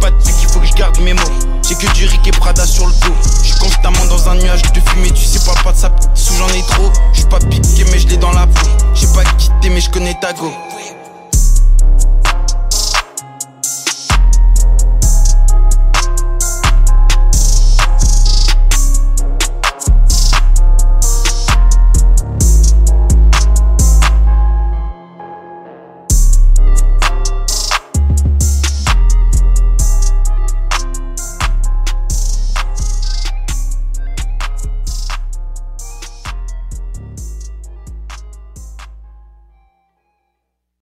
Pas 0.00 0.10
depuis 0.10 0.32
qu'il 0.34 0.48
faut 0.48 0.60
que 0.60 0.66
je 0.66 0.72
garde 0.74 0.98
mes 1.00 1.12
mots. 1.12 1.22
J'ai 1.68 1.74
que 1.74 1.92
du 1.94 2.06
Rick 2.06 2.26
et 2.26 2.30
Prada 2.30 2.66
sur 2.66 2.86
le 2.86 2.92
dos. 2.92 3.14
J'suis 3.42 3.58
constamment 3.58 4.04
dans 4.06 4.28
un 4.28 4.36
nuage 4.36 4.62
de 4.62 4.80
fumée, 4.90 5.10
tu 5.10 5.24
sais 5.24 5.40
pas 5.40 5.54
pas 5.62 5.72
de 5.72 5.76
ça. 5.76 5.90
Sous 6.14 6.34
j'en 6.34 6.48
ai 6.48 6.62
trop, 6.62 6.90
j'suis 7.12 7.26
pas 7.26 7.38
piqué 7.38 7.84
mais 7.90 7.98
je 7.98 8.08
l'ai 8.08 8.16
dans 8.16 8.32
la 8.32 8.46
peau. 8.46 8.68
J'ai 8.94 9.08
pas 9.08 9.24
quitté 9.36 9.70
mais 9.70 9.80
je 9.80 9.90
connais 9.90 10.16
ta 10.20 10.32
go. 10.32 10.52